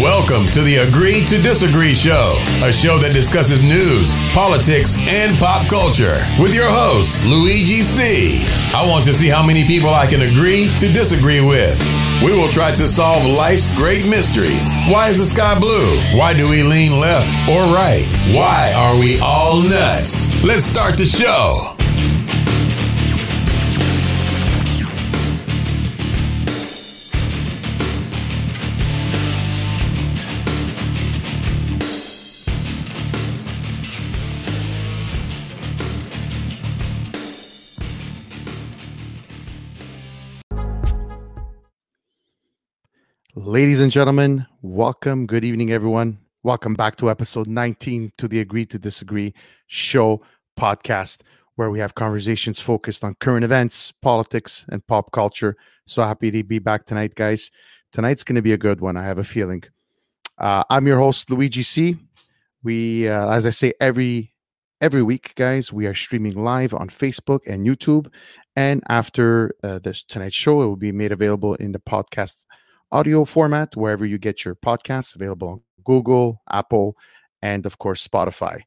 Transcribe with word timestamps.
Welcome 0.00 0.46
to 0.52 0.62
the 0.62 0.76
Agree 0.88 1.22
to 1.26 1.36
Disagree 1.36 1.92
Show, 1.92 2.42
a 2.64 2.72
show 2.72 2.96
that 3.00 3.12
discusses 3.12 3.62
news, 3.62 4.16
politics, 4.32 4.96
and 4.96 5.36
pop 5.36 5.68
culture 5.68 6.24
with 6.40 6.54
your 6.54 6.70
host, 6.70 7.22
Luigi 7.24 7.82
C. 7.82 8.40
I 8.72 8.88
want 8.88 9.04
to 9.04 9.12
see 9.12 9.28
how 9.28 9.44
many 9.44 9.66
people 9.66 9.90
I 9.90 10.06
can 10.06 10.22
agree 10.22 10.72
to 10.78 10.90
disagree 10.90 11.42
with. 11.44 11.76
We 12.24 12.32
will 12.32 12.48
try 12.48 12.72
to 12.72 12.88
solve 12.88 13.26
life's 13.26 13.70
great 13.72 14.08
mysteries. 14.08 14.72
Why 14.88 15.08
is 15.10 15.18
the 15.18 15.26
sky 15.26 15.58
blue? 15.60 15.92
Why 16.16 16.32
do 16.32 16.48
we 16.48 16.62
lean 16.62 16.98
left 16.98 17.28
or 17.46 17.60
right? 17.68 18.08
Why 18.32 18.72
are 18.72 18.96
we 18.98 19.20
all 19.20 19.60
nuts? 19.60 20.32
Let's 20.42 20.64
start 20.64 20.96
the 20.96 21.04
show. 21.04 21.76
Ladies 43.52 43.80
and 43.80 43.92
gentlemen, 43.92 44.46
welcome. 44.62 45.26
Good 45.26 45.44
evening, 45.44 45.72
everyone. 45.72 46.18
Welcome 46.42 46.72
back 46.72 46.96
to 46.96 47.10
episode 47.10 47.46
19 47.46 48.10
to 48.16 48.26
the 48.26 48.40
Agree 48.40 48.64
to 48.64 48.78
Disagree 48.78 49.34
show 49.66 50.22
podcast, 50.58 51.20
where 51.56 51.70
we 51.70 51.78
have 51.78 51.94
conversations 51.94 52.60
focused 52.60 53.04
on 53.04 53.14
current 53.20 53.44
events, 53.44 53.92
politics, 54.00 54.64
and 54.70 54.86
pop 54.86 55.12
culture. 55.12 55.54
So 55.86 56.02
happy 56.02 56.30
to 56.30 56.42
be 56.42 56.60
back 56.60 56.86
tonight, 56.86 57.14
guys. 57.14 57.50
Tonight's 57.92 58.24
going 58.24 58.36
to 58.36 58.40
be 58.40 58.54
a 58.54 58.56
good 58.56 58.80
one. 58.80 58.96
I 58.96 59.04
have 59.04 59.18
a 59.18 59.22
feeling. 59.22 59.62
Uh, 60.38 60.64
I'm 60.70 60.86
your 60.86 60.96
host, 60.96 61.28
Luigi 61.28 61.62
C. 61.62 61.98
We, 62.62 63.06
uh, 63.06 63.32
as 63.32 63.44
I 63.44 63.50
say 63.50 63.74
every 63.80 64.32
every 64.80 65.02
week, 65.02 65.34
guys, 65.34 65.70
we 65.70 65.84
are 65.84 65.92
streaming 65.92 66.42
live 66.42 66.72
on 66.72 66.88
Facebook 66.88 67.40
and 67.46 67.66
YouTube. 67.66 68.10
And 68.56 68.82
after 68.88 69.54
uh, 69.62 69.78
this 69.80 70.04
tonight's 70.04 70.36
show, 70.36 70.62
it 70.62 70.66
will 70.68 70.76
be 70.76 70.90
made 70.90 71.12
available 71.12 71.54
in 71.56 71.72
the 71.72 71.80
podcast 71.80 72.46
audio 72.92 73.24
format 73.24 73.74
wherever 73.76 74.06
you 74.06 74.18
get 74.18 74.44
your 74.44 74.54
podcasts 74.54 75.16
available 75.16 75.48
on 75.48 75.60
Google, 75.84 76.42
Apple, 76.50 76.96
and 77.40 77.66
of 77.66 77.78
course 77.78 78.06
Spotify. 78.06 78.60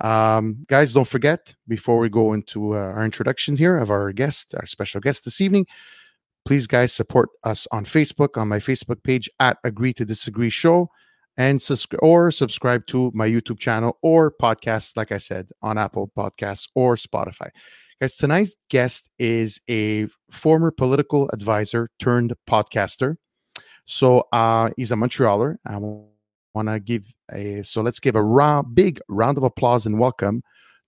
Um, 0.00 0.64
guys, 0.68 0.92
don't 0.92 1.08
forget 1.08 1.54
before 1.68 1.98
we 1.98 2.08
go 2.08 2.32
into 2.32 2.74
uh, 2.74 2.78
our 2.78 3.04
introduction 3.04 3.56
here 3.56 3.76
of 3.78 3.90
our 3.90 4.12
guest, 4.12 4.54
our 4.54 4.66
special 4.66 5.00
guest 5.00 5.24
this 5.24 5.40
evening, 5.40 5.66
please, 6.44 6.66
guys, 6.66 6.92
support 6.92 7.28
us 7.44 7.66
on 7.72 7.84
Facebook 7.84 8.40
on 8.40 8.48
my 8.48 8.58
Facebook 8.58 9.02
page 9.02 9.28
at 9.40 9.58
Agree 9.64 9.92
to 9.94 10.04
Disagree 10.04 10.50
Show, 10.50 10.88
and 11.36 11.60
subscribe 11.60 12.00
or 12.02 12.30
subscribe 12.30 12.86
to 12.86 13.10
my 13.14 13.28
YouTube 13.28 13.58
channel 13.58 13.98
or 14.02 14.32
podcast, 14.40 14.96
like 14.96 15.12
I 15.12 15.18
said, 15.18 15.50
on 15.62 15.76
Apple 15.76 16.10
Podcasts 16.16 16.68
or 16.74 16.96
Spotify. 16.96 17.50
Guys, 18.00 18.16
tonight's 18.16 18.54
guest 18.68 19.10
is 19.18 19.60
a 19.68 20.06
former 20.30 20.70
political 20.70 21.30
advisor 21.32 21.90
turned 21.98 22.34
podcaster. 22.48 23.16
So 23.86 24.26
uh, 24.32 24.70
he's 24.76 24.90
a 24.90 24.96
Montrealer. 24.96 25.56
I 25.64 25.76
want 25.76 26.68
to 26.68 26.80
give 26.80 27.06
a 27.32 27.62
so 27.62 27.82
let's 27.82 28.00
give 28.00 28.16
a 28.16 28.22
ra- 28.22 28.62
big 28.62 29.00
round 29.08 29.38
of 29.38 29.44
applause 29.44 29.86
and 29.86 29.98
welcome 29.98 30.42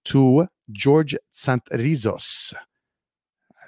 to 0.07 0.49
George 0.73 1.17
Tsantrizos. 1.35 2.55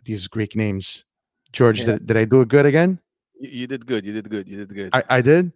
These 0.04 0.26
Greek 0.28 0.56
names. 0.56 1.04
George, 1.52 1.80
Yeah. 1.80 1.86
did, 1.86 2.06
did 2.06 2.16
I 2.16 2.24
do 2.24 2.40
it 2.40 2.48
good 2.48 2.66
again? 2.66 2.98
You, 3.38 3.50
you 3.50 3.66
did 3.66 3.86
good. 3.86 4.04
You 4.04 4.12
did 4.14 4.28
good. 4.28 4.48
You 4.48 4.56
did 4.58 4.74
good. 4.74 4.90
I, 4.94 5.02
I 5.08 5.20
did. 5.20 5.52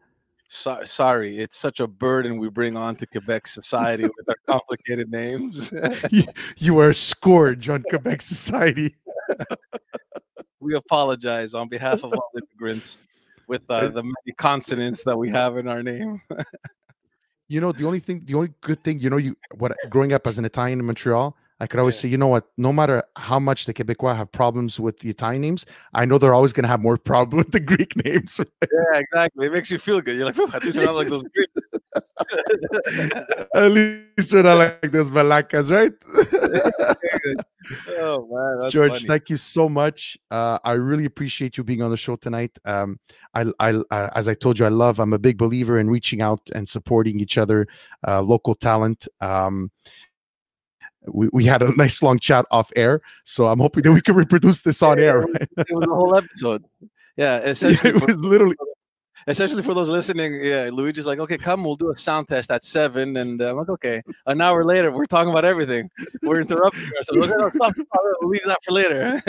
so, 0.48 0.84
sorry, 0.84 1.38
it's 1.38 1.56
such 1.56 1.80
a 1.80 1.86
burden 1.86 2.38
we 2.38 2.50
bring 2.50 2.76
on 2.76 2.94
to 2.96 3.06
Quebec 3.06 3.46
society 3.48 4.04
with 4.04 4.28
our 4.28 4.36
complicated 4.46 5.10
names. 5.10 5.72
you, 6.10 6.24
you 6.58 6.78
are 6.78 6.90
a 6.90 6.94
scourge 6.94 7.68
on 7.68 7.82
Quebec 7.82 8.22
society. 8.22 8.94
we 10.60 10.76
apologize 10.76 11.54
on 11.54 11.68
behalf 11.68 12.04
of 12.04 12.12
all 12.12 12.30
immigrants 12.36 12.98
with 13.48 13.62
uh, 13.70 13.88
the 13.88 14.02
many 14.02 14.32
consonants 14.36 15.04
that 15.04 15.16
we 15.16 15.30
have 15.30 15.56
in 15.56 15.68
our 15.68 15.82
name. 15.82 16.20
You 17.46 17.60
know, 17.60 17.72
the 17.72 17.84
only 17.84 18.00
thing, 18.00 18.22
the 18.24 18.34
only 18.36 18.48
good 18.62 18.82
thing, 18.84 18.98
you 19.00 19.10
know, 19.10 19.18
you 19.18 19.36
what 19.56 19.76
growing 19.90 20.14
up 20.14 20.26
as 20.26 20.38
an 20.38 20.46
Italian 20.46 20.80
in 20.80 20.86
Montreal, 20.86 21.36
I 21.60 21.66
could 21.66 21.78
always 21.78 21.94
Yeah. 21.96 22.02
say, 22.02 22.08
you 22.08 22.16
know 22.16 22.26
what, 22.26 22.48
no 22.56 22.72
matter 22.72 23.02
how 23.16 23.38
much 23.38 23.66
the 23.66 23.74
Quebecois 23.74 24.16
have 24.16 24.32
problems 24.32 24.80
with 24.80 24.98
the 25.00 25.10
Italian 25.10 25.42
names, 25.42 25.66
I 25.92 26.06
know 26.06 26.16
they're 26.16 26.32
always 26.32 26.54
going 26.54 26.62
to 26.64 26.68
have 26.68 26.80
more 26.80 26.96
problem 26.96 27.36
with 27.44 27.52
the 27.52 27.60
Greek 27.60 28.02
names. 28.02 28.40
yeah, 28.40 28.98
exactly. 28.98 29.46
It 29.48 29.52
makes 29.52 29.70
you 29.70 29.76
feel 29.78 30.00
good. 30.00 30.16
You're 30.16 30.24
like, 30.24 30.36
"Phew, 30.36 30.48
at 30.54 30.64
least 30.64 30.78
we're 30.78 30.86
not 30.86 30.94
like 30.94 31.08
those 31.08 31.22
Greeks. 31.34 31.52
At 33.54 33.70
least 33.72 34.32
we're 34.32 34.42
not 34.42 34.54
like 34.56 34.90
those 34.90 35.10
Malakas, 35.10 35.70
right? 35.70 35.92
oh 37.98 38.28
man, 38.30 38.70
George, 38.70 38.92
funny. 38.92 39.04
thank 39.06 39.30
you 39.30 39.36
so 39.36 39.68
much. 39.68 40.16
Uh, 40.30 40.58
I 40.64 40.72
really 40.72 41.04
appreciate 41.04 41.56
you 41.56 41.64
being 41.64 41.82
on 41.82 41.90
the 41.90 41.96
show 41.96 42.16
tonight. 42.16 42.56
Um, 42.64 42.98
I, 43.34 43.46
I, 43.58 43.70
uh, 43.90 44.10
as 44.14 44.28
I 44.28 44.34
told 44.34 44.58
you, 44.58 44.66
I 44.66 44.70
love. 44.70 44.98
I'm 44.98 45.12
a 45.12 45.18
big 45.18 45.38
believer 45.38 45.78
in 45.78 45.90
reaching 45.90 46.22
out 46.22 46.40
and 46.54 46.68
supporting 46.68 47.20
each 47.20 47.38
other, 47.38 47.66
uh, 48.06 48.22
local 48.22 48.54
talent. 48.54 49.08
Um, 49.20 49.70
we, 51.06 51.28
we 51.32 51.44
had 51.44 51.62
a 51.62 51.74
nice 51.76 52.02
long 52.02 52.18
chat 52.18 52.46
off 52.50 52.70
air, 52.76 53.00
so 53.24 53.46
I'm 53.46 53.60
hoping 53.60 53.82
that 53.84 53.92
we 53.92 54.00
can 54.00 54.14
reproduce 54.14 54.62
this 54.62 54.82
on 54.82 54.98
air. 54.98 55.20
Right? 55.20 55.48
it 55.58 55.74
was 55.74 55.86
a 55.86 55.94
whole 55.94 56.16
episode. 56.16 56.64
Yeah, 57.16 57.38
essentially, 57.44 57.94
it 57.94 58.06
was 58.06 58.20
literally 58.20 58.56
essentially 59.26 59.62
for 59.62 59.74
those 59.74 59.88
listening, 59.88 60.34
yeah, 60.42 60.70
Luigi's 60.72 61.06
like, 61.06 61.18
okay, 61.18 61.38
come, 61.38 61.64
we'll 61.64 61.74
do 61.74 61.90
a 61.90 61.96
sound 61.96 62.28
test 62.28 62.50
at 62.50 62.64
seven, 62.64 63.16
and 63.16 63.40
uh, 63.40 63.50
I'm 63.50 63.56
like, 63.56 63.68
okay. 63.70 64.02
An 64.26 64.40
hour 64.40 64.64
later, 64.64 64.92
we're 64.92 65.06
talking 65.06 65.30
about 65.30 65.44
everything. 65.44 65.90
We're 66.22 66.40
interrupting 66.40 66.90
ourselves. 66.96 67.28
Okay, 67.28 67.36
no, 67.38 67.50
stop, 67.50 67.72
stop, 67.74 68.00
we'll 68.20 68.30
leave 68.30 68.44
that 68.46 68.58
for 68.64 68.72
later. 68.72 69.22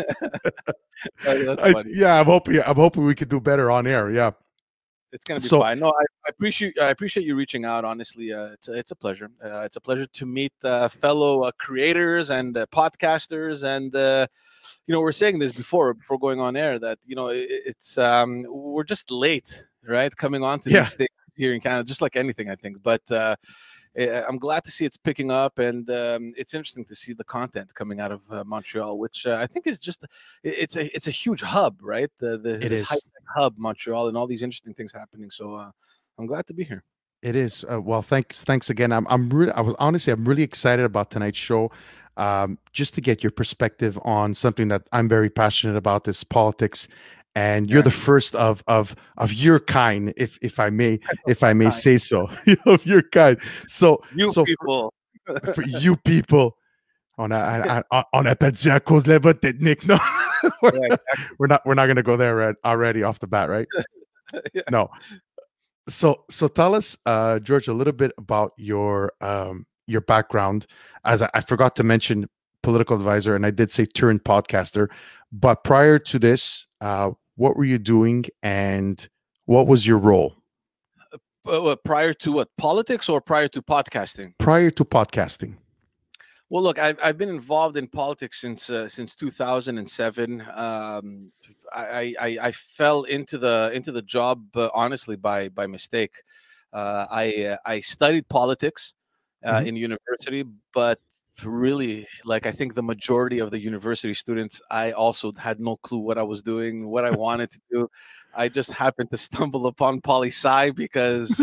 I, 1.28 1.84
yeah. 1.88 2.20
I'm 2.20 2.26
hoping. 2.26 2.62
I'm 2.66 2.76
hoping 2.76 3.06
we 3.06 3.16
could 3.16 3.30
do 3.30 3.40
better 3.40 3.70
on 3.72 3.88
air. 3.88 4.12
Yeah. 4.12 4.32
It's 5.12 5.24
gonna 5.24 5.40
be 5.40 5.48
So- 5.48 5.62
fine. 5.62 5.80
No, 5.80 5.88
I, 5.88 6.04
I 6.26 6.30
appreciate 6.30 6.78
I 6.80 6.90
appreciate 6.90 7.26
you 7.26 7.36
reaching 7.36 7.64
out. 7.64 7.86
Honestly, 7.86 8.34
uh, 8.34 8.48
it's 8.48 8.68
a, 8.68 8.74
it's 8.74 8.92
a 8.92 8.96
pleasure. 8.96 9.30
Uh, 9.44 9.62
it's 9.62 9.78
a 9.78 9.82
pleasure 9.82 10.06
to 10.06 10.26
meet 10.26 10.52
uh, 10.64 10.90
fellow 10.90 11.44
uh, 11.44 11.52
creators 11.58 12.32
and 12.32 12.58
uh, 12.58 12.66
podcasters. 12.68 13.64
And 13.64 13.96
uh, 13.96 14.28
you 14.88 14.92
know, 14.94 15.00
we're 15.00 15.14
saying 15.14 15.40
this 15.40 15.54
before 15.54 15.94
before 15.94 16.20
going 16.20 16.42
on 16.42 16.58
air 16.58 16.80
that 16.80 17.00
you 17.06 17.16
know 17.16 17.28
it, 17.28 17.48
it's 17.50 17.98
um, 17.98 18.46
we're 18.50 18.84
just 18.84 19.10
late, 19.10 19.68
right? 19.88 20.16
Coming 20.16 20.44
on 20.44 20.60
to 20.62 20.70
Yeah. 20.70 20.82
these 20.82 20.94
things 20.96 21.10
here 21.36 21.54
in 21.54 21.62
Canada, 21.62 21.84
just 21.88 22.02
like 22.02 22.16
anything, 22.16 22.50
I 22.50 22.56
think. 22.56 22.82
But 22.84 23.10
uh, 23.12 23.36
eh, 23.96 24.24
I'm 24.28 24.38
glad 24.38 24.64
to 24.66 24.72
see 24.72 24.86
it's 24.86 24.98
picking 24.98 25.32
up, 25.32 25.60
and 25.60 25.90
um, 25.90 26.34
it's 26.38 26.54
interesting 26.54 26.86
to 26.86 26.96
see 26.96 27.14
the 27.14 27.24
content 27.24 27.74
coming 27.74 28.00
out 28.00 28.12
of 28.12 28.22
uh, 28.32 28.44
Montreal, 28.46 28.98
which 28.98 29.26
uh, 29.28 29.38
I 29.42 29.48
think 29.48 29.68
is 29.68 29.80
just 29.80 30.06
it's 30.44 30.76
a 30.76 30.96
it's 30.96 31.08
a 31.08 31.12
huge 31.12 31.42
hub, 31.42 31.80
right? 31.82 32.10
The, 32.20 32.38
the 32.38 32.66
It 32.66 32.72
is. 32.72 32.88
hub, 33.36 33.54
Montreal, 33.58 34.08
and 34.08 34.16
all 34.18 34.28
these 34.28 34.44
interesting 34.44 34.74
things 34.74 34.94
happening. 34.94 35.30
So 35.32 35.56
uh, 35.56 35.72
I'm 36.18 36.26
glad 36.28 36.46
to 36.48 36.54
be 36.54 36.64
here. 36.64 36.84
It 37.22 37.36
is. 37.36 37.66
Uh, 37.72 37.82
well, 37.82 38.02
thanks. 38.04 38.44
Thanks 38.44 38.70
again. 38.70 38.92
I'm. 38.92 39.08
I'm 39.10 39.30
really. 39.30 39.52
I 39.54 39.62
was 39.62 39.76
honestly. 39.80 40.14
I'm 40.14 40.26
really 40.26 40.44
excited 40.44 40.86
about 40.86 41.10
tonight's 41.12 41.40
show. 41.40 41.72
Um, 42.18 42.58
just 42.72 42.94
to 42.94 43.02
get 43.02 43.24
your 43.24 43.32
perspective 43.32 44.00
on 44.06 44.34
something 44.34 44.70
that 44.70 44.84
I'm 44.94 45.10
very 45.10 45.30
passionate 45.30 45.76
about. 45.76 46.06
This 46.06 46.24
politics, 46.24 46.88
and 47.36 47.70
you're 47.70 47.82
the 47.84 47.92
first 47.92 48.34
of 48.36 48.64
of 48.68 48.96
of 49.18 49.34
your 49.34 49.60
kind, 49.60 50.14
if 50.18 50.38
if 50.42 50.60
I 50.60 50.70
may, 50.70 51.00
if 51.28 51.44
I 51.44 51.54
may 51.54 51.70
say 51.70 51.98
so, 51.98 52.30
of 52.66 52.86
your 52.86 53.02
kind. 53.04 53.38
So 53.68 54.02
You 54.16 54.30
so 54.30 54.46
for- 54.46 54.46
people, 54.46 54.94
for 55.54 55.64
you 55.68 55.96
people. 55.98 56.58
On 57.18 57.32
a, 57.32 57.82
on, 58.12 58.26
appelle 58.28 58.52
tu 58.52 58.70
à 58.70 58.82
cause 58.84 59.06
de 59.06 59.12
la 59.12 59.20
vote 59.20 59.40
technique? 59.42 59.88
No, 59.88 59.98
we're, 60.62 60.76
Yeah, 60.76 60.98
we're 61.40 61.48
not. 61.48 61.62
We're 61.66 61.74
not 61.74 61.86
going 61.86 61.96
to 61.96 62.04
go 62.04 62.18
there 62.18 62.36
right, 62.36 62.56
already 62.66 63.04
off 63.04 63.20
the 63.20 63.28
bat, 63.28 63.50
right? 63.50 63.66
Yeah. 64.54 64.64
No. 64.70 64.90
So, 65.88 66.26
so 66.30 66.50
tell 66.50 66.76
us, 66.76 66.98
uh, 67.06 67.40
George, 67.40 67.70
a 67.70 67.74
little 67.74 67.94
bit 67.94 68.12
about 68.18 68.52
your 68.58 69.14
um, 69.22 69.66
your 69.88 70.02
background. 70.02 70.66
As 71.06 71.22
I, 71.22 71.30
I 71.34 71.40
forgot 71.40 71.78
to 71.78 71.84
mention, 71.84 72.28
political 72.64 72.98
advisor, 72.98 73.34
and 73.34 73.46
I 73.46 73.52
did 73.52 73.72
say 73.72 73.86
turned 73.86 74.26
podcaster. 74.26 74.90
But 75.32 75.64
prior 75.64 75.98
to 76.00 76.20
this, 76.20 76.68
uh, 76.82 77.12
what 77.36 77.56
were 77.58 77.66
you 77.66 77.78
doing, 77.78 78.26
and 78.44 79.08
what 79.46 79.68
was 79.68 79.86
your 79.86 79.98
role 79.98 80.36
Uh, 81.48 81.76
prior 81.86 82.12
to 82.14 82.32
what 82.32 82.50
politics 82.58 83.08
or 83.08 83.22
prior 83.22 83.48
to 83.48 83.62
podcasting? 83.62 84.34
prior 84.40 84.72
to 84.72 84.84
podcasting? 84.84 85.58
Well, 86.50 86.64
look, 86.64 86.80
I've, 86.80 86.98
I've 87.04 87.18
been 87.18 87.30
involved 87.30 87.78
in 87.78 87.88
politics 87.88 88.42
since 88.42 88.70
uh, 88.70 88.88
since 88.90 89.14
2007. 89.16 90.42
Um, 90.56 91.32
I, 91.74 92.16
I 92.20 92.38
I 92.50 92.52
fell 92.52 93.04
into 93.04 93.38
the 93.38 93.72
into 93.74 93.92
the 93.92 94.02
job 94.02 94.56
uh, 94.56 94.70
honestly 94.74 95.16
by 95.18 95.50
by 95.50 95.68
mistake. 95.68 96.16
Uh, 96.74 97.06
I 97.12 97.26
uh, 97.54 97.58
I 97.66 97.80
studied 97.82 98.28
politics 98.28 98.94
uh, 99.46 99.60
Mhm. 99.60 99.68
in 99.68 99.76
university, 99.76 100.44
but 100.74 101.00
really, 101.44 102.08
like 102.24 102.46
I 102.46 102.52
think 102.52 102.76
the 102.76 102.84
majority 102.84 103.40
of 103.40 103.52
the 103.52 103.60
university 103.60 104.14
students, 104.14 104.62
I 104.70 104.92
also 104.92 105.32
had 105.34 105.60
no 105.60 105.78
clue 105.78 106.00
what 106.00 106.18
I 106.18 106.24
was 106.24 106.42
doing, 106.42 106.88
what 106.88 107.06
I 107.06 107.12
wanted 107.12 107.52
to 107.52 107.60
do. 107.72 107.90
I 108.36 108.50
just 108.50 108.72
happened 108.72 109.12
to 109.12 109.18
stumble 109.18 109.68
upon 109.68 110.02
poli 110.02 110.30
sci 110.30 110.72
because 110.72 111.42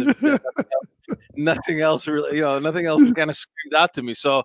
nothing 1.37 1.81
else 1.81 2.07
really, 2.07 2.37
you 2.37 2.43
know, 2.43 2.59
nothing 2.59 2.87
else 2.87 3.03
kind 3.17 3.31
of 3.31 3.37
screamed 3.37 3.75
out 3.75 3.93
to 3.95 4.03
me. 4.03 4.15
So 4.15 4.45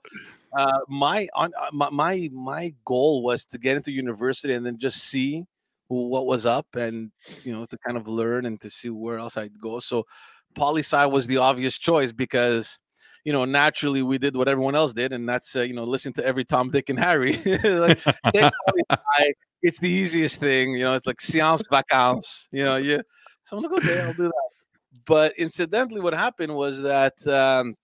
uh, 0.57 0.79
my 0.87 1.27
on 1.35 1.51
uh, 1.59 1.69
my, 1.73 1.89
my 1.89 2.29
my 2.33 2.73
goal 2.85 3.21
was 3.23 3.45
to 3.45 3.57
get 3.57 3.75
into 3.75 3.91
university 3.91 4.53
and 4.53 4.65
then 4.65 4.77
just 4.77 5.03
see 5.03 5.45
what 5.89 6.25
was 6.25 6.45
up 6.45 6.67
and 6.75 7.11
you 7.43 7.53
know 7.53 7.63
to 7.65 7.77
kind 7.77 7.97
of 7.97 8.07
learn 8.07 8.45
and 8.45 8.59
to 8.59 8.69
see 8.69 8.89
where 8.89 9.17
else 9.19 9.37
I'd 9.37 9.59
go. 9.59 9.79
So 9.79 10.05
poli 10.55 10.81
sci 10.81 11.05
was 11.05 11.27
the 11.27 11.37
obvious 11.37 11.77
choice 11.77 12.11
because 12.11 12.79
you 13.27 13.33
know 13.33 13.43
naturally 13.43 14.01
we 14.01 14.17
did 14.17 14.37
what 14.37 14.47
everyone 14.47 14.73
else 14.73 14.93
did, 14.93 15.11
and 15.11 15.27
that's 15.27 15.53
uh, 15.53 15.59
you 15.59 15.73
know 15.73 15.83
listen 15.83 16.13
to 16.13 16.25
every 16.25 16.45
Tom, 16.45 16.69
Dick, 16.69 16.87
and 16.87 16.97
Harry. 16.97 17.33
like, 17.63 17.99
it's 19.61 19.79
the 19.79 19.89
easiest 19.89 20.39
thing. 20.39 20.71
You 20.71 20.85
know, 20.85 20.93
it's 20.93 21.05
like 21.05 21.19
science 21.19 21.65
vacances. 21.69 22.47
You 22.53 22.63
know, 22.63 22.77
yeah. 22.77 23.01
So 23.43 23.57
I'm 23.57 23.63
like, 23.63 23.83
okay, 23.83 23.99
I'll 23.99 24.13
do 24.13 24.29
that. 24.29 24.49
But 25.05 25.33
incidentally, 25.37 25.99
what 25.99 26.13
happened 26.13 26.55
was 26.55 26.81
that. 26.83 27.15
Um, 27.27 27.75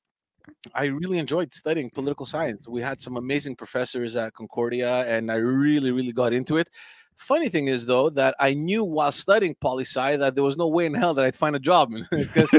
I 0.76 0.86
really 0.86 1.20
enjoyed 1.20 1.54
studying 1.54 1.90
political 1.90 2.26
science. 2.26 2.68
We 2.68 2.82
had 2.82 3.00
some 3.00 3.16
amazing 3.16 3.56
professors 3.56 4.18
at 4.18 4.34
Concordia, 4.34 5.06
and 5.08 5.32
I 5.32 5.36
really, 5.36 5.92
really 5.92 6.12
got 6.12 6.34
into 6.34 6.58
it. 6.58 6.68
Funny 7.16 7.48
thing 7.48 7.68
is, 7.68 7.86
though, 7.86 8.10
that 8.10 8.36
I 8.40 8.54
knew 8.54 8.84
while 8.84 9.14
studying 9.14 9.56
poli 9.56 9.86
sci 9.86 10.18
that 10.18 10.36
there 10.36 10.44
was 10.44 10.58
no 10.58 10.68
way 10.68 10.86
in 10.86 10.94
hell 10.94 11.14
that 11.14 11.24
I'd 11.24 11.36
find 11.38 11.56
a 11.56 11.60
job 11.60 11.94
because 12.12 12.50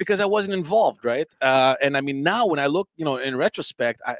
because 0.00 0.18
I 0.18 0.24
wasn't 0.24 0.54
involved, 0.54 1.04
right? 1.04 1.28
Uh, 1.42 1.74
and 1.82 1.94
I 1.94 2.00
mean, 2.00 2.22
now 2.22 2.46
when 2.46 2.58
I 2.58 2.68
look, 2.68 2.88
you 2.96 3.04
know, 3.04 3.16
in 3.16 3.36
retrospect, 3.36 4.00
I 4.06 4.16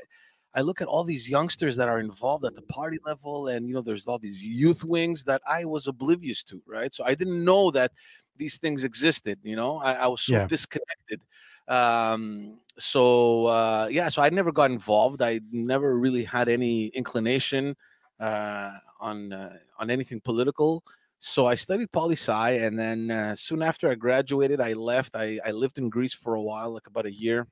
I 0.54 0.60
look 0.60 0.82
at 0.82 0.88
all 0.88 1.04
these 1.04 1.30
youngsters 1.30 1.74
that 1.76 1.88
are 1.88 1.98
involved 1.98 2.44
at 2.44 2.54
the 2.54 2.62
party 2.62 2.98
level, 3.06 3.48
and 3.48 3.66
you 3.66 3.72
know, 3.72 3.80
there's 3.80 4.06
all 4.06 4.18
these 4.18 4.44
youth 4.44 4.84
wings 4.84 5.24
that 5.24 5.40
I 5.48 5.64
was 5.64 5.86
oblivious 5.86 6.42
to, 6.44 6.60
right? 6.66 6.92
So 6.92 7.02
I 7.02 7.14
didn't 7.14 7.42
know 7.42 7.70
that 7.70 7.92
these 8.36 8.58
things 8.58 8.84
existed. 8.84 9.38
You 9.42 9.56
know, 9.56 9.78
I, 9.78 9.92
I 9.92 10.06
was 10.08 10.20
so 10.20 10.34
yeah. 10.34 10.46
disconnected. 10.46 11.22
Um, 11.66 12.58
so 12.76 13.46
uh, 13.46 13.88
yeah, 13.90 14.10
so 14.10 14.20
I 14.20 14.28
never 14.28 14.52
got 14.52 14.70
involved. 14.70 15.22
I 15.22 15.40
never 15.50 15.98
really 15.98 16.24
had 16.24 16.50
any 16.50 16.88
inclination 16.88 17.74
uh, 18.20 18.72
on 19.00 19.32
uh, 19.32 19.56
on 19.78 19.88
anything 19.88 20.20
political. 20.20 20.84
So 21.22 21.46
I 21.46 21.54
studied 21.54 21.92
poli 21.92 22.14
sci, 22.14 22.50
and 22.50 22.78
then 22.78 23.10
uh, 23.10 23.34
soon 23.34 23.60
after 23.60 23.90
I 23.90 23.94
graduated, 23.94 24.58
I 24.58 24.72
left. 24.72 25.14
I, 25.14 25.38
I 25.44 25.50
lived 25.50 25.76
in 25.76 25.90
Greece 25.90 26.14
for 26.14 26.34
a 26.34 26.40
while, 26.42 26.72
like 26.72 26.86
about 26.86 27.04
a 27.04 27.12
year, 27.12 27.46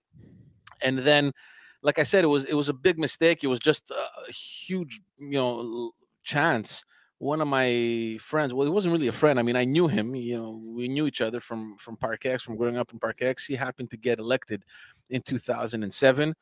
and 0.83 0.99
then, 0.99 1.33
like 1.83 1.99
I 1.99 2.03
said, 2.03 2.25
it 2.25 2.29
was 2.29 2.47
it 2.47 2.55
was 2.55 2.71
a 2.71 2.73
big 2.73 2.99
mistake. 2.99 3.45
It 3.45 3.49
was 3.49 3.59
just 3.59 3.91
a 3.91 4.33
huge, 4.33 5.03
you 5.19 5.33
know, 5.33 5.91
chance. 6.25 6.83
One 7.19 7.43
of 7.43 7.49
my 7.49 8.17
friends, 8.23 8.55
well, 8.55 8.67
he 8.67 8.73
wasn't 8.73 8.93
really 8.93 9.09
a 9.09 9.13
friend. 9.13 9.39
I 9.39 9.43
mean, 9.43 9.57
I 9.57 9.65
knew 9.67 9.87
him. 9.87 10.15
You 10.15 10.39
know, 10.39 10.63
we 10.65 10.89
knew 10.89 11.07
each 11.07 11.21
other 11.21 11.39
from 11.39 11.77
from 11.77 11.99
Park 11.99 12.25
X, 12.25 12.43
from 12.43 12.57
growing 12.57 12.79
up 12.79 12.91
in 12.95 12.99
Park 12.99 13.21
X. 13.21 13.45
He 13.45 13.55
happened 13.55 13.91
to 13.91 13.99
get 13.99 14.19
elected 14.19 14.65
in 15.11 15.21
2007, 15.21 16.35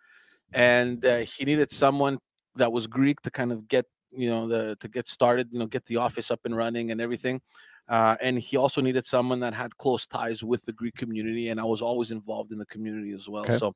and 0.53 1.05
uh, 1.05 1.17
he 1.19 1.45
needed 1.45 1.73
someone 1.73 2.19
that 2.55 2.71
was 2.71 2.87
Greek 2.87 3.21
to 3.23 3.33
kind 3.33 3.51
of 3.51 3.67
get 3.67 3.87
you 4.17 4.31
know 4.31 4.49
the 4.49 4.77
to 4.77 4.89
get 4.89 5.07
started 5.07 5.49
you 5.53 5.59
know 5.59 5.67
get 5.67 5.85
the 5.87 5.97
office 5.97 6.31
up 6.31 6.41
and 6.45 6.57
running 6.57 6.91
and 6.91 7.01
everything 7.01 7.41
uh, 7.89 8.17
and 8.21 8.39
he 8.41 8.57
also 8.57 8.81
needed 8.81 9.07
someone 9.07 9.39
that 9.39 9.55
had 9.55 9.77
close 9.77 10.07
ties 10.07 10.43
with 10.43 10.65
the 10.65 10.73
greek 10.73 10.95
community 10.95 11.51
and 11.51 11.61
i 11.61 11.65
was 11.65 11.83
always 11.83 12.11
involved 12.11 12.53
in 12.53 12.59
the 12.59 12.67
community 12.67 13.13
as 13.13 13.29
well 13.29 13.45
okay. 13.45 13.59
so 13.59 13.75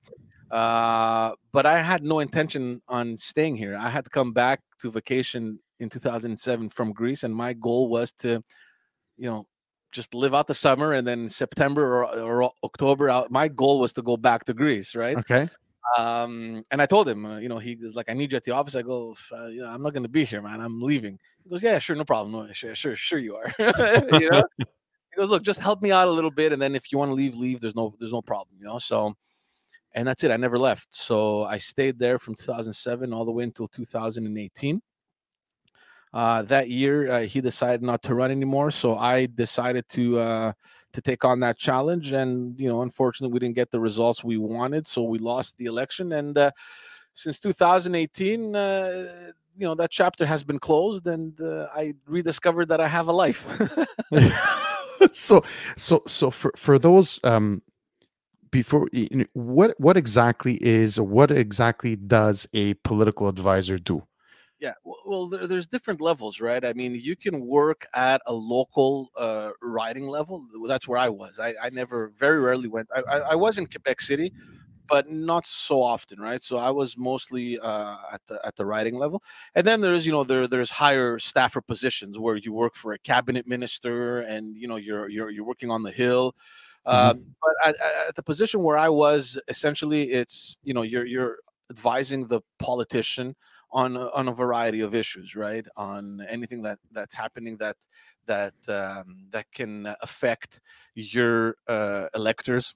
uh, 0.51 1.33
but 1.53 1.67
i 1.67 1.81
had 1.81 2.03
no 2.03 2.19
intention 2.19 2.83
on 2.89 3.17
staying 3.17 3.57
here. 3.57 3.77
I 3.77 3.89
had 3.89 4.05
to 4.05 4.11
come 4.11 4.33
back 4.33 4.61
to 4.81 4.91
vacation 4.91 5.61
in 5.79 5.89
2007 5.89 6.69
from 6.71 6.93
greece 6.93 7.23
and 7.23 7.35
my 7.35 7.53
goal 7.53 7.89
was 7.89 8.13
to 8.13 8.43
you 9.17 9.31
know 9.31 9.47
just 9.93 10.15
live 10.15 10.35
out 10.35 10.47
the 10.47 10.55
summer 10.55 10.93
and 10.93 11.07
then 11.07 11.29
september 11.29 12.05
or, 12.05 12.05
or 12.21 12.51
october 12.63 13.11
out 13.11 13.31
my 13.31 13.49
goal 13.49 13.81
was 13.81 13.93
to 13.95 14.03
go 14.03 14.17
back 14.17 14.45
to 14.45 14.55
greece 14.55 14.95
right? 14.95 15.17
Okay 15.17 15.49
um, 15.99 16.63
and 16.71 16.81
I 16.81 16.87
told 16.87 17.09
him, 17.09 17.25
uh, 17.27 17.39
you 17.39 17.49
know, 17.49 17.59
he 17.59 17.77
was 17.77 17.95
like, 17.95 18.11
"I 18.11 18.15
need 18.15 18.33
you 18.33 18.37
at 18.37 18.45
the 18.45 18.53
office." 18.53 18.75
I 18.75 18.83
go, 18.83 19.17
uh, 19.33 19.47
"You 19.47 19.63
know, 19.63 19.69
I'm 19.69 19.83
not 19.83 19.93
going 19.93 20.03
to 20.05 20.09
be 20.09 20.25
here, 20.25 20.43
man. 20.43 20.61
I'm 20.61 20.81
leaving." 20.81 21.19
He 21.43 21.51
goes, 21.51 21.63
"Yeah, 21.63 21.79
sure, 21.79 21.97
no 21.97 22.05
problem. 22.05 22.33
No, 22.33 22.53
sure, 22.53 22.75
sure, 22.75 22.97
sure, 22.97 23.19
you 23.19 23.37
are." 23.37 23.53
you 24.21 24.31
know, 24.31 24.43
he 24.59 25.17
goes, 25.17 25.31
"Look, 25.31 25.43
just 25.43 25.61
help 25.61 25.83
me 25.83 25.93
out 25.93 26.09
a 26.09 26.11
little 26.11 26.31
bit, 26.31 26.53
and 26.53 26.61
then 26.61 26.75
if 26.75 26.93
you 26.93 26.99
want 26.99 27.11
to 27.11 27.15
leave, 27.15 27.35
leave. 27.37 27.61
There's 27.61 27.75
no, 27.75 27.95
there's 27.99 28.13
no 28.13 28.23
problem." 28.23 28.57
You 28.59 28.67
know, 28.67 28.79
so, 28.79 29.15
and 29.95 30.07
that's 30.07 30.25
it. 30.25 30.31
I 30.31 30.37
never 30.37 30.59
left. 30.59 30.89
So 30.91 31.45
I 31.45 31.59
stayed 31.59 31.99
there 31.99 32.19
from 32.19 32.35
2007 32.35 33.13
all 33.13 33.25
the 33.25 33.33
way 33.33 33.45
until 33.45 33.69
2018. 33.69 34.81
Uh, 36.13 36.43
that 36.43 36.69
year, 36.69 37.11
uh, 37.11 37.21
he 37.21 37.41
decided 37.41 37.83
not 37.83 38.03
to 38.03 38.15
run 38.15 38.33
anymore, 38.33 38.71
so 38.71 38.97
I 38.99 39.27
decided 39.27 39.89
to 39.91 40.19
uh, 40.19 40.53
to 40.93 41.01
take 41.01 41.25
on 41.25 41.41
that 41.41 41.59
challenge. 41.59 42.13
And 42.13 42.61
you 42.61 42.69
know, 42.69 42.83
unfortunately, 42.83 43.33
we 43.33 43.39
didn't 43.39 43.57
get 43.57 43.71
the 43.71 43.81
results 43.81 44.25
we 44.25 44.37
wanted, 44.37 44.87
so 44.87 45.03
we 45.03 45.19
lost 45.19 45.57
the 45.57 45.67
election. 45.67 46.13
And 46.13 46.37
uh, 46.37 46.51
since 47.15 47.39
2018, 47.39 48.55
uh, 48.55 49.33
you 49.57 49.67
know, 49.67 49.75
that 49.75 49.91
chapter 49.91 50.27
has 50.27 50.43
been 50.45 50.59
closed, 50.59 51.07
and 51.07 51.39
uh, 51.41 51.69
I 51.75 51.95
rediscovered 52.07 52.69
that 52.69 52.81
I 52.81 52.89
have 52.89 53.09
a 53.09 53.13
life. 53.13 53.47
so, 55.13 55.43
so, 55.77 56.03
so 56.07 56.31
for 56.31 56.53
for 56.57 56.79
those 56.79 57.21
um, 57.25 57.63
before 58.51 58.89
what 59.33 59.79
what 59.79 59.97
exactly 59.97 60.55
is 60.63 61.01
what 61.01 61.31
exactly 61.31 61.97
does 61.97 62.49
a 62.53 62.75
political 62.75 63.29
advisor 63.29 63.79
do 63.79 64.03
yeah, 64.61 64.75
well, 64.85 65.27
there, 65.27 65.47
there's 65.47 65.67
different 65.67 66.01
levels, 66.01 66.41
right? 66.41 66.65
I 66.65 66.75
mean, 66.75 66.95
you 66.95 67.17
can 67.17 67.41
work 67.41 67.87
at 67.95 68.21
a 68.27 68.33
local 68.33 69.11
uh, 69.17 69.51
riding 69.63 70.07
level. 70.07 70.45
That's 70.67 70.87
where 70.87 70.99
I 70.99 71.09
was. 71.09 71.39
I, 71.39 71.55
I 71.63 71.71
never, 71.71 72.13
very 72.19 72.41
rarely 72.41 72.69
went. 72.69 72.89
I, 72.95 73.01
I, 73.01 73.19
I, 73.31 73.35
was 73.37 73.57
in 73.57 73.67
Quebec 73.67 74.03
City, 74.03 74.33
but 74.87 75.11
not 75.11 75.47
so 75.47 75.83
often, 75.83 76.21
right? 76.21 76.43
So 76.43 76.59
I 76.59 76.71
was 76.71 76.99
mostly 76.99 77.59
uh, 77.59 77.97
at 78.13 78.21
the 78.27 78.39
at 78.45 78.57
the 78.57 78.67
riding 78.67 78.97
level. 78.97 79.23
And 79.55 79.67
then 79.67 79.81
there's, 79.81 80.05
you 80.05 80.13
know, 80.13 80.25
there 80.25 80.47
there's 80.47 80.71
higher 80.71 81.19
staffer 81.19 81.63
positions 81.63 82.19
where 82.19 82.37
you 82.37 82.53
work 82.53 82.75
for 82.75 82.93
a 82.93 82.99
cabinet 82.99 83.47
minister, 83.47 84.21
and 84.21 84.55
you 84.55 84.69
know, 84.69 84.77
you're 84.77 85.09
you're 85.09 85.31
you're 85.31 85.47
working 85.47 85.71
on 85.71 85.83
the 85.83 85.93
hill. 85.93 86.35
Mm-hmm. 86.87 87.21
but 87.43 87.69
at, 87.69 87.77
at, 88.09 88.15
the 88.15 88.23
position 88.23 88.63
where 88.63 88.79
I 88.79 88.89
was, 88.89 89.39
essentially, 89.49 90.11
it's 90.11 90.59
you 90.63 90.75
know 90.75 90.83
you're 90.83 91.07
you're 91.07 91.39
advising 91.71 92.27
the 92.27 92.41
politician 92.59 93.37
on 93.73 93.97
a, 93.97 94.09
on 94.11 94.29
a 94.29 94.33
variety 94.33 94.81
of 94.81 94.95
issues, 94.95 95.37
right? 95.37 95.67
On 95.77 96.25
anything 96.29 96.63
that 96.63 96.79
that's 96.93 97.15
happening 97.15 97.57
that 97.59 97.77
that 98.27 98.55
um, 98.69 99.27
that 99.31 99.47
can 99.53 99.95
affect 100.03 100.61
your 100.95 101.57
uh, 101.69 102.07
electors. 102.15 102.75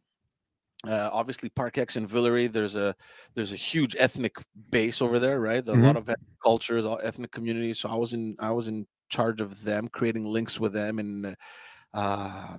Uh, 0.86 1.08
obviously, 1.12 1.48
Park 1.48 1.78
X 1.78 1.96
and 1.96 2.08
Villeray, 2.08 2.52
there's 2.52 2.76
a 2.76 2.94
there's 3.34 3.52
a 3.52 3.56
huge 3.56 3.96
ethnic 3.98 4.36
base 4.70 5.00
over 5.00 5.18
there, 5.18 5.40
right? 5.40 5.66
A 5.66 5.72
mm-hmm. 5.72 5.84
lot 5.84 5.96
of 5.96 6.08
cultures, 6.42 6.84
all 6.84 7.00
ethnic 7.02 7.30
communities. 7.30 7.78
So 7.78 7.88
I 7.88 7.94
was 7.94 8.12
in 8.12 8.36
I 8.38 8.50
was 8.50 8.68
in 8.68 8.86
charge 9.08 9.40
of 9.40 9.62
them, 9.64 9.88
creating 9.88 10.24
links 10.26 10.60
with 10.60 10.72
them, 10.72 10.98
and 10.98 11.36
uh, 11.94 12.56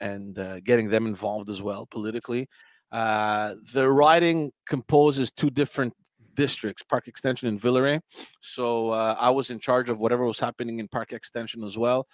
and 0.00 0.38
uh, 0.38 0.60
getting 0.60 0.88
them 0.88 1.06
involved 1.06 1.48
as 1.48 1.62
well 1.62 1.86
politically. 1.86 2.48
Uh, 2.90 3.54
the 3.72 3.88
writing 3.88 4.50
composes 4.66 5.30
two 5.30 5.50
different 5.50 5.92
districts, 6.34 6.82
Park 6.82 7.08
Extension 7.08 7.48
and 7.48 7.60
Villeray. 7.60 8.00
So 8.40 8.90
uh, 8.90 9.16
I 9.18 9.30
was 9.30 9.50
in 9.50 9.58
charge 9.58 9.90
of 9.90 10.00
whatever 10.00 10.26
was 10.26 10.40
happening 10.40 10.78
in 10.78 10.88
Park 10.88 11.12
Extension 11.12 11.64
as 11.64 11.76
well. 11.76 12.06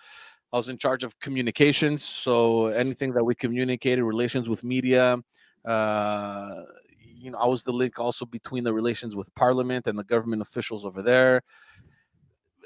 I 0.53 0.57
was 0.57 0.69
in 0.69 0.79
charge 0.79 1.05
of 1.05 1.19
communications, 1.19 2.03
so 2.03 2.67
anything 2.67 3.13
that 3.13 3.25
we 3.25 3.35
communicated, 3.35 4.05
relations 4.05 4.49
with 4.49 4.63
media. 4.63 5.19
Uh, 5.65 6.63
you 7.01 7.31
know, 7.31 7.39
I 7.39 7.47
was 7.47 7.65
the 7.65 7.73
link 7.73 7.99
also 7.99 8.25
between 8.25 8.63
the 8.65 8.73
relations 8.73 9.17
with 9.17 9.35
Parliament 9.35 9.87
and 9.87 9.99
the 9.99 10.05
government 10.05 10.43
officials 10.43 10.87
over 10.87 11.03
there. 11.03 11.43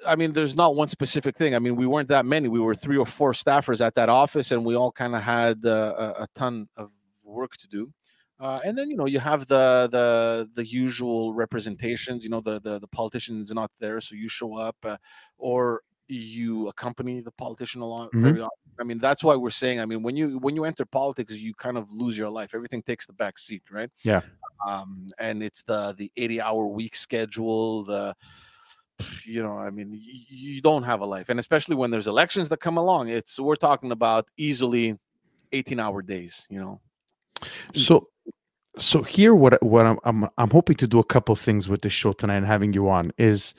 I 0.06 0.16
mean, 0.16 0.32
there's 0.32 0.54
not 0.54 0.74
one 0.74 0.88
specific 0.88 1.36
thing. 1.36 1.54
I 1.54 1.58
mean, 1.58 1.76
we 1.76 1.86
weren't 1.86 2.08
that 2.08 2.26
many. 2.26 2.48
We 2.48 2.60
were 2.60 2.74
three 2.74 2.96
or 2.96 3.06
four 3.06 3.32
staffers 3.32 3.84
at 3.84 3.94
that 3.94 4.08
office, 4.08 4.50
and 4.50 4.64
we 4.64 4.74
all 4.74 4.92
kind 4.92 5.14
of 5.14 5.22
had 5.22 5.64
uh, 5.64 6.14
a, 6.18 6.22
a 6.22 6.28
ton 6.34 6.68
of 6.76 6.90
work 7.22 7.56
to 7.58 7.68
do. 7.68 7.92
Uh, 8.40 8.58
and 8.64 8.76
then 8.76 8.88
you 8.88 8.96
know 8.96 9.06
you 9.06 9.20
have 9.20 9.46
the 9.46 9.88
the 9.92 10.48
the 10.54 10.66
usual 10.66 11.34
representations. 11.34 12.24
You 12.24 12.30
know 12.30 12.40
the 12.40 12.58
the, 12.58 12.78
the 12.78 12.88
politicians 12.88 13.50
are 13.52 13.54
not 13.54 13.70
there, 13.78 14.00
so 14.00 14.14
you 14.14 14.28
show 14.28 14.56
up, 14.56 14.76
uh, 14.84 14.96
or 15.38 15.82
you 16.08 16.68
accompany 16.68 17.20
the 17.20 17.30
politician 17.32 17.82
along 17.82 18.08
mm-hmm. 18.08 18.22
very 18.22 18.40
often. 18.40 18.56
I 18.80 18.84
mean 18.84 18.98
that's 18.98 19.22
why 19.22 19.36
we're 19.36 19.50
saying. 19.50 19.78
I 19.78 19.84
mean 19.84 20.02
when 20.02 20.16
you 20.16 20.38
when 20.38 20.56
you 20.56 20.64
enter 20.64 20.86
politics, 20.86 21.36
you 21.36 21.52
kind 21.52 21.76
of 21.76 21.92
lose 21.92 22.16
your 22.16 22.30
life. 22.30 22.54
Everything 22.54 22.82
takes 22.82 23.06
the 23.06 23.12
back 23.12 23.38
seat, 23.38 23.62
right? 23.70 23.90
Yeah. 24.02 24.22
Um, 24.66 25.08
and 25.18 25.42
it's 25.42 25.62
the 25.62 25.94
the 25.96 26.10
eighty 26.16 26.40
hour 26.40 26.66
week 26.66 26.94
schedule. 26.94 27.84
The 27.84 28.14
you 29.24 29.42
know, 29.42 29.58
I 29.58 29.70
mean, 29.70 29.92
you, 29.92 30.24
you 30.28 30.60
don't 30.60 30.82
have 30.82 31.00
a 31.00 31.06
life, 31.06 31.28
and 31.28 31.40
especially 31.40 31.76
when 31.76 31.90
there's 31.90 32.06
elections 32.06 32.48
that 32.48 32.60
come 32.60 32.76
along, 32.76 33.08
it's 33.08 33.38
we're 33.38 33.56
talking 33.56 33.92
about 33.92 34.28
easily 34.36 34.98
eighteen 35.52 35.78
hour 35.78 36.00
days. 36.00 36.46
You 36.48 36.60
know. 36.60 36.80
So 37.74 38.09
so 38.76 39.02
here 39.02 39.34
what 39.34 39.62
what 39.62 39.86
I'm, 39.86 39.98
I'm 40.04 40.28
i'm 40.38 40.50
hoping 40.50 40.76
to 40.76 40.86
do 40.86 40.98
a 40.98 41.04
couple 41.04 41.34
things 41.34 41.68
with 41.68 41.82
this 41.82 41.92
show 41.92 42.12
tonight 42.12 42.36
and 42.36 42.46
having 42.46 42.72
you 42.72 42.88
on 42.88 43.12
is 43.18 43.54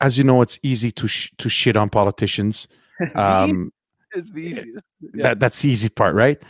as 0.00 0.18
you 0.18 0.24
know 0.24 0.42
it's 0.42 0.58
easy 0.62 0.90
to 0.92 1.08
sh- 1.08 1.32
to 1.38 1.48
shit 1.48 1.76
on 1.76 1.90
politicians. 1.90 2.68
Um 3.16 3.72
it's 4.14 4.30
the 4.30 4.42
easiest. 4.42 4.84
Yeah. 5.00 5.22
that 5.22 5.40
that's 5.40 5.62
the 5.62 5.70
easy 5.70 5.88
part 5.88 6.14
right? 6.14 6.40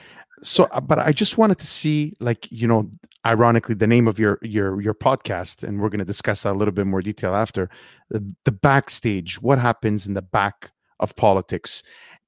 So 0.42 0.64
uh, 0.64 0.80
but 0.80 0.98
i 0.98 1.12
just 1.12 1.38
wanted 1.38 1.58
to 1.58 1.66
see 1.66 2.14
like 2.20 2.50
you 2.50 2.66
know 2.66 2.90
ironically 3.24 3.74
the 3.74 3.86
name 3.86 4.08
of 4.08 4.18
your 4.18 4.38
your 4.42 4.80
your 4.82 4.94
podcast 4.94 5.62
and 5.62 5.80
we're 5.80 5.88
going 5.88 6.00
to 6.00 6.04
discuss 6.04 6.42
that 6.42 6.50
a 6.52 6.58
little 6.58 6.72
bit 6.72 6.86
more 6.86 7.00
detail 7.00 7.34
after 7.34 7.70
the, 8.10 8.34
the 8.44 8.52
backstage 8.52 9.40
what 9.40 9.58
happens 9.58 10.06
in 10.06 10.14
the 10.14 10.22
back 10.22 10.72
of 11.00 11.14
politics. 11.16 11.82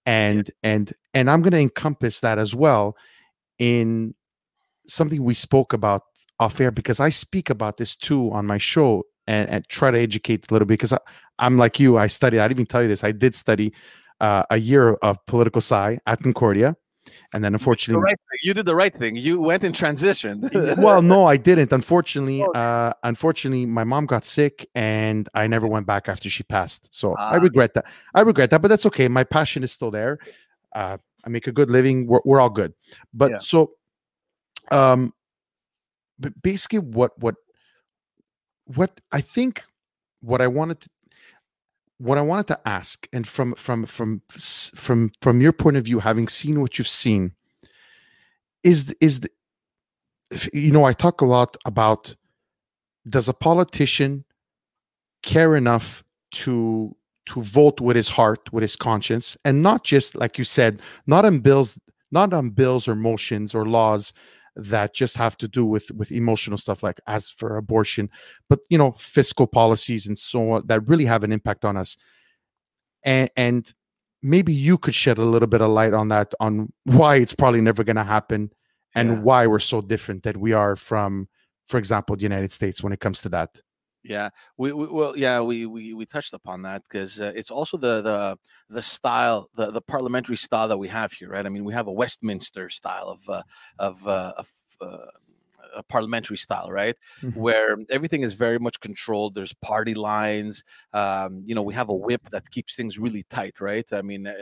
And 0.07 0.50
and 0.62 0.93
and 1.14 1.31
i'm 1.31 1.43
going 1.43 1.53
to 1.53 1.59
encompass 1.61 2.21
that 2.21 2.38
as 2.38 2.55
well 2.55 2.97
in 3.59 4.14
something 4.88 5.23
we 5.23 5.35
spoke 5.35 5.73
about 5.73 6.03
off 6.41 6.61
air 6.61 6.71
because 6.71 7.00
i 7.00 7.09
speak 7.11 7.50
about 7.50 7.76
this 7.76 7.95
too 7.97 8.31
on 8.33 8.47
my 8.47 8.59
show 8.59 9.03
and, 9.26 9.49
and 9.49 9.69
try 9.69 9.91
to 9.91 9.99
educate 9.99 10.47
a 10.50 10.53
little 10.53 10.67
bit 10.67 10.75
because 10.75 10.93
I, 10.93 10.99
i'm 11.38 11.57
like 11.57 11.81
you 11.81 11.97
i 11.99 12.07
studied 12.07 12.41
i 12.41 12.49
didn't 12.49 12.59
even 12.59 12.67
tell 12.67 12.83
you 12.83 12.88
this 12.88 13.05
i 13.05 13.12
did 13.12 13.35
study 13.35 13.73
uh, 14.21 14.45
a 14.50 14.57
year 14.59 14.95
of 14.95 15.19
political 15.26 15.61
sci 15.61 15.99
at 16.07 16.23
concordia 16.23 16.76
and 17.35 17.45
then 17.45 17.53
The 17.53 17.57
unfortunately 17.57 18.03
right. 18.03 18.17
You 18.43 18.55
did 18.55 18.64
the 18.67 18.75
right 18.75 18.93
thing. 18.95 19.14
You 19.14 19.41
went 19.41 19.62
in 19.62 19.73
transition. 19.73 20.49
well 20.79 21.03
no 21.03 21.26
i 21.26 21.37
didn't 21.37 21.71
unfortunately 21.73 22.45
uh 22.55 22.93
unfortunately 23.03 23.67
my 23.67 23.85
mom 23.85 24.07
got 24.07 24.25
sick 24.25 24.69
and 24.75 25.29
i 25.35 25.47
never 25.47 25.67
went 25.67 25.87
back 25.87 26.09
after 26.09 26.29
she 26.31 26.43
passed 26.45 26.88
so 26.95 27.14
i 27.17 27.37
Ah. 27.37 27.41
regret 27.49 27.75
that 27.75 27.85
i 28.14 28.21
regret 28.23 28.50
that 28.50 28.61
but 28.62 28.69
that's 28.69 28.87
okay 28.87 29.09
my 29.09 29.25
passion 29.25 29.62
is 29.62 29.71
still 29.73 29.91
there 29.91 30.19
uh 30.75 30.97
i 31.25 31.29
make 31.29 31.47
a 31.47 31.53
good 31.53 31.71
living 31.71 32.07
we're, 32.07 32.21
we're 32.25 32.41
all 32.41 32.50
good 32.50 32.73
but 33.12 33.31
Yeah. 33.33 33.38
so 33.38 33.73
um 34.71 35.12
but 36.18 36.40
basically 36.42 36.78
what 36.78 37.18
what 37.18 37.35
what 38.66 39.00
i 39.12 39.21
think 39.21 39.64
what 40.21 40.40
i 40.40 40.47
wanted 40.47 40.80
to 40.80 40.88
what 41.99 42.18
i 42.18 42.21
wanted 42.21 42.47
to 42.47 42.59
ask 42.66 43.09
and 43.12 43.26
from 43.26 43.54
from 43.54 43.85
from 43.87 44.23
from 44.75 45.11
from 45.21 45.40
your 45.40 45.52
point 45.52 45.76
of 45.76 45.85
view 45.85 46.00
having 46.00 46.28
seen 46.28 46.61
what 46.61 46.78
you've 46.78 46.88
seen 46.88 47.33
is 48.62 48.94
is 49.00 49.21
the, 49.21 49.30
you 50.52 50.73
know 50.73 50.85
i 50.85 50.92
talk 50.92 51.21
a 51.21 51.26
lot 51.26 51.56
about 51.64 52.14
does 53.09 53.28
a 53.28 53.35
politician 53.35 54.25
care 55.23 55.54
enough 55.56 56.02
to 56.30 56.94
to 57.26 57.42
vote 57.42 57.80
with 57.80 57.97
his 57.97 58.09
heart 58.09 58.52
with 58.52 58.62
his 58.62 58.76
conscience 58.76 59.37
and 59.44 59.62
not 59.62 59.85
just 59.85 60.14
like 60.14 60.37
you 60.38 60.44
said 60.44 60.80
not 61.06 61.25
on 61.25 61.38
bills 61.38 61.78
not 62.11 62.33
on 62.33 62.50
bills 62.50 62.87
or 62.88 62.94
motions 62.94 63.54
or 63.54 63.66
laws 63.66 64.12
that 64.56 64.94
just 64.94 65.16
have 65.16 65.37
to 65.37 65.49
do 65.49 65.64
with 65.66 65.90
with 65.92 66.12
emotional 66.12 66.56
stuff 66.58 66.82
like 66.82 67.00
as 67.06 67.30
for 67.30 67.56
abortion 67.56 68.08
but 68.49 68.61
you 68.70 68.78
know 68.78 68.92
fiscal 68.92 69.46
policies 69.46 70.06
and 70.06 70.18
so 70.18 70.52
on 70.52 70.66
that 70.66 70.87
really 70.88 71.04
have 71.04 71.25
an 71.25 71.32
impact 71.32 71.64
on 71.64 71.76
us 71.76 71.96
and 73.04 73.30
and 73.37 73.75
maybe 74.23 74.52
you 74.52 74.78
could 74.78 74.94
shed 74.94 75.18
a 75.18 75.25
little 75.25 75.49
bit 75.49 75.61
of 75.61 75.70
light 75.70 75.92
on 75.92 76.08
that 76.08 76.32
on 76.40 76.73
why 76.84 77.16
it's 77.16 77.34
probably 77.34 77.61
never 77.61 77.84
going 77.84 77.96
to 77.96 78.04
happen 78.04 78.50
and 78.94 79.08
Yeah. 79.08 79.20
why 79.20 79.46
we're 79.46 79.58
so 79.58 79.80
different 79.80 80.23
than 80.23 80.40
we 80.40 80.52
are 80.52 80.76
from 80.76 81.28
for 81.66 81.78
example 81.78 82.16
the 82.16 82.23
united 82.23 82.52
states 82.52 82.82
when 82.82 82.92
it 82.92 83.00
comes 83.00 83.23
to 83.23 83.28
that 83.30 83.61
Yeah, 84.04 84.28
we, 84.58 84.73
we 84.73 84.87
well, 84.87 85.16
yeah, 85.16 85.40
we 85.40 85.64
we, 85.66 85.94
we 85.94 86.04
touched 86.04 86.34
upon 86.34 86.62
that 86.62 86.82
because 86.82 87.18
uh, 87.20 87.32
it's 87.34 87.50
also 87.50 87.78
the 87.78 88.02
the 88.02 88.38
the 88.68 88.82
style, 88.82 89.49
the 89.54 89.70
the 89.70 89.80
parliamentary 89.80 90.37
style 90.37 90.68
that 90.68 90.76
we 90.78 90.88
have 90.88 91.12
here, 91.12 91.30
right? 91.30 91.46
I 91.46 91.49
mean, 91.49 91.64
we 91.64 91.73
have 91.73 91.87
a 91.87 91.92
Westminster 91.92 92.68
style 92.68 93.08
of 93.08 93.28
uh, 93.28 93.42
of 93.78 94.06
uh, 94.06 94.32
of 94.37 94.50
uh, 94.82 95.06
a 95.75 95.82
parliamentary 95.84 96.37
style, 96.37 96.70
right? 96.70 96.96
Mhm. 97.23 97.32
Where 97.32 97.78
everything 97.90 98.23
is 98.23 98.34
very 98.34 98.58
much 98.58 98.78
controlled. 98.80 99.34
There's 99.34 99.54
party 99.54 99.94
lines. 99.94 100.62
Um, 100.92 101.42
you 101.46 101.54
know, 101.54 101.62
we 101.62 101.75
have 101.75 101.88
a 101.88 101.94
whip 101.94 102.23
that 102.30 102.50
keeps 102.50 102.76
things 102.76 102.99
really 102.99 103.25
tight, 103.30 103.61
right? 103.61 103.87
I 103.92 104.02
mean, 104.02 104.26
uh, 104.26 104.34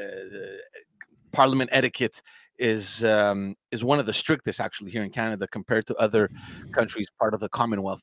parliament 1.32 1.70
etiquette 1.72 2.22
is 2.58 3.02
um, 3.04 3.54
is 3.70 3.82
one 3.84 3.98
of 3.98 4.06
the 4.06 4.12
strictest 4.12 4.60
actually 4.60 4.90
here 4.90 5.02
in 5.02 5.10
Canada 5.10 5.46
compared 5.48 5.86
to 5.86 5.94
other 5.96 6.30
countries 6.72 7.06
part 7.18 7.34
of 7.34 7.40
the 7.40 7.48
Commonwealth. 7.48 8.02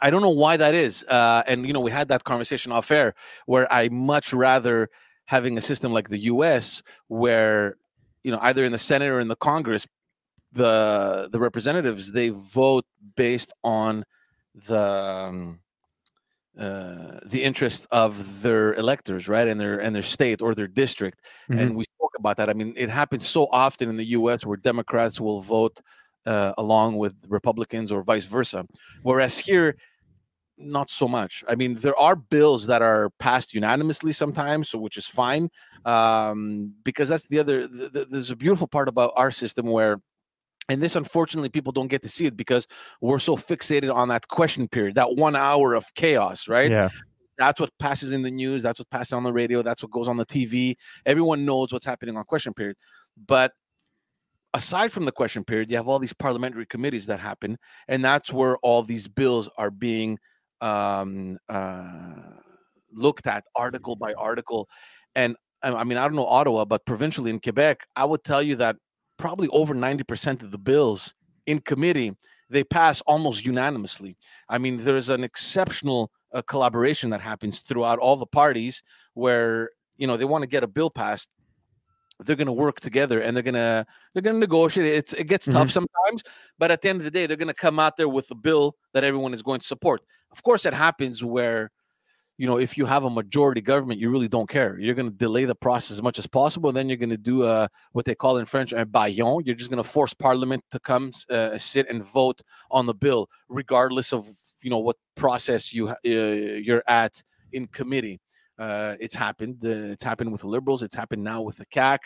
I 0.00 0.10
don't 0.10 0.22
know 0.22 0.30
why 0.30 0.56
that 0.56 0.74
is. 0.74 1.04
Uh, 1.04 1.42
and 1.46 1.66
you 1.66 1.72
know, 1.72 1.80
we 1.80 1.90
had 1.90 2.08
that 2.08 2.24
conversation 2.24 2.72
off 2.72 2.90
air 2.90 3.14
where 3.46 3.70
I 3.72 3.88
much 3.88 4.32
rather 4.32 4.88
having 5.26 5.56
a 5.58 5.62
system 5.62 5.92
like 5.92 6.08
the 6.08 6.18
U.S. 6.18 6.82
where 7.08 7.76
you 8.24 8.32
know 8.32 8.38
either 8.42 8.64
in 8.64 8.72
the 8.72 8.78
Senate 8.78 9.08
or 9.10 9.20
in 9.20 9.28
the 9.28 9.36
Congress, 9.36 9.86
the 10.52 11.28
the 11.32 11.38
representatives 11.38 12.12
they 12.12 12.30
vote 12.30 12.84
based 13.16 13.52
on 13.64 14.04
the 14.54 14.78
um, 14.78 15.60
uh, 16.58 17.18
the 17.24 17.42
interest 17.42 17.86
of 17.90 18.42
their 18.42 18.74
electors, 18.74 19.26
right, 19.28 19.48
and 19.48 19.58
their 19.58 19.78
and 19.78 19.94
their 19.96 20.02
state 20.02 20.42
or 20.42 20.54
their 20.54 20.68
district. 20.68 21.20
Mhm. 21.50 21.60
And 21.60 21.76
we 21.76 21.84
spoke 21.84 22.12
about 22.18 22.36
that. 22.36 22.50
I 22.50 22.52
mean, 22.52 22.74
it 22.76 22.90
happens 22.90 23.26
so 23.26 23.46
often 23.50 23.88
in 23.88 23.96
the 23.96 24.04
U.S. 24.18 24.44
where 24.44 24.58
Democrats 24.58 25.18
will 25.20 25.40
vote 25.40 25.80
uh, 26.26 26.52
along 26.58 26.96
with 26.96 27.14
Republicans 27.28 27.92
or 27.92 28.02
vice 28.02 28.24
versa, 28.24 28.66
whereas 29.02 29.38
here, 29.38 29.76
not 30.58 30.90
so 30.90 31.08
much. 31.08 31.42
I 31.48 31.54
mean, 31.54 31.74
there 31.76 31.98
are 31.98 32.14
bills 32.14 32.66
that 32.66 32.82
are 32.82 33.10
passed 33.18 33.54
unanimously 33.54 34.12
sometimes, 34.12 34.70
so 34.70 34.78
which 34.78 34.96
is 34.96 35.06
fine, 35.06 35.50
um, 35.84 36.74
because 36.84 37.08
that's 37.08 37.26
the 37.28 37.38
other. 37.38 37.66
Th- 37.66 37.92
th- 37.92 38.08
there's 38.08 38.30
a 38.30 38.36
beautiful 38.36 38.66
part 38.66 38.88
about 38.88 39.12
our 39.16 39.30
system 39.30 39.66
where. 39.66 40.00
And 40.68 40.80
this, 40.80 40.94
unfortunately, 40.94 41.48
people 41.48 41.72
don't 41.72 41.88
get 41.88 42.02
to 42.02 42.08
see 42.08 42.26
it 42.26 42.36
because 42.36 42.68
we're 43.00 43.18
so 43.18 43.36
fixated 43.36 43.92
on 43.92 44.08
that 44.08 44.28
question 44.28 44.68
period, 44.68 44.94
that 44.94 45.16
one 45.16 45.34
hour 45.34 45.74
of 45.74 45.92
chaos, 45.94 46.46
right? 46.48 46.70
yeah 46.70 46.88
that's 47.38 47.60
what 47.60 47.70
passes 47.78 48.12
in 48.12 48.22
the 48.22 48.30
news 48.30 48.62
that's 48.62 48.78
what 48.78 48.88
passes 48.90 49.12
on 49.12 49.24
the 49.24 49.32
radio 49.32 49.62
that's 49.62 49.82
what 49.82 49.90
goes 49.90 50.08
on 50.08 50.16
the 50.16 50.26
tv 50.26 50.76
everyone 51.06 51.44
knows 51.44 51.72
what's 51.72 51.86
happening 51.86 52.16
on 52.16 52.24
question 52.24 52.52
period 52.54 52.76
but 53.26 53.52
aside 54.54 54.92
from 54.92 55.04
the 55.04 55.12
question 55.12 55.44
period 55.44 55.70
you 55.70 55.76
have 55.76 55.88
all 55.88 55.98
these 55.98 56.12
parliamentary 56.12 56.66
committees 56.66 57.06
that 57.06 57.20
happen 57.20 57.58
and 57.88 58.04
that's 58.04 58.32
where 58.32 58.56
all 58.58 58.82
these 58.82 59.08
bills 59.08 59.48
are 59.56 59.70
being 59.70 60.18
um, 60.60 61.38
uh, 61.48 62.12
looked 62.92 63.26
at 63.26 63.44
article 63.54 63.96
by 63.96 64.12
article 64.14 64.68
and 65.14 65.36
I 65.62 65.72
I 65.72 65.84
mean, 65.84 65.98
I 65.98 66.02
don't 66.02 66.16
know 66.16 66.26
Ottawa, 66.26 66.64
but 66.64 66.84
provincially 66.84 67.30
in 67.30 67.38
Quebec, 67.38 67.86
I 67.94 68.04
would 68.04 68.24
tell 68.24 68.42
you 68.42 68.56
that 68.56 68.76
probably 69.16 69.48
over 69.48 69.74
90% 69.74 70.42
of 70.42 70.50
the 70.50 70.58
bills 70.58 71.14
in 71.46 71.60
committee 71.60 72.12
they 72.50 72.62
pass 72.62 73.00
almost 73.02 73.46
unanimously. 73.46 74.14
I 74.48 74.58
mean, 74.58 74.76
there's 74.76 75.08
an 75.08 75.24
exceptional 75.24 76.10
uh, 76.34 76.42
collaboration 76.42 77.08
that 77.10 77.22
happens 77.22 77.60
throughout 77.60 77.98
all 77.98 78.16
the 78.16 78.26
parties 78.26 78.82
where 79.14 79.70
you 79.96 80.06
know 80.06 80.16
they 80.16 80.26
want 80.26 80.42
to 80.42 80.48
get 80.48 80.62
a 80.62 80.68
bill 80.68 80.90
passed. 80.90 81.30
They're 82.26 82.36
going 82.36 82.46
to 82.46 82.52
work 82.52 82.80
together 82.80 83.20
and 83.20 83.36
they're 83.36 83.42
going 83.42 83.54
to 83.54 83.86
they're 84.12 84.22
going 84.22 84.36
to 84.36 84.40
negotiate. 84.40 84.92
It's, 84.92 85.12
it 85.12 85.24
gets 85.24 85.46
tough 85.46 85.70
sometimes, 85.70 86.22
but 86.58 86.70
at 86.70 86.82
the 86.82 86.88
end 86.88 87.00
of 87.00 87.04
the 87.04 87.10
day, 87.10 87.26
they're 87.26 87.36
going 87.36 87.48
to 87.48 87.54
come 87.54 87.78
out 87.78 87.96
there 87.96 88.08
with 88.08 88.30
a 88.30 88.34
bill 88.34 88.76
that 88.94 89.04
everyone 89.04 89.34
is 89.34 89.42
going 89.42 89.60
to 89.60 89.66
support. 89.66 90.02
Of 90.30 90.42
course, 90.42 90.64
it 90.66 90.74
happens 90.74 91.24
where 91.24 91.70
you 92.38 92.46
know, 92.46 92.58
if 92.58 92.76
you 92.78 92.86
have 92.86 93.04
a 93.04 93.10
majority 93.10 93.60
government, 93.60 94.00
you 94.00 94.10
really 94.10 94.28
don't 94.28 94.48
care. 94.48 94.78
You're 94.78 94.94
going 94.94 95.10
to 95.10 95.16
delay 95.16 95.44
the 95.44 95.54
process 95.54 95.92
as 95.92 96.02
much 96.02 96.18
as 96.18 96.26
possible. 96.26 96.72
Then 96.72 96.88
you're 96.88 96.96
going 96.96 97.10
to 97.10 97.16
do 97.16 97.44
uh, 97.44 97.68
what 97.92 98.04
they 98.04 98.14
call 98.14 98.38
in 98.38 98.46
French 98.46 98.72
un 98.72 98.88
baillon. 98.88 99.42
You're 99.44 99.54
just 99.54 99.70
going 99.70 99.82
to 99.82 99.88
force 99.88 100.14
Parliament 100.14 100.64
to 100.70 100.80
come 100.80 101.12
uh, 101.30 101.58
sit 101.58 101.88
and 101.88 102.04
vote 102.04 102.40
on 102.70 102.86
the 102.86 102.94
bill, 102.94 103.28
regardless 103.48 104.12
of 104.12 104.26
you 104.62 104.70
know 104.70 104.78
what 104.78 104.96
process 105.14 105.72
you 105.72 105.90
uh, 105.90 105.94
you're 106.04 106.82
at 106.88 107.22
in 107.52 107.66
committee. 107.66 108.20
Uh, 108.58 108.96
it's 109.00 109.14
happened. 109.14 109.64
Uh, 109.64 109.92
it's 109.92 110.04
happened 110.04 110.32
with 110.32 110.42
the 110.42 110.48
Liberals. 110.48 110.82
It's 110.82 110.94
happened 110.94 111.24
now 111.24 111.42
with 111.42 111.56
the 111.56 111.66
CAQ. 111.66 111.98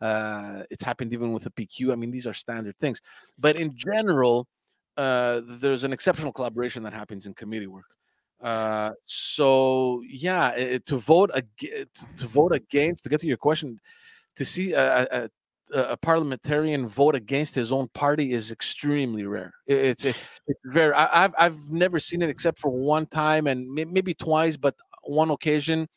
Uh, 0.00 0.62
it's 0.70 0.84
happened 0.84 1.12
even 1.12 1.32
with 1.32 1.44
the 1.44 1.50
PQ. 1.50 1.92
I 1.92 1.96
mean, 1.96 2.10
these 2.10 2.26
are 2.26 2.34
standard 2.34 2.76
things. 2.78 3.00
But 3.38 3.56
in 3.56 3.76
general, 3.76 4.46
uh, 4.96 5.40
there's 5.44 5.84
an 5.84 5.92
exceptional 5.92 6.32
collaboration 6.32 6.82
that 6.84 6.92
happens 6.92 7.26
in 7.26 7.34
committee 7.34 7.66
work. 7.66 7.86
Uh, 8.40 8.92
so 9.04 10.02
yeah, 10.06 10.50
it, 10.50 10.86
to 10.86 10.96
vote 10.96 11.30
ag- 11.34 11.88
to 12.16 12.26
vote 12.26 12.52
against 12.52 13.02
to 13.02 13.08
get 13.08 13.20
to 13.20 13.26
your 13.26 13.36
question, 13.36 13.80
to 14.36 14.44
see 14.44 14.72
a, 14.74 15.06
a, 15.10 15.28
a 15.72 15.96
parliamentarian 15.96 16.86
vote 16.86 17.16
against 17.16 17.54
his 17.54 17.72
own 17.72 17.88
party 17.88 18.32
is 18.32 18.52
extremely 18.52 19.24
rare. 19.24 19.52
It, 19.66 19.78
it's 19.78 20.04
it's 20.04 20.60
very. 20.64 20.94
I, 20.94 21.24
I've 21.24 21.34
I've 21.36 21.70
never 21.70 21.98
seen 21.98 22.22
it 22.22 22.30
except 22.30 22.58
for 22.60 22.70
one 22.70 23.06
time 23.06 23.48
and 23.48 23.68
may, 23.68 23.84
maybe 23.84 24.14
twice, 24.14 24.56
but 24.56 24.76
one 25.08 25.30
occasion. 25.30 25.88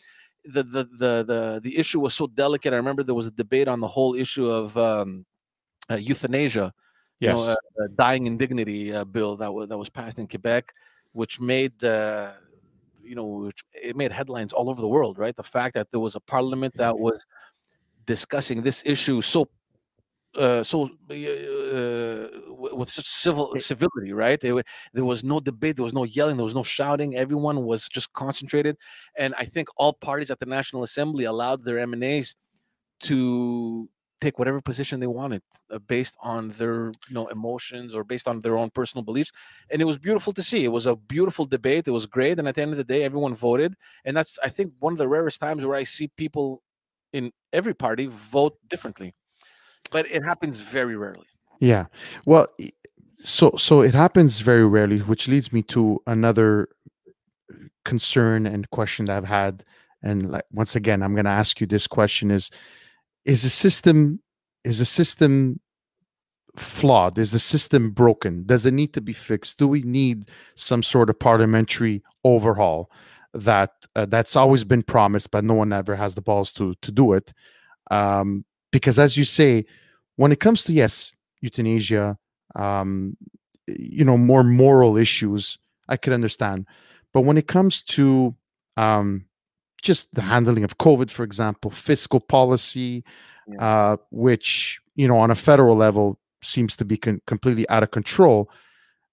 The, 0.43 0.63
the 0.63 0.83
the 0.85 1.23
the 1.23 1.61
the 1.63 1.77
issue 1.77 1.99
was 1.99 2.15
so 2.15 2.25
delicate. 2.25 2.73
I 2.73 2.77
remember 2.77 3.03
there 3.03 3.13
was 3.13 3.27
a 3.27 3.31
debate 3.31 3.67
on 3.67 3.79
the 3.79 3.87
whole 3.87 4.15
issue 4.15 4.49
of 4.49 4.75
um, 4.75 5.25
uh, 5.89 5.95
euthanasia, 5.95 6.73
you 7.19 7.29
yes 7.29 7.37
know, 7.37 7.51
uh, 7.53 7.87
dying 7.95 8.25
in 8.25 8.37
dignity 8.37 8.91
uh, 8.91 9.05
bill 9.05 9.37
that 9.37 9.53
was 9.53 9.69
that 9.69 9.77
was 9.77 9.89
passed 9.89 10.17
in 10.17 10.27
Quebec, 10.27 10.73
which 11.11 11.39
made 11.39 11.83
uh, 11.83 12.31
you 13.03 13.13
know 13.13 13.25
which 13.25 13.63
it 13.73 13.95
made 13.95 14.11
headlines 14.11 14.51
all 14.51 14.67
over 14.67 14.81
the 14.81 14.87
world. 14.87 15.19
Right, 15.19 15.35
the 15.35 15.43
fact 15.43 15.75
that 15.75 15.91
there 15.91 15.99
was 15.99 16.15
a 16.15 16.19
parliament 16.19 16.73
that 16.77 16.97
was 16.97 17.23
discussing 18.05 18.63
this 18.63 18.81
issue 18.83 19.21
so 19.21 19.47
uh, 20.37 20.63
so 20.63 20.85
uh, 20.85 22.27
with 22.75 22.89
such 22.89 23.05
civil 23.07 23.53
civility, 23.57 24.13
right? 24.13 24.39
There, 24.39 24.61
there 24.93 25.05
was 25.05 25.23
no 25.23 25.39
debate, 25.39 25.75
there 25.75 25.83
was 25.83 25.93
no 25.93 26.03
yelling, 26.05 26.37
there 26.37 26.43
was 26.43 26.55
no 26.55 26.63
shouting. 26.63 27.15
Everyone 27.15 27.63
was 27.63 27.89
just 27.89 28.13
concentrated, 28.13 28.77
and 29.17 29.33
I 29.37 29.45
think 29.45 29.67
all 29.77 29.93
parties 29.93 30.31
at 30.31 30.39
the 30.39 30.45
National 30.45 30.83
Assembly 30.83 31.25
allowed 31.25 31.63
their 31.63 31.79
MNAs 31.79 32.35
to 33.01 33.89
take 34.21 34.37
whatever 34.37 34.61
position 34.61 34.99
they 34.99 35.07
wanted 35.07 35.41
uh, 35.71 35.79
based 35.79 36.15
on 36.21 36.49
their 36.49 36.91
you 37.09 37.13
know 37.15 37.27
emotions 37.27 37.95
or 37.95 38.03
based 38.03 38.27
on 38.27 38.39
their 38.41 38.57
own 38.57 38.69
personal 38.69 39.03
beliefs. 39.03 39.31
And 39.69 39.81
it 39.81 39.85
was 39.85 39.97
beautiful 39.97 40.31
to 40.33 40.43
see. 40.43 40.63
It 40.63 40.69
was 40.69 40.85
a 40.85 40.95
beautiful 40.95 41.45
debate. 41.45 41.87
It 41.87 41.91
was 41.91 42.05
great. 42.05 42.37
And 42.39 42.47
at 42.47 42.55
the 42.55 42.61
end 42.61 42.71
of 42.71 42.77
the 42.77 42.83
day 42.83 43.03
everyone 43.03 43.33
voted. 43.33 43.75
And 44.05 44.15
that's 44.15 44.37
i 44.43 44.49
think 44.49 44.73
one 44.79 44.93
of 44.93 44.99
the 44.99 45.07
rarest 45.07 45.39
times 45.39 45.65
where 45.65 45.75
i 45.75 45.83
see 45.83 46.07
people 46.09 46.61
in 47.13 47.31
every 47.51 47.73
party 47.73 48.05
vote 48.07 48.57
differently 48.69 49.13
but 49.91 50.09
it 50.09 50.23
happens 50.23 50.59
very 50.59 50.95
rarely. 50.95 51.27
Yeah. 51.59 51.85
Well 52.25 52.47
so 53.23 53.53
so 53.57 53.81
it 53.81 53.93
happens 53.93 54.39
very 54.39 54.65
rarely 54.65 54.97
which 54.99 55.27
leads 55.27 55.53
me 55.53 55.61
to 55.61 56.01
another 56.07 56.69
concern 57.85 58.47
and 58.47 58.69
question 58.71 59.05
that 59.05 59.17
i've 59.17 59.25
had. 59.25 59.63
And 60.03 60.31
like 60.31 60.45
once 60.51 60.75
again 60.75 61.03
i'm 61.03 61.13
going 61.13 61.25
to 61.25 61.31
ask 61.31 61.61
you 61.61 61.67
this 61.67 61.87
question 61.87 62.31
is 62.31 62.49
is 63.25 63.43
the 63.43 63.49
system 63.49 64.19
is 64.63 64.79
the 64.79 64.85
system 64.85 65.59
flawed? 66.55 67.17
Is 67.17 67.31
the 67.31 67.39
system 67.39 67.91
broken? 67.91 68.43
Does 68.45 68.65
it 68.65 68.73
need 68.73 68.93
to 68.93 69.01
be 69.01 69.13
fixed? 69.13 69.57
Do 69.57 69.67
we 69.67 69.83
need 69.83 70.29
some 70.55 70.83
sort 70.83 71.09
of 71.09 71.17
parliamentary 71.19 72.03
overhaul 72.23 72.91
that 73.33 73.71
uh, 73.95 74.05
that's 74.05 74.35
always 74.35 74.63
been 74.65 74.83
promised 74.83 75.31
but 75.31 75.45
no 75.45 75.53
one 75.53 75.71
ever 75.71 75.95
has 75.95 76.15
the 76.15 76.21
balls 76.21 76.51
to 76.53 76.75
to 76.81 76.91
do 76.91 77.13
it? 77.13 77.33
Um, 77.89 78.45
because 78.71 78.99
as 78.99 79.17
you 79.17 79.25
say 79.25 79.65
when 80.15 80.31
it 80.31 80.39
comes 80.39 80.63
to 80.63 80.73
yes 80.73 81.11
euthanasia 81.41 82.17
um, 82.55 83.15
you 83.67 84.03
know 84.03 84.17
more 84.17 84.43
moral 84.43 84.97
issues 84.97 85.57
i 85.89 85.97
could 85.97 86.13
understand 86.13 86.65
but 87.13 87.21
when 87.21 87.37
it 87.37 87.47
comes 87.47 87.81
to 87.81 88.35
um, 88.77 89.25
just 89.81 90.13
the 90.13 90.21
handling 90.21 90.63
of 90.63 90.77
COVID, 90.77 91.09
for 91.09 91.23
example, 91.23 91.71
fiscal 91.71 92.19
policy, 92.19 93.03
yeah. 93.47 93.63
uh, 93.63 93.97
which 94.11 94.79
you 94.95 95.07
know 95.07 95.17
on 95.17 95.31
a 95.31 95.35
federal 95.35 95.75
level 95.75 96.19
seems 96.41 96.75
to 96.77 96.85
be 96.85 96.97
con- 96.97 97.21
completely 97.27 97.67
out 97.69 97.83
of 97.83 97.91
control. 97.91 98.49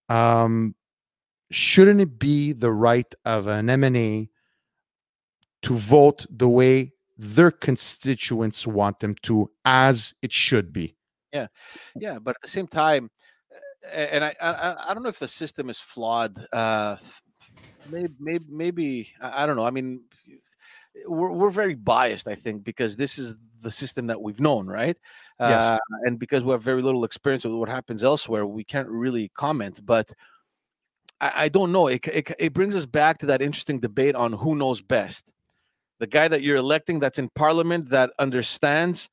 Um, 0.09 0.75
shouldn't 1.51 2.01
it 2.01 2.19
be 2.19 2.53
the 2.53 2.73
right 2.73 3.13
of 3.25 3.47
an 3.47 3.67
MNA 3.67 4.29
to 5.63 5.75
vote 5.75 6.27
the 6.31 6.49
way 6.49 6.93
their 7.19 7.51
constituents 7.51 8.67
want 8.67 9.01
them 9.01 9.17
to, 9.23 9.51
as 9.65 10.15
it 10.23 10.33
should 10.33 10.73
be? 10.73 10.97
Yeah, 11.33 11.49
yeah, 11.97 12.19
but 12.19 12.37
at 12.37 12.43
the 12.43 12.49
same 12.49 12.67
time, 12.69 13.11
and 13.93 14.25
I, 14.25 14.35
I, 14.41 14.77
I 14.89 14.95
don't 14.95 15.03
know 15.03 15.09
if 15.09 15.19
the 15.19 15.29
system 15.29 15.69
is 15.69 15.81
flawed. 15.81 16.37
Uh, 16.53 16.97
maybe, 17.91 18.15
maybe, 18.19 18.45
maybe 18.49 19.13
I 19.21 19.47
don't 19.47 19.57
know. 19.57 19.67
I 19.67 19.71
mean, 19.71 20.03
we're, 21.07 21.33
we're 21.33 21.51
very 21.51 21.75
biased, 21.75 22.29
I 22.29 22.35
think, 22.35 22.65
because 22.65 22.97
this 22.97 23.19
is 23.19 23.37
the 23.61 23.71
system 23.71 24.07
that 24.07 24.23
we've 24.23 24.41
known, 24.41 24.67
right? 24.67 24.97
Yes. 25.41 25.73
Uh, 25.73 25.79
and 26.05 26.19
because 26.19 26.45
we 26.45 26.53
have 26.53 26.63
very 26.63 26.83
little 26.83 27.05
experience 27.05 27.45
with 27.45 27.55
what 27.55 27.69
happens 27.69 28.03
elsewhere, 28.03 28.47
we 28.47 28.65
can't 28.65 28.89
really 28.89 29.31
comment. 29.35 29.81
But 29.85 30.13
I, 31.21 31.33
I 31.45 31.49
don't 31.49 31.73
know. 31.73 31.89
It, 31.89 32.07
it, 32.09 32.33
it 32.39 32.53
brings 32.53 32.75
us 32.75 32.87
back 32.87 33.19
to 33.19 33.27
that 33.27 33.43
interesting 33.43 33.81
debate 33.81 34.15
on 34.15 34.33
who 34.33 34.55
knows 34.55 34.81
best. 34.81 35.33
The 35.99 36.07
guy 36.07 36.29
that 36.29 36.43
you're 36.43 36.57
electing 36.57 37.01
that's 37.01 37.19
in 37.19 37.29
parliament 37.35 37.91
that 37.91 38.11
understands 38.19 39.09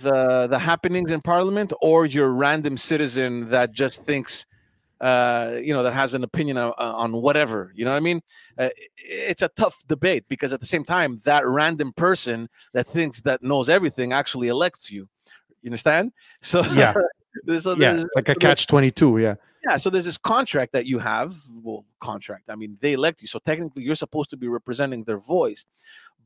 the 0.00 0.46
the 0.46 0.58
happenings 0.58 1.10
in 1.12 1.20
parliament, 1.20 1.72
or 1.82 2.06
your 2.06 2.32
random 2.32 2.76
citizen 2.76 3.50
that 3.50 3.72
just 3.72 4.04
thinks 4.04 4.46
uh, 5.00 5.58
you 5.62 5.74
know, 5.74 5.82
that 5.82 5.92
has 5.92 6.14
an 6.14 6.24
opinion 6.24 6.56
on, 6.56 6.72
on, 6.78 7.12
whatever. 7.12 7.72
You 7.74 7.84
know 7.84 7.90
what 7.90 7.98
I 7.98 8.00
mean? 8.00 8.22
Uh, 8.56 8.70
it's 8.96 9.42
a 9.42 9.48
tough 9.48 9.82
debate 9.86 10.24
because 10.28 10.52
at 10.52 10.60
the 10.60 10.66
same 10.66 10.82
time, 10.82 11.20
that 11.24 11.46
random 11.46 11.92
person 11.92 12.48
that 12.72 12.86
thinks 12.86 13.20
that 13.22 13.42
knows 13.42 13.68
everything 13.68 14.12
actually 14.12 14.48
elects 14.48 14.90
you. 14.90 15.08
You 15.62 15.68
understand? 15.68 16.12
So 16.40 16.62
yeah, 16.72 16.94
so 17.58 17.74
yeah, 17.74 18.02
like 18.14 18.28
a 18.28 18.34
catch 18.34 18.66
twenty 18.66 18.90
two. 18.90 19.18
Yeah. 19.18 19.34
Yeah, 19.66 19.78
so 19.78 19.88
there's 19.88 20.04
this 20.04 20.18
contract 20.18 20.72
that 20.72 20.84
you 20.84 20.98
have. 20.98 21.34
Well, 21.62 21.86
contract. 21.98 22.50
I 22.50 22.54
mean, 22.54 22.76
they 22.80 22.92
elect 22.92 23.22
you, 23.22 23.28
so 23.28 23.38
technically 23.38 23.82
you're 23.82 23.96
supposed 23.96 24.28
to 24.30 24.36
be 24.36 24.46
representing 24.46 25.04
their 25.04 25.18
voice, 25.18 25.64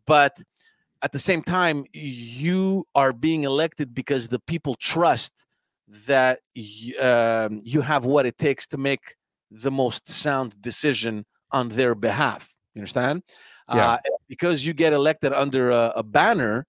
but 0.09 0.43
at 1.03 1.13
the 1.13 1.19
same 1.19 1.43
time, 1.43 1.85
you 1.93 2.85
are 2.95 3.13
being 3.13 3.45
elected 3.45 3.95
because 3.95 4.29
the 4.29 4.41
people 4.41 4.75
trust 4.75 5.33
that 6.07 6.41
um, 7.01 7.61
you 7.63 7.83
have 7.83 8.05
what 8.05 8.27
it 8.27 8.37
takes 8.37 8.67
to 8.69 8.79
make 8.79 9.15
the 9.51 9.71
most 9.71 10.09
sound 10.09 10.61
decision 10.61 11.25
on 11.53 11.69
their 11.69 11.95
behalf. 11.95 12.55
You 12.75 12.81
understand? 12.81 13.23
Yeah. 13.73 13.93
Uh, 13.93 13.99
because 14.29 14.67
you 14.67 14.73
get 14.73 14.93
elected 14.93 15.33
under 15.33 15.71
a, 15.71 15.93
a 15.97 16.03
banner, 16.03 16.67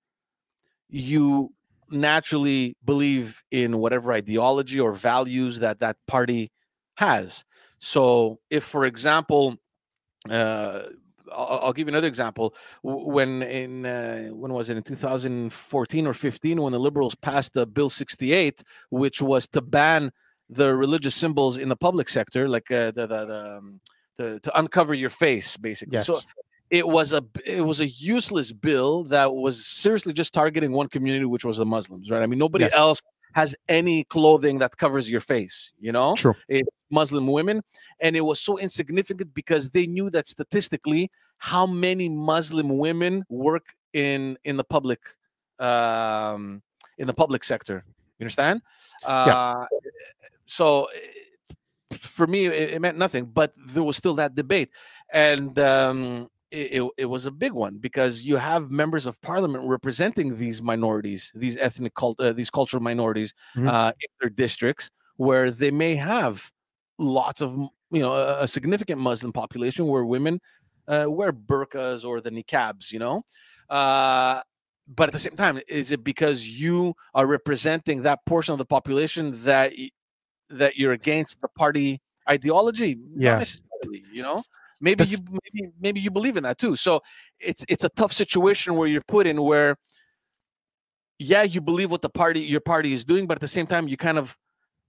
you 0.89 1.53
naturally 1.89 2.75
believe 2.85 3.41
in 3.51 3.77
whatever 3.79 4.13
ideology 4.13 4.79
or 4.79 4.93
values 4.93 5.59
that 5.59 5.79
that 5.79 5.97
party 6.07 6.51
has. 6.97 7.45
So, 7.79 8.39
if, 8.49 8.63
for 8.63 8.85
example, 8.85 9.55
uh, 10.29 10.81
I'll, 11.31 11.59
I'll, 11.63 11.73
give 11.73 11.87
you 11.87 11.93
another 11.93 12.07
example. 12.07 12.55
When 12.83 13.41
in 13.43 13.85
uh, 13.85 14.29
when 14.29 14.53
was 14.53 14.69
it 14.69 14.77
in 14.77 14.83
2014 14.83 16.07
or 16.07 16.13
15 16.13 16.61
when 16.61 16.73
the 16.73 16.79
liberals 16.79 17.15
passed 17.15 17.53
the 17.53 17.65
Bill 17.65 17.89
68, 17.89 18.63
which 18.89 19.21
was 19.21 19.47
to 19.49 19.61
ban 19.61 20.11
the 20.49 20.75
religious 20.75 21.15
symbols 21.15 21.57
in 21.57 21.69
the 21.69 21.75
public 21.75 22.09
sector, 22.09 22.47
like 22.47 22.69
uh, 22.71 22.91
the 22.91 23.07
the, 23.07 23.25
the 23.25 23.57
um, 23.57 23.81
to, 24.17 24.39
to 24.39 24.59
uncover 24.59 24.93
your 24.93 25.09
face, 25.09 25.57
basically. 25.57 25.95
Yes. 25.97 26.07
So 26.07 26.19
it 26.69 26.87
was 26.87 27.13
a 27.13 27.23
it 27.45 27.61
was 27.61 27.79
a 27.79 27.87
useless 27.87 28.51
bill 28.51 29.05
that 29.05 29.33
was 29.33 29.65
seriously 29.65 30.13
just 30.13 30.33
targeting 30.33 30.71
one 30.71 30.87
community, 30.87 31.25
which 31.25 31.45
was 31.45 31.57
the 31.57 31.65
Muslims, 31.65 32.11
right? 32.11 32.21
I 32.21 32.27
mean, 32.27 32.39
nobody 32.39 32.65
yes. 32.65 32.73
else 32.75 33.01
has 33.33 33.55
any 33.67 34.03
clothing 34.05 34.59
that 34.59 34.77
covers 34.77 35.09
your 35.09 35.21
face, 35.21 35.71
you 35.79 35.91
know? 35.91 36.15
True. 36.15 36.35
It's 36.47 36.69
Muslim 36.89 37.27
women. 37.27 37.61
And 37.99 38.15
it 38.15 38.21
was 38.21 38.39
so 38.39 38.57
insignificant 38.57 39.33
because 39.33 39.69
they 39.69 39.87
knew 39.87 40.09
that 40.11 40.27
statistically 40.27 41.11
how 41.37 41.65
many 41.65 42.09
Muslim 42.09 42.77
women 42.77 43.25
work 43.29 43.75
in 43.93 44.37
in 44.43 44.57
the 44.57 44.63
public 44.63 44.99
um 45.59 46.61
in 46.97 47.07
the 47.07 47.13
public 47.13 47.43
sector. 47.43 47.83
You 48.17 48.25
understand? 48.25 48.61
Uh 49.03 49.25
yeah. 49.27 49.65
so 50.45 50.87
for 51.97 52.27
me 52.27 52.45
it, 52.45 52.73
it 52.73 52.81
meant 52.81 52.97
nothing, 52.97 53.25
but 53.25 53.53
there 53.55 53.83
was 53.83 53.97
still 53.97 54.15
that 54.15 54.35
debate. 54.35 54.69
And 55.11 55.57
um 55.59 56.29
it, 56.51 56.89
it, 56.97 57.05
was 57.05 57.25
a 57.25 57.31
big 57.31 57.51
one 57.51 57.77
because 57.77 58.23
you 58.23 58.37
have 58.37 58.71
members 58.71 59.05
of 59.05 59.21
parliament 59.21 59.63
representing 59.67 60.35
these 60.37 60.61
minorities, 60.61 61.31
these 61.35 61.57
ethnic 61.57 61.93
cult, 61.93 62.19
uh, 62.19 62.33
these 62.33 62.49
cultural 62.49 62.81
minorities 62.81 63.33
mm-hmm. 63.55 63.67
uh, 63.67 63.89
in 63.89 64.07
their 64.19 64.29
districts, 64.29 64.89
where 65.17 65.51
they 65.51 65.71
may 65.71 65.95
have 65.95 66.51
lots 66.99 67.41
of 67.41 67.57
you 67.91 68.01
know 68.01 68.13
a, 68.13 68.43
a 68.43 68.47
significant 68.47 69.01
Muslim 69.01 69.33
population 69.33 69.87
where 69.87 70.05
women 70.05 70.39
uh, 70.87 71.05
wear 71.07 71.31
burqas 71.31 72.05
or 72.05 72.21
the 72.21 72.31
niqabs, 72.31 72.91
you 72.91 72.99
know. 72.99 73.23
Uh, 73.69 74.41
but 74.87 75.09
at 75.09 75.13
the 75.13 75.19
same 75.19 75.35
time, 75.35 75.59
is 75.67 75.91
it 75.91 76.03
because 76.03 76.47
you 76.47 76.93
are 77.13 77.27
representing 77.27 78.01
that 78.01 78.19
portion 78.25 78.51
of 78.51 78.57
the 78.57 78.65
population 78.65 79.31
that 79.43 79.71
that 80.49 80.77
you're 80.77 80.93
against 80.93 81.41
the 81.41 81.47
party 81.47 82.01
ideology? 82.27 82.97
Yeah, 83.15 83.43
you 84.11 84.23
know. 84.23 84.43
Maybe 84.81 85.03
That's... 85.03 85.11
you 85.19 85.39
maybe, 85.53 85.71
maybe 85.79 85.99
you 85.99 86.09
believe 86.09 86.37
in 86.37 86.43
that 86.43 86.57
too. 86.57 86.75
So 86.75 87.01
it's 87.39 87.65
it's 87.67 87.83
a 87.83 87.89
tough 87.89 88.13
situation 88.13 88.75
where 88.75 88.87
you're 88.87 89.01
put 89.07 89.27
in 89.27 89.41
where 89.41 89.75
yeah, 91.19 91.43
you 91.43 91.59
believe 91.59 91.91
what 91.91 92.01
the 92.01 92.09
party 92.09 92.39
your 92.39 92.61
party 92.61 92.93
is 92.93 93.03
doing, 93.05 93.27
but 93.27 93.37
at 93.37 93.41
the 93.41 93.47
same 93.47 93.67
time 93.67 93.87
you 93.87 93.97
kind 93.97 94.17
of 94.17 94.37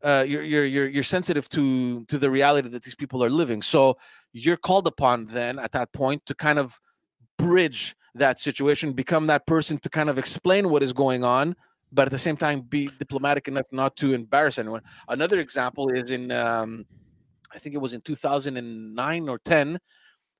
uh, 0.02 0.24
you're 0.26 0.42
you're 0.42 0.64
you're 0.64 0.88
you're 0.88 1.02
sensitive 1.02 1.48
to 1.50 2.04
to 2.06 2.18
the 2.18 2.30
reality 2.30 2.68
that 2.68 2.82
these 2.82 2.94
people 2.94 3.22
are 3.24 3.30
living. 3.30 3.62
So 3.62 3.96
you're 4.32 4.56
called 4.56 4.86
upon 4.86 5.26
then 5.26 5.58
at 5.58 5.72
that 5.72 5.92
point 5.92 6.26
to 6.26 6.34
kind 6.34 6.58
of 6.58 6.78
bridge 7.38 7.94
that 8.14 8.40
situation, 8.40 8.92
become 8.92 9.26
that 9.28 9.46
person 9.46 9.78
to 9.78 9.88
kind 9.88 10.10
of 10.10 10.18
explain 10.18 10.68
what 10.68 10.82
is 10.82 10.92
going 10.92 11.24
on, 11.24 11.54
but 11.92 12.06
at 12.06 12.10
the 12.10 12.18
same 12.18 12.36
time 12.36 12.60
be 12.60 12.90
diplomatic 12.98 13.48
enough 13.48 13.66
not 13.72 13.96
to 13.96 14.14
embarrass 14.14 14.58
anyone. 14.58 14.82
Another 15.08 15.40
example 15.40 15.90
is 15.90 16.10
in 16.10 16.32
um, 16.32 16.86
I 17.52 17.58
think 17.58 17.74
it 17.74 17.78
was 17.78 17.94
in 17.94 18.00
2009 18.00 19.28
or 19.28 19.38
10. 19.38 19.78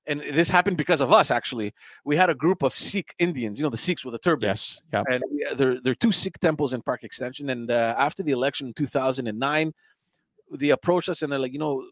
And 0.07 0.21
this 0.21 0.49
happened 0.49 0.77
because 0.77 0.99
of 0.99 1.11
us, 1.13 1.29
actually. 1.29 1.73
We 2.03 2.15
had 2.15 2.29
a 2.29 2.35
group 2.35 2.63
of 2.63 2.73
Sikh 2.73 3.13
Indians, 3.19 3.59
you 3.59 3.63
know, 3.63 3.69
the 3.69 3.77
Sikhs 3.77 4.03
with 4.03 4.13
the 4.13 4.19
turban. 4.19 4.47
Yes. 4.49 4.81
Yeah. 4.91 5.03
And 5.09 5.23
we, 5.31 5.45
there, 5.55 5.79
there 5.79 5.91
are 5.91 5.95
two 5.95 6.11
Sikh 6.11 6.39
temples 6.39 6.73
in 6.73 6.81
Park 6.81 7.03
Extension. 7.03 7.49
And 7.49 7.69
uh, 7.69 7.95
after 7.97 8.23
the 8.23 8.31
election 8.31 8.67
in 8.67 8.73
2009, 8.73 9.73
they 10.53 10.69
approached 10.71 11.09
us 11.09 11.21
and 11.21 11.31
they're 11.31 11.39
like, 11.39 11.53
you 11.53 11.59
know, 11.59 11.85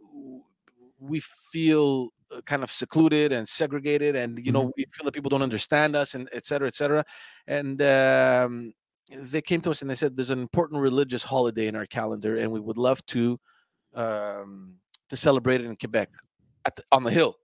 we 1.00 1.20
feel 1.20 2.10
uh, 2.32 2.42
kind 2.42 2.64
of 2.64 2.72
secluded 2.72 3.32
and 3.32 3.48
segregated 3.48 4.16
and 4.16 4.46
you 4.46 4.52
know 4.52 4.64
mm-hmm. 4.64 4.72
we 4.78 4.86
feel 4.92 5.06
that 5.06 5.14
people 5.14 5.30
don't 5.30 5.42
understand 5.42 5.96
us 5.96 6.14
and 6.14 6.30
et 6.34 6.46
cetera 6.46 6.68
et 6.68 6.76
cetera 6.76 7.04
and 7.48 7.82
um, 7.82 8.74
they 9.10 9.42
came 9.42 9.62
to 9.62 9.72
us 9.72 9.82
and 9.82 9.90
they 9.90 9.96
said 9.96 10.16
there's 10.16 10.30
an 10.30 10.40
important 10.40 10.82
religious 10.82 11.24
holiday 11.24 11.68
in 11.68 11.76
our 11.76 11.86
calendar 11.86 12.38
and 12.38 12.52
we 12.52 12.60
would 12.60 12.78
love 12.78 13.04
to 13.08 13.40
um, 13.96 14.76
to 15.10 15.18
celebrate 15.18 15.62
it 15.62 15.66
in 15.66 15.76
Quebec 15.76 16.10
the, 16.76 16.84
on 16.92 17.04
the 17.04 17.12
hill. 17.12 17.36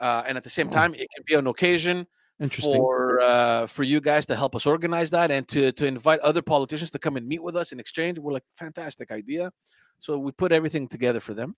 Uh, 0.00 0.22
and 0.26 0.36
at 0.36 0.44
the 0.44 0.50
same 0.50 0.70
time, 0.70 0.94
it 0.94 1.08
can 1.14 1.22
be 1.26 1.34
an 1.34 1.46
occasion 1.46 2.06
for 2.48 2.76
for 2.78 3.20
uh, 3.20 3.66
for 3.66 3.82
you 3.82 4.00
guys 4.00 4.24
to 4.26 4.34
help 4.34 4.54
us 4.56 4.64
organize 4.66 5.10
that 5.10 5.30
and 5.30 5.46
to 5.48 5.72
to 5.72 5.84
invite 5.86 6.20
other 6.20 6.40
politicians 6.42 6.90
to 6.92 6.98
come 6.98 7.16
and 7.16 7.26
meet 7.28 7.42
with 7.42 7.54
us 7.56 7.72
in 7.72 7.78
exchange. 7.78 8.18
We're 8.18 8.32
like, 8.32 8.44
fantastic 8.56 9.10
idea. 9.10 9.52
So 9.98 10.18
we 10.18 10.32
put 10.32 10.50
everything 10.52 10.88
together 10.88 11.20
for 11.20 11.34
them. 11.34 11.54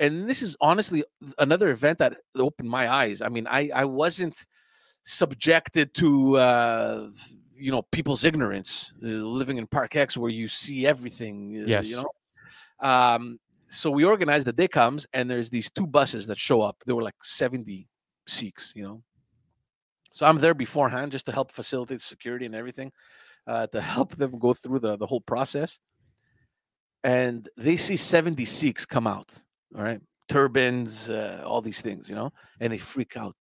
And 0.00 0.28
this 0.28 0.42
is 0.42 0.56
honestly 0.60 1.04
another 1.38 1.70
event 1.70 1.98
that 1.98 2.16
opened 2.34 2.68
my 2.68 2.88
eyes. 2.90 3.22
I 3.22 3.28
mean, 3.28 3.46
I 3.46 3.70
I 3.72 3.84
wasn't 3.84 4.44
subjected 5.04 5.94
to 5.94 6.36
uh, 6.38 7.10
you 7.54 7.70
know 7.70 7.82
people's 7.82 8.24
ignorance 8.24 8.92
uh, 9.04 9.06
living 9.06 9.58
in 9.58 9.66
Park 9.66 9.94
X 9.94 10.16
where 10.16 10.30
you 10.30 10.48
see 10.48 10.86
everything. 10.86 11.56
uh, 11.60 11.66
Yes. 11.66 11.88
You 11.88 11.96
know. 12.02 12.10
Um, 12.80 13.38
so 13.70 13.90
we 13.90 14.04
organized 14.04 14.46
the 14.46 14.52
day 14.52 14.68
comes 14.68 15.06
and 15.12 15.30
there's 15.30 15.48
these 15.48 15.70
two 15.70 15.86
buses 15.86 16.26
that 16.26 16.38
show 16.38 16.60
up. 16.60 16.76
There 16.84 16.96
were 16.96 17.02
like 17.02 17.22
70 17.22 17.88
Sikhs, 18.26 18.72
you 18.74 18.82
know. 18.82 19.02
So 20.12 20.26
I'm 20.26 20.38
there 20.38 20.54
beforehand 20.54 21.12
just 21.12 21.26
to 21.26 21.32
help 21.32 21.52
facilitate 21.52 22.02
security 22.02 22.46
and 22.46 22.54
everything, 22.54 22.90
uh, 23.46 23.68
to 23.68 23.80
help 23.96 24.16
them 24.16 24.38
go 24.38 24.54
through 24.54 24.80
the, 24.80 24.96
the 24.96 25.06
whole 25.06 25.20
process. 25.20 25.78
And 27.04 27.48
they 27.56 27.76
see 27.76 27.96
70 27.96 28.44
Sikhs 28.44 28.84
come 28.84 29.06
out, 29.06 29.42
all 29.74 29.82
right, 29.82 30.00
turbans, 30.28 31.08
uh, 31.08 31.42
all 31.46 31.62
these 31.62 31.80
things, 31.80 32.08
you 32.08 32.14
know, 32.14 32.32
and 32.58 32.72
they 32.72 32.78
freak 32.78 33.16
out. 33.16 33.36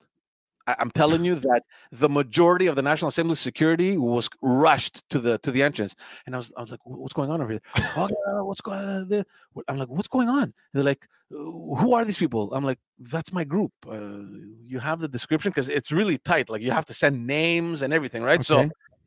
I'm 0.80 0.92
telling 0.92 1.26
you 1.26 1.36
that 1.36 1.64
the 1.92 2.10
majority 2.10 2.68
of 2.68 2.76
the 2.76 2.82
National 2.82 3.10
Assembly 3.10 3.36
security 3.36 3.98
was 3.98 4.30
rushed 4.42 5.08
to 5.10 5.20
the 5.20 5.38
to 5.40 5.52
the 5.52 5.64
entrance, 5.64 5.96
and 6.26 6.36
I 6.36 6.38
was 6.38 6.52
I 6.58 6.62
was 6.62 6.72
like, 6.72 6.80
"What's 6.84 7.14
going 7.14 7.32
on 7.32 7.42
over 7.42 7.52
here? 7.52 7.62
Oh, 7.98 8.44
what's 8.46 8.62
going 8.62 8.80
on?" 8.80 9.08
there?" 9.10 9.26
I'm 9.68 9.78
like, 9.78 9.90
"What's 9.90 10.08
going 10.08 10.30
on?" 10.30 10.54
They're 10.74 10.84
like, 10.84 11.08
"Uh, 11.34 11.38
"Who 11.82 11.94
are 11.94 12.06
these 12.06 12.18
people?" 12.18 12.54
I'm 12.54 12.64
like, 12.64 12.80
"That's 13.00 13.32
my 13.34 13.44
group. 13.44 13.72
Uh, 13.88 14.24
you 14.66 14.80
have 14.80 15.00
the 15.00 15.08
description 15.08 15.52
because 15.52 15.70
it's 15.70 15.92
really 15.92 16.18
tight. 16.18 16.50
Like 16.50 16.62
you 16.62 16.72
have 16.72 16.86
to 16.86 16.94
send 16.94 17.26
names 17.26 17.82
and 17.82 17.94
everything, 17.94 18.24
right?" 18.24 18.44
So 18.44 18.58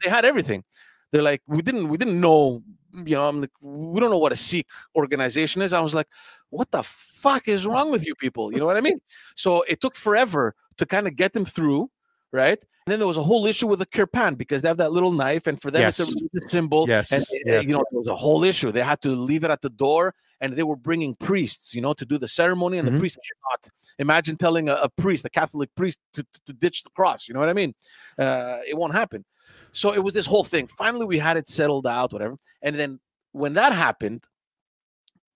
they 0.02 0.10
had 0.10 0.24
everything. 0.24 0.64
They're 1.10 1.22
like, 1.22 1.42
"We 1.46 1.62
didn't 1.62 1.88
we 1.88 1.96
didn't 1.98 2.20
know." 2.20 2.62
You 2.94 3.16
know, 3.16 3.28
I'm 3.28 3.40
like, 3.40 3.50
"We 3.60 4.00
don't 4.00 4.10
know 4.10 4.18
what 4.18 4.32
a 4.32 4.36
Sikh 4.36 4.66
organization 4.96 5.62
is." 5.62 5.72
I 5.72 5.80
was 5.80 5.94
like, 5.94 6.08
"What 6.50 6.70
the 6.70 6.82
fuck 6.82 7.48
is 7.48 7.66
wrong 7.66 7.90
with 7.90 8.06
you 8.06 8.14
people?" 8.14 8.52
You 8.52 8.58
know 8.58 8.66
what 8.66 8.76
I 8.76 8.80
mean? 8.80 9.00
So 9.34 9.62
it 9.62 9.80
took 9.80 9.94
forever 9.96 10.54
to 10.78 10.86
kind 10.86 11.06
of 11.06 11.16
get 11.16 11.32
them 11.32 11.44
through, 11.44 11.90
right? 12.32 12.58
And 12.86 12.92
then 12.92 12.98
there 12.98 13.06
was 13.08 13.16
a 13.16 13.22
whole 13.22 13.46
issue 13.46 13.68
with 13.68 13.78
the 13.78 13.86
kirpan 13.86 14.36
because 14.36 14.62
they 14.62 14.68
have 14.68 14.78
that 14.78 14.92
little 14.92 15.12
knife, 15.12 15.46
and 15.46 15.60
for 15.60 15.70
them 15.70 15.82
it's 15.88 16.00
a 16.00 16.48
symbol. 16.48 16.88
Yes, 16.88 17.12
And 17.12 17.22
uh, 17.22 17.26
yes. 17.46 17.62
you 17.66 17.74
know, 17.74 17.84
there 17.90 17.98
was 17.98 18.08
a 18.08 18.16
whole 18.16 18.42
issue. 18.42 18.72
They 18.72 18.82
had 18.82 19.00
to 19.02 19.10
leave 19.10 19.44
it 19.44 19.50
at 19.50 19.62
the 19.62 19.70
door, 19.70 20.14
and 20.40 20.54
they 20.54 20.64
were 20.64 20.76
bringing 20.76 21.14
priests, 21.14 21.74
you 21.74 21.80
know, 21.80 21.92
to 21.92 22.04
do 22.04 22.18
the 22.18 22.26
ceremony, 22.26 22.78
and 22.78 22.88
Mhm. 22.88 22.92
the 22.92 22.98
priest 22.98 23.18
cannot. 23.28 23.68
Imagine 23.98 24.36
telling 24.36 24.68
a, 24.68 24.74
a 24.74 24.88
priest, 24.88 25.24
a 25.24 25.30
Catholic 25.30 25.72
priest, 25.76 25.98
to, 26.14 26.24
to, 26.24 26.40
to 26.46 26.52
ditch 26.52 26.82
the 26.82 26.90
cross. 26.90 27.28
You 27.28 27.34
know 27.34 27.40
what 27.40 27.48
I 27.48 27.52
mean? 27.52 27.74
Uh, 28.18 28.58
it 28.66 28.76
won't 28.76 28.94
happen. 28.94 29.24
So 29.70 29.94
it 29.94 30.02
was 30.02 30.14
this 30.14 30.26
whole 30.26 30.42
thing. 30.44 30.66
Finally, 30.66 31.06
we 31.06 31.18
had 31.18 31.36
it 31.36 31.48
settled 31.48 31.86
out, 31.86 32.12
whatever. 32.12 32.36
And 32.62 32.76
then 32.76 32.98
when 33.30 33.52
that 33.54 33.72
happened, 33.72 34.24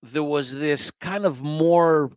there 0.02 0.24
was 0.24 0.54
this 0.58 0.90
kind 0.90 1.24
of 1.24 1.42
more, 1.42 2.10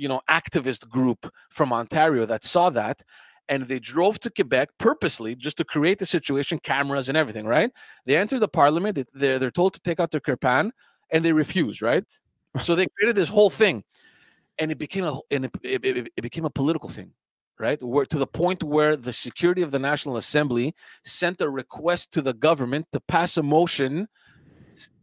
you 0.00 0.08
know, 0.08 0.20
activist 0.30 0.88
group 0.88 1.20
from 1.50 1.72
Ontario 1.72 2.26
that 2.26 2.44
saw 2.44 2.70
that. 2.70 3.02
And 3.48 3.64
they 3.64 3.80
drove 3.80 4.20
to 4.20 4.30
Quebec 4.30 4.68
purposely 4.78 5.34
just 5.34 5.56
to 5.58 5.64
create 5.64 5.98
the 5.98 6.06
situation, 6.06 6.58
cameras 6.60 7.08
and 7.08 7.18
everything, 7.18 7.46
right? 7.46 7.70
They 8.06 8.16
enter 8.16 8.38
the 8.38 8.48
parliament, 8.48 8.94
they- 8.96 9.04
they're, 9.12 9.38
they're 9.40 9.50
told 9.50 9.74
to 9.74 9.80
take 9.80 10.00
out 10.00 10.12
their 10.12 10.20
kirpan, 10.20 10.70
and 11.10 11.24
they 11.24 11.32
refuse, 11.32 11.82
right? 11.82 12.04
So 12.64 12.74
they 12.74 12.86
created 12.96 13.16
this 13.16 13.28
whole 13.28 13.50
thing. 13.50 13.84
And 14.58 14.70
it 14.70 14.78
became 14.78 15.04
a 15.04 15.18
and 15.30 15.46
it, 15.46 15.52
it, 15.62 15.84
it- 15.84 16.12
it 16.16 16.22
became 16.22 16.44
a 16.44 16.50
political 16.50 16.88
thing, 16.88 17.12
right? 17.58 17.82
Where 17.82 18.06
to 18.06 18.18
the 18.18 18.26
point 18.26 18.62
where 18.62 18.96
the 18.96 19.12
security 19.12 19.62
of 19.62 19.70
the 19.70 19.78
National 19.78 20.16
Assembly 20.16 20.74
sent 21.04 21.40
a 21.40 21.48
request 21.50 22.12
to 22.12 22.22
the 22.22 22.34
government 22.34 22.86
to 22.92 23.00
pass 23.00 23.36
a 23.36 23.42
motion 23.42 24.08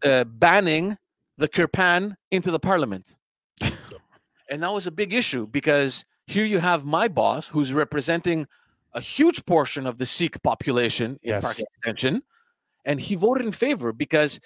uh, 0.04 0.24
banning 0.26 0.98
the 1.38 1.48
kirpan 1.48 2.16
into 2.32 2.52
the 2.52 2.60
parliament. 2.60 3.18
And 4.50 4.64
that 4.64 4.74
was 4.74 4.88
a 4.88 4.92
big 4.92 5.14
issue 5.14 5.48
because 5.48 6.06
here 6.26 6.46
you 6.46 6.60
have 6.60 6.86
my 6.86 7.08
boss 7.08 7.48
who's 7.48 7.74
representing 7.74 8.48
a 8.94 9.02
huge 9.02 9.46
portion 9.46 9.86
of 9.86 9.98
the 9.98 10.06
Sikh 10.06 10.42
population 10.44 11.20
in 11.24 11.30
Yes. 11.30 11.44
Park 11.44 11.60
Extension, 11.60 12.24
and 12.86 13.00
he 13.00 13.16
voted 13.16 13.46
in 13.46 13.52
favor 13.52 13.94
because 13.94 14.40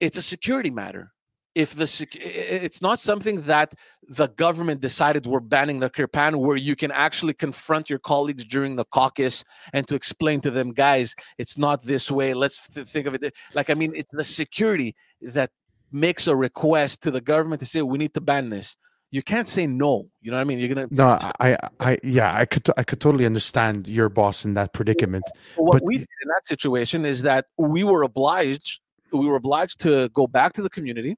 it's 0.00 0.16
a 0.16 0.22
security 0.22 0.70
matter. 0.70 1.12
If 1.54 1.74
the 1.74 1.88
sec- 1.88 2.14
it's 2.14 2.80
not 2.80 3.00
something 3.00 3.42
that 3.42 3.74
the 4.08 4.28
government 4.28 4.80
decided 4.80 5.26
we're 5.26 5.40
banning 5.40 5.80
the 5.80 5.90
kirpan, 5.90 6.36
where 6.36 6.56
you 6.56 6.76
can 6.76 6.92
actually 6.92 7.34
confront 7.34 7.90
your 7.90 7.98
colleagues 7.98 8.44
during 8.44 8.76
the 8.76 8.84
caucus 8.84 9.42
and 9.72 9.88
to 9.88 9.96
explain 9.96 10.40
to 10.42 10.52
them, 10.52 10.72
guys, 10.72 11.16
it's 11.36 11.58
not 11.58 11.82
this 11.82 12.10
way. 12.10 12.32
Let's 12.32 12.64
th- 12.68 12.86
think 12.86 13.06
of 13.06 13.14
it 13.14 13.34
like 13.54 13.70
I 13.70 13.74
mean, 13.74 13.92
it's 13.96 14.10
the 14.12 14.22
security 14.22 14.94
that 15.20 15.50
makes 15.90 16.28
a 16.28 16.36
request 16.36 17.02
to 17.02 17.10
the 17.10 17.20
government 17.20 17.60
to 17.60 17.66
say 17.66 17.82
we 17.82 17.98
need 17.98 18.14
to 18.14 18.20
ban 18.20 18.50
this. 18.50 18.76
You 19.10 19.22
can't 19.22 19.48
say 19.48 19.66
no. 19.66 20.10
You 20.20 20.30
know 20.30 20.36
what 20.36 20.42
I 20.42 20.44
mean? 20.44 20.58
You're 20.58 20.74
gonna 20.74 20.88
No, 20.90 21.18
I, 21.40 21.56
I, 21.80 21.98
yeah, 22.02 22.36
I 22.36 22.44
could, 22.44 22.68
I 22.76 22.82
could 22.82 23.00
totally 23.00 23.24
understand 23.24 23.88
your 23.88 24.10
boss 24.10 24.44
in 24.44 24.52
that 24.54 24.74
predicament. 24.74 25.24
What 25.56 25.72
But 25.72 25.82
we 25.84 25.98
did 25.98 26.08
in 26.22 26.28
that 26.28 26.46
situation 26.46 27.06
is 27.06 27.22
that 27.22 27.46
we 27.56 27.84
were 27.84 28.02
obliged 28.02 28.80
we 29.12 29.26
were 29.26 29.36
obliged 29.36 29.80
to 29.80 30.08
go 30.10 30.26
back 30.26 30.52
to 30.54 30.62
the 30.62 30.70
community 30.70 31.16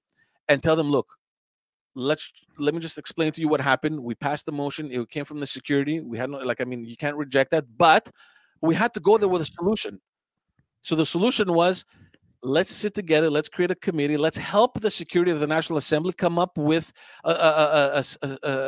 and 0.49 0.63
tell 0.63 0.77
them 0.77 0.91
look 0.91 1.17
let's 1.95 2.33
let 2.59 2.75
me 2.75 2.81
just 2.81 2.99
explain 2.99 3.33
to 3.33 3.41
you 3.41 3.49
what 3.49 3.61
happened 3.61 4.01
we 4.01 4.15
passed 4.15 4.47
the 4.47 4.53
motion 4.53 4.93
it 4.93 5.11
came 5.11 5.25
from 5.25 5.41
the 5.41 5.47
security 5.47 6.01
we 6.01 6.17
had 6.17 6.31
no 6.31 6.39
like 6.39 6.61
i 6.61 6.65
mean 6.65 6.85
you 6.85 6.97
can't 6.97 7.17
reject 7.17 7.51
that 7.51 7.65
but 7.77 8.11
we 8.61 8.75
had 8.75 8.95
to 8.95 9.01
go 9.01 9.19
there 9.19 9.29
with 9.29 9.43
a 9.43 9.47
solution 9.47 10.01
so 10.83 10.95
the 10.95 11.05
solution 11.05 11.53
was 11.53 11.85
let's 12.43 12.71
sit 12.71 12.95
together 12.95 13.29
let's 13.29 13.49
create 13.49 13.71
a 13.71 13.75
committee 13.75 14.17
let's 14.17 14.39
help 14.39 14.81
the 14.81 14.91
security 14.91 15.31
of 15.31 15.41
the 15.41 15.47
national 15.47 15.77
assembly 15.77 16.13
come 16.13 16.39
up 16.39 16.57
with 16.57 16.93
a 17.25 18.03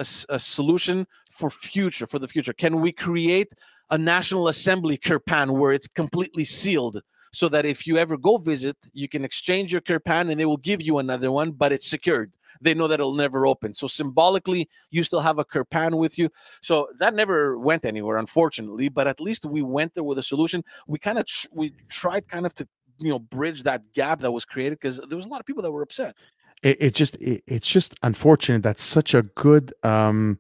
solution 0.05 1.07
for 1.33 1.51
future 1.51 2.07
for 2.07 2.19
the 2.19 2.29
future. 2.29 2.53
Can 2.53 2.81
we 2.81 2.93
create 2.93 3.53
a 3.91 3.99
national 3.99 4.49
assembly 4.49 4.97
kirpan 4.99 5.51
where 5.53 5.73
it's 5.73 5.89
completely 5.89 6.45
sealed 6.45 7.01
so 7.33 7.49
that 7.49 7.65
if 7.65 7.87
you 7.87 7.97
ever 7.97 8.17
go 8.19 8.37
visit 8.37 8.77
you 8.93 9.09
can 9.09 9.25
exchange 9.25 9.73
your 9.73 9.81
kirpan 9.81 10.31
and 10.31 10.39
they 10.39 10.45
will 10.45 10.59
give 10.59 10.83
you 10.83 10.99
another 10.99 11.33
one 11.33 11.51
but 11.53 11.73
it's 11.73 11.89
secured. 11.89 12.33
They 12.61 12.75
know 12.75 12.87
that 12.87 13.01
it'll 13.01 13.15
never 13.15 13.47
open. 13.47 13.75
So 13.75 13.87
symbolically 13.87 14.69
you 14.91 15.03
still 15.03 15.21
have 15.21 15.39
a 15.39 15.45
kirpan 15.45 15.97
with 15.97 16.19
you. 16.19 16.29
So 16.61 16.89
that 17.01 17.15
never 17.15 17.59
went 17.59 17.85
anywhere 17.87 18.19
unfortunately 18.19 18.91
but 18.91 19.09
at 19.09 19.21
least 19.21 19.47
we 19.47 19.63
went 19.63 19.95
there 19.95 20.05
with 20.05 20.19
a 20.19 20.23
solution. 20.23 20.63
We 20.87 20.99
kind 20.99 21.19
of 21.19 21.27
tr- 21.27 21.49
we 21.53 21.73
tried 21.89 22.29
kind 22.29 22.45
of 22.45 22.53
to 22.55 22.69
you 22.99 23.11
know 23.11 23.19
bridge 23.19 23.63
that 23.65 23.93
gap 23.93 24.21
that 24.21 24.33
was 24.33 24.45
created 24.45 24.79
because 24.81 24.99
there 25.09 25.17
was 25.17 25.25
a 25.25 25.29
lot 25.29 25.41
of 25.41 25.47
people 25.47 25.63
that 25.63 25.73
were 25.73 25.83
upset. 25.83 26.17
It, 26.63 26.77
it 26.81 26.95
just 26.95 27.17
it, 27.17 27.43
it's 27.47 27.69
just 27.69 27.95
unfortunate 28.03 28.63
that 28.63 28.79
such 28.79 29.15
a 29.15 29.23
good 29.23 29.73
um 29.83 30.39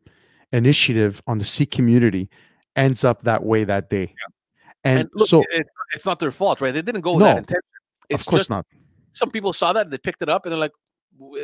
initiative 0.52 1.22
on 1.26 1.38
the 1.38 1.44
Sikh 1.44 1.70
community 1.70 2.28
ends 2.76 3.04
up 3.04 3.22
that 3.22 3.44
way 3.44 3.64
that 3.64 3.90
day. 3.90 4.14
And, 4.84 5.00
and, 5.00 5.10
look 5.14 5.28
so 5.28 5.44
it, 5.50 5.66
it's 5.94 6.06
not 6.06 6.18
their 6.18 6.32
fault 6.32 6.60
right? 6.60 6.72
They 6.72 6.82
didn't 6.82 7.02
go 7.02 7.14
with 7.14 7.24
that 7.24 7.32
No, 7.32 7.38
intention. 7.38 7.62
It's 8.08 8.22
of 8.22 8.26
course 8.26 8.40
just 8.40 8.50
not. 8.50 8.66
some 9.12 9.30
people 9.30 9.52
saw 9.52 9.72
that 9.72 9.90
they 9.90 9.98
picked 9.98 10.22
it 10.22 10.28
up 10.28 10.44
and 10.44 10.52
they're 10.52 10.58
like 10.58 10.72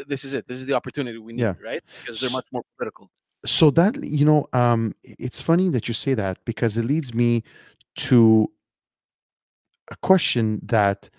this 0.06 0.24
is 0.24 0.34
it. 0.34 0.48
This 0.48 0.58
is 0.58 0.66
the 0.66 0.74
opportunity 0.74 1.18
we 1.18 1.32
need 1.32 1.42
Yeah. 1.42 1.54
right? 1.62 1.82
Because 2.00 2.20
they're 2.20 2.30
much 2.30 2.46
more 2.52 2.62
political. 2.76 3.10
So 3.44 3.70
that 3.72 4.02
you 4.02 4.24
know 4.24 4.48
um 4.52 4.94
it's 5.02 5.40
funny 5.40 5.68
that 5.70 5.88
you 5.88 5.94
say 5.94 6.14
that 6.14 6.38
because 6.44 6.76
it 6.76 6.84
leads 6.84 7.14
me 7.14 7.44
to 7.96 8.50
a 9.90 9.96
question 10.02 10.60
that 10.64 11.10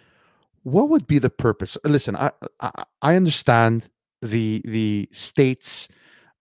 what 0.63 0.89
would 0.89 1.08
be 1.08 1.19
the 1.19 1.29
purpose? 1.29 1.77
Listen 1.84 2.15
i 2.15 2.32
i, 2.60 2.84
I 3.01 3.15
understand 3.15 3.89
the 4.21 4.62
the 4.65 5.08
states 5.12 5.88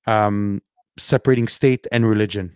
um 0.06 0.60
separating 0.98 1.48
state 1.48 1.86
and 1.92 2.06
religion 2.06 2.52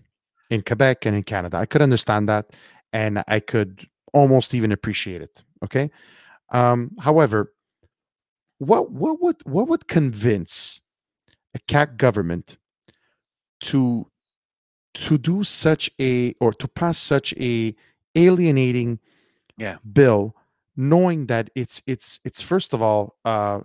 in 0.51 0.63
quebec 0.63 1.07
and 1.07 1.15
in 1.17 1.23
canada. 1.23 1.57
I 1.59 1.67
could 1.67 1.83
understand 1.83 2.29
that 2.29 2.51
and 2.93 3.23
i 3.29 3.41
could 3.41 3.87
almost 4.13 4.55
even 4.55 4.73
appreciate 4.73 5.23
it 5.23 5.43
okay? 5.65 5.91
Um 6.51 6.91
however 7.01 7.53
what 8.59 8.91
what 8.93 9.21
would 9.23 9.37
what 9.45 9.69
would 9.69 9.89
convince 9.89 10.81
a 11.55 11.59
CAQ 11.61 11.97
government 11.97 12.57
to 13.61 14.07
to 14.95 15.19
do 15.19 15.43
such 15.45 15.91
a 16.01 16.35
or 16.41 16.53
to 16.53 16.69
pass 16.69 16.99
such 16.99 17.33
a 17.39 17.75
alienating 18.15 18.99
Yeah. 19.59 19.77
bill 19.93 20.35
knowing 20.77 21.27
that 21.27 21.51
it's 21.55 21.83
it's 21.87 22.19
it's 22.25 22.41
first 22.41 22.73
of 22.73 22.81
all 22.81 23.17
uh 23.25 23.61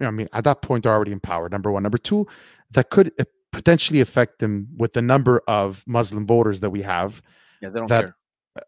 i 0.00 0.10
mean 0.10 0.28
at 0.32 0.44
that 0.44 0.62
point 0.62 0.82
they're 0.82 0.92
already 0.92 1.12
in 1.12 1.20
power 1.20 1.48
number 1.48 1.70
one 1.70 1.82
number 1.82 1.98
two 1.98 2.26
that 2.72 2.90
could 2.90 3.12
uh, 3.20 3.24
potentially 3.52 4.00
affect 4.00 4.40
them 4.40 4.66
with 4.76 4.92
the 4.92 5.02
number 5.02 5.40
of 5.46 5.84
muslim 5.86 6.26
voters 6.26 6.60
that 6.60 6.70
we 6.70 6.82
have 6.82 7.22
yeah 7.62 7.68
they 7.68 7.78
don't 7.78 7.88
That- 7.88 8.12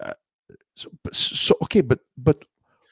care 0.01 0.15
so, 0.75 0.89
so 1.13 1.57
okay 1.63 1.81
but 1.81 1.99
but 2.17 2.45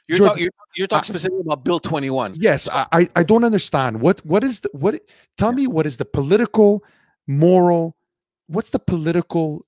you're, 0.08 0.18
Jordan, 0.18 0.34
talk, 0.34 0.40
you're, 0.40 0.50
you're 0.76 0.86
talking 0.86 1.04
specifically 1.04 1.40
about 1.42 1.64
bill 1.64 1.78
21 1.80 2.34
yes 2.36 2.66
I, 2.68 2.86
I 2.92 3.08
i 3.16 3.22
don't 3.22 3.44
understand 3.44 4.00
what 4.00 4.20
what 4.26 4.42
is 4.42 4.60
the 4.60 4.70
what 4.72 5.00
tell 5.36 5.52
me 5.52 5.66
what 5.66 5.86
is 5.86 5.96
the 5.98 6.04
political 6.04 6.84
moral 7.26 7.96
what's 8.48 8.70
the 8.70 8.78
political 8.78 9.64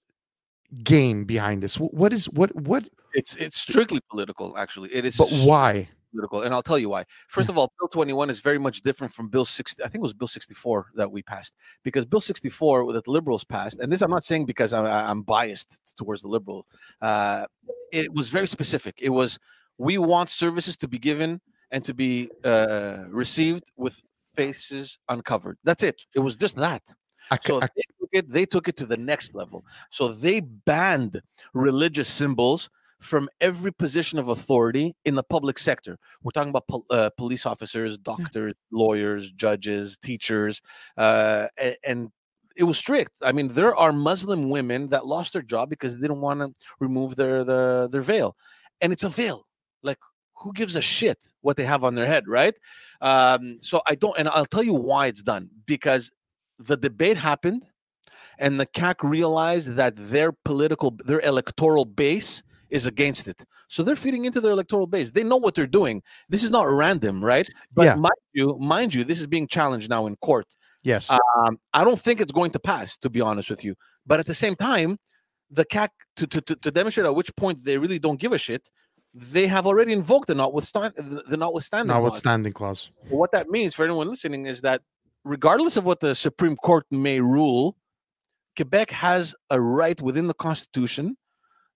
game 0.85 1.25
behind 1.25 1.63
this? 1.63 1.77
Wh- 1.77 1.93
What 1.93 2.13
is 2.13 2.29
what 2.31 2.55
what? 2.55 2.89
It's 3.15 3.35
it's 3.37 3.57
strictly 3.57 4.01
political, 4.11 4.57
actually. 4.57 4.91
It 4.95 5.05
is 5.05 5.17
But 5.17 5.31
why? 5.45 5.89
political, 6.13 6.43
and 6.43 6.53
I'll 6.53 6.63
tell 6.63 6.79
you 6.79 6.89
why. 6.89 7.05
First 7.29 7.49
of 7.49 7.57
all, 7.57 7.73
Bill 7.79 7.87
21 7.89 8.31
is 8.31 8.41
very 8.41 8.59
much 8.59 8.83
different 8.83 9.13
from 9.13 9.29
Bill 9.29 9.45
60. 9.45 9.83
I 9.83 9.87
think 9.87 9.97
it 9.97 10.03
was 10.03 10.13
Bill 10.13 10.27
64 10.29 10.87
that 10.97 11.11
we 11.11 11.23
passed 11.23 11.55
because 11.85 12.05
Bill 12.05 12.21
64 12.21 12.93
that 12.95 13.05
the 13.05 13.11
Liberals 13.13 13.45
passed, 13.45 13.79
and 13.79 13.93
this 13.93 14.03
I'm 14.03 14.11
not 14.11 14.25
saying 14.25 14.47
because 14.47 14.73
I'm, 14.73 14.85
I'm 14.87 15.23
biased 15.23 15.81
towards 15.97 16.23
the 16.23 16.29
Liberal. 16.29 16.67
Uh, 17.01 17.47
it 17.93 18.13
was 18.13 18.29
very 18.31 18.47
specific. 18.49 18.99
It 19.01 19.11
was 19.11 19.39
we 19.79 19.99
want 19.99 20.29
services 20.31 20.77
to 20.79 20.89
be 20.89 20.99
given 20.99 21.41
and 21.71 21.85
to 21.85 21.95
be 21.95 22.29
uh, 22.45 23.05
received 23.09 23.71
with 23.77 24.03
faces 24.35 24.99
uncovered. 25.09 25.59
That's 25.65 25.83
it. 25.83 25.97
It 26.15 26.21
was 26.21 26.35
just 26.37 26.57
that. 26.57 26.83
I, 27.31 27.39
So 27.45 27.59
I- 27.63 27.69
they 27.77 27.83
took 28.01 28.09
it. 28.13 28.29
They 28.29 28.47
took 28.47 28.67
it 28.69 28.77
to 28.79 28.87
the 28.87 28.97
next 28.97 29.35
level. 29.35 29.65
So 29.91 30.09
they 30.09 30.41
banned 30.41 31.23
religious 31.55 32.09
symbols 32.09 32.69
from 33.01 33.29
every 33.41 33.73
position 33.73 34.19
of 34.19 34.29
authority 34.29 34.95
in 35.05 35.15
the 35.15 35.23
public 35.23 35.59
sector. 35.59 35.99
We're 36.23 36.33
talking 36.33 36.51
about 36.51 36.69
pol- 36.69 36.85
uh, 36.91 37.11
police 37.17 37.47
officers, 37.47 37.97
doctors, 37.99 38.55
lawyers, 38.71 39.33
judges, 39.33 39.97
teachers, 40.03 40.61
uh, 40.99 41.49
a- 41.59 41.77
and 41.89 42.11
it 42.57 42.65
was 42.65 42.77
strict. 42.77 43.13
I 43.23 43.33
mean, 43.33 43.49
there 43.49 43.75
are 43.75 43.93
Muslim 43.93 44.51
women 44.51 44.89
that 44.89 45.07
lost 45.07 45.33
their 45.33 45.43
job 45.43 45.71
because 45.71 45.95
they 45.95 46.01
didn't 46.03 46.21
want 46.21 46.41
to 46.41 46.53
remove 46.79 47.17
their, 47.17 47.43
their 47.45 47.89
their 47.89 48.03
veil, 48.03 48.37
and 48.81 48.93
it's 48.93 49.05
a 49.05 49.09
veil. 49.09 49.47
Like, 49.83 49.99
who 50.43 50.53
gives 50.53 50.77
a 50.77 50.83
shit 50.83 51.19
what 51.41 51.57
they 51.57 51.65
have 51.65 51.85
on 51.85 51.95
their 51.95 52.07
head, 52.07 52.29
right? 52.29 52.55
Um, 53.01 53.59
so 53.61 53.81
I 53.87 53.95
don't, 53.95 54.17
and 54.19 54.29
I'll 54.29 54.45
tell 54.47 54.63
you 54.63 54.75
why 54.75 55.07
it's 55.07 55.23
done 55.23 55.49
because 55.67 56.11
the 56.59 56.77
debate 56.77 57.17
happened 57.17 57.67
and 58.39 58.61
the 58.61 58.67
CAQ 58.67 59.09
realized 59.09 59.77
that 59.77 59.95
their 59.97 60.33
political 60.33 60.91
their 61.07 61.21
electoral 61.21 61.87
base 61.87 62.43
is 62.71 62.87
against 62.87 63.29
it 63.29 63.45
so 63.69 63.83
they're 63.83 63.97
feeding 63.97 64.25
into 64.25 64.41
their 64.41 64.53
electoral 64.53 64.87
base 64.87 65.11
they 65.13 65.25
know 65.25 65.37
what 65.37 65.55
they're 65.55 65.67
doing 65.67 66.03
this 66.29 66.43
is 66.43 66.51
not 66.51 66.69
random 66.69 67.25
right 67.25 67.49
but 67.73 67.85
Yeah. 67.85 67.95
mind 67.95 68.21
you 68.33 68.57
mind 68.59 68.95
you 68.95 69.05
this 69.05 69.21
is 69.21 69.27
being 69.27 69.47
challenged 69.47 69.89
now 69.91 70.07
in 70.07 70.17
court 70.17 70.47
yes. 70.83 71.11
um, 71.11 71.59
i 71.73 71.85
don't 71.85 72.01
think 72.01 72.21
it's 72.21 72.33
going 72.33 72.51
to 72.53 72.59
pass 72.59 72.97
to 72.99 73.11
be 73.11 73.21
honest 73.21 73.51
with 73.51 73.65
you 73.65 73.75
but 74.07 74.21
at 74.21 74.27
the 74.27 74.35
same 74.35 74.57
time 74.57 74.99
the 75.51 75.65
CAQ 75.65 75.89
to, 76.17 76.27
to, 76.29 76.41
to, 76.43 76.57
to 76.57 76.71
demonstrate 76.71 77.07
at 77.07 77.15
which 77.15 77.35
point 77.37 77.65
they 77.65 77.77
really 77.77 77.99
don't 77.99 78.21
give 78.21 78.33
a 78.33 78.39
shit 78.39 78.71
they 79.13 79.47
have 79.47 79.67
already 79.67 79.93
invoked 79.93 80.29
the 80.29 80.35
notwithstand 80.35 80.95
the, 80.95 81.23
the 81.29 81.37
notwithstanding 81.37 81.89
clause. 81.91 82.03
Notwithstanding 82.03 82.53
clause. 82.53 82.93
What 83.09 83.33
that 83.33 83.49
means 83.49 83.75
for 83.75 83.85
anyone 83.85 84.09
listening 84.09 84.47
is 84.47 84.61
that 84.61 84.83
regardless 85.25 85.77
of 85.77 85.85
what 85.85 86.01
the 86.01 86.15
Supreme 86.15 86.57
Court 86.57 86.87
may 86.91 87.21
rule, 87.21 87.77
Quebec 88.57 88.91
has 88.91 89.35
a 89.51 89.61
right 89.61 90.01
within 90.01 90.29
the 90.29 90.35
Constitution 90.35 91.17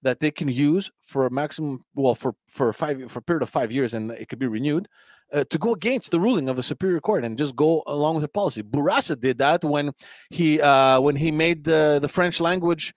that 0.05 0.21
they 0.21 0.31
can 0.31 0.49
use 0.49 0.91
for 1.01 1.27
a 1.27 1.31
maximum, 1.31 1.85
well, 1.95 2.15
for 2.15 2.35
for 2.47 2.73
five 2.73 3.11
for 3.11 3.19
a 3.19 3.23
period 3.23 3.43
of 3.43 3.51
five 3.51 3.73
years, 3.73 3.95
and 3.95 4.13
it 4.13 4.29
could 4.29 4.39
be 4.39 4.47
renewed. 4.47 4.89
Uh, 5.33 5.43
to 5.51 5.59
go 5.59 5.73
against 5.73 6.11
the 6.11 6.21
ruling 6.21 6.49
of 6.49 6.55
the 6.55 6.63
Superior 6.63 7.01
Court 7.01 7.25
and 7.25 7.37
just 7.37 7.57
go 7.57 7.83
along 7.87 8.15
with 8.15 8.23
the 8.23 8.29
policy. 8.29 8.63
Bourassa 8.63 9.19
did 9.19 9.39
that 9.39 9.65
when 9.65 9.91
he 10.31 10.61
uh, 10.61 11.01
when 11.01 11.17
he 11.17 11.33
made 11.33 11.65
the, 11.65 11.99
the 12.01 12.09
French 12.09 12.41
language 12.41 12.95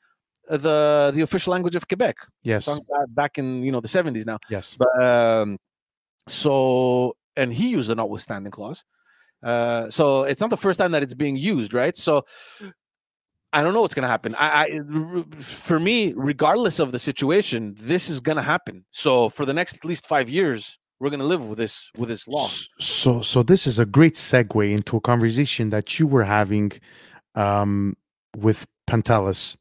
uh, 0.49 0.57
the 0.57 1.11
the 1.15 1.21
official 1.21 1.51
language 1.51 1.75
of 1.75 1.87
Quebec. 1.87 2.17
Yes. 2.43 2.69
Back 3.09 3.37
in 3.37 3.63
you 3.63 3.71
know 3.71 3.79
the 3.79 3.87
seventies 3.87 4.25
now. 4.25 4.39
Yes. 4.49 4.75
But 4.77 5.01
um, 5.01 5.57
so 6.27 7.15
and 7.35 7.53
he 7.53 7.71
used 7.71 7.89
the 7.89 7.95
notwithstanding 7.95 8.51
clause. 8.51 8.83
Uh, 9.43 9.89
so 9.89 10.23
it's 10.23 10.41
not 10.41 10.49
the 10.49 10.57
first 10.57 10.79
time 10.79 10.91
that 10.91 11.03
it's 11.03 11.13
being 11.13 11.37
used, 11.37 11.73
right? 11.73 11.95
So 11.95 12.25
I 13.53 13.63
don't 13.63 13.73
know 13.73 13.81
what's 13.81 13.93
gonna 13.93 14.07
happen. 14.07 14.35
I, 14.35 14.63
I 14.63 15.23
for 15.41 15.79
me, 15.79 16.13
regardless 16.15 16.79
of 16.79 16.91
the 16.91 16.99
situation, 16.99 17.75
this 17.77 18.09
is 18.09 18.19
gonna 18.19 18.43
happen. 18.43 18.85
So 18.91 19.29
for 19.29 19.45
the 19.45 19.53
next 19.53 19.75
at 19.75 19.85
least 19.85 20.05
five 20.05 20.29
years, 20.29 20.77
we're 20.99 21.09
gonna 21.09 21.23
live 21.23 21.47
with 21.47 21.57
this 21.57 21.89
with 21.97 22.09
this 22.09 22.27
law. 22.27 22.47
So, 22.79 23.21
so 23.21 23.43
this 23.43 23.65
is 23.65 23.79
a 23.79 23.85
great 23.85 24.15
segue 24.15 24.71
into 24.71 24.97
a 24.97 25.01
conversation 25.01 25.69
that 25.69 25.99
you 25.99 26.07
were 26.07 26.23
having 26.23 26.73
um, 27.35 27.95
with 28.35 28.65
Pantelis 28.87 29.57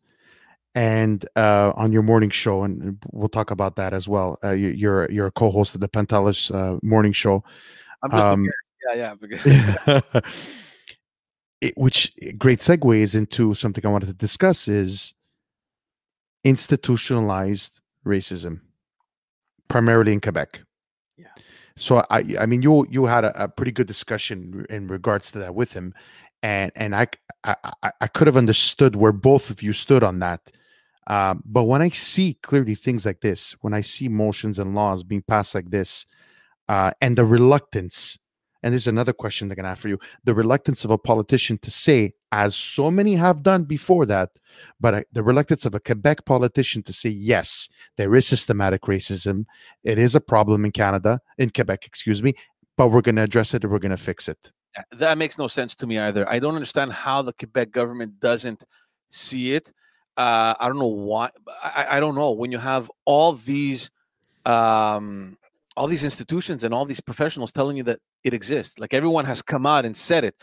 and 0.75 1.25
uh, 1.37 1.73
on 1.77 1.93
your 1.93 2.03
morning 2.03 2.31
show, 2.31 2.65
and 2.65 2.99
we'll 3.13 3.29
talk 3.29 3.51
about 3.51 3.77
that 3.77 3.95
as 3.95 4.09
well. 4.09 4.39
Uh, 4.43 4.51
you, 4.51 4.69
you're 4.69 5.11
you're 5.11 5.27
a 5.27 5.33
co-host 5.33 5.75
of 5.75 5.81
the 5.81 5.89
Pantelis 5.89 6.55
uh, 6.55 6.79
morning 6.83 7.13
show, 7.13 7.45
I'm 8.03 8.11
just 8.11 8.27
um, 8.27 8.45
yeah, 8.95 9.15
yeah. 9.87 10.01
it, 11.67 11.77
which 11.77 12.13
great 12.39 12.61
segues 12.61 13.15
into 13.15 13.55
something 13.55 13.85
I 13.85 13.91
wanted 13.91 14.07
to 14.07 14.13
discuss 14.15 14.69
is 14.69 15.15
institutionalized 16.45 17.81
racism, 18.05 18.61
primarily 19.69 20.13
in 20.13 20.21
Quebec. 20.21 20.63
Yeah. 21.17 21.27
So 21.77 22.05
I, 22.11 22.25
I 22.41 22.47
mean, 22.47 22.63
you 22.63 22.87
you 22.91 23.07
had 23.07 23.25
a, 23.25 23.45
a 23.45 23.49
pretty 23.49 23.73
good 23.73 23.87
discussion 23.87 24.67
in 24.71 24.89
regards 24.89 25.31
to 25.33 25.39
that 25.41 25.55
with 25.55 25.73
him, 25.73 25.95
and 26.43 26.71
and 26.77 26.95
I 26.95 27.07
I, 27.45 27.57
I- 27.83 27.93
I 28.01 28.07
could 28.09 28.27
have 28.27 28.37
understood 28.37 28.97
where 28.97 29.13
both 29.13 29.51
of 29.51 29.63
you 29.63 29.73
stood 29.73 30.03
on 30.03 30.19
that. 30.21 30.53
Um, 31.09 31.43
but 31.47 31.65
when 31.65 31.83
I 31.83 31.91
see 31.91 32.35
clearly 32.43 32.75
things 32.75 33.07
like 33.07 33.21
this, 33.21 33.53
when 33.61 33.73
I 33.75 33.81
see 33.81 34.09
motions 34.09 34.59
and 34.59 34.75
laws 34.75 35.05
being 35.05 35.23
passed 35.23 35.55
like 35.55 35.71
this, 35.71 36.05
uh, 36.69 36.91
and 37.01 37.17
the 37.17 37.25
reluctance, 37.25 38.19
and 38.67 38.75
this 38.75 38.83
is 38.83 38.89
another 38.89 39.13
question 39.13 39.47
they're 39.47 39.55
going 39.55 39.63
to 39.63 39.69
have 39.69 39.79
for 39.79 39.87
you 39.87 39.97
the 40.25 40.35
reluctance 40.35 40.85
of 40.85 40.91
a 40.91 40.99
politician 40.99 41.57
to 41.59 41.71
say, 41.71 42.13
as 42.33 42.57
so 42.57 42.91
many 42.91 43.15
have 43.15 43.45
done 43.45 43.63
before 43.63 44.05
that, 44.07 44.31
but 44.81 45.07
the 45.13 45.23
reluctance 45.23 45.65
of 45.65 45.77
a 45.77 45.79
Quebec 45.79 46.25
politician 46.25 46.83
to 46.83 46.93
say, 46.93 47.09
yes, 47.09 47.69
there 47.97 48.13
is 48.17 48.27
systematic 48.27 48.83
racism. 48.83 49.45
It 49.85 50.01
is 50.01 50.17
a 50.17 50.21
problem 50.21 50.65
in 50.65 50.73
Canada, 50.73 51.21
in 51.39 51.51
Quebec, 51.51 51.87
excuse 51.87 52.25
me, 52.25 52.35
but 52.77 52.89
we're 52.89 53.03
going 53.03 53.15
to 53.15 53.23
address 53.23 53.55
it 53.55 53.63
and 53.63 53.73
we're 53.73 53.79
going 53.79 53.91
to 53.91 53.97
fix 53.97 54.27
it. 54.27 54.51
That 54.91 55.17
makes 55.17 55.39
no 55.39 55.47
sense 55.47 55.77
to 55.77 55.87
me 55.87 56.01
either. 56.01 56.29
I 56.29 56.41
don't 56.41 56.57
understand 56.57 56.93
how 56.93 57.23
the 57.23 57.35
Quebec 57.35 57.71
government 57.71 58.19
doesn't 58.19 58.65
see 59.11 59.55
it. 59.55 59.73
Uh, 60.17 60.55
I 60.59 60.67
don't 60.67 60.81
know 60.81 60.89
why. 60.89 61.31
I, 61.63 61.87
I 61.91 62.01
don't 62.01 62.17
know 62.17 62.33
when 62.33 62.51
you 62.51 62.59
have 62.59 62.91
all 63.05 63.35
these, 63.35 63.91
um, 64.45 65.39
all 65.77 65.87
these 65.87 66.05
institutions 66.05 66.65
and 66.65 66.73
all 66.73 66.85
these 66.85 67.01
professionals 67.01 67.53
telling 67.53 67.77
you 67.77 67.83
that 67.85 68.01
it 68.25 68.33
exists. 68.33 68.79
Like 68.79 68.95
everyone 68.95 69.25
has 69.27 69.43
come 69.43 69.67
out 69.67 69.85
and 69.85 69.97
said 69.97 70.25
it. 70.25 70.35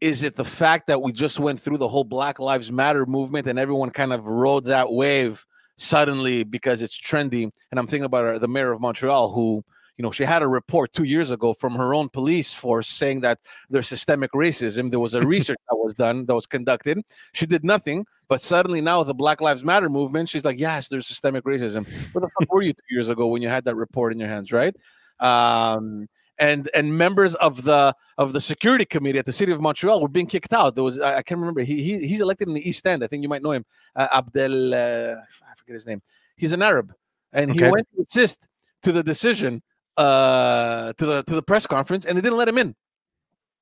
Is 0.00 0.24
it 0.24 0.34
the 0.34 0.44
fact 0.44 0.88
that 0.88 1.00
we 1.00 1.12
just 1.12 1.38
went 1.38 1.60
through 1.60 1.78
the 1.78 1.88
whole 1.88 2.04
Black 2.04 2.40
Lives 2.40 2.72
Matter 2.72 3.06
movement 3.06 3.46
and 3.46 3.58
everyone 3.58 3.90
kind 3.90 4.12
of 4.12 4.26
rode 4.26 4.64
that 4.64 4.92
wave 4.92 5.44
suddenly 5.78 6.42
because 6.42 6.82
it's 6.82 7.00
trendy? 7.00 7.48
And 7.70 7.78
I'm 7.78 7.86
thinking 7.86 8.04
about 8.04 8.26
uh, 8.26 8.38
the 8.38 8.48
mayor 8.48 8.72
of 8.72 8.80
Montreal 8.80 9.30
who 9.30 9.64
you 9.96 10.02
know, 10.02 10.10
she 10.10 10.24
had 10.24 10.42
a 10.42 10.48
report 10.48 10.92
two 10.92 11.04
years 11.04 11.30
ago 11.30 11.52
from 11.54 11.74
her 11.74 11.94
own 11.94 12.08
police 12.08 12.52
force 12.54 12.88
saying 12.88 13.20
that 13.20 13.38
there's 13.68 13.88
systemic 13.88 14.32
racism. 14.32 14.90
There 14.90 15.00
was 15.00 15.14
a 15.14 15.26
research 15.26 15.58
that 15.68 15.76
was 15.76 15.94
done, 15.94 16.26
that 16.26 16.34
was 16.34 16.46
conducted. 16.46 17.02
She 17.32 17.46
did 17.46 17.64
nothing, 17.64 18.06
but 18.28 18.40
suddenly 18.40 18.80
now 18.80 19.00
with 19.00 19.08
the 19.08 19.14
Black 19.14 19.40
Lives 19.40 19.64
Matter 19.64 19.88
movement, 19.88 20.28
she's 20.28 20.44
like, 20.44 20.58
yes, 20.58 20.88
there's 20.88 21.06
systemic 21.06 21.44
racism. 21.44 21.86
Where 22.12 22.20
the 22.20 22.30
fuck 22.38 22.52
were 22.52 22.62
you 22.62 22.72
two 22.72 22.82
years 22.90 23.08
ago 23.08 23.26
when 23.26 23.42
you 23.42 23.48
had 23.48 23.64
that 23.66 23.76
report 23.76 24.12
in 24.12 24.18
your 24.18 24.28
hands, 24.28 24.50
right? 24.50 24.74
Um, 25.20 26.08
and 26.38 26.68
and 26.74 26.96
members 26.96 27.34
of 27.36 27.62
the 27.62 27.94
of 28.18 28.32
the 28.32 28.40
security 28.40 28.84
committee 28.84 29.18
at 29.18 29.26
the 29.26 29.32
city 29.32 29.52
of 29.52 29.60
Montreal 29.60 30.00
were 30.00 30.08
being 30.08 30.26
kicked 30.26 30.52
out. 30.52 30.74
There 30.74 30.82
was 30.82 30.98
I, 30.98 31.18
I 31.18 31.22
can't 31.22 31.38
remember. 31.38 31.60
He, 31.60 31.82
he 31.82 32.06
he's 32.08 32.20
elected 32.20 32.48
in 32.48 32.54
the 32.54 32.68
East 32.68 32.86
End. 32.86 33.04
I 33.04 33.06
think 33.06 33.22
you 33.22 33.28
might 33.28 33.42
know 33.42 33.52
him, 33.52 33.64
uh, 33.94 34.08
Abdel. 34.10 34.74
Uh, 34.74 35.16
I 35.16 35.54
forget 35.56 35.74
his 35.74 35.86
name. 35.86 36.02
He's 36.36 36.52
an 36.52 36.62
Arab, 36.62 36.94
and 37.32 37.52
he 37.52 37.62
went 37.62 37.86
to 37.94 38.02
assist 38.02 38.48
to 38.82 38.92
the 38.92 39.02
decision 39.02 39.62
uh 39.96 40.92
to 40.94 41.04
the 41.06 41.22
to 41.24 41.34
the 41.34 41.42
press 41.42 41.66
conference 41.66 42.06
and 42.06 42.16
they 42.16 42.20
didn't 42.22 42.38
let 42.38 42.48
him 42.48 42.58
in 42.58 42.74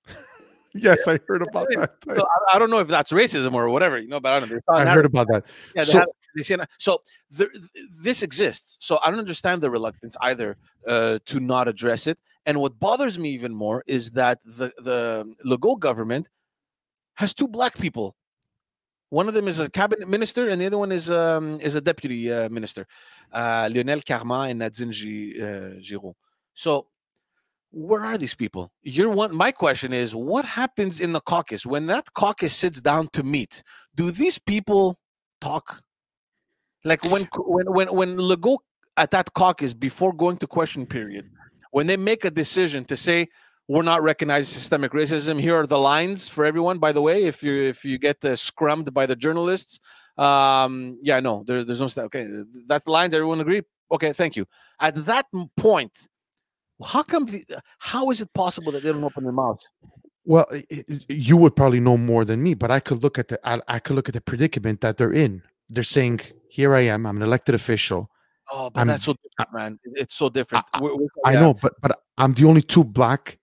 Yes, 0.74 1.08
I 1.08 1.18
heard 1.26 1.42
about 1.42 1.66
that. 1.74 1.90
so 2.04 2.24
I, 2.24 2.54
I 2.54 2.58
don't 2.60 2.70
know 2.70 2.78
if 2.78 2.86
that's 2.86 3.10
racism 3.10 3.54
or 3.54 3.68
whatever 3.70 3.98
you 3.98 4.06
know 4.08 4.20
but 4.20 4.32
i 4.32 4.40
don't 4.40 4.50
know 4.50 4.60
I 4.68 4.86
heard 4.86 5.06
about 5.06 5.26
that. 5.28 5.44
yeah, 5.74 5.84
they 5.84 5.90
so- 5.92 5.98
had- 5.98 6.08
they 6.36 6.44
see 6.44 6.56
so 6.78 7.02
there, 7.30 7.48
this 8.00 8.22
exists 8.22 8.76
so 8.80 9.00
i 9.04 9.10
don't 9.10 9.18
understand 9.18 9.60
the 9.62 9.68
reluctance 9.68 10.16
either 10.20 10.56
uh 10.86 11.18
to 11.26 11.40
not 11.40 11.66
address 11.66 12.06
it 12.06 12.18
and 12.46 12.60
what 12.60 12.78
bothers 12.78 13.18
me 13.18 13.30
even 13.30 13.52
more 13.52 13.82
is 13.88 14.12
that 14.12 14.38
the 14.44 14.72
the 14.78 15.34
legault 15.44 15.80
government 15.80 16.28
has 17.14 17.34
two 17.34 17.48
black 17.48 17.76
people 17.76 18.14
one 19.10 19.28
of 19.28 19.34
them 19.34 19.46
is 19.46 19.58
a 19.60 19.68
cabinet 19.68 20.08
minister 20.08 20.48
and 20.48 20.60
the 20.60 20.66
other 20.66 20.78
one 20.78 20.92
is 20.92 21.10
um 21.10 21.60
is 21.60 21.74
a 21.74 21.80
deputy 21.80 22.32
uh, 22.32 22.48
minister 22.48 22.86
uh 23.32 23.68
Lionel 23.72 24.00
Carmant 24.06 24.50
and 24.50 24.58
nadine 24.60 24.90
uh, 24.90 25.80
Girault 25.80 26.14
so 26.54 26.86
where 27.72 28.04
are 28.04 28.18
these 28.18 28.34
people? 28.34 28.72
You're 28.82 29.10
one. 29.10 29.34
My 29.36 29.52
question 29.52 29.92
is, 29.92 30.14
what 30.14 30.44
happens 30.44 31.00
in 31.00 31.12
the 31.12 31.20
caucus 31.20 31.64
when 31.64 31.86
that 31.86 32.12
caucus 32.14 32.54
sits 32.54 32.80
down 32.80 33.08
to 33.12 33.22
meet? 33.22 33.62
Do 33.94 34.10
these 34.10 34.38
people 34.38 34.98
talk? 35.40 35.82
Like 36.84 37.04
when 37.04 37.28
when 37.36 37.72
when 37.72 37.88
when 37.94 38.16
Legault 38.16 38.58
at 38.96 39.10
that 39.12 39.34
caucus 39.34 39.72
before 39.74 40.12
going 40.12 40.38
to 40.38 40.46
question 40.46 40.86
period, 40.86 41.30
when 41.70 41.86
they 41.86 41.96
make 41.96 42.24
a 42.24 42.30
decision 42.30 42.84
to 42.86 42.96
say 42.96 43.28
we're 43.72 43.88
not 43.92 44.00
recognizing 44.02 44.52
systemic 44.60 44.90
racism, 45.00 45.34
here 45.46 45.54
are 45.60 45.66
the 45.76 45.82
lines 45.92 46.20
for 46.34 46.42
everyone. 46.50 46.76
By 46.86 46.92
the 46.96 47.02
way, 47.08 47.16
if 47.32 47.36
you 47.44 47.54
if 47.72 47.78
you 47.90 47.96
get 48.08 48.18
uh, 48.24 48.30
scrummed 48.48 48.88
by 48.98 49.04
the 49.10 49.16
journalists, 49.24 49.74
Um, 50.30 50.74
yeah, 51.08 51.18
no, 51.28 51.34
there, 51.46 51.60
there's 51.66 51.80
no 51.84 51.88
okay. 52.08 52.24
That's 52.70 52.84
the 52.88 52.94
lines. 52.98 53.12
Everyone 53.14 53.40
agree? 53.46 53.62
Okay, 53.96 54.12
thank 54.20 54.32
you. 54.38 54.44
At 54.88 54.94
that 55.10 55.26
point, 55.66 55.94
how 56.92 57.02
come? 57.12 57.24
The, 57.32 57.40
how 57.90 58.04
is 58.12 58.18
it 58.24 58.30
possible 58.42 58.70
that 58.74 58.82
they 58.82 58.92
don't 58.94 59.04
open 59.10 59.22
their 59.26 59.38
mouths? 59.44 59.64
Well, 60.32 60.46
i- 60.58 60.64
i- 60.76 61.00
you 61.28 61.36
would 61.42 61.54
probably 61.60 61.80
know 61.88 61.96
more 62.12 62.22
than 62.30 62.38
me, 62.46 62.52
but 62.62 62.70
I 62.78 62.80
could 62.86 63.00
look 63.04 63.16
at 63.22 63.26
the 63.30 63.36
I, 63.52 63.54
I 63.76 63.78
could 63.84 63.96
look 63.96 64.08
at 64.10 64.14
the 64.18 64.24
predicament 64.30 64.76
that 64.84 64.94
they're 64.98 65.16
in. 65.24 65.32
They're 65.72 65.92
saying, 65.98 66.16
"Here 66.58 66.72
I 66.80 66.82
am. 66.94 67.00
I'm 67.08 67.16
an 67.20 67.22
elected 67.30 67.54
official. 67.54 68.00
Oh, 68.52 68.68
but 68.72 68.80
I'm- 68.80 68.88
that's 68.90 69.04
so 69.10 69.14
different, 69.24 69.50
man. 69.58 69.70
It's 70.02 70.16
so 70.22 70.26
different. 70.38 70.64
I- 70.74 70.80
We're- 70.82 70.96
we're- 71.00 71.22
I 71.30 71.32
yeah. 71.32 71.42
know, 71.42 71.52
but 71.64 71.72
but 71.82 71.92
I'm 72.22 72.32
the 72.40 72.44
only 72.50 72.62
two 72.74 72.84
black 72.84 73.38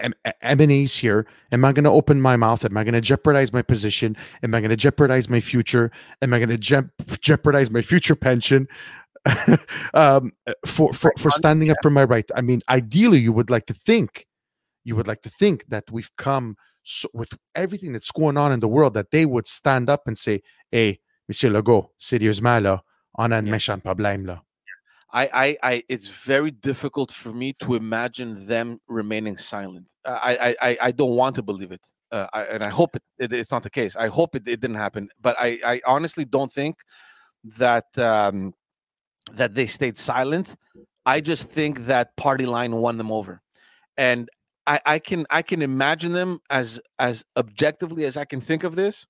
M- 0.00 0.14
MNAs 0.42 0.98
here. 0.98 1.26
Am 1.52 1.64
I 1.64 1.72
going 1.72 1.84
to 1.84 1.90
open 1.90 2.20
my 2.20 2.36
mouth? 2.36 2.64
Am 2.64 2.76
I 2.76 2.84
going 2.84 2.94
to 2.94 3.00
jeopardize 3.00 3.52
my 3.52 3.62
position? 3.62 4.16
Am 4.42 4.54
I 4.54 4.60
going 4.60 4.70
to 4.70 4.76
jeopardize 4.76 5.28
my 5.28 5.40
future? 5.40 5.90
Am 6.22 6.32
I 6.34 6.38
going 6.38 6.48
to 6.50 6.58
je- 6.58 7.16
jeopardize 7.20 7.70
my 7.70 7.82
future 7.82 8.14
pension? 8.16 8.66
um, 9.94 10.32
uh, 10.46 10.52
for 10.64 10.92
for 10.94 11.12
for 11.18 11.30
standing 11.30 11.70
up 11.70 11.76
for 11.82 11.90
my 11.90 12.04
right. 12.04 12.28
I 12.34 12.40
mean, 12.40 12.62
ideally, 12.70 13.18
you 13.18 13.32
would 13.32 13.50
like 13.50 13.66
to 13.66 13.74
think, 13.74 14.26
you 14.84 14.96
would 14.96 15.06
like 15.06 15.22
to 15.22 15.30
think 15.30 15.64
that 15.68 15.84
we've 15.90 16.10
come 16.16 16.56
so, 16.84 17.06
with 17.12 17.34
everything 17.54 17.92
that's 17.92 18.10
going 18.10 18.38
on 18.38 18.50
in 18.50 18.60
the 18.60 18.68
world 18.68 18.94
that 18.94 19.10
they 19.10 19.26
would 19.26 19.46
stand 19.46 19.90
up 19.90 20.06
and 20.06 20.16
say, 20.16 20.40
"Hey, 20.70 21.00
Monsieur 21.28 21.50
Legault, 21.50 21.90
sérieusement 22.00 22.62
là, 22.62 22.80
on 23.16 23.32
a 23.32 23.36
un 23.36 23.46
Yeah. 23.46 23.52
méchant 23.52 23.82
problème 23.82 24.24
là." 24.26 24.40
I, 25.12 25.28
I, 25.32 25.56
I, 25.62 25.82
it's 25.88 26.08
very 26.08 26.50
difficult 26.50 27.10
for 27.10 27.32
me 27.32 27.52
to 27.54 27.74
imagine 27.74 28.46
them 28.46 28.78
remaining 28.88 29.36
silent. 29.36 29.90
I, 30.04 30.56
I, 30.60 30.68
I, 30.68 30.78
I 30.82 30.90
don't 30.92 31.16
want 31.16 31.34
to 31.36 31.42
believe 31.42 31.72
it, 31.72 31.80
uh, 32.12 32.28
I, 32.32 32.42
and 32.44 32.62
I 32.62 32.68
hope 32.68 32.94
it, 32.94 33.02
it, 33.18 33.32
it's 33.32 33.50
not 33.50 33.62
the 33.62 33.70
case. 33.70 33.96
I 33.96 34.06
hope 34.06 34.36
it, 34.36 34.46
it 34.46 34.60
didn't 34.60 34.76
happen, 34.76 35.08
but 35.20 35.36
I, 35.38 35.58
I 35.64 35.80
honestly 35.84 36.24
don't 36.24 36.52
think 36.52 36.76
that 37.58 37.86
um, 37.98 38.54
that 39.32 39.54
they 39.54 39.66
stayed 39.66 39.98
silent. 39.98 40.54
I 41.04 41.20
just 41.20 41.50
think 41.50 41.86
that 41.86 42.16
party 42.16 42.46
line 42.46 42.76
won 42.76 42.96
them 42.96 43.10
over, 43.10 43.42
and 43.96 44.28
I, 44.66 44.78
I 44.86 44.98
can, 45.00 45.26
I 45.30 45.42
can 45.42 45.62
imagine 45.62 46.12
them 46.12 46.38
as, 46.50 46.78
as 46.98 47.24
objectively 47.36 48.04
as 48.04 48.16
I 48.16 48.24
can 48.24 48.40
think 48.40 48.62
of 48.62 48.76
this. 48.76 49.06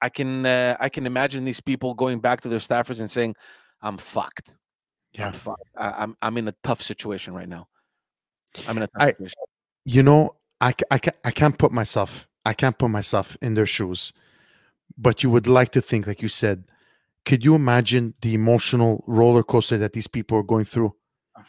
I 0.00 0.08
can, 0.08 0.44
uh, 0.44 0.76
I 0.80 0.88
can 0.88 1.06
imagine 1.06 1.44
these 1.44 1.60
people 1.60 1.94
going 1.94 2.18
back 2.18 2.40
to 2.40 2.48
their 2.48 2.58
staffers 2.58 2.98
and 2.98 3.08
saying, 3.08 3.36
"I'm 3.80 3.98
fucked." 3.98 4.56
Yeah. 5.14 5.26
I'm 5.26 5.32
fine. 5.32 5.54
I, 5.76 5.88
I'm 5.90 6.16
I'm 6.22 6.36
in 6.38 6.48
a 6.48 6.54
tough 6.62 6.82
situation 6.82 7.34
right 7.34 7.48
now. 7.48 7.68
I'm 8.66 8.76
in 8.76 8.82
a 8.84 8.86
tough 8.86 9.02
I- 9.02 9.10
situation. 9.10 9.38
you 9.84 10.02
know 10.02 10.36
I, 10.60 10.74
I, 10.92 11.00
I 11.24 11.30
can't 11.32 11.58
put 11.58 11.72
myself 11.72 12.28
i 12.44 12.54
can't 12.54 12.78
put 12.78 12.88
myself 12.90 13.36
in 13.42 13.54
their 13.54 13.66
shoes 13.66 14.12
but 14.96 15.22
you 15.24 15.30
would 15.30 15.46
like 15.48 15.70
to 15.72 15.80
think 15.80 16.06
like 16.06 16.22
you 16.22 16.28
said 16.28 16.64
could 17.24 17.44
you 17.44 17.54
imagine 17.56 18.14
the 18.20 18.34
emotional 18.34 19.02
roller 19.08 19.42
coaster 19.42 19.76
that 19.78 19.92
these 19.92 20.06
people 20.06 20.38
are 20.38 20.44
going 20.44 20.64
through 20.64 20.94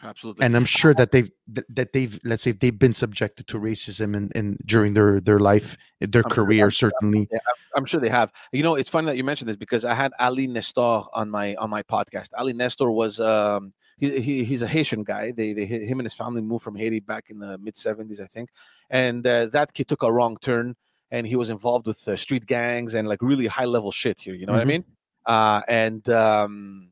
Absolutely. 0.01 0.45
and 0.45 0.55
i'm 0.55 0.65
sure 0.65 0.93
that 0.93 1.11
they've 1.11 1.29
that, 1.69 1.93
they've 1.93 2.19
let's 2.23 2.41
say 2.43 2.51
they've 2.51 2.79
been 2.79 2.93
subjected 2.93 3.47
to 3.47 3.59
racism 3.59 4.15
and, 4.15 4.31
and 4.35 4.57
during 4.65 4.93
their 4.93 5.19
their 5.19 5.39
life 5.39 5.77
their 5.99 6.23
I'm 6.25 6.29
career 6.31 6.71
sure- 6.71 6.89
certainly 6.91 7.29
I'm 7.75 7.85
sure 7.85 7.99
they 7.99 8.09
have. 8.09 8.31
You 8.51 8.61
know, 8.61 8.75
it's 8.75 8.87
funny 8.87 9.07
that 9.07 9.17
you 9.17 9.23
mentioned 9.23 9.49
this 9.49 9.55
because 9.57 9.83
I 9.83 9.95
had 9.95 10.11
Ali 10.19 10.45
Nestor 10.45 11.01
on 11.19 11.31
my 11.31 11.55
on 11.55 11.71
my 11.71 11.81
podcast. 11.81 12.29
Ali 12.37 12.53
Nestor 12.53 12.91
was 12.91 13.19
um 13.19 13.73
he, 13.97 14.19
he 14.21 14.43
he's 14.43 14.61
a 14.61 14.67
Haitian 14.67 15.03
guy. 15.03 15.31
They 15.31 15.53
they 15.53 15.65
him 15.65 15.97
and 15.99 16.05
his 16.05 16.13
family 16.13 16.41
moved 16.41 16.63
from 16.63 16.75
Haiti 16.75 16.99
back 16.99 17.31
in 17.31 17.39
the 17.39 17.57
mid 17.57 17.73
70s, 17.73 18.19
I 18.21 18.27
think. 18.27 18.49
And 18.91 19.25
uh, 19.25 19.47
that 19.47 19.73
kid 19.73 19.87
took 19.87 20.03
a 20.03 20.11
wrong 20.11 20.37
turn 20.39 20.75
and 21.09 21.25
he 21.25 21.35
was 21.35 21.49
involved 21.49 21.87
with 21.87 22.07
uh, 22.07 22.15
street 22.15 22.45
gangs 22.45 22.93
and 22.93 23.07
like 23.07 23.23
really 23.23 23.47
high 23.47 23.65
level 23.65 23.91
shit 23.91 24.19
here, 24.21 24.35
you 24.35 24.45
know 24.45 24.53
what 24.53 24.61
I 24.61 24.65
Mhm. 24.65 24.67
mean? 24.75 24.83
Uh 25.25 25.61
and 25.67 26.07
um 26.09 26.89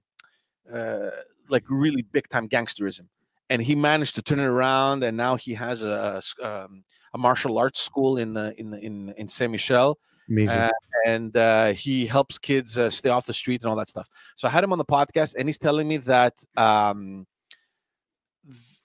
uh 0.74 1.10
like 1.52 1.64
really 1.70 2.02
big 2.02 2.28
time 2.30 2.48
gangsterism. 2.48 3.08
And 3.50 3.62
he 3.62 3.76
managed 3.76 4.16
to 4.16 4.22
turn 4.22 4.40
it 4.40 4.46
around 4.46 5.04
and 5.04 5.18
now 5.18 5.36
he 5.36 5.54
has 5.56 5.84
a 5.84 6.22
um, 6.42 6.84
a 7.14 7.18
martial 7.18 7.58
arts 7.58 7.82
school 7.82 8.18
in 8.18 8.38
uh, 8.38 8.54
in 8.58 8.74
in 8.74 9.14
in 9.18 9.28
Saint 9.28 9.52
Michel 9.52 10.00
amazing 10.32 10.58
uh, 10.58 10.72
and 11.06 11.36
uh, 11.36 11.74
he 11.74 12.06
helps 12.06 12.38
kids 12.38 12.78
uh, 12.78 12.90
stay 12.90 13.10
off 13.10 13.26
the 13.26 13.34
street 13.34 13.64
and 13.64 13.70
all 13.70 13.76
that 13.76 13.90
stuff. 13.90 14.08
So 14.36 14.48
I 14.48 14.52
had 14.52 14.64
him 14.64 14.72
on 14.72 14.78
the 14.78 14.86
podcast, 14.86 15.36
and 15.38 15.48
he's 15.48 15.58
telling 15.58 15.88
me 15.88 15.98
that, 15.98 16.34
um, 16.58 17.26
th- 18.46 18.80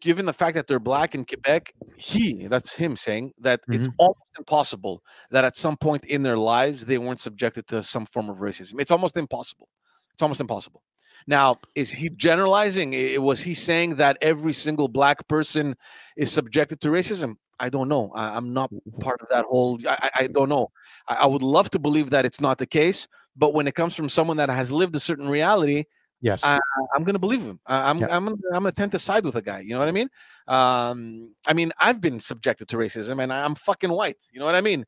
given 0.00 0.26
the 0.26 0.32
fact 0.32 0.56
that 0.56 0.66
they're 0.66 0.80
black 0.80 1.14
in 1.14 1.24
Quebec, 1.24 1.72
he 1.96 2.46
that's 2.48 2.74
him 2.74 2.96
saying 2.96 3.32
that 3.40 3.60
it's 3.68 3.88
almost 3.98 4.18
impossible 4.38 5.02
that 5.30 5.44
at 5.44 5.56
some 5.56 5.76
point 5.76 6.04
in 6.04 6.22
their 6.22 6.36
lives 6.36 6.86
they 6.86 6.98
weren't 6.98 7.20
subjected 7.20 7.66
to 7.68 7.82
some 7.82 8.06
form 8.06 8.28
of 8.28 8.38
racism. 8.38 8.80
It's 8.80 8.90
almost 8.90 9.16
impossible. 9.16 9.68
It's 10.12 10.22
almost 10.22 10.40
impossible. 10.40 10.82
Now, 11.26 11.58
is 11.74 11.90
he 11.90 12.08
generalizing? 12.10 13.20
Was 13.22 13.40
he 13.42 13.52
saying 13.54 13.96
that 13.96 14.16
every 14.22 14.52
single 14.52 14.88
black 14.88 15.26
person 15.28 15.74
is 16.16 16.30
subjected 16.30 16.80
to 16.82 16.88
racism? 16.88 17.34
I 17.58 17.68
don't 17.68 17.88
know. 17.88 18.12
I, 18.14 18.36
I'm 18.36 18.52
not 18.52 18.70
part 19.00 19.20
of 19.22 19.28
that 19.30 19.44
whole. 19.46 19.78
I, 19.88 20.10
I- 20.14 20.26
don't 20.28 20.48
know. 20.48 20.68
I, 21.08 21.14
I 21.16 21.26
would 21.26 21.42
love 21.42 21.70
to 21.70 21.78
believe 21.78 22.10
that 22.10 22.24
it's 22.26 22.40
not 22.40 22.58
the 22.58 22.66
case, 22.66 23.08
but 23.34 23.54
when 23.54 23.66
it 23.66 23.74
comes 23.74 23.94
from 23.96 24.08
someone 24.08 24.36
that 24.36 24.50
has 24.50 24.70
lived 24.70 24.94
a 24.94 25.00
certain 25.00 25.28
reality, 25.28 25.84
yes 26.20 26.44
I- 26.44 26.58
I'm 26.94 27.02
going 27.02 27.14
to 27.14 27.18
believe 27.18 27.42
him. 27.42 27.58
I, 27.66 27.90
I'm 27.90 27.98
Yeah. 27.98 28.08
I'm 28.14 28.24
gonna, 28.26 28.36
I'm 28.54 28.62
going 28.62 28.72
to 28.74 28.76
tend 28.80 28.92
to 28.92 28.98
side 28.98 29.24
with 29.24 29.36
a 29.36 29.42
guy. 29.42 29.60
You 29.60 29.70
know 29.70 29.78
what 29.80 29.88
I 29.88 29.92
mean? 29.92 30.08
Um, 30.46 31.34
I 31.48 31.54
mean, 31.54 31.72
I've 31.80 32.00
been 32.00 32.20
subjected 32.20 32.68
to 32.68 32.76
racism, 32.76 33.22
and 33.22 33.32
I'm 33.32 33.54
fucking 33.54 33.90
white. 33.90 34.18
You 34.32 34.38
know 34.40 34.46
what 34.46 34.54
I 34.54 34.60
mean? 34.60 34.84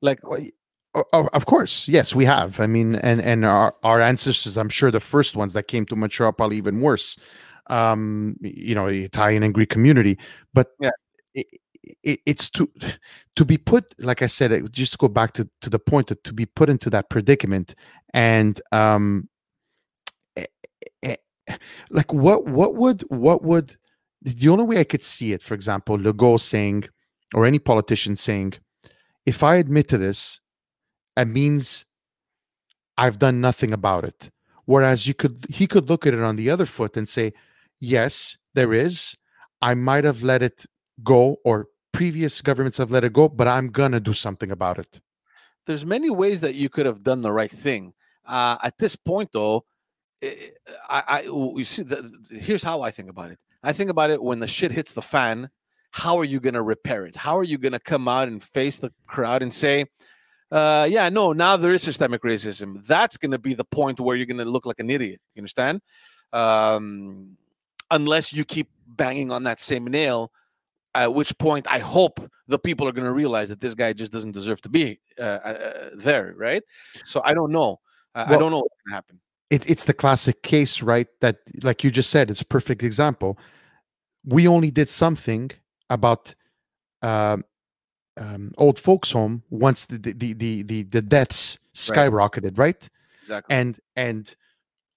Like, 0.00 0.20
Well, 0.22 0.40
y- 0.40 0.50
o- 0.50 0.50
o- 0.50 0.65
of 1.12 1.46
course. 1.46 1.88
Yes 1.88 2.14
we 2.14 2.24
have. 2.24 2.60
I 2.60 2.66
mean 2.66 2.94
and 2.96 3.20
and 3.20 3.44
our, 3.44 3.74
our 3.82 4.00
ancestors 4.00 4.56
i'm 4.56 4.68
sure 4.68 4.90
the 4.90 5.00
first 5.00 5.36
ones 5.36 5.52
that 5.52 5.68
came 5.68 5.84
to 5.86 5.96
montreal 5.96 6.32
probably 6.32 6.56
even 6.56 6.80
worse 6.80 7.16
um 7.68 8.36
you 8.40 8.74
know 8.74 8.88
the 8.88 9.04
italian 9.04 9.42
and 9.42 9.54
greek 9.54 9.70
community. 9.70 10.18
But 10.54 10.68
Yeah. 10.80 10.90
it, 11.34 11.46
it, 12.02 12.20
it's 12.26 12.48
to 12.50 12.68
to 13.36 13.44
be 13.44 13.58
put 13.58 13.84
like 13.98 14.22
i 14.22 14.26
said 14.26 14.52
it- 14.52 14.70
just 14.72 14.92
to 14.92 14.98
go 14.98 15.08
back 15.08 15.32
to 15.32 15.48
to 15.60 15.70
the 15.70 15.78
point 15.78 16.06
that 16.08 16.22
to 16.24 16.32
be 16.32 16.46
put 16.46 16.68
into 16.68 16.90
that 16.90 17.10
predicament 17.10 17.74
and 18.14 18.60
um 18.72 19.28
eh, 20.36 20.46
eh, 21.02 21.16
like 21.90 22.12
what 22.12 22.46
what 22.46 22.74
would 22.74 23.02
what 23.08 23.42
would 23.42 23.76
the 24.22 24.48
only 24.48 24.64
way 24.64 24.78
i 24.80 24.84
could 24.84 25.02
see 25.02 25.32
it 25.32 25.42
for 25.42 25.54
example 25.54 25.96
legault 25.98 26.40
saying 26.40 26.84
or 27.34 27.44
any 27.46 27.58
politician 27.58 28.16
saying 28.16 28.54
if 29.26 29.42
i 29.42 29.56
admit 29.56 29.88
to 29.88 29.98
this 29.98 30.40
it 31.16 31.28
means 31.28 31.84
I've 32.98 33.18
done 33.18 33.40
nothing 33.40 33.72
about 33.72 34.04
it. 34.04 34.30
Whereas 34.64 35.06
you 35.06 35.14
could 35.14 35.46
he 35.48 35.66
could 35.66 35.88
look 35.88 36.06
at 36.06 36.14
it 36.14 36.20
on 36.20 36.36
the 36.36 36.50
other 36.50 36.66
foot 36.66 36.96
and 36.96 37.08
say, 37.08 37.32
yes, 37.80 38.36
there 38.54 38.74
is. 38.74 39.16
I 39.62 39.74
might 39.74 40.04
have 40.04 40.22
let 40.22 40.42
it 40.42 40.66
go, 41.02 41.36
or 41.44 41.68
previous 41.92 42.42
governments 42.42 42.78
have 42.78 42.90
let 42.90 43.04
it 43.04 43.12
go, 43.12 43.28
but 43.28 43.48
I'm 43.48 43.68
gonna 43.68 44.00
do 44.00 44.12
something 44.12 44.50
about 44.50 44.78
it. 44.78 45.00
there's 45.66 45.84
many 45.84 46.10
ways 46.10 46.40
that 46.40 46.54
you 46.54 46.68
could 46.68 46.86
have 46.86 47.02
done 47.02 47.22
the 47.22 47.32
right 47.32 47.50
thing. 47.50 47.92
Uh, 48.24 48.56
at 48.62 48.78
this 48.78 48.96
point, 48.96 49.30
though, 49.32 49.64
eh, 50.22 50.50
I, 50.88 51.02
I 51.08 51.20
you 51.22 51.64
see, 51.64 51.82
the, 51.82 52.10
here's 52.30 52.62
how 52.62 52.82
I 52.82 52.90
think 52.90 53.10
about 53.10 53.30
it. 53.30 53.38
I 53.62 53.72
think 53.72 53.90
about 53.90 54.10
it 54.10 54.22
when 54.22 54.40
the 54.40 54.46
shit 54.46 54.72
hits 54.72 54.92
the 54.92 55.02
fan. 55.02 55.50
How 55.90 56.18
are 56.18 56.24
you 56.24 56.40
to 56.54 56.62
repair 56.62 57.04
it? 57.06 57.16
How 57.16 57.36
are 57.36 57.44
you 57.44 57.58
to 57.72 57.80
come 57.80 58.06
out 58.08 58.28
and 58.28 58.42
face 58.42 58.78
the 58.78 58.92
crowd 59.06 59.42
and 59.42 59.52
say, 59.52 59.86
uh, 60.50 60.86
"Yeah, 60.90 61.08
no, 61.08 61.32
now 61.32 61.56
there 61.56 61.72
is 61.72 61.82
systemic 61.82 62.22
racism." 62.22 62.84
That's 62.86 63.16
going 63.16 63.32
to 63.32 63.38
be 63.38 63.54
the 63.54 63.64
point 63.64 64.00
where 64.00 64.16
you're 64.16 64.26
going 64.26 64.38
to 64.38 64.44
look 64.44 64.66
like 64.66 64.80
an 64.80 64.90
idiot. 64.90 65.20
You 65.34 65.40
understand? 65.40 65.80
Um, 66.32 67.36
unless 67.90 68.32
you 68.32 68.44
keep 68.44 68.68
banging 68.86 69.30
on 69.30 69.44
that 69.44 69.60
same 69.60 69.84
nail 69.84 70.32
at 70.96 71.12
which 71.14 71.36
point 71.38 71.66
I 71.70 71.78
hope 71.78 72.20
the 72.48 72.58
people 72.58 72.88
are 72.88 72.92
going 72.92 73.04
to 73.04 73.12
realize 73.12 73.48
that 73.50 73.60
this 73.60 73.74
guy 73.74 73.92
just 73.92 74.12
doesn't 74.12 74.32
deserve 74.32 74.60
to 74.62 74.68
be 74.68 74.98
uh, 75.18 75.22
uh, 75.22 75.90
there, 75.94 76.34
right? 76.36 76.62
So 77.04 77.20
I 77.24 77.34
don't 77.34 77.52
know. 77.52 77.80
I 78.14 78.34
I 78.34 78.38
don't 78.38 78.50
know 78.50 78.58
what's 78.58 78.74
going 78.84 78.90
to 78.90 78.94
happen. 78.94 79.20
it, 79.50 79.68
it's 79.68 79.84
the 79.84 79.92
classic 79.92 80.42
case, 80.42 80.82
right? 80.82 81.06
That, 81.20 81.38
like 81.62 81.84
you 81.84 81.90
just 81.90 82.10
said, 82.10 82.30
it's 82.30 82.40
a 82.40 82.46
perfect 82.46 82.82
example. 82.82 83.38
We 84.24 84.48
only 84.48 84.70
did 84.70 84.88
something 84.88 85.50
about 85.90 86.34
um, 88.18 88.52
old 88.58 88.78
folks' 88.78 89.10
home 89.10 89.42
once 89.50 89.86
the 89.86 89.98
the 89.98 90.32
the 90.32 90.62
the, 90.62 90.82
the, 90.84 91.02
deaths 91.02 91.58
skyrocketed, 91.74 92.58
right? 92.58 92.88
Exactly. 93.22 93.54
and 93.56 93.78
and 93.96 94.34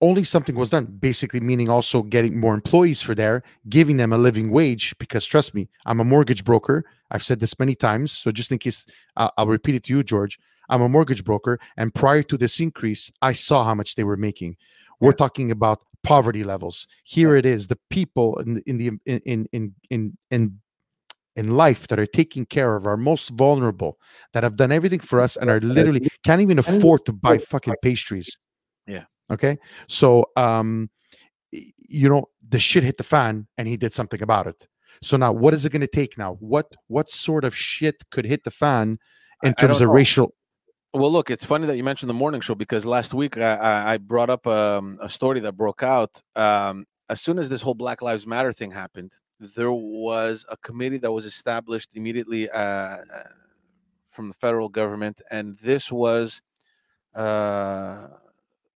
only 0.01 0.23
something 0.23 0.55
was 0.55 0.69
done 0.69 0.85
basically 0.85 1.39
meaning 1.39 1.67
also 1.67 2.01
getting 2.03 2.39
more 2.39 2.53
employees 2.53 3.01
for 3.01 3.15
there 3.15 3.41
giving 3.69 3.97
them 3.97 4.13
a 4.13 4.17
living 4.17 4.51
wage 4.51 4.95
because 4.99 5.25
trust 5.25 5.53
me 5.53 5.67
i'm 5.87 5.99
a 5.99 6.03
mortgage 6.03 6.43
broker 6.45 6.85
i've 7.11 7.23
said 7.23 7.39
this 7.39 7.57
many 7.59 7.75
times 7.75 8.11
so 8.11 8.31
just 8.31 8.51
in 8.51 8.57
case 8.59 8.85
uh, 9.17 9.29
i'll 9.37 9.47
repeat 9.47 9.75
it 9.75 9.83
to 9.83 9.91
you 9.93 10.03
george 10.03 10.39
i'm 10.69 10.81
a 10.81 10.87
mortgage 10.87 11.23
broker 11.25 11.59
and 11.75 11.93
prior 11.93 12.21
to 12.23 12.37
this 12.37 12.59
increase 12.59 13.11
i 13.21 13.33
saw 13.33 13.63
how 13.65 13.73
much 13.75 13.95
they 13.95 14.03
were 14.03 14.15
making 14.15 14.55
we're 15.01 15.09
Yeah. 15.09 15.15
talking 15.25 15.51
about 15.51 15.81
poverty 16.03 16.43
levels 16.45 16.87
here 17.03 17.35
it 17.35 17.45
is 17.45 17.67
the 17.67 17.79
people 17.89 18.37
in 18.39 18.53
the, 18.53 18.63
in 18.67 18.77
the 18.77 18.87
in 19.05 19.47
in 19.53 19.75
in 19.89 20.17
in 20.29 20.59
in 21.39 21.55
life 21.55 21.87
that 21.87 21.97
are 21.97 22.05
taking 22.05 22.45
care 22.45 22.75
of 22.75 22.85
our 22.85 22.97
most 22.97 23.29
vulnerable, 23.29 23.97
that 24.33 24.43
have 24.43 24.57
done 24.57 24.73
everything 24.73 24.99
for 24.99 25.21
us 25.21 25.37
and 25.37 25.49
are 25.49 25.61
literally 25.61 26.05
can't 26.25 26.41
even 26.41 26.59
afford 26.59 27.05
to 27.05 27.13
buy 27.13 27.37
fucking 27.37 27.75
pastries. 27.81 28.37
Yeah. 28.85 29.05
Okay. 29.31 29.57
So, 29.87 30.25
um, 30.35 30.89
you 31.51 32.09
know, 32.09 32.25
the 32.45 32.59
shit 32.59 32.83
hit 32.83 32.97
the 32.97 33.05
fan 33.05 33.47
and 33.57 33.69
he 33.69 33.77
did 33.77 33.93
something 33.93 34.21
about 34.21 34.47
it. 34.47 34.67
So 35.01 35.15
now 35.15 35.31
what 35.31 35.53
is 35.53 35.63
it 35.65 35.71
going 35.71 35.87
to 35.89 35.95
take 36.01 36.17
now? 36.17 36.33
What, 36.41 36.67
what 36.87 37.09
sort 37.09 37.45
of 37.45 37.55
shit 37.55 37.95
could 38.11 38.25
hit 38.25 38.43
the 38.43 38.51
fan 38.51 38.99
in 39.41 39.51
I- 39.51 39.61
terms 39.61 39.79
of 39.79 39.87
know. 39.87 39.93
racial? 39.93 40.33
Well, 40.93 41.11
look, 41.11 41.29
it's 41.29 41.45
funny 41.45 41.67
that 41.67 41.77
you 41.77 41.83
mentioned 41.83 42.09
the 42.09 42.15
morning 42.15 42.41
show 42.41 42.55
because 42.55 42.83
last 42.83 43.13
week 43.13 43.37
I, 43.37 43.55
I, 43.55 43.93
I 43.93 43.97
brought 43.97 44.29
up 44.29 44.45
um, 44.45 44.97
a 44.99 45.07
story 45.07 45.39
that 45.39 45.53
broke 45.53 45.83
out. 45.83 46.21
Um, 46.35 46.85
as 47.07 47.21
soon 47.21 47.39
as 47.39 47.47
this 47.47 47.61
whole 47.61 47.75
Black 47.75 48.01
Lives 48.01 48.25
Matter 48.27 48.51
thing 48.51 48.71
happened, 48.71 49.13
there 49.39 49.71
was 49.71 50.45
a 50.49 50.57
committee 50.57 50.97
that 50.97 51.11
was 51.11 51.25
established 51.25 51.95
immediately 51.95 52.49
uh, 52.49 52.57
uh, 52.57 53.03
from 54.09 54.27
the 54.27 54.33
federal 54.33 54.69
government, 54.69 55.21
and 55.31 55.57
this 55.59 55.91
was 55.91 56.41
uh, 57.15 58.07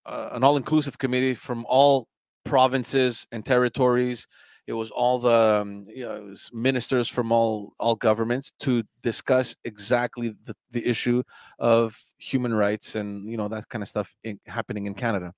an 0.07 0.45
all-inclusive 0.45 0.99
committee 0.99 1.35
from 1.35 1.67
all 1.69 2.09
provinces 2.45 3.27
and 3.33 3.45
territories. 3.45 4.27
It 4.67 4.75
was 4.75 4.91
all 4.91 5.19
the 5.19 5.61
um, 5.63 5.87
you 5.89 6.05
know, 6.05 6.15
it 6.15 6.25
was 6.25 6.49
ministers 6.53 7.09
from 7.09 7.33
all 7.33 7.73
all 7.81 7.97
governments 7.97 8.53
to 8.61 8.85
discuss 9.03 9.57
exactly 9.65 10.35
the, 10.45 10.55
the 10.71 10.87
issue 10.87 11.25
of 11.59 12.01
human 12.19 12.55
rights 12.55 12.95
and 12.95 13.29
you 13.29 13.37
know 13.37 13.49
that 13.49 13.69
kind 13.69 13.83
of 13.83 13.89
stuff 13.89 14.15
in, 14.23 14.39
happening 14.47 14.87
in 14.87 14.95
Canada. 14.95 15.33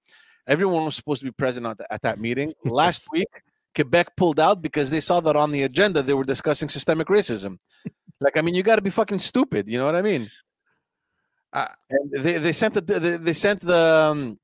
Everyone 0.46 0.84
was 0.84 0.94
supposed 0.94 1.20
to 1.20 1.24
be 1.24 1.32
present 1.32 1.64
at, 1.64 1.78
the, 1.78 1.90
at 1.90 2.02
that 2.02 2.20
meeting. 2.20 2.52
Last 2.66 3.06
week, 3.12 3.28
Quebec 3.74 4.16
pulled 4.16 4.40
out 4.40 4.62
because 4.62 4.90
they 4.90 5.00
saw 5.00 5.20
that 5.20 5.36
on 5.36 5.50
the 5.50 5.62
agenda 5.62 6.02
they 6.02 6.14
were 6.14 6.24
discussing 6.24 6.68
systemic 6.68 7.08
racism. 7.08 7.58
like, 8.20 8.36
I 8.36 8.40
mean, 8.40 8.54
you 8.54 8.62
got 8.62 8.76
to 8.76 8.82
be 8.82 8.90
fucking 8.90 9.18
stupid. 9.18 9.68
You 9.68 9.78
know 9.78 9.86
what 9.86 9.96
I 9.96 10.02
mean? 10.02 10.30
Uh, 11.52 11.68
and 11.90 12.24
they, 12.24 12.38
they 12.38 12.52
sent 12.52 12.74
the 12.74 12.80
they, 12.80 13.16
they 13.16 13.32
sent 13.32 13.60
the 13.60 14.10
um, 14.10 14.38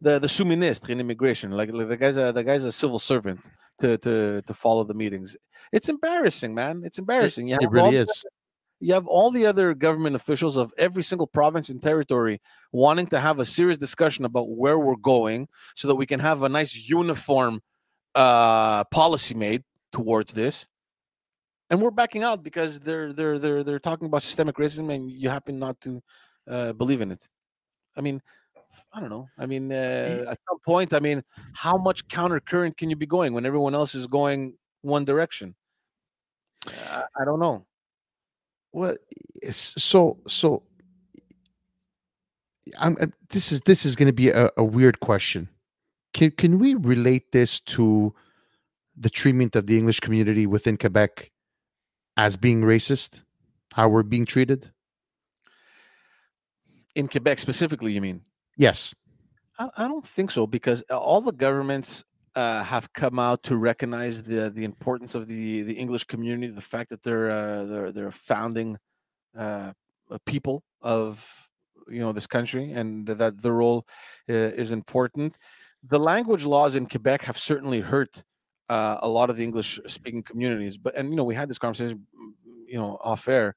the 0.00 0.18
the 0.18 0.28
sous-ministre 0.28 0.90
in 0.90 1.00
immigration. 1.00 1.50
Like, 1.50 1.72
like 1.72 1.88
the 1.88 1.96
guy's 1.96 2.16
a 2.16 2.32
the 2.32 2.42
guy's 2.42 2.64
a 2.64 2.72
civil 2.72 2.98
servant 2.98 3.40
to 3.80 3.98
to 3.98 4.42
to 4.42 4.54
follow 4.54 4.84
the 4.84 4.94
meetings. 4.94 5.36
It's 5.72 5.88
embarrassing, 5.88 6.54
man. 6.54 6.82
It's 6.84 6.98
embarrassing. 6.98 7.48
It 7.48 7.62
all 7.62 7.70
really 7.70 7.90
the 7.96 8.02
is. 8.02 8.24
you 8.80 8.94
have 8.94 9.06
all 9.06 9.30
the 9.30 9.44
other 9.44 9.74
government 9.74 10.16
officials 10.16 10.56
of 10.56 10.72
every 10.78 11.02
single 11.02 11.26
province 11.26 11.68
and 11.68 11.82
territory 11.82 12.40
wanting 12.72 13.06
to 13.08 13.20
have 13.20 13.38
a 13.38 13.44
serious 13.44 13.78
discussion 13.78 14.24
about 14.24 14.48
where 14.48 14.78
we're 14.78 14.96
going 14.96 15.48
so 15.74 15.88
that 15.88 15.94
we 15.96 16.06
can 16.06 16.20
have 16.20 16.42
a 16.42 16.48
nice 16.48 16.88
uniform 16.88 17.60
uh, 18.14 18.84
policy 18.84 19.34
made 19.34 19.62
towards 19.92 20.32
this. 20.32 20.66
And 21.70 21.80
we're 21.80 21.90
backing 21.90 22.22
out 22.22 22.42
because 22.42 22.78
they're 22.80 23.12
they're 23.12 23.38
they're 23.38 23.62
they're 23.64 23.78
talking 23.78 24.06
about 24.06 24.22
systemic 24.22 24.56
racism 24.56 24.92
and 24.92 25.10
you 25.10 25.28
happen 25.28 25.58
not 25.58 25.80
to 25.80 26.02
uh, 26.48 26.72
believe 26.74 27.00
in 27.00 27.10
it. 27.10 27.26
I 27.96 28.00
mean 28.00 28.20
i 28.92 29.00
don't 29.00 29.10
know. 29.10 29.28
I 29.38 29.46
mean 29.46 29.72
uh, 29.72 30.24
at 30.28 30.38
some 30.48 30.58
point 30.64 30.92
i 30.92 31.00
mean 31.00 31.22
how 31.52 31.76
much 31.76 32.06
counter 32.08 32.38
current 32.38 32.76
can 32.76 32.90
you 32.90 32.96
be 32.96 33.06
going 33.06 33.32
when 33.32 33.46
everyone 33.46 33.74
else 33.74 33.94
is 33.94 34.06
going 34.06 34.56
one 34.82 35.04
direction? 35.04 35.54
I, 36.68 37.04
I 37.20 37.24
don't 37.24 37.40
know. 37.40 37.66
Well, 38.72 38.96
so 39.50 40.18
so 40.26 40.62
I'm 42.78 42.96
uh, 43.00 43.06
this 43.30 43.52
is 43.52 43.60
this 43.62 43.84
is 43.86 43.96
going 43.96 44.08
to 44.08 44.12
be 44.12 44.30
a, 44.30 44.50
a 44.56 44.64
weird 44.64 45.00
question. 45.00 45.48
Can 46.14 46.30
can 46.30 46.58
we 46.58 46.74
relate 46.74 47.32
this 47.32 47.60
to 47.60 48.14
the 48.96 49.10
treatment 49.10 49.56
of 49.56 49.66
the 49.66 49.76
English 49.76 50.00
community 50.00 50.46
within 50.46 50.78
Quebec 50.78 51.30
as 52.16 52.36
being 52.36 52.62
racist? 52.62 53.22
How 53.72 53.88
we're 53.88 54.02
being 54.02 54.24
treated? 54.24 54.70
in 56.94 57.08
quebec 57.08 57.40
specifically 57.40 57.92
you 57.92 58.00
mean 58.00 58.20
Yes. 58.56 58.94
I, 59.58 59.68
I 59.76 59.88
don't 59.88 60.06
think 60.06 60.30
so 60.30 60.46
because 60.46 60.82
all 60.82 61.20
the 61.20 61.32
governments 61.32 62.04
uh, 62.34 62.64
have 62.64 62.92
come 62.92 63.18
out 63.18 63.42
to 63.44 63.56
recognize 63.56 64.22
the 64.24 64.50
the 64.50 64.64
importance 64.64 65.14
of 65.14 65.26
the 65.26 65.62
the 65.62 65.74
English 65.74 66.04
community, 66.04 66.52
the 66.52 66.60
fact 66.60 66.90
that 66.90 67.02
they're 67.02 67.30
uh, 67.30 67.64
they're 67.64 67.92
they're 67.92 68.10
founding 68.10 68.78
uh, 69.38 69.72
people 70.26 70.64
of 70.82 71.48
you 71.88 72.00
know 72.00 72.12
this 72.12 72.26
country, 72.26 72.72
and 72.72 73.06
that 73.06 73.40
their 73.40 73.52
role 73.52 73.86
uh, 74.28 74.32
is 74.32 74.72
important. 74.72 75.38
The 75.88 75.98
language 75.98 76.44
laws 76.44 76.76
in 76.76 76.86
Quebec 76.86 77.22
have 77.22 77.38
certainly 77.38 77.80
hurt 77.80 78.24
uh, 78.68 78.98
a 79.00 79.08
lot 79.08 79.30
of 79.30 79.36
the 79.36 79.44
English 79.44 79.78
speaking 79.86 80.22
communities, 80.22 80.76
but 80.76 80.96
and 80.96 81.10
you 81.10 81.16
know 81.16 81.24
we 81.24 81.34
had 81.34 81.48
this 81.48 81.58
conversation, 81.58 82.06
you 82.66 82.78
know, 82.78 82.98
off 83.02 83.28
air. 83.28 83.54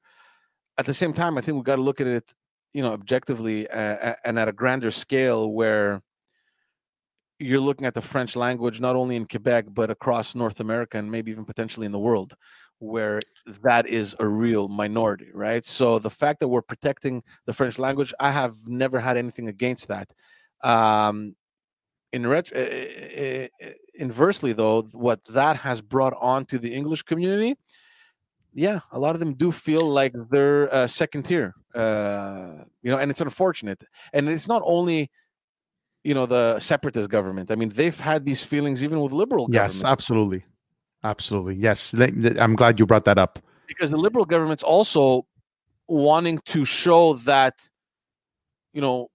At 0.76 0.86
the 0.86 0.94
same 0.94 1.12
time, 1.12 1.38
I 1.38 1.40
think 1.40 1.56
we 1.56 1.62
got 1.62 1.76
to 1.76 1.82
look 1.82 2.00
at 2.00 2.06
it 2.06 2.24
you 2.72 2.82
know 2.82 2.92
objectively 2.92 3.68
uh, 3.68 4.14
and 4.24 4.38
at 4.38 4.48
a 4.48 4.52
grander 4.52 4.90
scale 4.90 5.50
where 5.50 6.02
you're 7.38 7.60
looking 7.60 7.86
at 7.86 7.94
the 7.94 8.02
french 8.02 8.36
language 8.36 8.80
not 8.80 8.96
only 8.96 9.16
in 9.16 9.26
quebec 9.26 9.66
but 9.70 9.90
across 9.90 10.34
north 10.34 10.60
america 10.60 10.98
and 10.98 11.10
maybe 11.10 11.30
even 11.30 11.44
potentially 11.44 11.86
in 11.86 11.92
the 11.92 11.98
world 11.98 12.34
where 12.80 13.20
that 13.62 13.86
is 13.86 14.14
a 14.18 14.26
real 14.26 14.68
minority 14.68 15.30
right 15.34 15.64
so 15.64 15.98
the 15.98 16.10
fact 16.10 16.40
that 16.40 16.48
we're 16.48 16.62
protecting 16.62 17.22
the 17.46 17.52
french 17.52 17.78
language 17.78 18.12
i 18.20 18.30
have 18.30 18.54
never 18.66 19.00
had 19.00 19.16
anything 19.16 19.48
against 19.48 19.88
that 19.88 20.12
um 20.62 21.34
in 22.12 22.26
ret- 22.26 22.52
uh, 22.54 23.48
inversely 23.94 24.52
though 24.52 24.82
what 24.92 25.22
that 25.26 25.56
has 25.56 25.80
brought 25.80 26.14
on 26.20 26.44
to 26.46 26.58
the 26.58 26.74
english 26.74 27.02
community 27.02 27.54
yeah, 28.54 28.80
a 28.90 28.98
lot 28.98 29.14
of 29.14 29.20
them 29.20 29.34
do 29.34 29.52
feel 29.52 29.88
like 29.88 30.12
they're 30.30 30.72
uh, 30.74 30.86
second 30.88 31.24
tier, 31.24 31.54
uh, 31.74 32.64
you 32.82 32.90
know, 32.90 32.98
and 32.98 33.08
it's 33.10 33.20
unfortunate. 33.20 33.84
And 34.12 34.28
it's 34.28 34.48
not 34.48 34.62
only, 34.64 35.10
you 36.02 36.12
know, 36.14 36.26
the 36.26 36.58
separatist 36.58 37.08
government. 37.08 37.50
I 37.52 37.54
mean, 37.54 37.68
they've 37.68 37.98
had 38.00 38.24
these 38.24 38.42
feelings 38.42 38.82
even 38.82 39.00
with 39.00 39.12
liberal 39.12 39.46
Yes, 39.50 39.74
government 39.76 39.92
absolutely. 39.92 40.44
Absolutely. 41.04 41.54
Yes. 41.56 41.94
I'm 41.94 42.56
glad 42.56 42.80
you 42.80 42.86
brought 42.86 43.04
that 43.04 43.18
up. 43.18 43.38
because 43.68 43.90
the 43.92 43.96
liberal 43.98 44.24
government's 44.24 44.64
also 44.64 45.26
wanting 45.86 46.40
to 46.46 46.64
show 46.64 47.12
that, 47.14 47.54
you 48.72 48.80
know, 48.80 49.08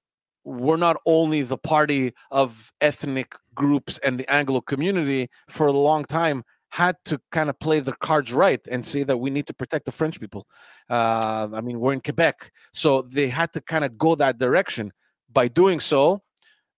we're 0.43 0.77
not 0.77 0.97
only 1.05 1.41
the 1.41 1.57
party 1.57 2.13
of 2.31 2.71
ethnic 2.81 3.35
groups 3.55 3.97
and 4.03 4.19
the 4.19 4.29
Anglo 4.31 4.61
community 4.61 5.29
for 5.47 5.67
a 5.67 5.71
long 5.71 6.05
time 6.05 6.43
had 6.69 6.95
to 7.05 7.21
kind 7.31 7.49
of 7.49 7.59
play 7.59 7.79
the 7.79 7.93
cards 7.93 8.33
right 8.33 8.59
and 8.69 8.83
say 8.83 9.03
that 9.03 9.17
we 9.17 9.29
need 9.29 9.45
to 9.45 9.53
protect 9.53 9.85
the 9.85 9.91
French 9.91 10.19
people. 10.19 10.47
Uh, 10.89 11.47
I 11.53 11.61
mean, 11.61 11.79
we're 11.79 11.93
in 11.93 12.01
Quebec, 12.01 12.51
so 12.73 13.03
they 13.03 13.27
had 13.27 13.53
to 13.53 13.61
kind 13.61 13.85
of 13.85 13.97
go 13.97 14.15
that 14.15 14.39
direction. 14.39 14.91
By 15.31 15.47
doing 15.47 15.79
so, 15.79 16.21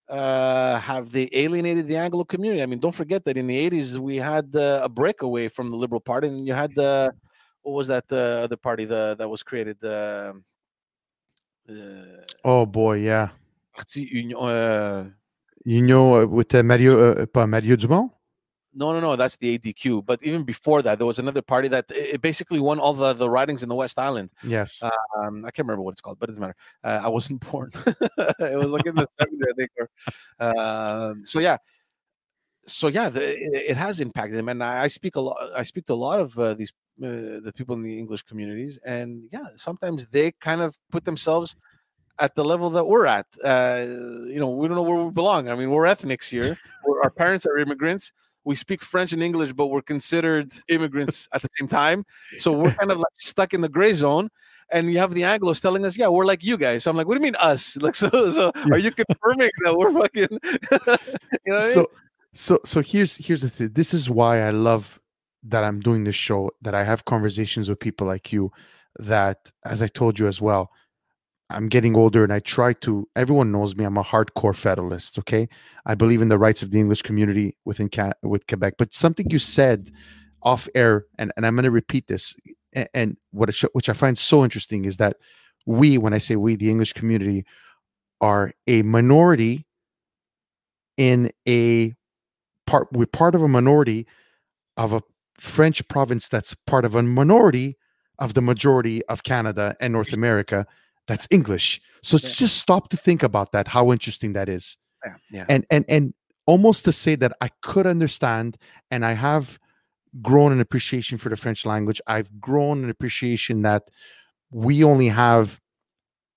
uh, 0.09 0.80
have 0.80 1.11
they 1.11 1.30
alienated 1.32 1.88
the 1.88 1.97
Anglo 1.97 2.24
community? 2.24 2.61
I 2.61 2.66
mean, 2.66 2.80
don't 2.80 2.95
forget 2.95 3.26
that 3.26 3.38
in 3.38 3.47
the 3.47 3.70
'80s 3.70 3.97
we 3.97 4.18
had 4.18 4.55
uh, 4.55 4.82
a 4.84 4.89
breakaway 4.89 5.47
from 5.47 5.72
the 5.72 5.78
Liberal 5.78 6.01
Party, 6.01 6.28
and 6.28 6.45
you 6.45 6.53
had 6.53 6.76
the 6.76 7.13
what 7.63 7.74
was 7.74 7.88
that 7.88 8.05
uh, 8.11 8.43
other 8.43 8.57
party 8.57 8.86
the, 8.86 9.16
that 9.18 9.28
was 9.28 9.43
created? 9.43 9.78
The 9.80 10.41
uh, 11.70 11.74
Oh 12.43 12.66
boy, 12.66 12.97
yeah. 12.97 13.30
Parti 13.76 14.01
Union. 14.11 14.38
Uh, 14.39 15.09
You 15.67 15.82
know, 15.82 16.15
uh, 16.21 16.26
with 16.28 16.53
uh, 16.53 16.61
Mario, 16.63 16.93
uh, 16.97 17.26
pas 17.26 17.47
Mario 17.47 17.76
Dumont. 17.76 18.11
no, 18.78 18.91
no, 18.93 18.99
no, 18.99 19.15
that's 19.15 19.38
the 19.38 19.57
ADQ. 19.57 20.05
But 20.05 20.21
even 20.21 20.43
before 20.43 20.82
that, 20.84 20.99
there 20.99 21.07
was 21.07 21.17
another 21.17 21.41
party 21.41 21.69
that 21.69 21.86
it 21.91 22.15
it 22.15 22.21
basically 22.21 22.59
won 22.59 22.78
all 22.78 22.93
the, 22.93 23.13
the 23.13 23.30
ridings 23.30 23.63
in 23.63 23.69
the 23.69 23.76
West 23.84 23.97
Island. 23.97 24.30
Yes. 24.43 24.84
Um, 24.84 25.43
I 25.45 25.49
can't 25.51 25.65
remember 25.67 25.82
what 25.86 25.93
it's 25.95 26.01
called, 26.01 26.19
but 26.19 26.30
it 26.30 26.34
doesn't 26.34 26.41
matter. 26.45 26.59
Uh, 26.84 27.01
I 27.07 27.09
wasn't 27.17 27.39
born. 27.51 27.71
it 28.53 28.57
was 28.63 28.71
like 28.76 28.86
in 28.86 28.95
the 28.95 29.07
70s, 29.19 29.49
I 29.51 29.53
think. 29.57 29.71
Or, 29.80 29.88
um, 30.47 31.26
so 31.26 31.39
yeah, 31.39 31.57
so 32.67 32.88
yeah, 32.88 33.09
the, 33.09 33.21
it, 33.45 33.71
it 33.71 33.78
has 33.78 33.99
impacted 33.99 34.38
them, 34.38 34.49
and 34.49 34.61
I, 34.63 34.84
I 34.84 34.88
speak 34.88 35.15
a 35.15 35.21
lot. 35.21 35.38
I 35.55 35.63
speak 35.63 35.86
to 35.86 35.93
a 35.93 36.01
lot 36.07 36.19
of 36.19 36.38
uh, 36.38 36.53
these 36.53 36.71
uh, 37.01 37.41
the 37.47 37.51
people 37.55 37.76
in 37.76 37.84
the 37.84 37.97
English 37.97 38.23
communities, 38.23 38.78
and 38.86 39.09
yeah, 39.32 39.47
sometimes 39.55 40.07
they 40.07 40.32
kind 40.49 40.61
of 40.61 40.78
put 40.91 41.05
themselves 41.05 41.55
at 42.20 42.36
the 42.36 42.43
level 42.43 42.70
that 42.72 42.86
we're 42.86 43.05
at. 43.05 43.26
Uh, 43.43 43.86
you 43.88 44.39
know, 44.39 44.49
we 44.49 44.68
don't 44.68 44.76
know 44.76 44.84
where 44.84 45.03
we 45.03 45.11
belong. 45.11 45.49
I 45.49 45.55
mean, 45.55 45.72
we're 45.72 45.86
ethnics 45.86 46.30
here. 46.30 46.57
We're, 46.86 47.01
our 47.03 47.09
parents 47.09 47.45
are 47.45 47.57
immigrants. 47.57 48.11
We 48.43 48.55
speak 48.55 48.82
French 48.84 49.11
and 49.11 49.24
English, 49.24 49.53
but 49.53 49.68
we're 49.68 49.82
considered 49.82 50.51
immigrants 50.68 51.28
at 51.34 51.41
the 51.41 51.49
same 51.59 51.68
time. 51.68 52.05
So 52.38 52.51
we're 52.51 52.74
kind 52.74 52.91
of 52.91 52.99
like 52.99 53.16
stuck 53.16 53.53
in 53.53 53.61
the 53.61 53.70
gray 53.70 53.93
zone. 53.93 54.30
And 54.72 54.91
you 54.91 54.97
have 54.97 55.13
the 55.13 55.22
Anglos 55.22 55.61
telling 55.61 55.86
us, 55.86 55.95
"Yeah, 55.95 56.07
we're 56.07 56.26
like 56.26 56.43
you 56.43 56.57
guys." 56.57 56.84
So 56.84 56.89
I'm 56.89 56.97
like, 56.97 57.07
"What 57.07 57.13
do 57.13 57.20
you 57.20 57.32
mean 57.32 57.36
us? 57.36 57.78
Like, 57.82 57.93
so, 57.93 58.09
so 58.32 58.51
are 58.72 58.80
you 58.80 58.89
confirming 58.91 59.51
that 59.63 59.78
we're 59.78 59.93
fucking?" 59.93 60.28
you 60.41 60.80
know 60.82 60.97
what 61.55 61.61
I 61.61 61.66
mean? 61.66 61.66
so 61.68 61.88
so 62.36 62.59
so 62.66 62.82
here's 62.82 63.16
here's 63.16 63.41
the 63.41 63.49
thing 63.49 63.70
this 63.72 63.93
is 63.93 64.09
why 64.09 64.41
i 64.41 64.49
love 64.49 64.99
that 65.41 65.63
i'm 65.63 65.80
doing 65.80 66.03
this 66.03 66.16
show 66.16 66.51
that 66.61 66.76
i 66.76 66.84
have 66.84 67.05
conversations 67.05 67.70
with 67.70 67.80
people 67.80 68.05
like 68.05 68.34
you 68.34 68.51
that 68.99 69.51
as 69.63 69.82
i 69.82 69.88
told 69.88 70.20
you 70.20 70.28
as 70.28 70.41
well 70.41 70.70
i'm 71.49 71.67
getting 71.69 71.95
older 71.95 72.23
and 72.23 72.33
i 72.33 72.39
try 72.39 72.73
to 72.73 73.07
everyone 73.15 73.51
knows 73.51 73.75
me 73.75 73.83
i'm 73.83 73.97
a 73.97 74.03
hardcore 74.03 74.55
federalist 74.55 75.17
okay 75.19 75.47
i 75.85 75.93
believe 75.93 76.21
in 76.21 76.29
the 76.29 76.37
rights 76.37 76.63
of 76.63 76.71
the 76.71 76.79
english 76.79 77.01
community 77.01 77.55
within 77.65 77.89
with 78.23 78.47
quebec 78.47 78.73
but 78.77 78.93
something 78.93 79.29
you 79.29 79.39
said 79.39 79.91
off 80.45 80.69
air, 80.75 81.05
and, 81.17 81.33
and 81.35 81.45
I'm 81.45 81.55
going 81.55 81.63
to 81.63 81.71
repeat 81.71 82.07
this. 82.07 82.35
And, 82.71 82.87
and 82.93 83.17
what 83.31 83.49
it, 83.49 83.59
which 83.73 83.89
I 83.89 83.93
find 83.93 84.17
so 84.17 84.43
interesting 84.43 84.85
is 84.85 84.97
that 84.97 85.17
we, 85.65 85.97
when 85.97 86.13
I 86.13 86.19
say 86.19 86.37
we, 86.37 86.55
the 86.55 86.69
English 86.69 86.93
community, 86.93 87.43
are 88.21 88.53
a 88.67 88.83
minority 88.83 89.65
in 90.95 91.31
a 91.47 91.93
part. 92.67 92.87
We're 92.93 93.07
part 93.07 93.35
of 93.35 93.41
a 93.41 93.47
minority 93.47 94.07
of 94.77 94.93
a 94.93 95.01
French 95.39 95.85
province 95.89 96.29
that's 96.29 96.55
part 96.67 96.85
of 96.85 96.95
a 96.95 97.03
minority 97.03 97.77
of 98.19 98.35
the 98.35 98.41
majority 98.41 99.03
of 99.07 99.23
Canada 99.23 99.75
and 99.81 99.91
North 99.91 100.13
America 100.13 100.65
that's 101.08 101.28
English. 101.30 101.82
So 102.01 102.18
yeah. 102.18 102.30
just 102.30 102.58
stop 102.58 102.89
to 102.89 102.97
think 102.97 103.24
about 103.24 103.51
that, 103.51 103.68
how 103.68 103.91
interesting 103.91 104.34
that 104.34 104.49
is. 104.49 104.78
Yeah. 105.06 105.16
yeah. 105.32 105.45
And 105.49 105.66
and 105.70 105.86
and 105.88 106.14
almost 106.45 106.86
to 106.86 106.91
say 106.91 107.16
that 107.16 107.34
I 107.41 107.49
could 107.62 107.88
understand 107.88 108.58
and 108.91 109.06
I 109.06 109.14
have 109.14 109.60
grown 110.22 110.51
an 110.51 110.62
appreciation 110.62 111.18
for 111.18 111.30
the 111.30 111.36
French 111.36 111.66
language. 111.66 112.01
I've 112.08 112.39
grown 112.39 112.84
an 112.84 112.89
appreciation 112.89 113.62
that 113.64 113.89
we 114.51 114.84
only 114.84 115.10
have 115.10 115.60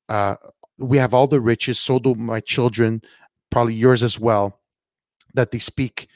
uh 0.09 0.37
we 0.79 0.97
have 0.99 1.13
all 1.13 1.27
the 1.27 1.41
riches, 1.41 1.79
so 1.79 1.99
do 1.99 2.15
my 2.15 2.41
children, 2.41 3.03
probably 3.51 3.75
yours 3.75 4.03
as 4.03 4.19
well, 4.19 4.61
that 5.35 5.51
they 5.51 5.59
speak 5.59 6.09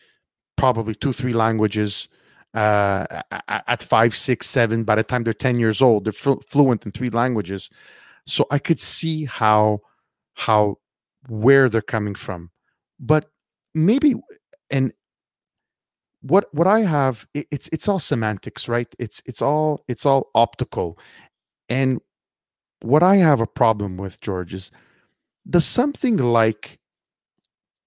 probably 0.56 0.94
two, 0.94 1.12
three 1.12 1.32
languages 1.32 2.08
uh, 2.54 3.22
at 3.48 3.82
five, 3.82 4.14
six, 4.14 4.48
seven. 4.48 4.84
By 4.84 4.96
the 4.96 5.02
time 5.02 5.24
they're 5.24 5.32
10 5.32 5.58
years 5.58 5.82
old, 5.82 6.04
they're 6.04 6.12
fl- 6.12 6.40
fluent 6.46 6.84
in 6.84 6.92
three 6.92 7.10
languages. 7.10 7.70
So 8.26 8.46
I 8.50 8.58
could 8.58 8.80
see 8.80 9.24
how, 9.24 9.80
how, 10.34 10.78
where 11.28 11.68
they're 11.68 11.82
coming 11.82 12.14
from. 12.14 12.50
But 13.00 13.30
maybe, 13.74 14.14
and 14.70 14.92
what 16.22 16.46
what 16.52 16.66
I 16.66 16.80
have, 16.80 17.26
it, 17.34 17.46
it's 17.50 17.68
it's 17.72 17.88
all 17.88 17.98
semantics, 18.00 18.68
right? 18.68 18.92
It's 18.98 19.20
it's 19.26 19.42
all 19.42 19.84
it's 19.88 20.06
all 20.06 20.30
optical, 20.34 20.98
and 21.68 22.00
what 22.80 23.02
I 23.02 23.16
have 23.16 23.40
a 23.40 23.46
problem 23.46 23.96
with, 23.96 24.20
George, 24.20 24.54
is 24.54 24.70
does 25.48 25.66
something 25.66 26.16
like 26.16 26.78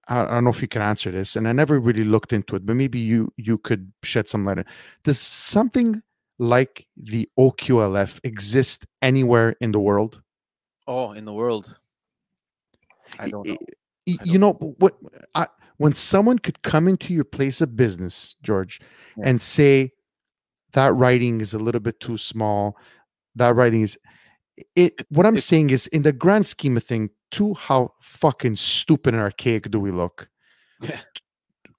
I 0.07 0.23
don't 0.25 0.43
know 0.43 0.49
if 0.49 0.61
you 0.61 0.67
can 0.67 0.81
answer 0.81 1.11
this, 1.11 1.35
and 1.35 1.47
I 1.47 1.51
never 1.51 1.79
really 1.79 2.03
looked 2.03 2.33
into 2.33 2.55
it, 2.55 2.65
but 2.65 2.75
maybe 2.75 2.99
you 2.99 3.31
you 3.37 3.57
could 3.57 3.91
shed 4.03 4.29
some 4.29 4.43
light. 4.43 4.59
On. 4.59 4.65
Does 5.03 5.19
something 5.19 6.01
like 6.37 6.85
the 6.97 7.29
OQLF 7.39 8.19
exist 8.23 8.85
anywhere 9.01 9.55
in 9.61 9.71
the 9.71 9.79
world? 9.79 10.21
Oh, 10.87 11.11
in 11.13 11.25
the 11.25 11.33
world, 11.33 11.79
I 13.19 13.27
don't 13.27 13.47
know. 13.47 13.53
I 13.53 14.15
don't 14.17 14.27
you 14.27 14.37
know 14.37 14.53
what? 14.53 14.95
I, 15.33 15.47
when 15.77 15.93
someone 15.93 16.39
could 16.39 16.61
come 16.61 16.87
into 16.87 17.13
your 17.13 17.23
place 17.23 17.61
of 17.61 17.75
business, 17.75 18.35
George, 18.43 18.79
yeah. 19.17 19.27
and 19.27 19.41
say 19.41 19.91
that 20.73 20.93
writing 20.93 21.41
is 21.41 21.53
a 21.53 21.59
little 21.59 21.81
bit 21.81 21.99
too 21.99 22.17
small, 22.17 22.77
that 23.35 23.55
writing 23.55 23.81
is 23.81 23.97
it. 24.75 24.93
What 25.09 25.25
I'm 25.25 25.35
it, 25.35 25.41
saying 25.41 25.71
is, 25.71 25.87
in 25.87 26.03
the 26.03 26.13
grand 26.13 26.45
scheme 26.45 26.77
of 26.77 26.83
thing, 26.83 27.09
two, 27.31 27.53
how 27.55 27.93
fucking 28.01 28.55
stupid 28.55 29.13
and 29.13 29.23
archaic 29.23 29.69
do 29.71 29.79
we 29.79 29.91
look? 29.91 30.29
Yeah. 30.81 30.99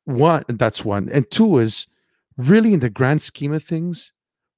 One, 0.04 0.44
that's 0.48 0.84
one. 0.84 1.08
And 1.08 1.30
two 1.30 1.58
is 1.58 1.86
really 2.36 2.72
in 2.72 2.80
the 2.80 2.90
grand 2.90 3.22
scheme 3.22 3.52
of 3.52 3.64
things, 3.64 4.12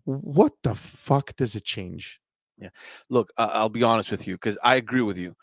what 0.05 0.53
the 0.63 0.75
fuck 0.75 1.37
does 1.37 1.55
it 1.55 1.65
change? 1.65 2.21
Yeah. 2.59 2.71
Look, 3.09 3.33
uh, 3.37 3.51
I'll 3.53 3.69
be 3.69 3.83
honest 3.83 4.11
with 4.11 4.27
you 4.27 4.35
because 4.35 4.59
I 4.63 4.77
agree 4.77 5.03
with 5.03 5.17
you. 5.17 5.35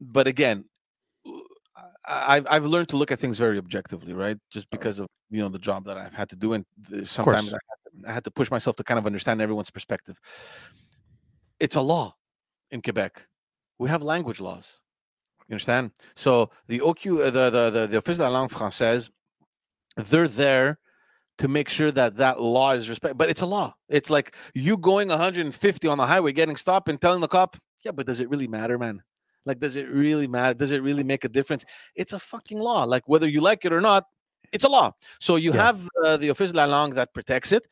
But 0.00 0.26
again, 0.26 0.64
I've 2.04 2.46
I've 2.50 2.64
learned 2.64 2.88
to 2.88 2.96
look 2.96 3.12
at 3.12 3.18
things 3.18 3.38
very 3.38 3.58
objectively, 3.58 4.12
right? 4.12 4.36
Just 4.50 4.68
because 4.70 4.98
of 4.98 5.06
you 5.30 5.40
know 5.40 5.48
the 5.48 5.58
job 5.58 5.84
that 5.84 5.96
I've 5.96 6.14
had 6.14 6.28
to 6.30 6.36
do, 6.36 6.54
and 6.54 6.64
sometimes 7.04 7.52
I 7.52 7.58
had, 7.68 8.02
to, 8.02 8.08
I 8.10 8.12
had 8.12 8.24
to 8.24 8.30
push 8.30 8.50
myself 8.50 8.76
to 8.76 8.84
kind 8.84 8.98
of 8.98 9.06
understand 9.06 9.40
everyone's 9.40 9.70
perspective. 9.70 10.18
It's 11.60 11.76
a 11.76 11.80
law 11.80 12.14
in 12.70 12.82
Quebec 12.82 13.26
we 13.80 13.88
have 13.88 14.02
language 14.02 14.40
laws. 14.40 14.82
You 15.48 15.54
understand? 15.54 15.92
So 16.14 16.50
the 16.68 16.80
OQ, 16.80 17.32
the 17.32 17.50
the 17.50 17.70
the, 17.70 17.86
the 17.88 17.96
Office 17.96 18.18
de 18.18 18.22
la 18.22 18.28
Langue 18.28 18.50
Française, 18.50 19.10
they're 19.96 20.28
there 20.28 20.78
to 21.40 21.48
make 21.48 21.70
sure 21.70 21.90
that 21.90 22.18
that 22.18 22.40
law 22.40 22.72
is 22.72 22.90
respected. 22.90 23.16
But 23.16 23.30
it's 23.30 23.40
a 23.40 23.46
law. 23.46 23.74
It's 23.88 24.10
like 24.10 24.36
you 24.54 24.76
going 24.76 25.08
150 25.08 25.88
on 25.88 25.96
the 25.96 26.06
highway, 26.06 26.32
getting 26.32 26.56
stopped, 26.56 26.88
and 26.88 27.00
telling 27.00 27.22
the 27.22 27.28
cop, 27.28 27.56
"Yeah, 27.82 27.92
but 27.92 28.06
does 28.06 28.20
it 28.20 28.28
really 28.28 28.46
matter, 28.46 28.78
man? 28.78 29.02
Like, 29.46 29.58
does 29.58 29.76
it 29.76 29.88
really 29.88 30.26
matter? 30.26 30.52
Does 30.52 30.70
it 30.70 30.82
really 30.82 31.02
make 31.02 31.24
a 31.24 31.30
difference? 31.30 31.64
It's 31.94 32.12
a 32.12 32.18
fucking 32.18 32.58
law. 32.58 32.84
Like, 32.84 33.08
whether 33.08 33.26
you 33.26 33.40
like 33.40 33.64
it 33.64 33.72
or 33.72 33.80
not, 33.80 34.04
it's 34.52 34.64
a 34.64 34.68
law. 34.68 34.92
So 35.18 35.36
you 35.36 35.54
yeah. 35.54 35.64
have 35.64 35.88
uh, 36.04 36.18
the 36.18 36.28
official 36.28 36.56
Langue 36.56 36.94
that 36.94 37.14
protects 37.14 37.52
it. 37.52 37.62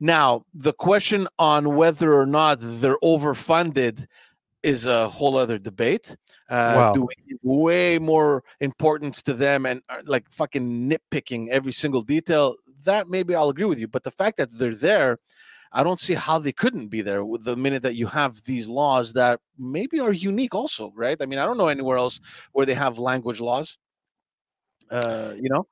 Now, 0.00 0.46
the 0.54 0.72
question 0.72 1.28
on 1.38 1.76
whether 1.76 2.14
or 2.14 2.26
not 2.26 2.58
they're 2.60 2.98
overfunded 3.04 4.06
is 4.62 4.86
a 4.86 5.08
whole 5.08 5.36
other 5.36 5.58
debate. 5.58 6.16
Uh, 6.48 6.74
wow. 6.76 6.94
Do 6.94 7.02
we 7.02 7.14
give 7.28 7.38
way 7.42 7.98
more 7.98 8.42
importance 8.60 9.22
to 9.22 9.34
them 9.34 9.66
and 9.66 9.82
uh, 9.88 9.98
like 10.06 10.30
fucking 10.30 10.90
nitpicking 10.90 11.48
every 11.48 11.72
single 11.72 12.02
detail? 12.02 12.56
That 12.84 13.08
maybe 13.08 13.34
I'll 13.34 13.50
agree 13.50 13.64
with 13.64 13.78
you. 13.78 13.88
But 13.88 14.04
the 14.04 14.10
fact 14.10 14.36
that 14.38 14.50
they're 14.50 14.74
there, 14.74 15.18
I 15.72 15.82
don't 15.82 16.00
see 16.00 16.14
how 16.14 16.38
they 16.38 16.52
couldn't 16.52 16.88
be 16.88 17.02
there 17.02 17.24
with 17.24 17.44
the 17.44 17.56
minute 17.56 17.82
that 17.82 17.96
you 17.96 18.06
have 18.08 18.42
these 18.44 18.68
laws 18.68 19.14
that 19.14 19.40
maybe 19.58 20.00
are 20.00 20.12
unique 20.12 20.54
also, 20.54 20.92
right? 20.94 21.16
I 21.20 21.26
mean, 21.26 21.38
I 21.38 21.46
don't 21.46 21.58
know 21.58 21.68
anywhere 21.68 21.96
else 21.96 22.20
where 22.52 22.66
they 22.66 22.74
have 22.74 22.98
language 22.98 23.40
laws. 23.40 23.78
Uh, 24.90 25.32
you 25.36 25.48
know, 25.48 25.66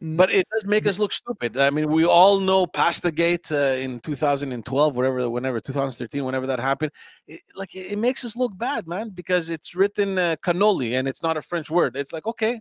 but 0.00 0.30
it 0.30 0.46
does 0.52 0.64
make 0.64 0.86
us 0.86 0.98
look 0.98 1.10
stupid. 1.10 1.56
I 1.56 1.70
mean, 1.70 1.90
we 1.90 2.04
all 2.04 2.38
know 2.38 2.66
past 2.66 3.02
the 3.02 3.10
gate 3.10 3.50
uh, 3.50 3.76
in 3.76 3.98
2012, 4.00 4.96
whatever, 4.96 5.28
whenever 5.28 5.60
2013, 5.60 6.24
whenever 6.24 6.46
that 6.46 6.60
happened. 6.60 6.92
It, 7.26 7.40
like 7.56 7.74
it, 7.74 7.92
it, 7.92 7.98
makes 7.98 8.24
us 8.24 8.36
look 8.36 8.56
bad, 8.56 8.86
man, 8.86 9.10
because 9.10 9.50
it's 9.50 9.74
written 9.74 10.16
uh, 10.16 10.36
cannoli 10.42 10.92
and 10.92 11.08
it's 11.08 11.22
not 11.22 11.36
a 11.36 11.42
French 11.42 11.68
word. 11.68 11.96
It's 11.96 12.12
like, 12.12 12.26
okay, 12.26 12.60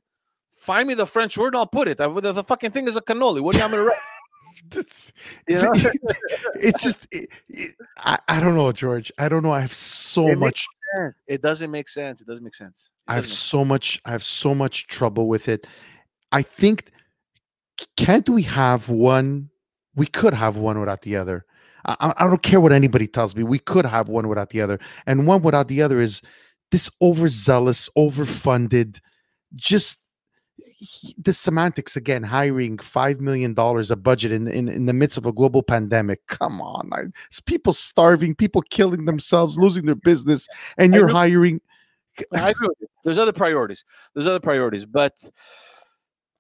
find 0.58 0.88
me 0.88 0.94
the 0.94 1.08
French 1.08 1.38
word, 1.38 1.56
I'll 1.56 1.68
put 1.68 1.88
it. 1.88 2.00
I, 2.02 2.08
the, 2.08 2.34
the, 2.34 2.44
fucking 2.44 2.72
thing 2.72 2.88
is 2.88 2.98
a 2.98 3.02
cannoli. 3.02 3.42
What 3.42 3.54
do 3.54 3.60
you 3.60 3.64
want 3.64 3.74
me 3.74 3.78
to 3.78 3.84
write? 3.84 3.98
you 5.48 5.58
know? 5.58 5.72
it's 6.56 6.84
just, 6.84 7.08
it, 7.12 7.30
I, 8.00 8.18
I 8.28 8.40
don't 8.40 8.56
know, 8.56 8.72
George. 8.72 9.12
I 9.18 9.30
don't 9.30 9.44
know. 9.44 9.52
I 9.52 9.62
have 9.62 9.74
so 9.74 10.36
much. 10.36 10.68
It 11.28 11.42
doesn't 11.42 11.70
make 11.70 11.90
sense. 11.90 12.22
It 12.22 12.28
doesn't 12.28 12.44
make 12.44 12.56
sense. 12.56 12.92
I 13.08 13.16
have 13.16 13.28
so 13.28 13.60
sense. 13.60 13.70
much. 13.70 14.02
I 14.06 14.12
have 14.12 14.24
so 14.24 14.56
much 14.56 14.88
trouble 14.88 15.28
with 15.28 15.48
it. 15.48 15.68
I 16.32 16.42
think 16.42 16.92
can't 17.96 18.28
we 18.28 18.44
have 18.44 18.90
one? 18.90 19.50
We 19.96 20.08
could 20.08 20.34
have 20.34 20.58
one 20.58 20.80
without 20.80 21.02
the 21.02 21.16
other. 21.16 21.46
I, 21.86 22.14
I 22.18 22.26
don't 22.26 22.44
care 22.44 22.60
what 22.60 22.74
anybody 22.74 23.08
tells 23.08 23.36
me. 23.36 23.44
We 23.44 23.60
could 23.60 23.86
have 23.86 24.10
one 24.10 24.28
without 24.28 24.50
the 24.50 24.62
other, 24.62 24.80
and 25.06 25.28
one 25.28 25.42
without 25.42 25.68
the 25.68 25.82
other 25.82 26.00
is 26.00 26.22
this 26.72 26.90
overzealous, 27.02 27.90
overfunded, 27.98 29.00
just 29.56 30.00
the 31.18 31.34
semantics 31.34 31.96
again 31.96 32.24
hiring 32.24 32.78
five 32.78 33.20
million 33.20 33.54
dollars 33.54 33.92
a 33.92 33.96
budget 33.96 34.32
in, 34.32 34.48
in 34.48 34.68
in 34.68 34.86
the 34.86 34.94
midst 34.94 35.18
of 35.18 35.26
a 35.26 35.32
global 35.32 35.62
pandemic 35.62 36.26
come 36.28 36.62
on 36.62 36.90
I, 36.94 37.04
people 37.46 37.74
starving 37.74 38.36
people 38.36 38.62
killing 38.64 39.06
themselves 39.06 39.58
losing 39.58 39.86
their 39.86 39.96
business 39.96 40.48
and 40.78 40.94
you're 40.94 41.08
hiring 41.08 41.62
I 42.34 42.50
agree 42.50 42.70
there's 43.04 43.18
other 43.18 43.34
priorities 43.34 43.86
there's 44.14 44.28
other 44.28 44.40
priorities 44.40 44.86
but 44.86 45.30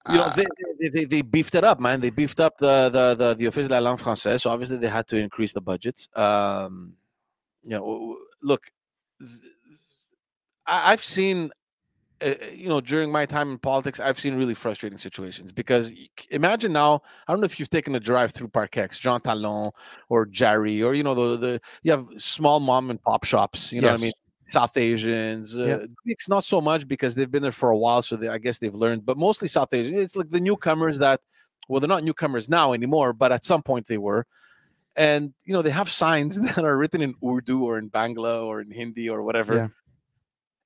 you 0.10 0.18
know, 0.18 0.24
uh, 0.24 0.34
they, 0.34 0.90
they, 0.90 1.04
they, 1.04 1.22
beefed 1.22 1.54
it 1.54 1.66
up, 1.66 1.82
man. 1.82 2.00
They 2.00 2.12
beefed 2.12 2.40
up 2.40 2.58
the 2.60 2.88
the 2.88 3.14
the, 3.14 3.34
the 3.34 3.48
Office 3.48 3.68
de 3.68 3.74
la 3.74 3.90
Langue 3.90 3.98
Française. 4.00 4.40
So 4.40 4.50
obviously 4.50 4.78
they 4.78 4.88
had 4.88 5.06
to 5.08 5.18
increase 5.18 5.52
the 5.52 5.60
budgets. 5.60 6.08
Um, 6.16 6.94
you 7.64 7.72
know, 7.72 8.18
look, 8.42 8.72
I, 10.66 10.92
have 10.92 11.04
seen, 11.04 11.52
uh, 12.22 12.34
you 12.54 12.68
know, 12.68 12.82
during 12.82 13.12
my 13.12 13.26
time 13.26 13.52
in 13.52 13.58
politics, 13.58 14.00
I've 14.00 14.20
seen 14.20 14.36
really 14.36 14.54
frustrating 14.54 14.98
situations 14.98 15.52
because 15.52 15.92
imagine 16.32 16.74
now, 16.74 17.02
I 17.28 17.32
don't 17.32 17.40
know 17.42 17.46
if 17.46 17.60
you've 17.60 17.70
taken 17.70 17.96
a 17.96 18.00
drive 18.00 18.32
through 18.32 18.50
Park-Ex, 18.50 19.00
Jean 19.00 19.22
Talon 19.22 19.72
or 20.10 20.26
Jarry, 20.26 20.82
or 20.82 20.94
you 20.94 21.04
know, 21.04 21.14
the 21.14 21.38
the 21.38 21.62
you 21.84 21.92
have 21.92 22.08
small 22.18 22.60
mom 22.60 22.90
and 22.90 23.02
pop 23.02 23.24
shops. 23.24 23.72
You 23.72 23.82
know 23.82 23.90
yes. 23.90 24.00
what 24.00 24.02
I 24.02 24.04
mean? 24.04 24.14
South 24.48 24.78
Asians, 24.78 25.58
uh, 25.58 25.86
Greeks 26.04 26.30
not 26.30 26.46
so 26.46 26.62
much 26.62 26.88
because 26.88 27.16
they've 27.16 27.30
been 27.30 27.44
there 27.44 27.52
for 27.52 27.70
a 27.70 27.78
while, 27.78 28.02
so 28.02 28.16
they, 28.16 28.30
I 28.30 28.38
guess 28.38 28.60
they've 28.60 28.74
learned. 28.74 29.06
But 29.06 29.18
mostly 29.18 29.48
South 29.48 29.74
Asians. 29.74 29.98
It's 29.98 30.16
like 30.16 30.30
the 30.30 30.40
newcomers 30.40 31.00
that, 31.00 31.20
well, 31.68 31.82
they're 31.82 31.90
not 31.90 32.06
newcomers 32.06 32.48
now 32.48 32.72
anymore, 32.72 33.12
but 33.12 33.34
at 33.34 33.44
some 33.44 33.62
point 33.62 33.88
they 33.88 33.98
were. 33.98 34.26
And 34.96 35.34
you 35.44 35.54
know 35.54 35.62
they 35.62 35.70
have 35.70 35.90
signs 35.90 36.40
that 36.56 36.64
are 36.64 36.78
written 36.78 37.02
in 37.02 37.14
Urdu 37.24 37.64
or 37.64 37.78
in 37.78 37.90
Bangla 37.92 38.44
or 38.44 38.62
in 38.62 38.72
Hindi 38.72 39.10
or 39.10 39.22
whatever. 39.22 39.56
Yeah. 39.56 39.68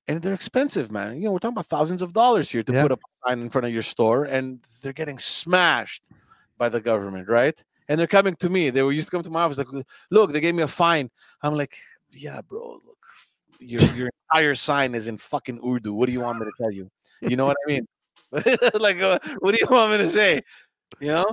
And 0.08 0.20
they're 0.20 0.34
expensive, 0.34 0.90
man. 0.90 1.16
You 1.16 1.24
know, 1.24 1.32
we're 1.32 1.38
talking 1.38 1.54
about 1.54 1.66
thousands 1.66 2.02
of 2.02 2.12
dollars 2.12 2.50
here 2.50 2.62
to 2.62 2.72
yeah. 2.72 2.82
put 2.82 2.92
up 2.92 3.00
a 3.00 3.28
sign 3.28 3.40
in 3.40 3.50
front 3.50 3.66
of 3.66 3.72
your 3.72 3.82
store, 3.82 4.24
and 4.24 4.60
they're 4.82 4.92
getting 4.92 5.18
smashed 5.18 6.10
by 6.58 6.68
the 6.68 6.80
government, 6.80 7.28
right? 7.28 7.62
And 7.88 7.98
they're 7.98 8.08
coming 8.08 8.34
to 8.36 8.48
me. 8.48 8.70
They 8.70 8.82
were 8.82 8.92
used 8.92 9.08
to 9.08 9.10
come 9.12 9.22
to 9.22 9.30
my 9.30 9.42
office, 9.42 9.58
like, 9.58 9.68
look, 10.10 10.32
they 10.32 10.40
gave 10.40 10.54
me 10.54 10.62
a 10.62 10.68
fine. 10.68 11.10
I'm 11.42 11.56
like, 11.56 11.76
yeah, 12.10 12.40
bro, 12.40 12.80
look, 12.84 12.98
your 13.60 13.82
your 13.94 14.10
entire 14.32 14.54
sign 14.54 14.94
is 14.94 15.08
in 15.08 15.18
fucking 15.18 15.60
Urdu. 15.64 15.92
What 15.92 16.06
do 16.06 16.12
you 16.12 16.20
want 16.20 16.38
me 16.38 16.46
to 16.46 16.52
tell 16.58 16.72
you? 16.72 16.90
You 17.20 17.36
know 17.36 17.46
what 17.46 17.56
I 17.66 17.70
mean? 17.70 17.86
like, 18.80 19.00
uh, 19.00 19.18
what 19.38 19.54
do 19.54 19.58
you 19.60 19.68
want 19.70 19.92
me 19.92 19.98
to 19.98 20.08
say? 20.08 20.40
You 21.00 21.12
know? 21.12 21.26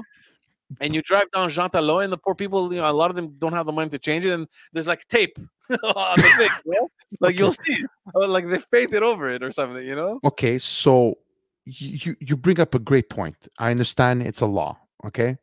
And 0.80 0.94
you 0.94 1.02
drive 1.02 1.32
down 1.32 1.50
Jean 1.50 1.70
Talon, 1.70 2.06
and 2.06 2.14
the 2.14 2.18
poor 2.18 2.36
people, 2.36 2.74
you 2.74 2.80
know, 2.80 2.90
a 2.90 2.94
lot 2.94 3.10
of 3.10 3.16
them 3.16 3.36
don't 3.38 3.54
have 3.54 3.66
the 3.66 3.72
money 3.72 3.90
to 3.90 4.00
change 4.00 4.26
it, 4.26 4.32
and 4.32 4.48
there's 4.74 4.88
like 4.88 5.08
tape 5.08 5.38
on 5.70 6.18
the 6.18 6.34
thing, 6.38 6.50
know? 6.66 6.90
like 7.20 7.38
you'll 7.38 7.52
see, 7.52 7.84
oh, 8.16 8.28
like 8.28 8.48
they've 8.48 8.70
painted 8.72 9.04
over 9.04 9.30
it 9.30 9.44
or 9.44 9.52
something, 9.52 9.86
you 9.86 9.96
know. 9.96 10.20
Okay, 10.24 10.58
so 10.58 11.18
you 11.66 12.16
you 12.20 12.36
bring 12.36 12.60
up 12.60 12.76
a 12.76 12.80
great 12.80 13.10
point. 13.10 13.36
I 13.58 13.72
understand 13.72 14.24
it's 14.24 14.42
a 14.42 14.46
law, 14.46 14.78
okay, 15.06 15.38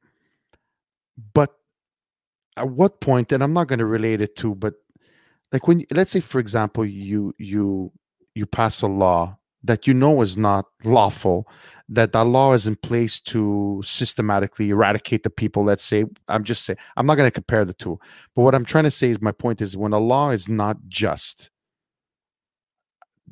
but 1.34 1.54
at 2.56 2.68
what 2.68 3.00
point? 3.00 3.32
And 3.32 3.42
I'm 3.42 3.52
not 3.52 3.68
going 3.68 3.78
to 3.78 3.86
relate 3.86 4.20
it 4.20 4.36
to, 4.36 4.54
but 4.54 4.74
like 5.52 5.66
when 5.68 5.84
let's 5.90 6.10
say, 6.10 6.20
for 6.20 6.38
example, 6.38 6.84
you 6.84 7.34
you 7.38 7.92
you 8.34 8.46
pass 8.46 8.82
a 8.82 8.86
law 8.86 9.38
that 9.66 9.86
you 9.86 9.94
know 9.94 10.22
is 10.22 10.36
not 10.36 10.66
lawful 10.84 11.48
that 11.88 12.12
that 12.12 12.24
law 12.24 12.52
is 12.52 12.66
in 12.66 12.74
place 12.76 13.20
to 13.20 13.80
systematically 13.84 14.70
eradicate 14.70 15.22
the 15.22 15.30
people 15.30 15.64
let's 15.64 15.84
say 15.84 16.04
i'm 16.28 16.44
just 16.44 16.64
saying 16.64 16.78
i'm 16.96 17.06
not 17.06 17.16
going 17.16 17.26
to 17.26 17.32
compare 17.32 17.64
the 17.64 17.74
two. 17.74 17.98
But 18.34 18.42
what 18.42 18.54
i'm 18.54 18.64
trying 18.64 18.84
to 18.84 18.90
say 18.90 19.10
is 19.10 19.20
my 19.20 19.32
point 19.32 19.60
is 19.60 19.76
when 19.76 19.92
a 19.92 19.98
law 19.98 20.30
is 20.30 20.48
not 20.48 20.76
just 20.88 21.50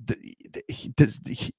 the, 0.05 0.17
the, 0.53 1.19
the, 1.25 1.51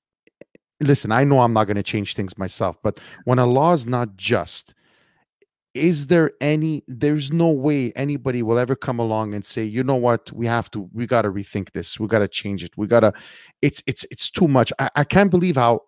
listen 0.81 1.11
i 1.11 1.23
know 1.23 1.39
i'm 1.39 1.53
not 1.53 1.65
going 1.65 1.77
to 1.77 1.83
change 1.83 2.15
things 2.15 2.37
myself 2.37 2.77
but 2.83 2.99
when 3.23 3.39
a 3.39 3.45
law 3.45 3.71
is 3.73 3.87
not 3.87 4.15
just 4.17 4.73
is 5.75 6.07
there 6.07 6.31
any 6.39 6.83
there's 6.87 7.31
no 7.31 7.49
way 7.49 7.91
anybody 7.95 8.41
will 8.41 8.57
ever 8.57 8.75
come 8.75 8.97
along 8.97 9.33
and 9.33 9.45
say 9.45 9.63
you 9.63 9.83
know 9.83 9.95
what? 9.95 10.31
We 10.31 10.47
have 10.47 10.71
to 10.71 10.89
we 10.93 11.05
got 11.05 11.23
to 11.23 11.31
rethink 11.31 11.73
this. 11.73 11.99
We 11.99 12.07
got 12.07 12.19
to 12.19 12.27
change 12.27 12.63
it. 12.63 12.71
We 12.77 12.87
got 12.87 13.01
to 13.01 13.13
it's 13.61 13.83
it's 13.85 14.05
it's 14.09 14.31
too 14.31 14.47
much. 14.47 14.71
I, 14.79 14.89
I 14.95 15.03
can't 15.03 15.29
believe 15.29 15.57
how 15.57 15.81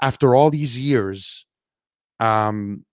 after 0.00 0.34
all 0.34 0.50
these 0.50 0.80
years 0.80 1.44
um 2.20 2.84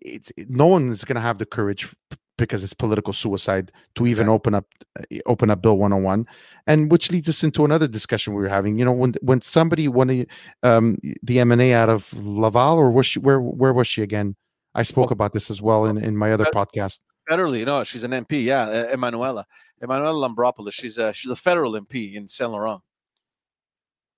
it's 0.00 0.32
it, 0.36 0.48
no 0.48 0.66
one 0.66 0.88
is 0.88 1.04
going 1.04 1.16
to 1.16 1.20
have 1.20 1.38
the 1.38 1.46
courage 1.46 1.94
because 2.38 2.64
it's 2.64 2.72
political 2.72 3.12
suicide 3.12 3.70
to 3.96 4.06
even 4.06 4.28
okay. 4.28 4.34
open 4.34 4.54
up 4.54 4.66
uh, 4.98 5.18
open 5.26 5.50
up 5.50 5.60
bill 5.60 5.76
101 5.76 6.26
and 6.66 6.90
which 6.90 7.10
leads 7.10 7.28
us 7.28 7.42
into 7.42 7.64
another 7.64 7.88
discussion 7.88 8.34
we 8.34 8.40
were 8.40 8.48
having. 8.48 8.78
You 8.78 8.84
know 8.84 8.92
when 8.92 9.14
when 9.20 9.40
somebody 9.40 9.88
when 9.88 10.26
um 10.62 10.96
the 11.24 11.38
MNA 11.38 11.72
out 11.72 11.88
of 11.88 12.12
Laval 12.14 12.78
or 12.78 12.90
was 12.92 13.06
she 13.06 13.18
where 13.18 13.40
where 13.40 13.72
was 13.72 13.88
she 13.88 14.02
again 14.02 14.36
I 14.74 14.82
spoke 14.82 15.10
about 15.10 15.32
this 15.32 15.50
as 15.50 15.60
well 15.60 15.84
in, 15.86 15.98
in 15.98 16.16
my 16.16 16.32
other 16.32 16.46
podcast. 16.46 17.00
Federally, 17.28 17.64
no, 17.64 17.84
she's 17.84 18.04
an 18.04 18.12
MP. 18.12 18.44
Yeah, 18.44 18.92
Emmanuella, 18.92 19.44
Emmanuella 19.82 20.34
Lambropoulos. 20.34 20.72
She's 20.72 20.98
a 20.98 21.12
she's 21.12 21.30
a 21.30 21.36
federal 21.36 21.72
MP 21.72 22.14
in 22.14 22.28
Saint 22.28 22.50
Laurent. 22.50 22.82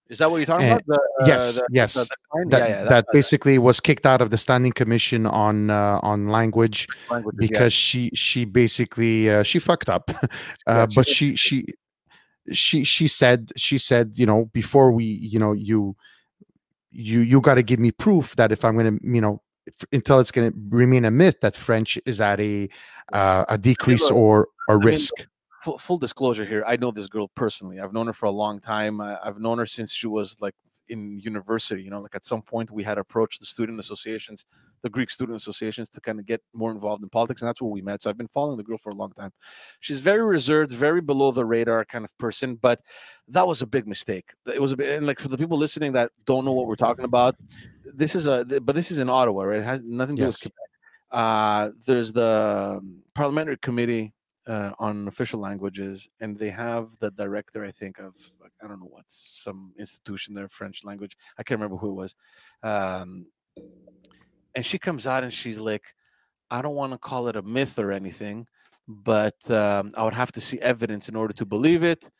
Is 0.08 0.18
that 0.18 0.30
what 0.30 0.38
you're 0.38 0.46
talking 0.46 0.68
about? 0.68 0.84
The, 0.86 1.00
uh, 1.22 1.26
yes, 1.26 1.54
the, 1.54 1.66
yes. 1.70 1.94
The, 1.94 2.06
that, 2.50 2.58
yeah, 2.58 2.68
yeah, 2.68 2.84
that, 2.84 3.06
basically 3.12 3.58
was 3.58 3.80
kicked 3.80 4.04
out 4.04 4.20
of 4.20 4.28
the 4.28 4.36
standing 4.36 4.72
commission 4.72 5.24
on 5.26 5.70
uh, 5.70 6.00
on 6.02 6.28
language, 6.28 6.86
language 7.10 7.36
because 7.38 7.72
yeah. 7.72 8.08
she 8.08 8.10
she 8.12 8.44
basically 8.44 9.30
uh, 9.30 9.42
she 9.42 9.58
fucked 9.58 9.88
up, 9.88 10.10
uh, 10.66 10.86
but 10.94 11.08
she 11.08 11.34
she 11.36 11.64
she 12.52 12.84
she 12.84 13.08
said 13.08 13.52
she 13.56 13.78
said 13.78 14.12
you 14.16 14.26
know 14.26 14.46
before 14.52 14.92
we 14.92 15.04
you 15.04 15.38
know 15.38 15.52
you 15.52 15.96
you 16.90 17.20
you 17.20 17.40
got 17.40 17.54
to 17.54 17.62
give 17.62 17.80
me 17.80 17.90
proof 17.90 18.36
that 18.36 18.52
if 18.52 18.66
I'm 18.66 18.76
going 18.76 18.98
to 18.98 19.06
you 19.06 19.20
know 19.20 19.40
until 19.92 20.18
it's 20.18 20.30
going 20.30 20.50
to 20.50 20.58
remain 20.68 21.04
a 21.04 21.10
myth 21.10 21.40
that 21.40 21.54
French 21.54 21.98
is 22.06 22.20
at 22.20 22.40
a 22.40 22.68
uh, 23.12 23.44
a 23.48 23.58
decrease 23.58 24.10
or 24.10 24.48
a 24.68 24.76
risk. 24.76 25.12
mean, 25.18 25.26
full, 25.62 25.78
full, 25.78 25.98
disclosure 25.98 26.44
here, 26.44 26.64
I 26.66 26.76
know 26.76 26.90
this 26.90 27.08
girl 27.08 27.28
personally. 27.28 27.80
I've 27.80 27.92
known 27.92 28.06
her 28.06 28.12
for 28.12 28.26
a 28.26 28.30
long 28.30 28.60
time. 28.60 29.00
I've 29.00 29.38
known 29.38 29.58
her 29.58 29.66
since 29.66 29.92
she 29.92 30.06
was 30.06 30.36
like 30.40 30.54
in 30.88 31.18
university. 31.18 31.82
You 31.82 31.90
know, 31.90 32.00
like 32.00 32.14
at 32.14 32.24
some 32.24 32.42
point 32.42 32.70
we 32.70 32.82
had 32.82 32.98
approached 32.98 33.40
the 33.40 33.46
student 33.46 33.78
associations, 33.78 34.44
the 34.82 34.90
Greek 34.90 35.10
student 35.10 35.36
associations, 35.36 35.88
to 35.90 36.00
kind 36.00 36.18
of 36.18 36.26
get 36.26 36.42
more 36.54 36.70
involved 36.70 37.02
in 37.02 37.08
politics, 37.08 37.40
and 37.40 37.48
that's 37.48 37.60
where 37.60 37.70
we 37.70 37.82
met. 37.82 38.02
So 38.02 38.10
I've 38.10 38.18
been 38.18 38.28
following 38.28 38.56
the 38.56 38.62
girl 38.62 38.78
for 38.78 38.90
a 38.90 38.94
long 38.94 39.12
time. 39.12 39.32
She's 39.80 40.00
very 40.00 40.22
reserved, 40.22 40.72
very 40.72 41.00
below 41.00 41.30
the 41.30 41.44
radar 41.44 41.84
kind 41.84 42.04
of 42.04 42.16
person, 42.18 42.56
but 42.56 42.80
that 43.28 43.46
was 43.46 43.62
a 43.62 43.66
big 43.66 43.86
mistake. 43.86 44.32
It 44.46 44.60
was 44.60 44.72
a 44.72 44.76
bit, 44.76 44.96
and 44.96 45.06
like 45.06 45.18
for 45.18 45.28
the 45.28 45.38
people 45.38 45.58
listening 45.58 45.92
that 45.92 46.10
don't 46.24 46.44
know 46.44 46.52
what 46.52 46.66
we're 46.66 46.76
talking 46.76 47.04
about, 47.04 47.36
this 47.84 48.14
is 48.14 48.26
a 48.26 48.44
but 48.44 48.74
this 48.74 48.90
is 48.90 48.98
in 48.98 49.08
Ottawa, 49.08 49.44
right? 49.44 49.60
It 49.60 49.64
has 49.64 49.82
nothing 49.82 50.16
to 50.16 50.22
do 50.22 50.26
yes. 50.26 50.44
with 50.44 50.52
Quebec. 50.52 50.68
Uh, 51.10 51.70
there's 51.86 52.12
the 52.12 52.78
um, 52.78 53.02
parliamentary 53.14 53.58
committee 53.58 54.14
uh, 54.46 54.72
on 54.78 55.08
official 55.08 55.40
languages, 55.40 56.08
and 56.20 56.38
they 56.38 56.50
have 56.50 56.98
the 56.98 57.10
director, 57.12 57.64
I 57.64 57.70
think, 57.70 57.98
of 57.98 58.14
I 58.62 58.68
don't 58.68 58.80
know 58.80 58.88
what's 58.90 59.42
some 59.42 59.72
institution 59.78 60.34
there, 60.34 60.48
French 60.48 60.84
language. 60.84 61.16
I 61.38 61.42
can't 61.42 61.60
remember 61.60 61.76
who 61.76 61.90
it 61.90 61.94
was. 61.94 62.14
Um, 62.62 63.26
and 64.54 64.64
she 64.64 64.78
comes 64.78 65.06
out 65.06 65.24
and 65.24 65.32
she's 65.32 65.58
like, 65.58 65.84
I 66.50 66.62
don't 66.62 66.74
want 66.74 66.92
to 66.92 66.98
call 66.98 67.28
it 67.28 67.36
a 67.36 67.42
myth 67.42 67.78
or 67.78 67.92
anything, 67.92 68.46
but 68.86 69.50
um, 69.50 69.92
I 69.96 70.04
would 70.04 70.14
have 70.14 70.32
to 70.32 70.40
see 70.40 70.58
evidence 70.60 71.08
in 71.08 71.16
order 71.16 71.32
to 71.34 71.46
believe 71.46 71.82
it. 71.82 72.10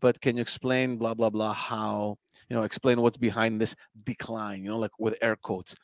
But 0.00 0.20
can 0.20 0.36
you 0.36 0.42
explain, 0.42 0.96
blah 0.96 1.14
blah 1.14 1.30
blah, 1.30 1.52
how 1.52 2.16
you 2.48 2.56
know, 2.56 2.62
explain 2.62 3.00
what's 3.00 3.16
behind 3.16 3.60
this 3.60 3.74
decline? 4.04 4.62
You 4.64 4.70
know, 4.70 4.78
like 4.78 4.98
with 4.98 5.16
air 5.20 5.36
quotes. 5.36 5.74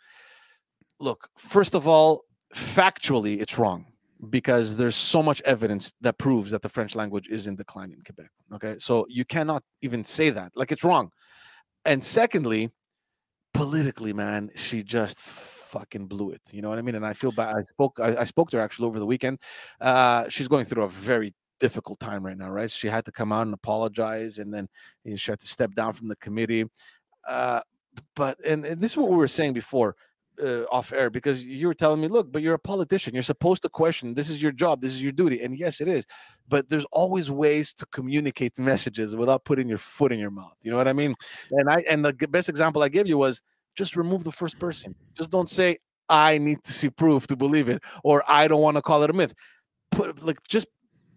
Look, 1.01 1.29
first 1.37 1.75
of 1.75 1.89
all, 1.89 2.23
factually, 2.55 3.41
it's 3.41 3.59
wrong 3.59 3.87
because 4.31 4.77
there's 4.77 4.95
so 4.95 5.23
much 5.23 5.43
evidence 5.43 5.93
that 6.01 6.19
proves 6.19 6.51
that 6.51 6.63
the 6.63 6.69
French 6.69 6.95
language 6.95 7.29
is 7.29 7.47
in 7.47 7.57
decline 7.57 7.93
in 7.93 8.01
Quebec. 8.03 8.31
Okay. 8.55 8.77
So 8.79 9.07
you 9.09 9.25
cannot 9.25 9.63
even 9.83 10.05
say 10.05 10.31
that. 10.31 10.53
Like 10.55 10.73
it's 10.73 10.85
wrong. 10.85 11.11
And 11.85 12.03
secondly, 12.03 12.71
politically, 13.53 14.13
man, 14.13 14.51
she 14.55 14.83
just 14.83 15.19
fucking 15.75 16.07
blew 16.07 16.31
it. 16.31 16.41
You 16.53 16.63
know 16.63 16.71
what 16.71 16.79
I 16.79 16.83
mean? 16.83 16.95
And 16.95 17.07
I 17.07 17.13
feel 17.13 17.33
bad. 17.33 17.53
I 17.57 17.63
spoke 17.73 17.99
I, 18.01 18.17
I 18.19 18.25
spoke 18.25 18.51
to 18.51 18.57
her 18.59 18.63
actually 18.63 18.87
over 18.87 18.99
the 18.99 19.07
weekend. 19.07 19.39
Uh, 19.81 20.29
she's 20.29 20.49
going 20.49 20.65
through 20.65 20.85
a 20.85 20.89
very 20.89 21.35
difficult 21.59 21.99
time 21.99 22.25
right 22.25 22.39
now, 22.39 22.51
right? 22.51 22.71
She 22.71 22.89
had 22.89 23.05
to 23.07 23.13
come 23.13 23.33
out 23.33 23.43
and 23.43 23.55
apologize, 23.55 24.39
and 24.39 24.53
then 24.55 24.69
you 25.05 25.13
know, 25.13 25.17
she 25.17 25.33
had 25.33 25.41
to 25.41 25.49
step 25.49 25.75
down 25.75 25.93
from 25.93 26.09
the 26.09 26.17
committee. 26.17 26.65
Uh, 27.29 27.61
but 28.15 28.39
and, 28.47 28.65
and, 28.65 28.81
this 28.81 28.93
is 28.93 28.97
what 28.97 29.11
we 29.11 29.17
were 29.17 29.29
saying 29.29 29.53
before 29.53 29.97
uh, 30.43 30.63
off 30.71 30.93
air 30.93 31.11
because 31.11 31.45
you 31.45 31.67
were 31.67 31.75
telling 31.75 32.01
me, 32.01 32.09
look, 32.09 32.31
but 32.33 32.43
you're 32.43 32.55
a 32.55 32.59
politician. 32.59 33.15
You're 33.15 33.23
supposed 33.23 33.63
to 33.63 33.69
question. 33.69 34.15
This 34.15 34.29
is 34.31 34.43
your 34.43 34.53
job. 34.53 34.81
This 34.81 34.93
is 34.93 35.03
your 35.03 35.13
duty. 35.13 35.41
And 35.43 35.57
yes, 35.57 35.81
it 35.81 35.89
is. 35.89 36.05
But 36.49 36.69
there's 36.69 36.87
always 36.93 37.31
ways 37.31 37.75
to 37.75 37.87
communicate 37.87 38.59
messages 38.59 39.17
without 39.17 39.45
putting 39.45 39.69
your 39.69 39.79
foot 39.79 40.13
in 40.13 40.19
your 40.19 40.31
mouth. 40.31 40.57
You 40.63 40.71
know 40.71 40.77
what 40.77 40.89
I 40.89 40.93
mean? 40.93 41.15
And 41.51 41.71
I 41.71 41.85
and 41.89 42.05
the 42.05 42.13
best 42.13 42.49
example 42.49 42.83
I 42.83 42.89
gave 42.89 43.07
you 43.07 43.19
was 43.19 43.43
just 43.75 43.97
remove 43.97 44.25
the 44.25 44.33
first 44.33 44.59
person. 44.59 44.95
Just 45.15 45.31
don't 45.31 45.49
say 45.49 45.79
I 46.09 46.39
need 46.39 46.63
to 46.65 46.73
see 46.73 46.91
proof 46.91 47.27
to 47.29 47.37
believe 47.37 47.69
it 47.69 47.83
or 48.03 48.23
I 48.29 48.49
don't 48.49 48.63
want 48.63 48.77
to 48.77 48.83
call 48.83 49.03
it 49.03 49.11
a 49.11 49.13
myth. 49.13 49.35
Put 49.91 50.23
like 50.25 50.43
just 50.49 50.69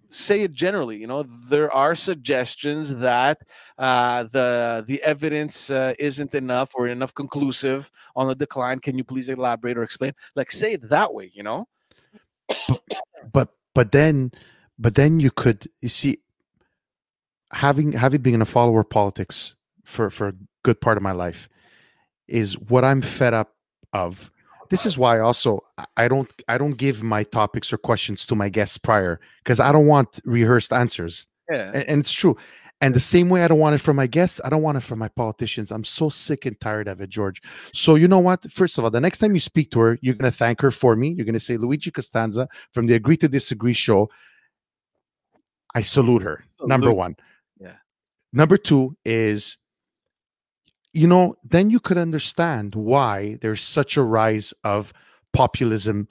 say 0.09 0.41
it 0.41 0.53
generally 0.53 0.97
you 0.97 1.07
know 1.07 1.23
there 1.23 1.71
are 1.71 1.95
suggestions 1.95 2.97
that 2.97 3.39
uh, 3.77 4.23
the 4.31 4.83
the 4.87 5.01
evidence 5.03 5.69
uh, 5.69 5.93
isn't 5.99 6.33
enough 6.33 6.71
or 6.75 6.87
enough 6.87 7.13
conclusive 7.13 7.91
on 8.15 8.27
the 8.27 8.35
decline 8.35 8.79
can 8.79 8.97
you 8.97 9.03
please 9.03 9.29
elaborate 9.29 9.77
or 9.77 9.83
explain 9.83 10.13
like 10.35 10.51
say 10.51 10.73
it 10.73 10.89
that 10.89 11.13
way 11.13 11.31
you 11.33 11.43
know 11.43 11.67
but 13.33 13.49
but, 13.73 13.91
then 13.91 14.31
but 14.79 14.95
then 14.95 15.19
you 15.19 15.29
could 15.29 15.67
you 15.81 15.89
see 15.89 16.19
having 17.51 17.91
having 17.91 18.21
been 18.21 18.35
in 18.35 18.41
a 18.41 18.45
follower 18.45 18.83
politics 18.83 19.55
for 19.83 20.09
for 20.09 20.29
a 20.29 20.33
good 20.63 20.79
part 20.81 20.97
of 20.97 21.03
my 21.03 21.11
life 21.11 21.49
is 22.27 22.57
what 22.57 22.83
i'm 22.83 23.01
fed 23.01 23.33
up 23.33 23.53
of 23.93 24.31
this 24.69 24.85
is 24.85 24.97
why 24.97 25.19
also 25.19 25.63
I 25.95 26.07
don't 26.07 26.29
I 26.47 26.57
don't 26.57 26.77
give 26.77 27.03
my 27.03 27.23
topics 27.23 27.71
or 27.71 27.77
questions 27.77 28.25
to 28.27 28.35
my 28.35 28.49
guests 28.49 28.77
prior 28.77 29.19
because 29.43 29.59
I 29.59 29.71
don't 29.71 29.87
want 29.87 30.19
rehearsed 30.25 30.73
answers. 30.73 31.27
Yeah. 31.49 31.71
And, 31.73 31.83
and, 31.83 31.99
it's 32.01 32.11
true. 32.11 32.35
And 32.81 32.93
the 32.93 32.99
same 32.99 33.29
way 33.29 33.43
I 33.43 33.47
don't 33.47 33.59
want 33.59 33.75
it 33.75 33.79
from 33.79 33.95
my 33.95 34.05
guests, 34.05 34.41
I 34.43 34.49
don't 34.49 34.61
want 34.61 34.77
it 34.77 34.81
from 34.81 34.99
my 34.99 35.07
politicians. 35.07 35.71
I'm 35.71 35.85
so 35.85 36.09
sick 36.09 36.45
and 36.45 36.59
tired 36.59 36.87
of 36.87 37.01
it, 37.01 37.09
George. 37.09 37.41
So 37.73 37.95
you 37.95 38.07
know 38.07 38.19
what? 38.19 38.51
First 38.51 38.77
of 38.77 38.83
all, 38.83 38.91
the 38.91 38.99
next 38.99 39.19
time 39.19 39.33
you 39.33 39.39
speak 39.39 39.71
to 39.71 39.79
her, 39.79 39.99
you're 40.01 40.15
gonna 40.15 40.31
thank 40.31 40.61
her 40.61 40.71
for 40.71 40.95
me. 40.95 41.09
You're 41.09 41.25
gonna 41.25 41.39
say 41.39 41.57
Luigi 41.57 41.91
Costanza 41.91 42.47
from 42.73 42.87
the 42.87 42.95
Agree 42.95 43.17
to 43.17 43.27
Disagree 43.27 43.73
show. 43.73 44.09
I 45.73 45.81
salute 45.81 46.23
her. 46.23 46.43
Salute. 46.57 46.69
Number 46.69 46.91
one. 46.91 47.15
Yeah. 47.59 47.75
Number 48.33 48.57
two 48.57 48.97
is 49.05 49.57
you 50.97 51.05
know, 51.05 51.35
then 51.43 51.69
you 51.69 51.79
could 51.79 51.99
understand 51.99 52.73
why 52.73 53.37
there's 53.41 53.61
such 53.61 53.97
a 53.97 54.01
rise 54.01 54.51
of 54.63 54.93
populism 55.31 56.07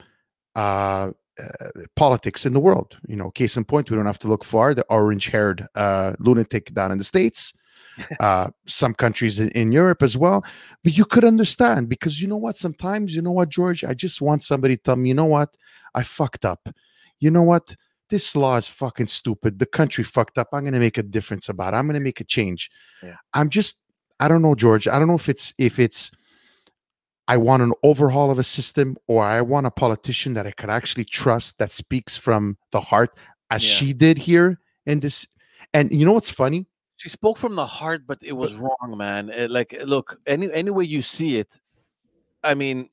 uh, 0.55 1.11
uh, 1.37 1.69
politics 1.97 2.45
in 2.45 2.53
the 2.53 2.59
world. 2.61 2.97
You 3.05 3.17
know, 3.17 3.29
case 3.29 3.57
in 3.57 3.65
point, 3.65 3.91
we 3.91 3.97
don't 3.97 4.05
have 4.05 4.19
to 4.19 4.29
look 4.29 4.45
far. 4.45 4.73
The 4.73 4.85
orange-haired 4.89 5.67
uh, 5.75 6.13
lunatic 6.19 6.73
down 6.73 6.93
in 6.93 6.99
the 6.99 7.03
states, 7.03 7.53
uh, 8.21 8.47
some 8.65 8.93
countries 8.93 9.41
in, 9.41 9.49
in, 9.49 9.73
Europe 9.73 10.01
as 10.01 10.17
well. 10.17 10.45
But 10.85 10.97
you 10.97 11.03
could 11.03 11.25
understand 11.25 11.89
because 11.89 12.21
you 12.21 12.27
know 12.29 12.37
what? 12.37 12.55
Sometimes, 12.55 13.13
you 13.13 13.21
know 13.21 13.33
what, 13.33 13.49
George? 13.49 13.83
I 13.83 13.93
just 13.93 14.21
want 14.21 14.41
somebody 14.43 14.77
to 14.77 14.81
tell 14.81 14.95
me, 14.95 15.09
you 15.09 15.15
know 15.15 15.25
what? 15.25 15.57
I 15.95 16.03
fucked 16.03 16.45
up. 16.45 16.69
You 17.19 17.29
know 17.29 17.43
what? 17.43 17.75
This 18.09 18.37
law 18.37 18.55
is 18.55 18.69
fucking 18.69 19.07
stupid. 19.07 19.59
The 19.59 19.65
country 19.65 20.05
fucked 20.05 20.37
up. 20.37 20.47
I'm 20.53 20.63
going 20.63 20.73
to 20.73 20.79
make 20.79 20.97
a 20.97 21.03
difference 21.03 21.49
about 21.49 21.73
it. 21.73 21.77
I'm 21.77 21.87
going 21.87 21.99
to 21.99 21.99
make 21.99 22.21
a 22.21 22.23
change. 22.23 22.71
Yeah. 23.03 23.17
I'm 23.33 23.49
just 23.49 23.79
I 24.19 24.27
don't 24.27 24.41
know, 24.41 24.55
George. 24.55 24.87
I 24.87 24.97
don't 24.99 25.07
know 25.07 25.15
if 25.15 25.29
it's 25.29 25.53
if 25.57 25.79
it's 25.79 26.11
I 27.27 27.37
want 27.37 27.61
an 27.61 27.73
overhaul 27.83 28.31
of 28.31 28.39
a 28.39 28.43
system, 28.43 28.95
or 29.07 29.23
I 29.23 29.41
want 29.41 29.67
a 29.67 29.71
politician 29.71 30.33
that 30.35 30.47
I 30.47 30.51
could 30.51 30.69
actually 30.69 31.03
trust 31.05 31.57
that 31.57 31.71
speaks 31.71 32.15
from 32.15 32.57
the 32.71 32.79
heart, 32.81 33.17
as 33.51 33.63
Yeah. 33.63 33.73
she 33.75 33.93
did 33.93 34.17
here 34.17 34.59
in 34.85 34.99
this. 34.99 35.27
And 35.73 35.91
you 35.91 36.05
know 36.05 36.13
what's 36.13 36.29
funny? 36.31 36.65
she 36.99 37.09
spoke 37.09 37.37
from 37.37 37.53
the 37.53 37.65
heart, 37.65 38.07
but 38.07 38.17
it 38.23 38.31
was 38.33 38.55
wrong, 38.55 38.97
man. 38.97 39.29
It- 39.29 39.51
like, 39.51 39.71
look, 39.85 40.17
any 40.25 40.51
any 40.51 40.71
way 40.71 40.85
you 40.85 41.03
see 41.03 41.37
it, 41.37 41.59
I 42.43 42.55
mean, 42.55 42.89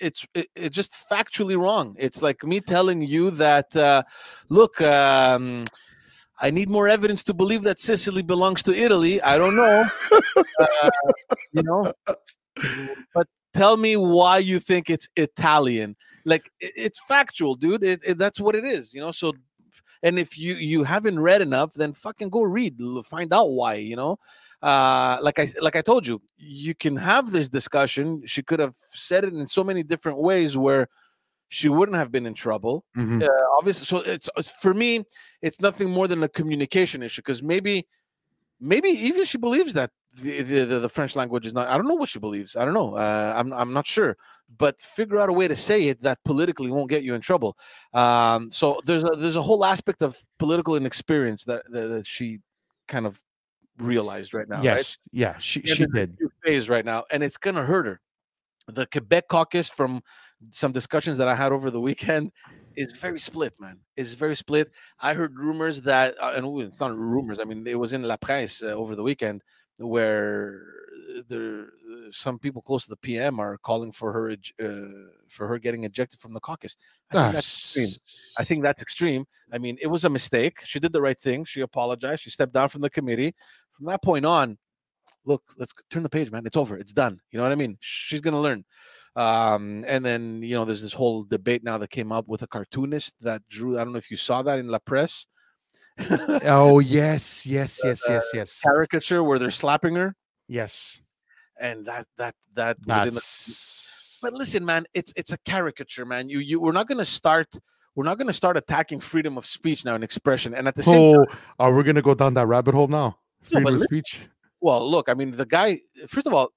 it's 0.00 0.26
it, 0.34 0.48
it's 0.56 0.74
just 0.74 0.92
factually 1.08 1.56
wrong. 1.56 1.94
It's 2.00 2.20
like 2.20 2.42
me 2.42 2.60
telling 2.60 3.00
you 3.00 3.30
that, 3.32 3.76
uh, 3.76 4.02
look, 4.48 4.80
um, 4.80 5.66
I 6.40 6.50
need 6.50 6.68
more 6.70 6.88
evidence 6.88 7.22
to 7.24 7.34
believe 7.34 7.62
that 7.64 7.78
Sicily 7.80 8.22
belongs 8.22 8.62
to 8.64 8.74
Italy. 8.74 9.20
I 9.22 9.38
don't 9.38 9.56
know, 9.56 9.84
uh, 10.60 10.90
you 11.52 11.62
know, 11.62 11.92
but 13.14 13.26
tell 13.52 13.76
me 13.76 13.96
why 13.96 14.38
you 14.38 14.60
think 14.60 14.88
it's 14.90 15.08
Italian. 15.16 15.96
Like, 16.24 16.50
i- 16.62 16.70
it's 16.76 17.00
factual, 17.00 17.54
dude. 17.56 17.82
It, 17.82 18.00
it, 18.04 18.18
that's 18.18 18.40
what 18.40 18.54
it 18.54 18.64
is, 18.64 18.94
you 18.94 19.00
know. 19.00 19.12
So 19.12 19.32
and 20.02 20.18
if 20.18 20.38
you 20.38 20.54
you 20.54 20.84
haven't 20.84 21.18
read 21.18 21.42
enough 21.42 21.74
then 21.74 21.92
fucking 21.92 22.28
go 22.28 22.42
read 22.42 22.78
find 23.04 23.32
out 23.34 23.50
why 23.50 23.74
you 23.74 23.96
know 23.96 24.16
uh 24.62 25.18
like 25.20 25.38
i 25.40 25.48
like 25.60 25.74
i 25.74 25.82
told 25.82 26.06
you 26.06 26.20
you 26.36 26.72
can 26.74 26.94
have 26.96 27.32
this 27.32 27.48
discussion 27.48 28.22
she 28.24 28.40
could 28.42 28.60
have 28.60 28.74
said 28.92 29.24
it 29.24 29.34
in 29.34 29.46
so 29.48 29.64
many 29.64 29.82
different 29.82 30.18
ways 30.18 30.56
where 30.56 30.86
she 31.48 31.68
wouldn't 31.68 31.96
have 31.96 32.12
been 32.12 32.26
in 32.26 32.34
trouble 32.34 32.84
Mhm. 32.96 33.22
uh, 33.22 33.28
obviously 33.58 33.86
so 33.86 33.98
it's, 33.98 34.28
it's 34.36 34.50
for 34.50 34.74
me 34.74 35.04
it's 35.42 35.60
nothing 35.60 35.90
more 35.90 36.06
than 36.08 36.22
a 36.22 36.28
communication 36.28 37.02
issue 37.02 37.22
because 37.22 37.42
maybe 37.42 37.86
maybe 38.60 38.88
even 38.88 39.24
she 39.24 39.38
believes 39.38 39.72
that 39.74 39.90
the, 40.20 40.42
the, 40.42 40.64
the, 40.80 40.88
french 40.88 41.14
language 41.14 41.46
is 41.46 41.52
not 41.52 41.68
i 41.68 41.76
don't 41.76 41.86
know 41.86 41.94
what 41.94 42.08
she 42.08 42.18
believes 42.18 42.56
i 42.56 42.64
don't 42.64 42.74
know 42.74 42.94
uh, 42.94 43.34
I'm, 43.36 43.52
I'm 43.52 43.72
not 43.72 43.86
sure 43.86 44.16
but 44.56 44.80
figure 44.80 45.20
out 45.20 45.28
a 45.28 45.32
way 45.32 45.46
to 45.48 45.56
say 45.56 45.88
it 45.88 46.02
that 46.02 46.18
politically 46.24 46.70
won't 46.70 46.90
get 46.90 47.02
you 47.02 47.14
in 47.14 47.20
trouble 47.20 47.56
um, 47.94 48.50
so 48.50 48.80
there's 48.84 49.04
a 49.04 49.10
there's 49.16 49.36
a 49.36 49.42
whole 49.42 49.64
aspect 49.64 50.02
of 50.02 50.18
political 50.38 50.76
inexperience 50.76 51.44
that, 51.44 51.62
that, 51.70 51.88
that 51.88 52.06
she 52.06 52.38
kind 52.88 53.06
of 53.06 53.22
realized 53.78 54.34
right 54.34 54.48
now 54.48 54.56
right? 54.56 54.64
yes, 54.64 54.98
yeah, 55.12 55.38
she 55.38 55.60
Yeah, 55.64 55.74
she 55.74 55.86
did. 55.86 56.16
phase 56.44 56.68
right 56.68 56.84
now, 56.84 57.04
and 57.10 57.22
it's 57.22 57.36
gonna 57.36 57.64
hurt 57.64 57.86
her. 57.86 58.00
The 58.66 58.86
Quebec 58.86 59.28
caucus, 59.28 59.68
from 59.68 60.02
some 60.50 60.72
discussions 60.72 61.18
that 61.18 61.28
I 61.28 61.34
had 61.34 61.52
over 61.52 61.70
the 61.70 61.80
weekend, 61.80 62.32
is 62.76 62.92
very 62.92 63.18
split, 63.18 63.54
man. 63.58 63.78
It's 63.96 64.14
very 64.14 64.36
split. 64.36 64.70
I 65.00 65.14
heard 65.14 65.36
rumors 65.36 65.82
that, 65.82 66.14
uh, 66.22 66.32
and 66.36 66.60
it's 66.62 66.80
not 66.80 66.96
rumors. 66.96 67.40
I 67.40 67.44
mean, 67.44 67.66
it 67.66 67.74
was 67.74 67.92
in 67.92 68.02
La 68.02 68.16
Presse 68.16 68.62
uh, 68.62 68.66
over 68.66 68.94
the 68.94 69.02
weekend 69.02 69.42
where 69.78 70.62
there 71.28 71.66
some 72.10 72.38
people 72.38 72.62
close 72.62 72.84
to 72.84 72.90
the 72.90 72.96
PM 72.96 73.38
are 73.38 73.58
calling 73.58 73.92
for 73.92 74.12
her 74.12 74.30
uh, 74.32 75.10
for 75.28 75.46
her 75.46 75.58
getting 75.58 75.84
ejected 75.84 76.20
from 76.20 76.32
the 76.32 76.40
caucus. 76.40 76.76
I 77.10 77.14
think 77.14 77.26
Ah, 77.26 77.32
that's 77.32 77.46
extreme. 77.48 77.90
I 78.38 78.44
think 78.44 78.62
that's 78.62 78.82
extreme. 78.82 79.24
I 79.52 79.58
mean, 79.58 79.76
it 79.80 79.88
was 79.88 80.04
a 80.04 80.10
mistake. 80.10 80.60
She 80.64 80.78
did 80.78 80.92
the 80.92 81.02
right 81.02 81.18
thing. 81.18 81.44
She 81.44 81.60
apologized. 81.60 82.22
She 82.22 82.30
stepped 82.30 82.52
down 82.52 82.68
from 82.68 82.80
the 82.80 82.90
committee. 82.90 83.34
From 83.72 83.86
that 83.86 84.02
point 84.02 84.24
on, 84.24 84.58
look, 85.24 85.42
let's 85.56 85.72
turn 85.90 86.02
the 86.02 86.08
page, 86.08 86.30
man. 86.30 86.46
It's 86.46 86.56
over. 86.56 86.76
It's 86.76 86.92
done. 86.92 87.20
You 87.30 87.38
know 87.38 87.44
what 87.44 87.52
I 87.52 87.56
mean? 87.56 87.76
She's 87.80 88.20
gonna 88.20 88.40
learn. 88.40 88.64
Um, 89.16 89.84
and 89.86 90.04
then 90.04 90.42
you 90.42 90.54
know, 90.54 90.64
there's 90.64 90.82
this 90.82 90.92
whole 90.92 91.24
debate 91.24 91.64
now 91.64 91.78
that 91.78 91.90
came 91.90 92.12
up 92.12 92.28
with 92.28 92.42
a 92.42 92.46
cartoonist 92.46 93.14
that 93.20 93.42
drew. 93.48 93.78
I 93.78 93.84
don't 93.84 93.92
know 93.92 93.98
if 93.98 94.10
you 94.10 94.16
saw 94.16 94.42
that 94.42 94.58
in 94.58 94.68
La 94.68 94.78
Presse. 94.78 95.26
oh 96.44 96.78
yes, 96.78 97.44
yes, 97.46 97.80
yes, 97.84 98.02
yes, 98.08 98.24
yes, 98.32 98.60
Caricature 98.60 99.24
where 99.24 99.38
they're 99.38 99.50
slapping 99.50 99.96
her, 99.96 100.14
yes. 100.46 101.00
and 101.60 101.84
that 101.86 102.06
that 102.16 102.34
that 102.54 102.76
within 102.86 103.14
the 103.14 104.18
But 104.22 104.32
listen, 104.34 104.64
man, 104.64 104.86
it's 104.94 105.12
it's 105.16 105.32
a 105.32 105.38
caricature, 105.38 106.04
man. 106.04 106.28
You 106.28 106.38
you 106.38 106.60
we're 106.60 106.72
not 106.72 106.86
gonna 106.86 107.04
start 107.04 107.48
we're 107.98 108.04
not 108.04 108.16
gonna 108.16 108.32
start 108.32 108.56
attacking 108.56 109.00
freedom 109.00 109.36
of 109.36 109.44
speech 109.44 109.84
now 109.84 109.96
and 109.96 110.04
expression. 110.04 110.54
And 110.54 110.68
at 110.68 110.76
the 110.76 110.84
same 110.84 111.14
time. 111.14 111.26
oh, 111.28 111.36
are 111.58 111.72
we 111.72 111.82
gonna 111.82 112.00
go 112.00 112.14
down 112.14 112.34
that 112.34 112.46
rabbit 112.46 112.74
hole 112.76 112.86
now? 112.86 113.18
Freedom 113.42 113.74
of 113.74 113.80
speech. 113.80 114.20
well, 114.60 114.88
look, 114.88 115.08
I 115.08 115.14
mean, 115.14 115.32
the 115.32 115.44
guy. 115.44 115.80
First 116.06 116.28
of 116.28 116.32
all, 116.32 116.52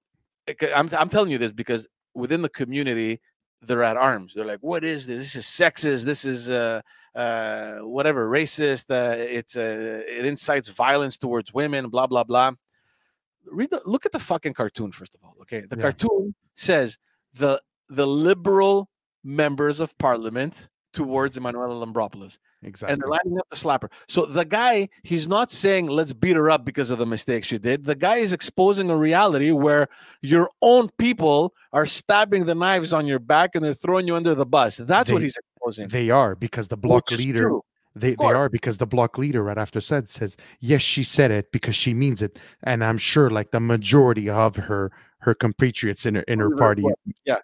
I'm 0.75 0.87
I'm 0.93 1.09
telling 1.09 1.31
you 1.31 1.39
this 1.39 1.51
because 1.51 1.87
within 2.13 2.41
the 2.41 2.49
community, 2.49 3.19
they're 3.61 3.83
at 3.83 3.97
arms. 3.97 4.33
They're 4.33 4.45
like, 4.45 4.59
"What 4.61 4.83
is 4.83 5.07
this? 5.07 5.19
This 5.33 5.35
is 5.35 5.45
sexist. 5.45 6.03
This 6.05 6.25
is 6.25 6.49
uh 6.49 6.81
uh 7.15 7.75
whatever 7.79 8.29
racist. 8.29 8.89
Uh, 8.89 9.15
it's 9.17 9.55
uh, 9.55 10.01
it 10.07 10.25
incites 10.25 10.69
violence 10.69 11.17
towards 11.17 11.53
women. 11.53 11.89
Blah 11.89 12.07
blah 12.07 12.23
blah." 12.23 12.51
Read 13.45 13.69
the 13.71 13.81
look 13.85 14.05
at 14.05 14.11
the 14.11 14.19
fucking 14.19 14.53
cartoon 14.53 14.91
first 14.91 15.15
of 15.15 15.21
all. 15.23 15.35
Okay, 15.41 15.61
the 15.61 15.75
Yeah. 15.75 15.81
cartoon 15.83 16.33
says 16.55 16.97
the 17.33 17.61
the 17.89 18.07
liberal 18.07 18.89
members 19.23 19.79
of 19.79 19.95
parliament 19.97 20.69
towards 20.93 21.37
Emmanuel 21.37 21.85
Lambropoulos 21.85 22.37
Exactly. 22.63 22.93
and 22.93 23.01
they're 23.01 23.09
lining 23.09 23.39
up 23.39 23.49
the 23.49 23.55
slapper. 23.55 23.89
So 24.07 24.25
the 24.25 24.45
guy, 24.45 24.89
he's 25.03 25.27
not 25.27 25.51
saying 25.51 25.87
let's 25.87 26.13
beat 26.13 26.35
her 26.35 26.49
up 26.49 26.63
because 26.63 26.91
of 26.91 26.99
the 26.99 27.05
mistake 27.05 27.43
she 27.43 27.57
did. 27.57 27.85
The 27.85 27.95
guy 27.95 28.17
is 28.17 28.33
exposing 28.33 28.89
a 28.89 28.97
reality 28.97 29.51
where 29.51 29.87
your 30.21 30.49
own 30.61 30.89
people 30.97 31.53
are 31.73 31.85
stabbing 31.85 32.45
the 32.45 32.55
knives 32.55 32.93
on 32.93 33.07
your 33.07 33.19
back 33.19 33.55
and 33.55 33.63
they're 33.63 33.73
throwing 33.73 34.07
you 34.07 34.15
under 34.15 34.35
the 34.35 34.45
bus. 34.45 34.77
That's 34.77 35.11
what 35.11 35.21
he's 35.21 35.37
exposing. 35.37 35.87
They 35.87 36.09
are 36.09 36.35
because 36.35 36.67
the 36.67 36.77
Bloc 36.77 37.09
leader. 37.11 37.39
true. 37.39 37.63
They, 37.95 38.15
they 38.15 38.25
are 38.25 38.47
because 38.47 38.77
the 38.77 38.87
Bloc 38.87 39.17
leader 39.17 39.43
right 39.43 39.57
after 39.57 39.81
said 39.81 40.07
says 40.07 40.37
yes 40.61 40.81
she 40.81 41.03
said 41.03 41.29
it 41.29 41.51
because 41.51 41.75
she 41.75 41.93
means 41.93 42.21
it 42.21 42.37
and 42.63 42.85
I'm 42.85 42.97
sure 42.97 43.29
like 43.29 43.51
the 43.51 43.59
majority 43.59 44.29
of 44.29 44.55
her 44.55 44.93
her 45.19 45.33
compatriots 45.33 46.05
in 46.05 46.15
her 46.15 46.21
in 46.21 46.39
her 46.39 46.45
Believe 46.45 46.53
it 46.53 46.55
or 46.55 46.65
party 46.65 46.83
yeah. 47.25 47.37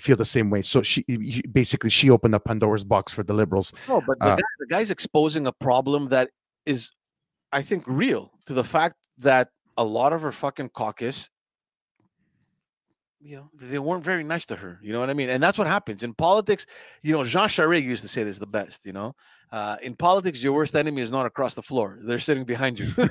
Feel 0.00 0.16
the 0.16 0.24
same 0.24 0.50
way 0.50 0.62
so 0.62 0.82
she 0.82 1.04
basically 1.52 1.90
she 1.90 2.10
opened 2.10 2.34
up 2.34 2.44
Pandora's 2.44 2.84
box 2.84 3.12
for 3.12 3.22
the 3.22 3.34
liberals 3.34 3.72
No, 3.88 4.00
but 4.00 4.18
the, 4.18 4.26
Uh, 4.26 4.36
guy, 4.36 4.42
the 4.58 4.66
guy's 4.66 4.90
exposing 4.90 5.46
a 5.46 5.52
problem 5.52 6.08
that 6.08 6.30
is, 6.66 6.90
I 7.52 7.62
think, 7.62 7.84
real 7.86 8.32
to 8.46 8.52
the 8.54 8.64
fact 8.64 8.96
that 9.18 9.50
a 9.76 9.84
lot 9.84 10.12
of 10.12 10.22
her 10.22 10.32
fucking 10.32 10.70
caucus, 10.70 11.30
you 13.20 13.36
know, 13.36 13.50
they 13.54 13.78
weren't 13.78 14.04
very 14.04 14.24
nice 14.24 14.46
to 14.46 14.56
her. 14.56 14.78
You 14.82 14.92
know 14.92 15.00
what 15.00 15.10
I 15.10 15.14
mean? 15.14 15.28
And 15.28 15.42
that's 15.42 15.58
what 15.58 15.66
happens 15.66 16.02
in 16.02 16.14
politics. 16.14 16.66
You 17.02 17.12
know, 17.16 17.24
Jean 17.24 17.48
Charest 17.48 17.82
used 17.82 18.02
to 18.02 18.08
say 18.08 18.22
this 18.22 18.38
the 18.38 18.46
best. 18.46 18.86
You 18.86 18.92
know, 18.92 19.14
uh, 19.52 19.76
in 19.82 19.94
politics, 19.94 20.42
your 20.42 20.54
worst 20.54 20.74
enemy 20.74 21.02
is 21.02 21.10
not 21.10 21.26
across 21.26 21.54
the 21.54 21.62
floor; 21.62 21.98
they're 22.02 22.20
sitting 22.20 22.44
behind 22.44 22.78
you. 22.78 22.86
you 22.96 23.04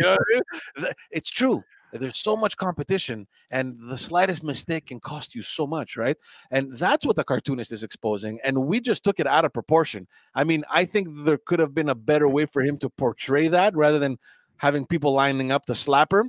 know 0.00 0.16
what 0.16 0.18
I 0.20 0.40
mean? 0.80 0.92
It's 1.10 1.30
true. 1.30 1.62
There's 1.96 2.18
so 2.18 2.36
much 2.36 2.56
competition, 2.56 3.26
and 3.50 3.76
the 3.80 3.98
slightest 3.98 4.42
mistake 4.42 4.86
can 4.86 5.00
cost 5.00 5.34
you 5.34 5.42
so 5.42 5.66
much, 5.66 5.96
right? 5.96 6.16
And 6.50 6.76
that's 6.76 7.04
what 7.06 7.16
the 7.16 7.24
cartoonist 7.24 7.72
is 7.72 7.82
exposing. 7.82 8.38
And 8.44 8.66
we 8.66 8.80
just 8.80 9.04
took 9.04 9.20
it 9.20 9.26
out 9.26 9.44
of 9.44 9.52
proportion. 9.52 10.06
I 10.34 10.44
mean, 10.44 10.64
I 10.70 10.84
think 10.84 11.08
there 11.10 11.38
could 11.38 11.58
have 11.58 11.74
been 11.74 11.88
a 11.88 11.94
better 11.94 12.28
way 12.28 12.46
for 12.46 12.62
him 12.62 12.78
to 12.78 12.90
portray 12.90 13.48
that 13.48 13.74
rather 13.76 13.98
than 13.98 14.18
having 14.58 14.86
people 14.86 15.12
lining 15.12 15.52
up 15.52 15.66
to 15.66 15.74
slap 15.74 16.12
her. 16.12 16.24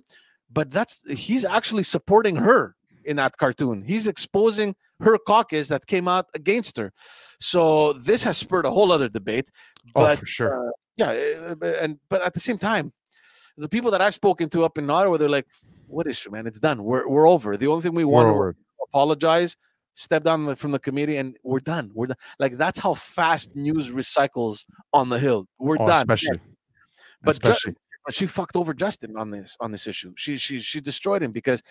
But 0.51 0.71
that's 0.71 0.99
he's 1.09 1.45
actually 1.45 1.83
supporting 1.83 2.37
her 2.37 2.75
in 3.03 3.17
that 3.17 3.37
cartoon. 3.37 3.83
He's 3.83 4.07
exposing 4.07 4.75
her 4.99 5.17
caucus 5.17 5.67
that 5.67 5.85
came 5.87 6.07
out 6.07 6.25
against 6.33 6.77
her. 6.77 6.91
So 7.39 7.93
this 7.93 8.23
has 8.23 8.37
spurred 8.37 8.65
a 8.65 8.71
whole 8.71 8.91
other 8.91 9.09
debate. 9.09 9.49
oh 9.95 10.01
But 10.01 10.19
for 10.19 10.25
sure 10.25 10.71
yeah, 10.97 11.11
uh, 11.11 11.55
but- 11.55 11.75
and 11.75 11.99
but 12.09 12.21
at 12.21 12.33
the 12.33 12.39
same 12.39 12.57
time, 12.57 12.91
the 13.57 13.69
people 13.69 13.91
that 13.91 14.01
I've 14.01 14.13
spoken 14.13 14.49
to 14.49 14.63
up 14.63 14.77
in 14.77 14.89
Ottawa, 14.89 15.17
they're 15.17 15.29
like, 15.29 15.47
"What 15.87 16.07
issue, 16.07 16.31
man? 16.31 16.47
It's 16.47 16.59
done. 16.59 16.83
We're 16.83 17.07
we're 17.07 17.27
over. 17.27 17.57
The 17.57 17.67
only 17.67 17.81
thing 17.81 17.93
we 17.93 18.05
want 18.05 18.27
to 18.27 18.31
apologize, 18.83 19.57
step 19.93 20.23
down 20.23 20.55
from 20.55 20.71
the 20.71 20.79
committee, 20.79 21.17
and 21.17 21.37
we're 21.43 21.59
done. 21.59 21.91
We're 21.93 22.07
done. 22.07 22.17
Like 22.39 22.57
that's 22.57 22.79
how 22.79 22.93
fast 22.93 23.55
news 23.55 23.91
recycles 23.91 24.65
on 24.93 25.09
the 25.09 25.19
hill. 25.19 25.47
We're 25.59 25.77
Oh, 25.79 25.87
done. 25.87 25.97
especially 25.97 26.39
But 27.23 27.31
especially 27.31 27.75
but 28.05 28.13
she 28.15 28.25
fucked 28.25 28.55
over 28.55 28.73
Justin 28.73 29.17
on 29.17 29.31
this 29.31 29.57
on 29.59 29.71
this 29.71 29.85
issue. 29.85 30.13
She 30.15 30.37
she 30.37 30.59
she 30.59 30.79
destroyed 30.79 31.21
him 31.21 31.31
because, 31.31 31.61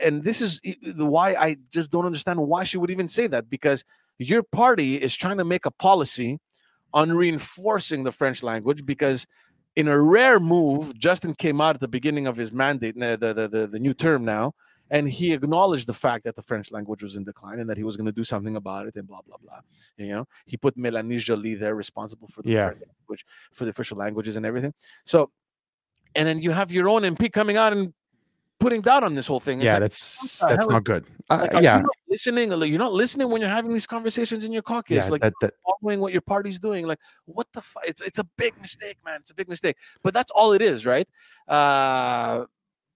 and 0.00 0.22
this 0.22 0.40
is 0.40 0.60
the 0.62 1.04
why 1.04 1.34
I 1.34 1.56
just 1.70 1.90
don't 1.90 2.06
understand 2.06 2.40
why 2.40 2.64
she 2.64 2.78
would 2.78 2.90
even 2.90 3.06
say 3.08 3.26
that 3.26 3.50
because 3.50 3.84
your 4.18 4.42
party 4.42 4.96
is 4.96 5.14
trying 5.14 5.38
to 5.38 5.44
make 5.44 5.66
a 5.66 5.70
policy 5.70 6.38
on 6.94 7.12
reinforcing 7.12 8.04
the 8.04 8.12
French 8.12 8.42
language 8.42 8.86
because 8.86 9.26
in 9.76 9.88
a 9.88 10.00
rare 10.00 10.38
move, 10.38 10.96
Justin 10.98 11.34
came 11.34 11.60
out 11.60 11.74
at 11.74 11.80
the 11.80 11.88
beginning 11.88 12.26
of 12.26 12.36
his 12.36 12.52
mandate, 12.52 12.96
uh, 13.00 13.16
the 13.16 13.34
the 13.34 13.48
the, 13.48 13.66
the 13.66 13.78
new 13.78 13.94
term 13.94 14.24
now, 14.24 14.54
and 14.90 15.08
he 15.08 15.32
acknowledged 15.32 15.86
the 15.88 15.94
fact 15.94 16.24
that 16.24 16.34
the 16.36 16.42
French 16.42 16.70
language 16.70 17.02
was 17.02 17.16
in 17.16 17.24
decline 17.24 17.58
and 17.58 17.68
that 17.68 17.76
he 17.76 17.84
was 17.84 17.96
going 17.96 18.06
to 18.06 18.12
do 18.12 18.24
something 18.24 18.56
about 18.56 18.86
it 18.86 18.94
and 18.96 19.06
blah 19.08 19.20
blah 19.26 19.36
blah. 19.38 19.58
You 19.96 20.08
know, 20.08 20.28
he 20.46 20.56
put 20.56 20.76
Melanie 20.76 21.18
Joly 21.18 21.54
there 21.54 21.74
responsible 21.74 22.28
for 22.28 22.42
the 22.42 22.50
Yeah. 22.50 22.66
French 22.66 22.82
language, 23.00 23.26
for 23.52 23.64
the 23.64 23.70
official 23.70 23.96
languages 23.98 24.36
and 24.36 24.46
everything. 24.46 24.72
So, 25.04 25.30
and 26.14 26.26
then 26.28 26.38
you 26.40 26.52
have 26.52 26.70
your 26.70 26.88
own 26.88 27.02
MP 27.02 27.32
coming 27.32 27.56
out 27.56 27.72
and 27.72 27.92
putting 28.64 28.82
down 28.90 29.04
on 29.04 29.14
this 29.14 29.26
whole 29.26 29.40
thing. 29.46 29.58
It's 29.58 29.66
yeah 29.66 29.74
like, 29.74 29.82
that's 29.86 30.38
that's 30.48 30.68
not 30.74 30.84
good 30.84 31.04
uh, 31.30 31.48
like, 31.52 31.62
yeah 31.62 31.82
listening? 32.14 32.48
You're 32.50 32.78
not 32.78 32.92
listening 32.92 33.28
when 33.30 33.40
you're 33.40 33.50
having 33.50 33.72
these 33.72 33.86
conversations 33.86 34.44
in 34.44 34.52
your 34.52 34.62
caucus. 34.62 34.96
yeah 34.96 35.10
like 35.14 35.22
that, 35.22 35.34
that 35.40 35.54
following 35.64 36.00
what 36.00 36.12
your 36.12 36.22
party's 36.22 36.58
doing. 36.58 36.86
Like, 36.86 37.00
what 37.26 37.46
the 37.52 37.60
fuck? 37.60 37.84
It's 37.86 38.00
it's 38.00 38.18
a 38.18 38.26
big 38.38 38.52
mistake, 38.60 38.98
man. 39.04 39.18
It's 39.22 39.30
a 39.30 39.34
big 39.34 39.48
mistake. 39.48 39.76
But 40.02 40.14
that's 40.14 40.30
all 40.30 40.52
it 40.52 40.62
is, 40.62 40.86
right? 40.86 41.08
Uh, 41.48 42.46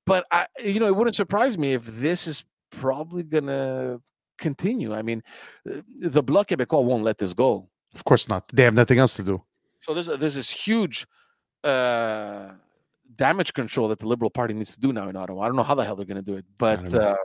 but 0.06 0.24
I, 0.30 0.46
you 0.64 0.80
know, 0.80 0.86
it 0.86 0.96
wouldn't 0.96 1.16
surprise 1.16 1.58
me 1.58 1.74
if 1.74 1.84
this 1.86 2.26
is 2.26 2.44
probably 2.70 3.22
gonna 3.22 4.00
continue. 4.38 4.94
I 4.94 5.02
mean, 5.02 5.22
uh, 5.68 5.82
the 5.96 6.22
Bloc 6.22 6.48
Québécois 6.48 6.84
won't 6.84 7.04
let 7.04 7.18
this 7.18 7.34
go. 7.34 7.68
Of 7.94 8.04
course 8.04 8.28
not. 8.28 8.48
They 8.52 8.62
have 8.62 8.74
nothing 8.74 8.98
else 8.98 9.14
to 9.16 9.22
do. 9.22 9.42
So 9.80 9.94
there's 9.94 10.06
there's 10.06 10.34
this 10.34 10.50
huge 10.50 11.06
uh, 11.64 12.50
damage 13.16 13.52
control 13.52 13.88
that 13.88 13.98
the 13.98 14.06
Liberal 14.06 14.30
Party 14.30 14.54
needs 14.54 14.72
to 14.74 14.80
do 14.80 14.92
now 14.92 15.08
in 15.08 15.16
Ottawa. 15.16 15.42
I 15.42 15.46
don't 15.46 15.56
know 15.56 15.62
how 15.62 15.74
the 15.74 15.84
hell 15.84 15.96
they're 15.96 16.06
going 16.06 16.16
to 16.16 16.22
do 16.22 16.36
it, 16.36 16.44
but 16.58 16.92
uh, 16.94 17.16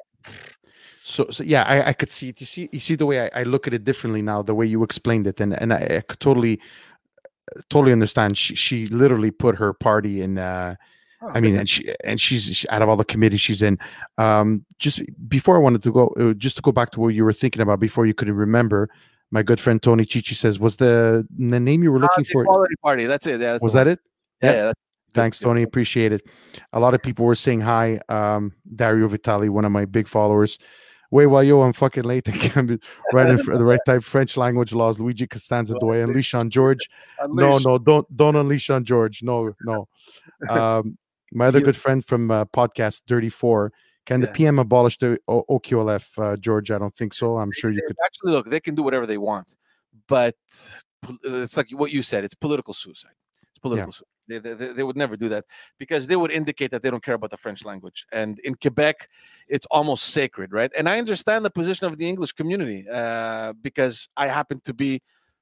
so, 1.03 1.27
so 1.31 1.43
yeah, 1.43 1.63
I, 1.63 1.89
I 1.89 1.93
could 1.93 2.09
see 2.09 2.29
it. 2.29 2.39
You 2.39 2.45
see, 2.45 2.69
you 2.71 2.79
see 2.79 2.95
the 2.95 3.05
way 3.05 3.25
I, 3.25 3.41
I 3.41 3.43
look 3.43 3.67
at 3.67 3.73
it 3.73 3.83
differently 3.83 4.21
now, 4.21 4.41
the 4.41 4.55
way 4.55 4.65
you 4.65 4.83
explained 4.83 5.27
it, 5.27 5.39
and 5.41 5.53
and 5.61 5.73
I, 5.73 5.97
I 5.97 6.01
could 6.01 6.19
totally, 6.19 6.61
totally 7.69 7.91
understand. 7.91 8.37
She 8.37 8.55
she 8.55 8.87
literally 8.87 9.31
put 9.31 9.57
her 9.57 9.73
party 9.73 10.21
in. 10.21 10.37
Uh, 10.37 10.75
oh, 11.21 11.29
I 11.29 11.41
mean, 11.41 11.57
and 11.57 11.69
she 11.69 11.93
and 12.03 12.21
she's 12.21 12.55
she, 12.55 12.69
out 12.69 12.81
of 12.81 12.89
all 12.89 12.95
the 12.95 13.05
committees 13.05 13.41
she's 13.41 13.61
in. 13.61 13.77
Um, 14.17 14.65
just 14.79 15.01
before 15.27 15.55
I 15.55 15.59
wanted 15.59 15.83
to 15.83 15.91
go, 15.91 16.07
uh, 16.19 16.33
just 16.33 16.55
to 16.55 16.61
go 16.61 16.71
back 16.71 16.91
to 16.91 17.01
what 17.01 17.09
you 17.09 17.25
were 17.25 17.33
thinking 17.33 17.61
about 17.61 17.79
before 17.79 18.05
you 18.05 18.13
couldn't 18.13 18.35
remember. 18.35 18.89
My 19.29 19.43
good 19.43 19.59
friend 19.59 19.81
Tony 19.81 20.05
Chichi 20.05 20.35
says, 20.35 20.57
"Was 20.57 20.77
the 20.77 21.27
the 21.37 21.59
name 21.59 21.83
you 21.83 21.91
were 21.91 21.97
uh, 21.97 22.03
looking 22.03 22.23
the 22.23 22.29
for? 22.29 22.43
Equality 22.43 22.75
Party. 22.81 23.05
That's 23.05 23.27
it. 23.27 23.41
Yeah, 23.41 23.53
that's 23.53 23.63
Was 23.63 23.73
that 23.73 23.87
it? 23.87 23.99
Yeah, 24.41 24.51
Yeah. 24.51 24.73
Yeah. 25.15 25.21
Thanks, 25.21 25.39
Tony. 25.39 25.61
Appreciate 25.63 26.11
it. 26.11 26.21
A 26.73 26.79
lot 26.79 26.93
of 26.93 27.01
people 27.01 27.25
were 27.25 27.35
saying 27.35 27.61
hi. 27.61 27.99
Um, 28.09 28.53
Dario 28.75 29.07
Vitali, 29.07 29.49
one 29.49 29.65
of 29.65 29.71
my 29.71 29.85
big 29.85 30.07
followers. 30.07 30.57
Wait, 31.11 31.27
while 31.27 31.43
yo, 31.43 31.61
I'm 31.61 31.73
fucking 31.73 32.03
late. 32.05 32.27
I 32.27 32.31
can't 32.31 32.67
be 32.67 32.79
right 33.13 33.29
in 33.29 33.35
the 33.37 33.63
right 33.63 33.79
type. 33.85 34.03
French 34.03 34.35
language 34.35 34.73
laws. 34.73 34.99
Luigi 34.99 35.27
Costanza, 35.27 35.75
do 35.79 35.91
I 35.91 35.97
unleash 35.97 36.33
on 36.33 36.49
George? 36.49 36.79
No, 37.27 37.51
Unleash. 37.53 37.65
no, 37.65 37.77
don't 37.77 38.17
don't 38.17 38.35
unleash 38.35 38.69
on 38.71 38.83
George. 38.83 39.21
No, 39.23 39.53
no. 39.63 39.87
Um, 40.49 40.97
my 41.31 41.45
other 41.47 41.61
good 41.61 41.77
friend 41.77 42.03
from 42.05 42.31
uh, 42.31 42.45
podcast 42.45 43.03
Dirty 43.07 43.29
Four. 43.29 43.71
Can 44.05 44.21
the 44.21 44.27
PM 44.27 44.59
abolish 44.59 44.97
the 44.97 45.17
o- 45.27 45.45
OQLF, 45.49 46.05
uh, 46.17 46.35
George? 46.37 46.71
I 46.71 46.77
don't 46.77 46.93
think 46.95 47.13
so. 47.13 47.37
I'm 47.37 47.51
sure 47.53 47.71
you 47.71 47.81
could. 47.87 47.95
actually 48.03 48.31
look. 48.33 48.49
They 48.49 48.59
can 48.59 48.75
do 48.75 48.83
whatever 48.83 49.05
they 49.05 49.17
want, 49.17 49.55
but 50.07 50.35
it's 51.23 51.55
like 51.55 51.69
what 51.71 51.91
you 51.91 52.01
said. 52.01 52.23
It's 52.23 52.35
political 52.35 52.73
suicide. 52.73 53.13
It's 53.51 53.59
political. 53.59 53.91
suicide. 53.93 54.07
They, 54.27 54.39
they, 54.39 54.53
they- 54.53 54.83
would 54.83 54.97
never 54.97 55.17
do 55.17 55.29
that 55.29 55.45
because 55.77 56.07
they 56.07 56.15
would 56.15 56.31
indicate 56.31 56.71
that 56.71 56.81
they 56.83 56.89
don't 56.89 57.03
care 57.03 57.15
about 57.15 57.31
the 57.31 57.37
French 57.37 57.65
language. 57.65 58.05
And 58.11 58.39
in 58.39 58.55
Quebec, 58.55 59.09
it's 59.47 59.65
almost 59.71 60.05
sacred, 60.05 60.53
right? 60.53 60.71
And 60.77 60.87
I 60.87 60.99
understand 60.99 61.45
the 61.45 61.49
position 61.51 61.87
of 61.87 61.97
the 61.97 62.07
English 62.07 62.33
community 62.33 62.85
uh, 62.91 63.53
because 63.61 64.07
I 64.15 64.27
happen 64.27 64.61
to 64.65 64.73
be 64.73 65.01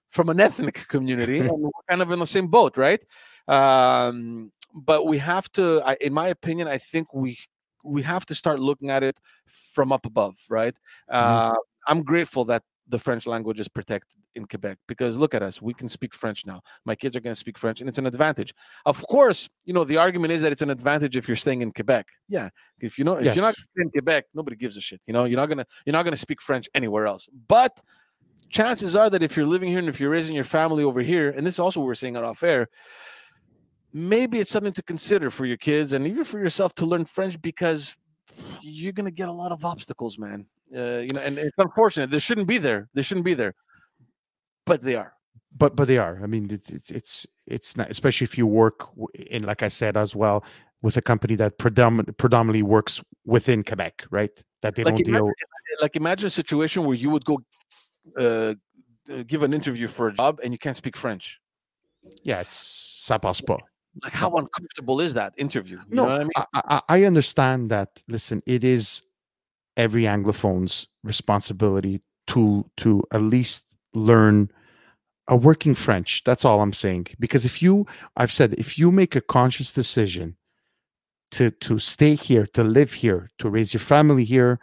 from 0.10 0.30
an 0.30 0.40
ethnic 0.48 0.88
community 0.88 1.40
and 1.48 1.52
we're 1.52 1.70
kind 1.90 2.02
of 2.02 2.12
in 2.12 2.20
the 2.20 2.26
same 2.26 2.48
boat, 2.48 2.78
right? 2.78 3.04
Um, 3.48 4.52
but 4.74 5.06
we 5.06 5.18
have 5.18 5.52
to, 5.54 5.82
I, 5.86 5.98
in 6.02 6.14
my 6.14 6.28
opinion, 6.30 6.68
I 6.68 6.78
think 6.78 7.14
we 7.14 7.38
we 7.84 8.04
have 8.04 8.26
to 8.28 8.36
start 8.36 8.60
looking 8.60 8.92
at 8.92 9.02
it 9.02 9.18
from 9.48 9.92
up 9.92 10.06
above, 10.06 10.36
right? 10.50 10.76
Uh, 11.10 11.56
I'm 11.88 12.04
grateful 12.04 12.46
that 12.46 12.62
the 12.92 13.00
French 13.00 13.26
language 13.26 13.60
is 13.60 13.68
protected 13.68 14.20
in 14.36 14.46
Quebec 14.46 14.78
because 14.88 15.16
look 15.16 15.34
at 15.34 15.42
us, 15.42 15.62
we 15.62 15.74
can 15.74 15.90
speak 15.90 16.14
French 16.14 16.46
now. 16.46 16.62
My 16.86 16.94
kids 16.94 17.16
are 17.16 17.22
going 17.22 17.34
to 17.34 17.40
speak 17.40 17.58
French, 17.58 17.80
and 17.80 17.90
it's 17.90 17.98
an 17.98 18.06
advantage. 18.06 18.54
Of 18.86 19.06
course, 19.08 19.50
you 19.66 19.74
know 19.74 19.84
the 19.84 19.98
argument 19.98 20.34
is 20.34 20.42
that 20.44 20.52
it's 20.52 20.62
an 20.62 20.70
advantage 20.70 21.18
if 21.18 21.28
you're 21.28 21.38
staying 21.38 21.62
in 21.62 21.72
Quebec. 21.72 22.08
Yeah, 22.28 22.50
if 22.80 23.00
you 23.00 23.06
know 23.06 23.16
if 23.16 23.26
you're 23.36 23.44
not 23.44 23.56
in 23.78 23.90
Quebec, 23.90 24.26
nobody 24.34 24.58
gives 24.58 24.78
a 24.78 24.82
shit. 24.82 25.02
You 25.08 25.14
know, 25.14 25.24
you're 25.24 25.40
not 25.40 25.48
gonna 25.48 25.66
you're 25.86 25.94
not 25.94 26.04
gonna 26.04 26.18
speak 26.18 26.42
French 26.42 26.70
anywhere 26.76 27.08
else. 27.08 27.28
But 27.48 27.82
chances 28.50 28.96
are 28.96 29.10
that 29.10 29.24
if 29.24 29.36
you're 29.36 29.46
living 29.46 29.70
here 29.70 29.80
and 29.80 29.88
if 29.90 30.00
you're 30.00 30.12
raising 30.12 30.36
your 30.36 30.44
family 30.44 30.84
over 30.84 31.02
here, 31.02 31.30
and 31.30 31.48
this 31.48 31.56
is 31.56 31.60
also 31.60 31.80
what 31.80 31.88
we're 31.88 31.96
saying 31.96 32.18
it 32.18 32.24
off 32.24 32.44
air, 32.44 32.68
maybe 33.94 34.40
it's 34.40 34.52
something 34.52 34.74
to 34.74 34.84
consider 34.84 35.32
for 35.32 35.46
your 35.46 35.58
kids 35.58 35.94
and 35.94 36.06
even 36.06 36.26
for 36.26 36.40
yourself 36.40 36.74
to 36.74 36.86
learn 36.86 37.06
French 37.06 37.42
because 37.42 37.96
you're 38.62 38.94
gonna 38.94 39.12
get 39.12 39.30
a 39.30 39.34
lot 39.34 39.54
of 39.54 39.64
obstacles, 39.64 40.18
man. 40.18 40.46
Uh, 40.76 41.00
you 41.00 41.14
know, 41.14 41.22
and 41.22 41.38
it's 41.38 41.58
unfortunate. 41.58 42.12
They 42.12 42.20
shouldn't 42.20 42.48
be 42.48 42.58
there. 42.58 42.88
They 42.94 43.02
shouldn't 43.02 43.26
be 43.26 43.34
there, 43.34 43.54
but 44.66 44.82
they 44.82 44.96
are. 44.96 45.14
but 45.58 45.76
but 45.76 45.88
they 45.88 45.98
are. 45.98 46.20
I 46.24 46.28
mean, 46.28 46.48
it's 46.50 46.70
it's 46.70 46.90
it's, 46.92 47.28
it's 47.46 47.78
not, 47.78 47.90
especially 47.90 48.26
if 48.26 48.38
you 48.38 48.48
work 48.48 48.88
in, 49.30 49.44
like 49.44 49.64
I 49.64 49.68
said 49.70 49.98
as 49.98 50.16
well, 50.16 50.44
with 50.82 50.98
a 50.98 51.02
company 51.02 51.36
that 51.36 51.58
predomin- 51.58 52.16
predominantly 52.18 52.64
works 52.64 53.02
within 53.26 53.64
Quebec, 53.64 54.06
right? 54.12 54.32
That 54.62 54.76
they 54.76 54.84
Like 54.84 54.96
don't 54.96 55.08
imagine, 55.08 55.26
deal. 55.26 55.34
like 55.82 55.96
imagine 55.96 56.28
a 56.28 56.30
situation 56.30 56.86
where 56.86 56.96
you 56.96 57.10
would 57.10 57.26
go 57.26 57.40
uh, 58.18 58.54
give 59.28 59.44
an 59.44 59.54
interview 59.54 59.88
for 59.88 60.08
a 60.08 60.14
job 60.14 60.40
and 60.44 60.54
you 60.54 60.58
can't 60.58 60.78
speak 60.78 60.96
French. 60.96 61.40
Yeah, 62.24 62.42
it's 62.42 62.98
ça 63.04 63.20
passe 63.20 63.42
pas. 63.42 63.60
Like 64.04 64.14
how 64.14 64.30
uncomfortable 64.38 65.02
is 65.02 65.14
that 65.16 65.34
interview? 65.38 65.78
You 65.90 65.96
no, 65.96 66.06
know 66.06 66.12
what 66.12 66.22
I 66.22 66.24
mean? 66.24 66.32
I, 66.36 66.46
I, 66.54 66.82
I 66.88 67.06
understand 67.06 67.70
that. 67.72 68.02
Listen, 68.08 68.42
it 68.46 68.64
is 68.64 69.02
every 69.78 70.04
Anglophone's 70.04 70.88
responsibility 71.04 72.02
to 72.28 72.66
to 72.78 73.04
at 73.12 73.22
least 73.22 73.66
learn 73.94 74.50
a 75.28 75.36
working 75.36 75.76
French. 75.76 76.24
That's 76.24 76.46
all 76.46 76.62
I'm 76.62 76.74
saying. 76.74 77.08
Because 77.20 77.46
if 77.46 77.62
you, 77.62 77.86
I've 78.18 78.32
said, 78.32 78.54
if 78.54 78.78
you 78.78 78.92
make 78.92 79.16
a 79.16 79.22
conscious 79.22 79.72
decision 79.72 80.36
to 81.32 81.52
to 81.52 81.80
stay 81.80 82.16
here, 82.16 82.46
to 82.48 82.64
live 82.64 82.94
here, 82.94 83.30
to 83.40 83.50
raise 83.50 83.74
your 83.74 83.82
family 83.82 84.26
here, 84.26 84.60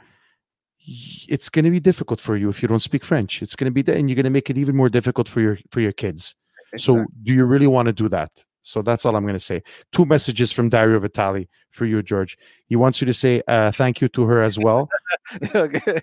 it's 1.28 1.48
going 1.48 1.64
to 1.64 1.70
be 1.70 1.80
difficult 1.80 2.20
for 2.20 2.36
you 2.36 2.48
if 2.48 2.62
you 2.62 2.68
don't 2.68 2.80
speak 2.80 3.04
French. 3.04 3.42
It's 3.42 3.56
going 3.56 3.72
to 3.72 3.82
be, 3.82 3.92
and 3.92 4.08
you're 4.08 4.16
going 4.16 4.24
to 4.24 4.30
make 4.30 4.50
it 4.50 4.58
even 4.58 4.76
more 4.76 4.88
difficult 4.88 5.28
for 5.28 5.40
your 5.40 5.58
for 5.70 5.80
your 5.80 5.92
kids. 5.92 6.34
So, 6.76 7.06
do 7.22 7.32
you 7.34 7.44
really 7.44 7.66
want 7.66 7.86
to 7.86 7.92
do 7.92 8.08
that? 8.10 8.30
So 8.68 8.82
that's 8.82 9.06
all 9.06 9.16
I'm 9.16 9.24
going 9.24 9.32
to 9.32 9.40
say. 9.40 9.62
Two 9.92 10.04
messages 10.04 10.52
from 10.52 10.68
Dario 10.68 10.98
Vitali 11.00 11.48
for 11.70 11.86
you, 11.86 12.02
George. 12.02 12.36
He 12.66 12.76
wants 12.76 13.00
you 13.00 13.06
to 13.06 13.14
say 13.14 13.40
uh, 13.48 13.72
thank 13.72 14.02
you 14.02 14.08
to 14.08 14.24
her 14.24 14.42
as 14.42 14.58
well, 14.58 14.90
okay. 15.54 16.00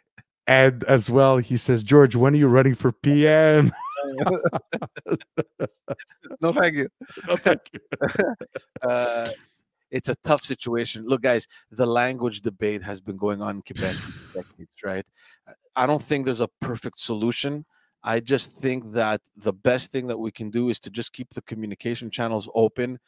and 0.48 0.84
as 0.86 1.12
well, 1.12 1.38
he 1.38 1.58
says, 1.58 1.84
George, 1.84 2.16
when 2.16 2.34
are 2.34 2.38
you 2.38 2.48
running 2.48 2.74
for 2.74 2.92
PM? 2.92 3.72
no, 6.42 6.52
thank 6.54 6.76
you. 6.76 6.90
uh, 8.82 9.30
it's 9.92 10.10
a 10.10 10.16
tough 10.24 10.42
situation. 10.42 11.06
Look, 11.06 11.22
guys, 11.22 11.48
the 11.70 11.86
language 11.86 12.42
debate 12.42 12.82
has 12.82 13.00
been 13.00 13.18
going 13.18 13.44
on 13.44 13.58
in 13.58 13.62
Quebec 13.62 13.94
for 13.94 14.42
decades, 14.42 14.72
right? 14.84 15.06
I 15.76 15.86
don't 15.86 16.02
think 16.02 16.26
there's 16.26 16.42
a 16.42 16.50
perfect 16.60 17.00
solution. 17.00 17.64
I 18.06 18.20
just 18.20 18.52
think 18.52 18.94
that 18.94 19.20
the 19.36 19.52
best 19.52 19.92
thing 19.92 20.06
that 20.08 20.20
we 20.20 20.32
can 20.32 20.52
do 20.52 20.70
is 20.70 20.80
to 20.82 20.92
just 20.92 21.12
keep 21.12 21.34
the 21.34 21.42
communication 21.42 22.12
channels 22.12 22.48
open. 22.54 23.00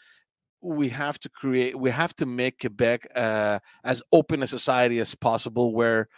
We 0.60 0.89
have 0.89 1.20
to 1.20 1.30
create, 1.30 1.78
we 1.78 1.91
have 1.91 2.16
to 2.16 2.26
make 2.26 2.60
Quebec 2.60 3.08
uh, 3.16 3.60
as 3.84 4.02
open 4.12 4.41
a 4.41 4.48
society 4.48 4.98
as 5.00 5.14
possible 5.14 5.72
where 5.72 6.10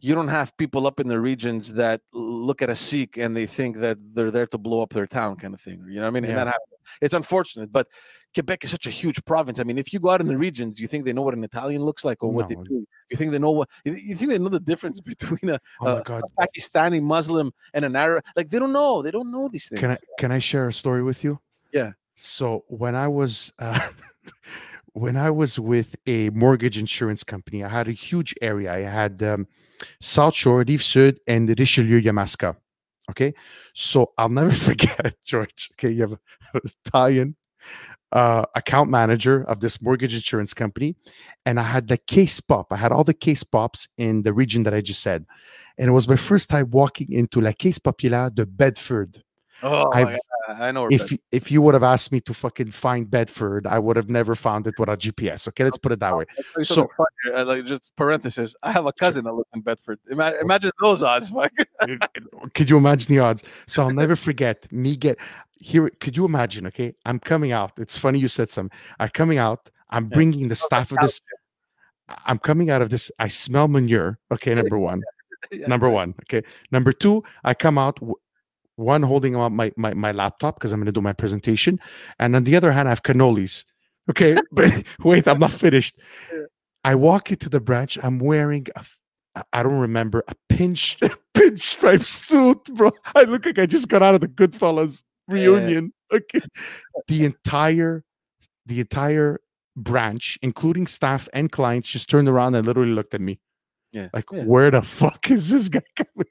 you 0.00 0.14
don't 0.14 0.28
have 0.28 0.54
people 0.58 0.86
up 0.86 1.00
in 1.00 1.08
the 1.08 1.18
regions 1.18 1.72
that 1.72 2.02
look 2.12 2.60
at 2.60 2.68
a 2.68 2.76
Sikh 2.76 3.16
and 3.16 3.34
they 3.34 3.46
think 3.46 3.78
that 3.78 3.96
they're 4.12 4.30
there 4.30 4.46
to 4.48 4.58
blow 4.58 4.82
up 4.82 4.90
their 4.90 5.06
town, 5.06 5.36
kind 5.36 5.54
of 5.54 5.60
thing. 5.62 5.82
You 5.88 5.94
know 5.96 6.02
what 6.02 6.08
I 6.08 6.10
mean? 6.10 6.24
And 6.24 6.32
Yeah. 6.32 6.44
that 6.44 6.48
happens. 6.48 6.78
It's 7.00 7.14
unfortunate, 7.14 7.72
but 7.72 7.88
Quebec 8.36 8.64
is 8.64 8.70
such 8.70 8.86
a 8.86 8.90
huge 8.90 9.24
province. 9.24 9.58
I 9.58 9.62
mean, 9.64 9.78
if 9.78 9.94
you 9.94 9.98
go 9.98 10.10
out 10.10 10.20
in 10.20 10.26
the 10.26 10.36
regions, 10.36 10.76
do 10.76 10.82
you 10.82 10.88
think 10.88 11.06
they 11.06 11.14
know 11.14 11.22
what 11.22 11.32
an 11.32 11.42
Italian 11.42 11.82
looks 11.82 12.04
like 12.04 12.22
or 12.22 12.30
what 12.30 12.48
they 12.48 12.54
do? 12.54 12.86
You 13.10 13.16
think 13.16 13.32
they 13.32 13.38
know 13.38 13.52
what? 13.52 13.70
You 13.84 14.14
think 14.14 14.30
they 14.30 14.38
know 14.38 14.50
the 14.50 14.60
difference 14.60 15.00
between 15.12 15.48
a, 15.54 15.58
Oh 15.80 16.02
God. 16.02 16.22
a 16.38 16.46
Pakistani 16.46 17.00
Muslim 17.00 17.50
and 17.72 17.82
an 17.86 17.96
Arab? 17.96 18.24
Like 18.36 18.50
they 18.50 18.58
don't 18.58 18.74
know. 18.74 19.00
They 19.00 19.10
don't 19.10 19.32
know 19.32 19.48
these 19.48 19.70
things. 19.70 19.80
Can 19.80 19.92
I 19.92 19.96
can 20.18 20.32
I 20.32 20.38
share 20.38 20.68
a 20.68 20.72
story 20.72 21.02
with 21.02 21.24
you? 21.24 21.40
Yeah. 21.72 21.92
So 22.14 22.64
when 22.68 22.94
I 22.94 23.08
was 23.08 23.54
uh, 23.58 23.88
when 24.92 25.16
I 25.16 25.30
was 25.30 25.58
with 25.58 25.96
a 26.06 26.28
mortgage 26.30 26.76
insurance 26.76 27.24
company, 27.24 27.64
I 27.64 27.70
had 27.70 27.88
a 27.88 27.92
huge 27.92 28.34
area. 28.42 28.70
I 28.70 28.80
had 28.80 29.22
um, 29.22 29.46
South 30.02 30.34
Shore, 30.34 30.62
Rive 30.68 30.82
Sud, 30.82 31.16
and 31.26 31.48
Richelieu 31.58 32.02
Yamaska. 32.02 32.54
Okay, 33.08 33.32
so 33.72 34.12
I'll 34.18 34.28
never 34.28 34.52
forget, 34.68 35.14
George. 35.24 35.70
Okay, 35.72 35.90
you 35.90 36.02
have 36.02 36.12
an 36.12 36.60
Italian 36.84 37.36
uh, 38.16 38.44
account 38.54 38.88
manager 38.88 39.44
of 39.44 39.60
this 39.60 39.82
mortgage 39.82 40.14
insurance 40.14 40.54
company, 40.54 40.96
and 41.44 41.60
I 41.60 41.64
had 41.64 41.86
the 41.88 41.98
caisse 41.98 42.40
pop. 42.40 42.72
I 42.72 42.76
had 42.76 42.90
all 42.90 43.04
the 43.04 43.12
caisse 43.12 43.44
pops 43.44 43.88
in 43.98 44.22
the 44.22 44.32
region 44.32 44.62
that 44.62 44.72
I 44.72 44.80
just 44.80 45.02
said, 45.02 45.26
and 45.76 45.88
it 45.88 45.92
was 45.92 46.08
my 46.08 46.16
first 46.16 46.48
time 46.48 46.70
walking 46.70 47.12
into 47.12 47.42
La 47.42 47.52
Caisse 47.52 47.78
Populaire 47.78 48.30
de 48.30 48.46
Bedford. 48.46 49.22
Oh, 49.62 49.90
I've- 49.92 50.18
I 50.48 50.70
know. 50.70 50.86
If 50.86 51.00
Bedford- 51.00 51.18
if 51.32 51.50
you 51.50 51.60
would 51.62 51.74
have 51.74 51.82
asked 51.82 52.12
me 52.12 52.20
to 52.22 52.32
fucking 52.34 52.70
find 52.70 53.10
Bedford, 53.10 53.66
I 53.66 53.78
would 53.78 53.96
have 53.96 54.08
never 54.08 54.34
found 54.34 54.66
it 54.66 54.74
without 54.78 54.98
GPS. 55.00 55.48
Okay, 55.48 55.64
let's 55.64 55.78
put 55.78 55.92
it 55.92 56.00
that 56.00 56.16
way. 56.16 56.24
Tell 56.34 56.44
you 56.58 56.64
so- 56.64 56.88
funny, 56.96 57.36
uh, 57.36 57.44
like 57.44 57.64
just 57.64 57.90
parenthesis. 57.96 58.54
I 58.62 58.72
have 58.72 58.86
a 58.86 58.92
cousin 58.92 59.24
that 59.24 59.32
lives 59.32 59.48
in 59.54 59.60
Bedford. 59.62 59.98
Ima- 60.10 60.34
imagine 60.40 60.70
those 60.80 61.02
odds. 61.02 61.30
fuck. 61.30 61.52
Could 62.54 62.70
you 62.70 62.76
imagine 62.76 63.08
the 63.14 63.20
odds? 63.20 63.42
So 63.66 63.82
I'll 63.82 63.90
never 63.90 64.16
forget 64.16 64.70
me 64.72 64.96
get 64.96 65.18
here. 65.58 65.88
Could 66.00 66.16
you 66.16 66.24
imagine? 66.24 66.66
Okay, 66.68 66.94
I'm 67.04 67.18
coming 67.18 67.52
out. 67.52 67.72
It's 67.78 67.96
funny 67.98 68.18
you 68.18 68.28
said 68.28 68.50
something. 68.50 68.76
I'm 69.00 69.08
coming 69.10 69.38
out. 69.38 69.70
I'm 69.90 70.04
Yeah, 70.04 70.14
bringing 70.14 70.48
the 70.48 70.56
staff 70.56 70.92
of 70.92 70.98
this. 71.00 71.20
I'm 72.26 72.38
coming 72.38 72.70
out 72.70 72.82
of 72.82 72.90
this. 72.90 73.10
I 73.18 73.28
smell 73.28 73.66
manure. 73.68 74.18
Okay, 74.30 74.54
number 74.54 74.78
one. 74.78 75.02
Yeah. 75.52 75.68
Number 75.68 75.88
one. 75.88 76.14
Okay. 76.22 76.42
Number 76.72 76.90
two, 76.92 77.22
I 77.44 77.54
come 77.54 77.78
out. 77.78 78.00
One 78.76 79.02
holding 79.02 79.36
up 79.36 79.52
my 79.52 79.72
my, 79.76 79.94
my 79.94 80.12
laptop 80.12 80.56
because 80.56 80.72
I'm 80.72 80.80
going 80.80 80.86
to 80.86 80.92
do 80.92 81.00
my 81.00 81.12
presentation, 81.12 81.80
and 82.18 82.36
on 82.36 82.44
the 82.44 82.56
other 82.56 82.72
hand, 82.72 82.88
I 82.88 82.90
have 82.90 83.02
cannolis. 83.02 83.64
Okay, 84.10 84.36
but 84.52 84.84
wait, 85.00 85.26
I'm 85.26 85.38
not 85.38 85.52
finished. 85.52 85.98
I 86.84 86.94
walk 86.94 87.30
into 87.30 87.48
the 87.48 87.60
branch. 87.60 87.98
I'm 88.02 88.18
wearing 88.18 88.66
a 88.76 88.84
I 89.52 89.62
don't 89.62 89.80
remember 89.80 90.24
a 90.28 90.34
pinch 90.48 90.98
pinstripe 91.36 92.04
suit, 92.04 92.64
bro. 92.74 92.90
I 93.14 93.22
look 93.22 93.46
like 93.46 93.58
I 93.58 93.66
just 93.66 93.88
got 93.88 94.02
out 94.02 94.14
of 94.14 94.20
the 94.20 94.28
Goodfellas 94.28 95.02
reunion. 95.28 95.92
Okay, 96.12 96.40
the 97.08 97.24
entire 97.24 98.04
the 98.66 98.80
entire 98.80 99.40
branch, 99.76 100.38
including 100.42 100.86
staff 100.86 101.28
and 101.32 101.50
clients, 101.52 101.90
just 101.90 102.08
turned 102.08 102.28
around 102.28 102.54
and 102.54 102.66
literally 102.66 102.92
looked 102.92 103.14
at 103.14 103.20
me 103.20 103.38
Yeah. 103.92 104.08
like, 104.12 104.24
yeah. 104.32 104.42
"Where 104.44 104.70
the 104.70 104.82
fuck 104.82 105.30
is 105.30 105.50
this 105.50 105.68
guy 105.68 105.80
coming 105.96 106.26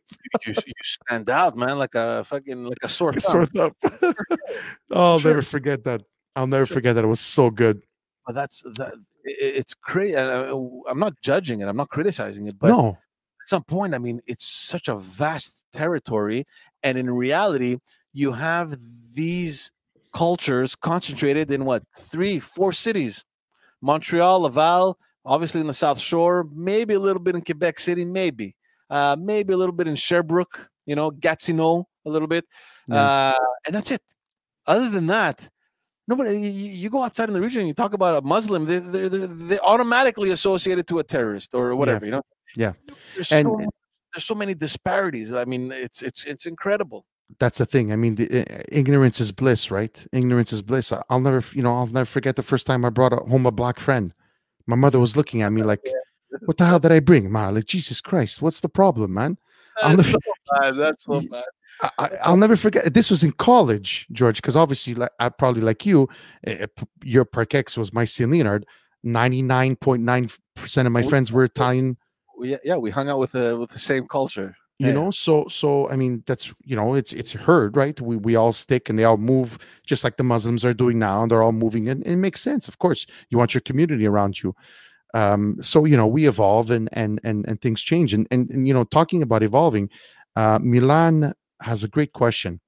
you, 0.46 0.54
you 0.54 0.74
stand 0.84 1.30
out, 1.30 1.56
man, 1.58 1.78
like 1.80 1.96
a 1.96 2.24
fucking 2.26 2.66
like 2.66 2.78
a 2.84 2.90
sore 2.90 3.14
thumb. 3.14 3.22
sort 3.22 3.58
up?" 3.58 3.76
oh, 3.84 4.14
I'll 4.92 5.20
Sure. 5.20 5.32
never 5.32 5.42
forget 5.42 5.84
that. 5.86 6.04
I'll 6.36 6.48
never 6.48 6.66
Sure. 6.66 6.76
forget 6.76 6.96
that. 6.96 7.04
It 7.04 7.08
was 7.08 7.22
so 7.22 7.50
good. 7.50 7.82
But 8.26 8.36
that's 8.36 8.62
that. 8.78 8.94
It's 9.24 9.74
crazy. 9.74 10.16
Uh, 10.16 10.56
I'm 10.88 11.00
not 11.00 11.14
judging 11.22 11.62
it. 11.62 11.68
I'm 11.68 11.78
not 11.78 11.90
criticizing 11.90 12.48
it. 12.48 12.60
But 12.60 12.70
no, 12.70 12.90
at 13.42 13.48
some 13.48 13.64
point, 13.64 13.94
I 13.96 14.00
mean, 14.00 14.20
it's 14.28 14.46
such 14.48 14.88
a 14.88 14.96
vast 14.96 15.64
territory, 15.74 16.46
and 16.84 16.98
in 16.98 17.10
reality, 17.10 17.78
you 18.14 18.34
have 18.34 18.76
these 19.16 19.72
cultures 20.14 20.76
concentrated 20.76 21.52
in 21.52 21.66
what 21.66 21.84
three, 21.98 22.40
four 22.40 22.74
cities: 22.74 23.24
Montreal, 23.82 24.42
Laval, 24.42 24.98
obviously 25.26 25.62
in 25.62 25.68
the 25.68 25.74
South 25.74 26.00
Shore, 26.00 26.48
maybe 26.54 26.94
a 26.94 27.00
little 27.00 27.22
bit 27.22 27.36
in 27.36 27.42
Quebec 27.42 27.80
City, 27.80 28.06
maybe, 28.06 28.56
uh, 28.90 29.16
maybe 29.20 29.54
a 29.54 29.58
little 29.58 29.74
bit 29.76 29.88
in 29.88 29.96
Sherbrooke, 29.96 30.70
you 30.86 30.96
know, 30.96 31.12
Gatineau, 31.12 31.88
a 32.06 32.10
little 32.10 32.28
bit, 32.28 32.46
Yeah. 32.88 33.02
uh, 33.02 33.36
and 33.66 33.76
that's 33.76 33.92
it. 33.92 34.02
Other 34.68 34.90
than 34.90 35.08
that. 35.08 35.50
Nobody. 36.08 36.38
You, 36.38 36.52
you 36.84 36.90
go 36.92 37.02
outside 37.04 37.30
in 37.30 37.34
the 37.34 37.42
region, 37.42 37.62
and 37.62 37.68
you 37.68 37.74
talk 37.74 37.94
about 37.94 38.24
a 38.24 38.28
Muslim. 38.28 38.66
They 38.66 38.78
they're, 38.78 39.10
they're, 39.10 39.26
they 39.26 39.58
automatically 39.60 40.30
associated 40.30 40.86
to 40.88 41.00
a 41.00 41.04
terrorist 41.04 41.56
or 41.56 41.76
whatever. 41.76 42.06
You 42.06 42.12
know. 42.12 42.22
Yeah. 42.56 42.74
There's 43.16 43.32
And- 43.32 43.48
so, 43.48 43.60
there's 44.14 44.24
so 44.26 44.36
many 44.36 44.54
disparities. 44.54 45.34
I 45.34 45.46
mean, 45.46 45.72
it's 45.72 46.04
it's 46.04 46.24
it's 46.26 46.46
incredible. 46.46 47.06
that's 47.40 47.58
the 47.58 47.66
thing. 47.66 47.92
I 47.92 47.96
mean, 47.96 48.14
the, 48.16 48.26
uh, 48.42 48.62
ignorance 48.72 49.20
is 49.20 49.32
bliss, 49.32 49.72
right? 49.72 49.96
Ignorance 50.14 50.54
is 50.54 50.62
bliss. 50.62 50.92
I- 50.94 51.02
I'll 51.10 51.20
never, 51.30 51.44
you 51.58 51.64
know, 51.64 51.74
I'll 51.76 51.88
never 51.88 52.06
forget 52.06 52.36
the 52.36 52.44
first 52.44 52.68
time 52.68 52.86
I 52.86 52.92
brought 52.92 53.14
home 53.28 53.48
a 53.48 53.52
black 53.52 53.80
friend. 53.80 54.14
My 54.68 54.76
mother 54.76 55.00
was 55.00 55.16
looking 55.16 55.42
at 55.42 55.52
me 55.52 55.64
like, 55.64 55.82
"What 56.46 56.58
the 56.58 56.66
hell 56.66 56.80
did 56.80 56.92
I 56.92 57.00
bring, 57.00 57.32
Ma? 57.32 57.50
Like, 57.50 57.66
Jesus 57.66 58.02
Christ, 58.02 58.42
what's 58.42 58.60
the 58.60 58.70
problem, 58.70 59.14
man?" 59.14 59.38
I'll 59.82 59.96
That's 59.98 60.10
never, 60.10 60.20
so 60.24 60.62
bad. 60.62 60.78
That's 60.78 61.04
so 61.04 61.22
bad. 61.22 61.44
I, 61.82 61.90
I- 62.00 62.18
I'll 62.24 62.38
never 62.38 62.56
forget. 62.56 62.94
This 62.94 63.10
was 63.10 63.24
in 63.24 63.34
college, 63.34 64.08
George, 64.12 64.38
because 64.38 64.56
obviously, 64.56 64.96
like, 64.96 65.12
I 65.20 65.30
probably 65.30 65.62
like 65.62 65.86
you, 65.86 66.08
uh, 66.48 66.68
p- 66.76 66.88
your 67.04 67.26
Park-Ex 67.26 67.76
was 67.78 67.92
my 67.94 68.06
St. 68.06 68.32
Leonard. 68.32 68.66
Ninety-nine 69.04 69.76
point 69.76 70.02
nine 70.04 70.30
percent 70.56 70.88
of 70.88 70.92
my 70.94 71.02
We- 71.02 71.10
friends 71.10 71.32
were 71.32 71.44
Italian. 71.44 71.98
We, 72.40 72.52
yeah, 72.52 72.58
yeah, 72.64 72.76
we 72.76 72.90
hung 72.90 73.08
out 73.10 73.20
with 73.20 73.34
the 73.34 73.58
with 73.58 73.70
the 73.70 73.80
same 73.80 74.08
culture. 74.08 74.56
You 74.80 74.88
Yeah. 74.88 74.94
know 74.94 75.12
so 75.12 75.48
so 75.48 75.90
i 75.90 75.96
mean 75.96 76.22
that's 76.28 76.54
you 76.66 76.76
know 76.76 76.96
it's 76.96 77.14
it's 77.14 77.32
heard 77.32 77.78
right? 77.78 78.00
We 78.02 78.18
we 78.18 78.36
all 78.36 78.52
stick 78.54 78.90
and 78.90 79.00
they 79.00 79.06
all 79.06 79.18
move 79.18 79.58
just 79.86 80.04
like 80.04 80.18
the 80.18 80.24
muslims 80.24 80.66
are 80.66 80.74
doing 80.74 81.00
now 81.00 81.22
and 81.22 81.32
they're 81.32 81.44
all 81.44 81.54
moving 81.54 81.88
and 81.88 82.04
it 82.06 82.18
makes 82.18 82.42
sense 82.42 82.68
of 82.68 82.78
course 82.78 83.06
you 83.30 83.38
want 83.38 83.54
your 83.54 83.62
community 83.62 84.06
around 84.06 84.34
you. 84.44 84.54
Um 85.14 85.56
so 85.62 85.86
you 85.86 85.96
know 85.96 86.08
we 86.08 86.28
evolve 86.28 86.72
and 86.72 86.90
and 86.92 87.22
and, 87.24 87.48
and 87.48 87.62
things 87.62 87.82
change 87.82 88.14
and, 88.14 88.28
and 88.32 88.50
and 88.52 88.68
you 88.68 88.74
know 88.74 88.84
talking 88.84 89.22
about 89.24 89.44
evolving 89.44 89.90
uh 90.36 90.60
milan 90.62 91.34
has 91.62 91.84
a 91.84 91.88
great 91.88 92.12
question 92.12 92.60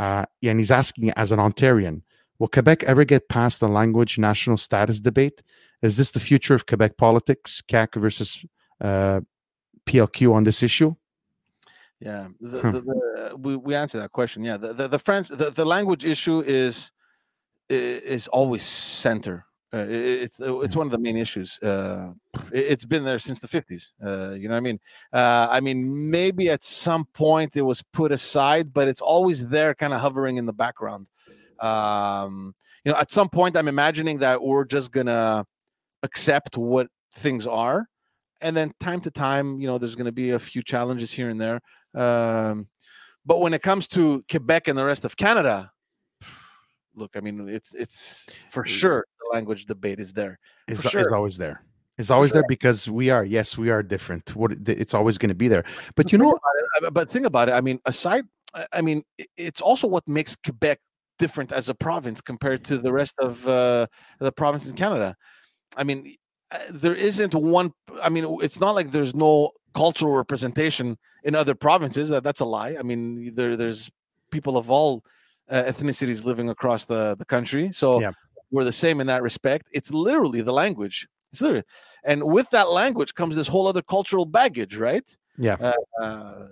uh 0.00 0.24
and 0.42 0.58
he's 0.58 0.72
asking 0.72 1.12
as 1.16 1.30
an 1.32 1.38
ontarian 1.38 2.02
will 2.40 2.48
quebec 2.48 2.82
ever 2.84 3.04
get 3.04 3.28
past 3.28 3.60
the 3.60 3.68
language 3.68 4.18
national 4.18 4.56
status 4.58 4.98
debate? 5.00 5.42
Is 5.82 5.96
this 5.96 6.10
the 6.10 6.20
future 6.20 6.54
of 6.56 6.66
quebec 6.66 6.96
politics 6.96 7.62
CAQ 7.70 8.00
versus 8.00 8.44
uh 8.80 9.20
plq 9.86 10.18
on 10.34 10.42
this 10.44 10.62
issue 10.64 10.94
Yeah, 12.00 12.28
the, 12.40 12.58
the, 12.60 12.80
the, 12.82 13.36
we 13.38 13.56
we 13.56 13.74
answer 13.74 13.98
that 13.98 14.12
question. 14.12 14.42
Yeah, 14.42 14.56
the 14.58 14.72
the, 14.74 14.88
the 14.88 14.98
French 14.98 15.28
the, 15.28 15.50
the 15.50 15.64
language 15.64 16.04
issue 16.04 16.42
is 16.46 16.90
is 17.68 18.28
always 18.28 18.62
center. 18.62 19.46
Uh, 19.72 19.78
i- 19.78 19.82
it's 20.24 20.40
uh, 20.40 20.60
it's 20.60 20.76
one 20.76 20.86
of 20.86 20.92
the 20.92 20.98
main 20.98 21.16
issues. 21.16 21.58
Uh, 21.62 22.12
it- 22.52 22.66
it's 22.72 22.84
been 22.84 23.02
there 23.04 23.18
since 23.18 23.40
the 23.40 23.48
fifties. 23.48 23.92
Uh, 24.04 24.32
you 24.32 24.46
know 24.48 24.54
what 24.54 24.58
I 24.58 24.60
mean? 24.60 24.78
Uh, 25.12 25.48
I 25.50 25.60
mean, 25.60 26.10
maybe 26.10 26.50
at 26.50 26.62
some 26.62 27.06
point 27.06 27.56
it 27.56 27.62
was 27.62 27.82
put 27.92 28.12
aside, 28.12 28.72
but 28.74 28.88
it's 28.88 29.00
always 29.00 29.48
there, 29.48 29.74
kind 29.74 29.94
of 29.94 30.00
hovering 30.00 30.36
in 30.36 30.44
the 30.46 30.52
background. 30.52 31.08
Um, 31.60 32.54
you 32.84 32.92
know, 32.92 32.98
at 32.98 33.10
some 33.10 33.28
point, 33.30 33.56
I'm 33.56 33.68
imagining 33.68 34.18
that 34.18 34.42
we're 34.42 34.66
just 34.66 34.92
gonna 34.92 35.46
accept 36.02 36.56
what 36.56 36.88
things 37.14 37.46
are, 37.46 37.88
and 38.42 38.54
then 38.56 38.72
time 38.78 39.00
to 39.00 39.10
time, 39.10 39.58
you 39.60 39.66
know, 39.66 39.78
there's 39.78 39.96
gonna 39.96 40.12
be 40.12 40.30
a 40.32 40.38
few 40.38 40.62
challenges 40.62 41.10
here 41.12 41.30
and 41.30 41.40
there. 41.40 41.60
Um, 41.94 42.68
but 43.24 43.40
when 43.40 43.54
it 43.54 43.62
comes 43.62 43.86
to 43.88 44.22
Quebec 44.30 44.68
and 44.68 44.78
the 44.78 44.84
rest 44.84 45.04
of 45.04 45.16
Canada, 45.16 45.72
look, 46.94 47.16
I 47.16 47.20
mean, 47.20 47.48
it's 47.48 47.74
it's 47.74 48.26
for 48.50 48.64
sure 48.64 49.04
the 49.20 49.34
language 49.34 49.66
debate 49.66 50.00
is 50.00 50.12
there. 50.12 50.38
is 50.68 50.82
sure. 50.82 51.14
always 51.14 51.36
there. 51.36 51.62
It's 51.98 52.10
always 52.10 52.30
there 52.32 52.44
because 52.46 52.90
we 52.90 53.08
are. 53.08 53.24
Yes, 53.24 53.56
we 53.56 53.70
are 53.70 53.82
different. 53.82 54.36
What 54.36 54.52
it's 54.66 54.92
always 54.92 55.16
going 55.16 55.30
to 55.30 55.34
be 55.34 55.48
there. 55.48 55.64
But 55.94 56.12
you 56.12 56.18
know, 56.18 56.28
about 56.28 56.40
it, 56.58 56.84
uh, 56.84 56.90
but 56.90 57.10
think 57.10 57.24
about 57.24 57.48
it. 57.48 57.52
I 57.52 57.62
mean, 57.62 57.80
aside, 57.86 58.24
I- 58.72 58.82
mean, 58.82 59.02
it's 59.36 59.62
also 59.62 59.86
what 59.86 60.06
makes 60.06 60.36
Quebec 60.36 60.78
different 61.18 61.52
as 61.52 61.70
a 61.70 61.74
province 61.74 62.20
compared 62.20 62.64
to 62.64 62.76
the 62.76 62.92
rest 62.92 63.14
of 63.18 63.46
uh, 63.48 63.86
the 64.20 64.30
province 64.30 64.68
in 64.68 64.76
Canada. 64.76 65.16
I 65.74 65.84
mean, 65.84 66.14
there 66.70 66.94
isn't 66.94 67.34
one. 67.34 67.72
I 68.02 68.08
mean, 68.08 68.38
it's 68.42 68.60
not 68.60 68.74
like 68.74 68.90
there's 68.90 69.14
no 69.14 69.50
cultural 69.74 70.14
representation 70.14 70.96
in 71.24 71.34
other 71.34 71.54
provinces. 71.54 72.08
That 72.08 72.22
that's 72.24 72.40
a 72.40 72.44
lie. 72.44 72.76
I 72.78 72.82
mean, 72.82 73.34
there 73.34 73.56
there's 73.56 73.90
people 74.30 74.56
of 74.56 74.70
all 74.70 75.04
uh, 75.50 75.62
ethnicities 75.64 76.24
living 76.24 76.48
across 76.48 76.84
the 76.86 77.14
the 77.16 77.24
country. 77.24 77.70
So 77.72 78.00
Yeah. 78.00 78.12
we're 78.50 78.64
the 78.64 78.72
same 78.72 79.00
in 79.00 79.06
that 79.08 79.22
respect. 79.22 79.68
It's 79.72 79.90
literally 79.92 80.40
the 80.42 80.52
language. 80.52 81.08
It's 81.32 81.40
literally, 81.40 81.64
and 82.04 82.22
with 82.22 82.48
that 82.50 82.70
language 82.70 83.14
comes 83.14 83.34
this 83.36 83.48
whole 83.48 83.66
other 83.66 83.82
cultural 83.82 84.24
baggage, 84.24 84.76
right? 84.76 85.08
yeah, 85.38 85.74
uh, 86.00 86.46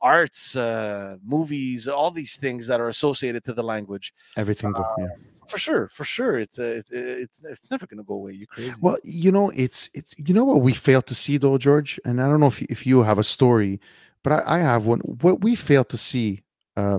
arts, 0.00 0.56
uh, 0.56 1.16
movies, 1.22 1.86
all 1.88 2.10
these 2.10 2.36
things 2.36 2.66
that 2.68 2.80
are 2.80 2.88
associated 2.88 3.44
to 3.44 3.52
the 3.52 3.62
language. 3.62 4.14
everything. 4.36 4.72
Go, 4.72 4.84
yeah. 4.98 5.08
For 5.50 5.58
sure, 5.58 5.88
for 5.88 6.04
sure, 6.04 6.38
it's 6.38 6.58
uh, 6.58 6.80
it, 6.80 6.86
it's 6.92 7.42
it's 7.44 7.70
never 7.70 7.86
going 7.86 7.98
to 7.98 8.04
go 8.04 8.14
away. 8.14 8.32
You 8.32 8.46
crazy? 8.46 8.72
Well, 8.80 8.98
you 9.02 9.32
know, 9.32 9.50
it's 9.50 9.90
it's 9.94 10.14
you 10.16 10.32
know 10.32 10.44
what 10.44 10.62
we 10.62 10.72
fail 10.72 11.02
to 11.02 11.14
see 11.14 11.38
though, 11.38 11.58
George. 11.58 11.98
And 12.04 12.22
I 12.22 12.28
don't 12.28 12.40
know 12.40 12.46
if 12.46 12.62
if 12.62 12.86
you 12.86 13.02
have 13.02 13.18
a 13.18 13.24
story, 13.24 13.80
but 14.22 14.32
I, 14.32 14.42
I 14.46 14.58
have 14.58 14.86
one. 14.86 15.00
What 15.00 15.42
we 15.42 15.54
fail 15.56 15.84
to 15.84 15.96
see, 15.96 16.42
uh, 16.76 16.98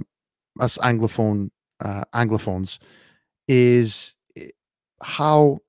us 0.59 0.77
anglophone 0.79 1.49
uh, 1.79 2.03
anglophones, 2.13 2.77
is 3.47 4.15
how 5.01 5.59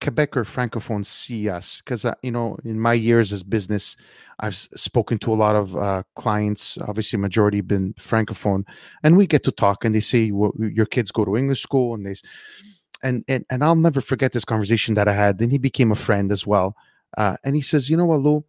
Quebec 0.00 0.36
or 0.36 0.44
francophones 0.44 1.06
see 1.06 1.48
us. 1.48 1.80
Because 1.80 2.04
uh, 2.04 2.14
you 2.22 2.30
know, 2.30 2.56
in 2.64 2.80
my 2.80 2.92
years 2.94 3.32
as 3.32 3.42
business, 3.42 3.96
I've 4.40 4.54
spoken 4.56 5.18
to 5.18 5.32
a 5.32 5.34
lot 5.34 5.56
of 5.56 5.76
uh, 5.76 6.02
clients. 6.16 6.78
Obviously, 6.86 7.18
majority 7.18 7.60
been 7.60 7.94
francophone, 7.94 8.64
and 9.02 9.16
we 9.16 9.26
get 9.26 9.42
to 9.44 9.52
talk, 9.52 9.84
and 9.84 9.94
they 9.94 10.00
say, 10.00 10.30
well, 10.30 10.52
"Your 10.58 10.86
kids 10.86 11.10
go 11.10 11.24
to 11.24 11.36
English 11.36 11.62
school," 11.62 11.94
and 11.94 12.06
they, 12.06 12.14
and 13.02 13.24
and 13.28 13.44
and 13.50 13.64
I'll 13.64 13.76
never 13.76 14.00
forget 14.00 14.32
this 14.32 14.44
conversation 14.44 14.94
that 14.94 15.08
I 15.08 15.14
had. 15.14 15.38
Then 15.38 15.50
he 15.50 15.58
became 15.58 15.92
a 15.92 15.96
friend 15.96 16.30
as 16.32 16.46
well, 16.46 16.76
uh, 17.16 17.36
and 17.44 17.56
he 17.56 17.62
says, 17.62 17.90
"You 17.90 17.96
know 17.96 18.06
what, 18.06 18.20
Lou? 18.20 18.44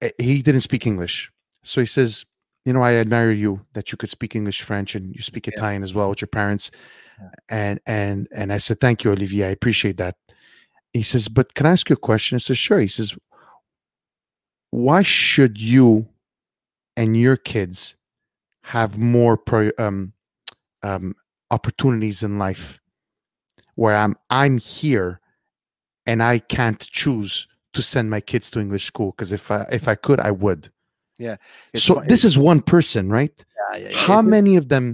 Eh, 0.00 0.10
He 0.18 0.42
didn't 0.42 0.62
speak 0.62 0.86
English, 0.86 1.30
so 1.62 1.80
he 1.80 1.86
says." 1.86 2.24
You 2.64 2.72
know, 2.72 2.82
I 2.82 2.94
admire 2.94 3.32
you 3.32 3.60
that 3.72 3.90
you 3.90 3.98
could 3.98 4.10
speak 4.10 4.36
English, 4.36 4.62
French, 4.62 4.94
and 4.94 5.14
you 5.14 5.22
speak 5.22 5.46
Yeah. 5.46 5.54
Italian 5.56 5.82
as 5.82 5.94
well 5.94 6.08
with 6.10 6.20
your 6.20 6.28
parents. 6.28 6.70
Yeah. 7.20 7.28
And 7.48 7.80
and 7.86 8.28
and 8.32 8.52
I 8.52 8.58
said, 8.58 8.80
"Thank 8.80 9.04
you, 9.04 9.12
Olivier. 9.12 9.48
I 9.48 9.50
appreciate 9.50 9.96
that." 9.98 10.16
He 10.92 11.02
says, 11.02 11.28
"But 11.28 11.54
can 11.54 11.66
I 11.66 11.72
ask 11.72 11.88
you 11.90 11.94
a 11.94 11.96
question?" 11.96 12.36
I 12.36 12.38
said, 12.40 12.58
"Sure." 12.58 12.80
He 12.80 12.88
says, 12.88 13.14
"Why 14.70 15.02
should 15.02 15.60
you 15.60 16.08
and 16.96 17.16
your 17.16 17.36
kids 17.36 17.96
have 18.64 18.98
more 18.98 19.36
pro, 19.36 19.70
um, 19.78 20.12
um, 20.82 21.16
opportunities 21.50 22.22
in 22.22 22.38
life 22.38 22.80
where 23.76 23.96
I'm 23.96 24.16
I'm 24.30 24.58
here 24.58 25.20
and 26.06 26.22
I 26.22 26.38
can't 26.40 26.80
choose 26.80 27.48
to 27.74 27.82
send 27.82 28.10
my 28.10 28.20
kids 28.20 28.50
to 28.50 28.60
English 28.60 28.86
school 28.86 29.12
because 29.12 29.32
if 29.32 29.50
I 29.50 29.66
if 29.72 29.88
I 29.88 29.94
could 29.96 30.20
I 30.20 30.30
would." 30.32 30.70
It's 31.72 31.84
so 31.84 31.94
fu- 31.94 32.06
this 32.12 32.24
is 32.24 32.34
one 32.38 32.60
person, 32.60 33.08
right? 33.10 33.36
yeah, 33.38 33.78
yeah, 33.78 33.88
yeah, 33.90 33.96
How 33.96 34.18
it's- 34.20 34.30
many 34.36 34.56
of 34.56 34.68
them? 34.68 34.86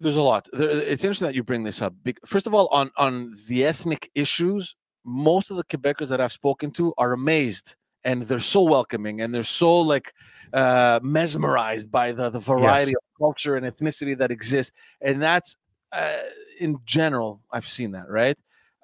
There's 0.00 0.16
a 0.16 0.22
lot. 0.22 0.48
There, 0.52 0.68
it's 0.92 1.04
interesting 1.04 1.28
that 1.28 1.34
you 1.34 1.44
bring 1.44 1.62
this 1.64 1.80
up. 1.80 1.94
First 2.26 2.46
of 2.48 2.52
all, 2.54 2.66
on 2.68 2.90
on 2.96 3.12
the 3.48 3.64
ethnic 3.64 4.10
issues, 4.14 4.74
most 5.04 5.50
of 5.50 5.56
the 5.56 5.64
Quebecers 5.64 6.08
that 6.08 6.20
I've 6.20 6.32
spoken 6.32 6.70
to 6.72 6.92
are 6.98 7.12
amazed 7.12 7.76
and 8.04 8.22
they're 8.28 8.40
so 8.56 8.62
welcoming 8.76 9.20
and 9.22 9.32
they're 9.32 9.52
so 9.64 9.80
like 9.80 10.12
uh, 10.52 10.98
mesmerized 11.02 11.90
by 11.90 12.12
the 12.12 12.28
the 12.28 12.40
variety 12.40 12.92
of 13.00 13.02
culture 13.18 13.56
and 13.56 13.64
ethnicity 13.64 14.14
that 14.18 14.30
exists. 14.30 14.72
And 15.00 15.22
that's 15.22 15.56
uh, 15.92 16.18
in 16.60 16.78
general, 16.84 17.40
I've 17.50 17.68
seen 17.68 17.92
that 17.92 18.08
right. 18.10 18.38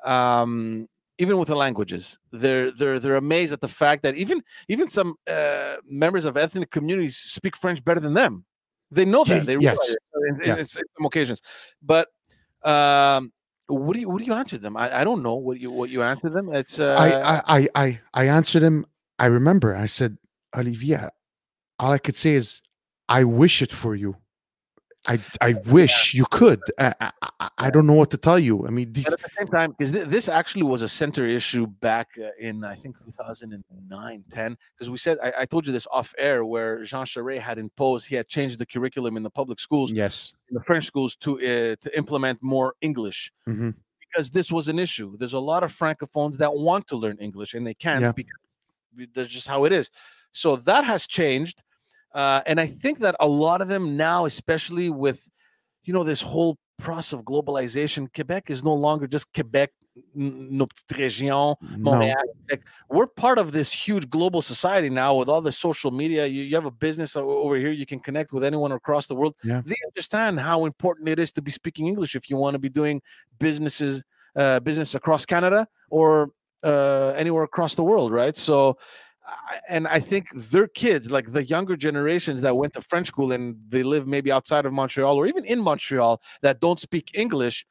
Um, 0.05 0.89
even 1.21 1.37
with 1.37 1.49
the 1.49 1.55
languages. 1.55 2.19
They're 2.33 2.71
they're 2.71 2.99
they're 2.99 3.17
amazed 3.17 3.53
at 3.53 3.61
the 3.61 3.69
fact 3.69 4.03
that 4.03 4.17
even 4.17 4.43
even 4.69 4.89
some 4.89 5.15
uh, 5.27 5.77
members 5.87 6.25
of 6.25 6.37
ethnic 6.37 6.71
communities 6.71 7.17
speak 7.19 7.57
French 7.57 7.85
better 7.85 8.01
than 8.01 8.15
them. 8.15 8.45
They 8.91 9.05
know 9.05 9.25
that. 9.25 9.47
They 9.47 9.57
yes. 9.59 9.79
in, 9.89 10.41
in, 10.41 10.49
yeah. 10.49 10.57
in, 10.57 10.65
some 10.65 11.05
occasions. 11.05 11.43
But 11.83 12.09
um, 12.65 13.33
what 13.69 13.95
do 13.95 14.01
you 14.01 14.09
what 14.09 14.19
do 14.19 14.25
you 14.25 14.33
answer 14.33 14.59
them? 14.59 14.77
I, 14.77 15.01
I 15.01 15.05
don't 15.05 15.23
know 15.23 15.35
what 15.35 15.61
you 15.61 15.71
what 15.71 15.91
you 15.91 16.03
answer 16.03 16.31
them. 16.31 16.53
It's 16.55 16.81
uh, 16.81 16.97
I, 16.99 17.59
I 17.59 17.69
I 17.75 18.01
I 18.15 18.25
answered 18.29 18.63
him. 18.63 18.87
I 19.19 19.27
remember. 19.27 19.77
I 19.77 19.87
said, 19.87 20.17
Olivier, 20.57 21.09
all 21.79 21.93
I 21.93 21.99
could 21.99 22.17
say 22.17 22.33
is, 22.33 22.63
I 23.09 23.25
wish 23.25 23.61
it 23.61 23.71
for 23.71 23.95
you. 23.95 24.17
I 25.07 25.19
I 25.41 25.55
wish 25.67 26.13
yeah. 26.13 26.19
you 26.19 26.27
could. 26.31 26.61
I, 26.79 26.95
I, 27.41 27.49
I 27.57 27.71
don't 27.71 27.87
know 27.87 27.95
what 27.95 28.11
to 28.11 28.19
tell 28.19 28.39
you. 28.39 28.67
I 28.67 28.71
mean, 28.71 28.93
these... 28.93 29.07
at 29.07 29.21
the 29.21 29.31
same 29.39 29.49
time, 29.49 29.71
because 29.71 29.93
th- 29.93 30.09
this 30.09 30.29
actually 30.29 30.65
was 30.65 30.83
a 30.83 30.89
center 30.89 31.25
issue 31.25 31.67
back 31.67 32.09
uh, 32.19 32.29
in 32.39 32.65
I 32.65 32.75
think 32.75 32.99
2009, 32.99 34.25
10. 34.31 34.59
Because 34.75 34.91
we 34.91 34.99
said 34.99 35.17
I, 35.23 35.33
I, 35.39 35.45
told 35.47 35.67
you 35.67 35.73
this 35.73 35.87
off 35.91 36.15
air 36.19 36.45
where 36.45 36.85
Jean 36.85 37.07
Charest 37.07 37.41
had 37.41 37.59
imposed 37.59 38.09
he 38.09 38.17
had 38.17 38.29
changed 38.29 38.59
the 38.59 38.67
curriculum 38.67 39.17
in 39.17 39.23
the 39.23 39.31
public 39.31 39.59
schools, 39.59 39.91
yes, 39.91 40.35
in 40.51 40.55
the 40.55 40.65
French 40.65 40.85
schools 40.85 41.17
to 41.17 41.39
uh, 41.39 41.77
to 41.81 41.97
implement 41.97 42.43
more 42.43 42.75
English. 42.83 43.33
Mm-hmm. 43.49 43.71
Because 44.01 44.31
this 44.31 44.53
was 44.53 44.69
an 44.69 44.79
issue. 44.79 45.17
There's 45.17 45.35
a 45.35 45.41
lot 45.41 45.63
of 45.63 45.73
francophones 45.73 46.37
that 46.39 46.53
want 46.53 46.89
to 46.89 46.97
learn 46.97 47.17
English 47.19 47.55
and 47.55 47.67
they 47.67 47.75
can't 47.75 48.03
yeah. 48.03 48.13
because 48.13 48.35
that's 49.15 49.29
just 49.29 49.47
how 49.47 49.65
it 49.65 49.73
is. 49.73 49.91
So 50.33 50.57
that 50.57 50.85
has 50.85 51.07
changed 51.07 51.63
uh, 52.13 52.41
and 52.47 52.61
I 52.61 52.67
think 52.67 52.99
that 53.01 53.17
a 53.21 53.27
lot 53.27 53.61
of 53.61 53.69
them 53.69 53.97
now, 53.97 54.25
especially 54.25 54.91
with, 54.91 55.31
you 55.85 55.93
know, 55.93 56.05
this 56.05 56.21
whole 56.21 56.59
process 56.79 57.13
of 57.13 57.25
globalization, 57.25 58.13
Quebec 58.13 58.51
is 58.51 58.65
no 58.65 58.75
longer 58.75 59.07
just 59.07 59.33
Quebec, 59.33 59.71
nos 60.15 60.67
petites 60.67 60.99
régions, 60.99 61.57
Montréal. 61.79 62.17
No. 62.51 62.57
we're 62.89 63.07
part 63.07 63.39
of 63.39 63.53
this 63.53 63.73
huge 63.73 64.09
global 64.09 64.43
society 64.43 64.89
now 64.89 65.17
with 65.17 65.29
all 65.29 65.41
the 65.41 65.53
social 65.53 65.91
media. 65.91 66.27
You, 66.27 66.43
you 66.43 66.55
have 66.55 66.65
a 66.65 66.71
business 66.71 67.17
over 67.17 67.57
here, 67.57 67.71
you 67.71 67.87
can 67.87 68.01
connect 68.01 68.33
with 68.33 68.45
anyone 68.45 68.73
across 68.73 69.07
the 69.07 69.15
world. 69.15 69.35
Yeah. 69.43 69.63
They 69.65 69.77
understand 69.89 70.41
how 70.41 70.65
important 70.65 71.09
it 71.09 71.19
is 71.19 71.33
to 71.33 71.43
be 71.43 71.51
speaking 71.51 71.87
English 71.87 72.17
if 72.17 72.31
you 72.31 72.37
want 72.37 72.55
to 72.55 72.59
be 72.59 72.69
doing 72.69 73.03
businesses, 73.39 74.03
uh, 74.37 74.61
business 74.61 74.95
across 74.95 75.27
Canada 75.27 75.67
or 75.91 76.31
uh, 76.63 77.13
anywhere 77.17 77.43
across 77.43 77.75
the 77.75 77.85
world, 77.85 78.13
right? 78.13 78.37
So, 78.37 78.79
and 79.69 79.87
I 79.87 80.01
think 80.01 80.33
their 80.35 80.67
kids, 80.67 81.11
like 81.11 81.33
the 81.33 81.45
younger 81.45 81.77
generations 81.77 82.43
that 82.43 82.57
went 82.57 82.73
to 82.75 82.83
French 82.83 83.09
school 83.09 83.33
and 83.33 83.57
they 83.69 83.83
live 83.83 84.07
maybe 84.07 84.33
outside 84.33 84.67
of 84.67 84.73
Montreal 84.73 85.17
or 85.17 85.27
even 85.27 85.45
in 85.45 85.61
Montreal 85.61 86.21
that 86.43 86.61
don't 86.61 86.81
speak 86.81 87.11
English, 87.15 87.67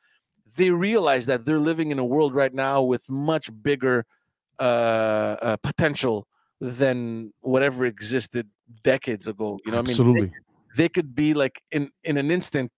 they 0.56 0.70
realize 0.72 1.26
that 1.28 1.46
they're 1.46 1.60
living 1.60 1.92
in 1.92 2.00
a 2.00 2.06
world 2.06 2.34
right 2.34 2.54
now 2.54 2.82
with 2.82 3.10
much 3.10 3.50
bigger 3.62 4.06
uh, 4.60 5.36
uh, 5.42 5.58
potential 5.58 6.28
than 6.60 7.34
whatever 7.42 7.86
existed 7.86 8.48
decades 8.84 9.28
ago. 9.28 9.60
You 9.66 9.72
know, 9.72 9.80
Absolutely. 9.80 10.22
I 10.22 10.24
mean, 10.24 10.34
they, 10.76 10.84
they 10.84 10.90
could 10.90 11.16
be 11.16 11.34
like 11.34 11.62
in 11.72 11.92
in 12.04 12.18
an 12.18 12.32
instant 12.32 12.72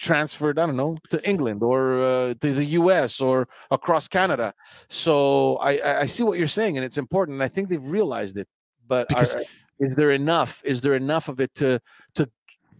transferred 0.00 0.58
i 0.58 0.64
don't 0.64 0.76
know 0.76 0.96
to 1.10 1.18
england 1.28 1.62
or 1.62 2.00
uh, 2.00 2.34
to 2.40 2.54
the 2.54 2.64
us 2.64 3.20
or 3.20 3.46
across 3.70 4.08
canada. 4.08 4.54
So 4.88 5.56
I, 5.56 6.00
I 6.00 6.06
see 6.06 6.22
what 6.22 6.38
you're 6.38 6.48
saying 6.48 6.78
and 6.78 6.84
it's 6.84 6.96
important 6.96 7.34
and 7.34 7.42
i 7.42 7.48
think 7.48 7.68
they've 7.68 7.84
realized 8.00 8.38
it 8.38 8.48
but 8.88 9.08
because, 9.08 9.36
are, 9.36 9.42
is 9.78 9.94
there 9.96 10.10
enough 10.10 10.62
is 10.64 10.80
there 10.80 10.94
enough 10.94 11.28
of 11.28 11.38
it 11.38 11.54
to 11.56 11.80
to 12.14 12.28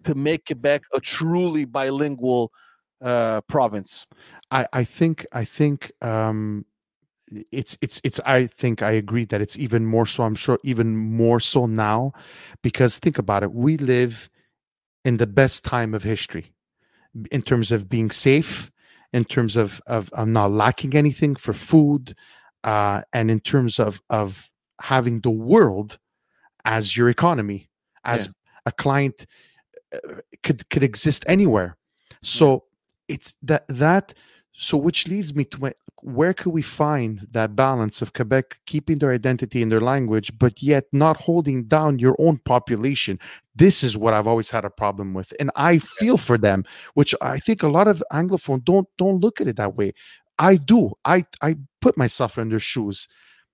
to 0.04 0.14
make 0.14 0.46
quebec 0.46 0.82
a 0.94 1.00
truly 1.00 1.66
bilingual 1.66 2.50
uh, 3.02 3.40
province? 3.42 4.06
I 4.50 4.66
i 4.72 4.84
think 4.84 5.26
i 5.32 5.44
think 5.44 5.92
um 6.00 6.64
it's 7.52 7.76
it's 7.80 8.00
it's 8.02 8.18
i 8.24 8.46
think 8.46 8.82
i 8.82 8.90
agree 8.90 9.24
that 9.26 9.40
it's 9.40 9.58
even 9.58 9.86
more 9.86 10.06
so 10.06 10.24
i'm 10.24 10.34
sure 10.34 10.58
even 10.64 10.96
more 10.96 11.38
so 11.38 11.66
now 11.66 12.12
because 12.62 12.98
think 12.98 13.18
about 13.18 13.42
it 13.42 13.52
we 13.52 13.76
live 13.76 14.30
in 15.04 15.18
the 15.18 15.26
best 15.26 15.64
time 15.64 15.94
of 15.94 16.02
history 16.02 16.52
in 17.30 17.42
terms 17.42 17.72
of 17.72 17.88
being 17.88 18.11
safe, 18.11 18.70
in 19.12 19.24
terms 19.24 19.56
of 19.56 19.80
of, 19.86 20.11
of 20.12 20.28
not 20.28 20.50
lacking 20.50 20.94
anything 20.94 21.34
for 21.36 21.52
food, 21.52 22.14
uh, 22.64 23.02
and 23.12 23.30
in 23.30 23.40
terms 23.40 23.78
of 23.78 24.00
of 24.11 24.50
having 24.80 25.20
the 25.20 25.30
world 25.30 25.98
as 26.64 26.96
your 26.96 27.08
economy, 27.08 27.68
as 28.04 28.26
yeah. 28.26 28.32
a 28.66 28.72
client 28.72 29.26
uh, 29.94 30.20
could 30.42 30.68
could 30.70 30.82
exist 30.82 31.24
anywhere. 31.28 31.76
So 32.22 32.64
yeah. 33.08 33.14
it's 33.14 33.34
that 33.42 33.64
that 33.68 34.14
so 34.52 34.76
which 34.76 35.08
leads 35.08 35.34
me 35.34 35.44
to 35.44 35.61
my, 35.61 35.72
where 36.03 36.34
could 36.34 36.53
we 36.53 36.62
find 36.62 37.26
that 37.30 37.57
balance 37.57 38.03
of 38.03 38.12
Quebec 38.12 38.59
keeping 38.66 38.98
their 38.98 39.12
identity 39.12 39.62
and 39.62 39.70
their 39.70 39.80
language, 39.80 40.38
but 40.38 40.62
yet 40.62 40.84
not 40.92 41.16
holding 41.16 41.64
down 41.64 41.98
your 41.98 42.16
own 42.18 42.38
population? 42.38 43.18
This 43.55 43.82
is 43.82 43.96
what 43.96 44.14
I've 44.14 44.26
always 44.26 44.51
had 44.51 44.64
a 44.64 44.70
problem 44.70 45.14
with, 45.14 45.32
and 45.38 45.51
I 45.57 45.78
feel 45.78 46.16
for 46.16 46.38
them, 46.38 46.64
which 46.94 47.14
I 47.20 47.38
think 47.38 47.62
a 47.62 47.68
lot 47.68 47.88
of 47.88 48.03
Anglophone 48.12 48.64
don't 48.64 48.88
don't 48.98 49.20
look 49.20 49.40
at 49.40 49.48
it 49.48 49.57
that 49.57 49.76
way. 49.76 49.92
I 50.38 50.57
do. 50.57 50.92
I 51.05 51.24
I 51.42 51.57
put 51.80 51.96
myself 51.96 52.38
in 52.38 52.48
their 52.48 52.61
shoes. 52.61 53.09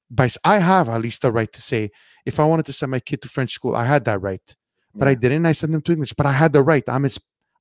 But 0.09 0.37
I 0.45 0.59
have 0.59 0.89
at 0.89 1.01
least 1.01 1.23
the 1.23 1.33
right 1.33 1.53
to 1.53 1.61
say 1.61 1.91
if 2.25 2.39
I 2.39 2.45
wanted 2.45 2.67
to 2.67 2.73
send 2.73 2.93
my 2.93 3.01
kid 3.01 3.23
to 3.23 3.29
French 3.29 3.53
school, 3.53 3.75
I 3.75 3.85
had 3.85 4.05
that 4.05 4.23
right. 4.23 4.55
But 4.95 5.07
yeah. 5.07 5.11
I 5.11 5.15
didn't. 5.15 5.47
I 5.47 5.53
sent 5.53 5.73
them 5.73 5.83
to 5.83 5.93
English. 5.93 6.13
But 6.13 6.27
I 6.27 6.33
had 6.33 6.53
the 6.53 6.63
right. 6.63 6.85
I'm 6.89 7.03
his. 7.03 7.19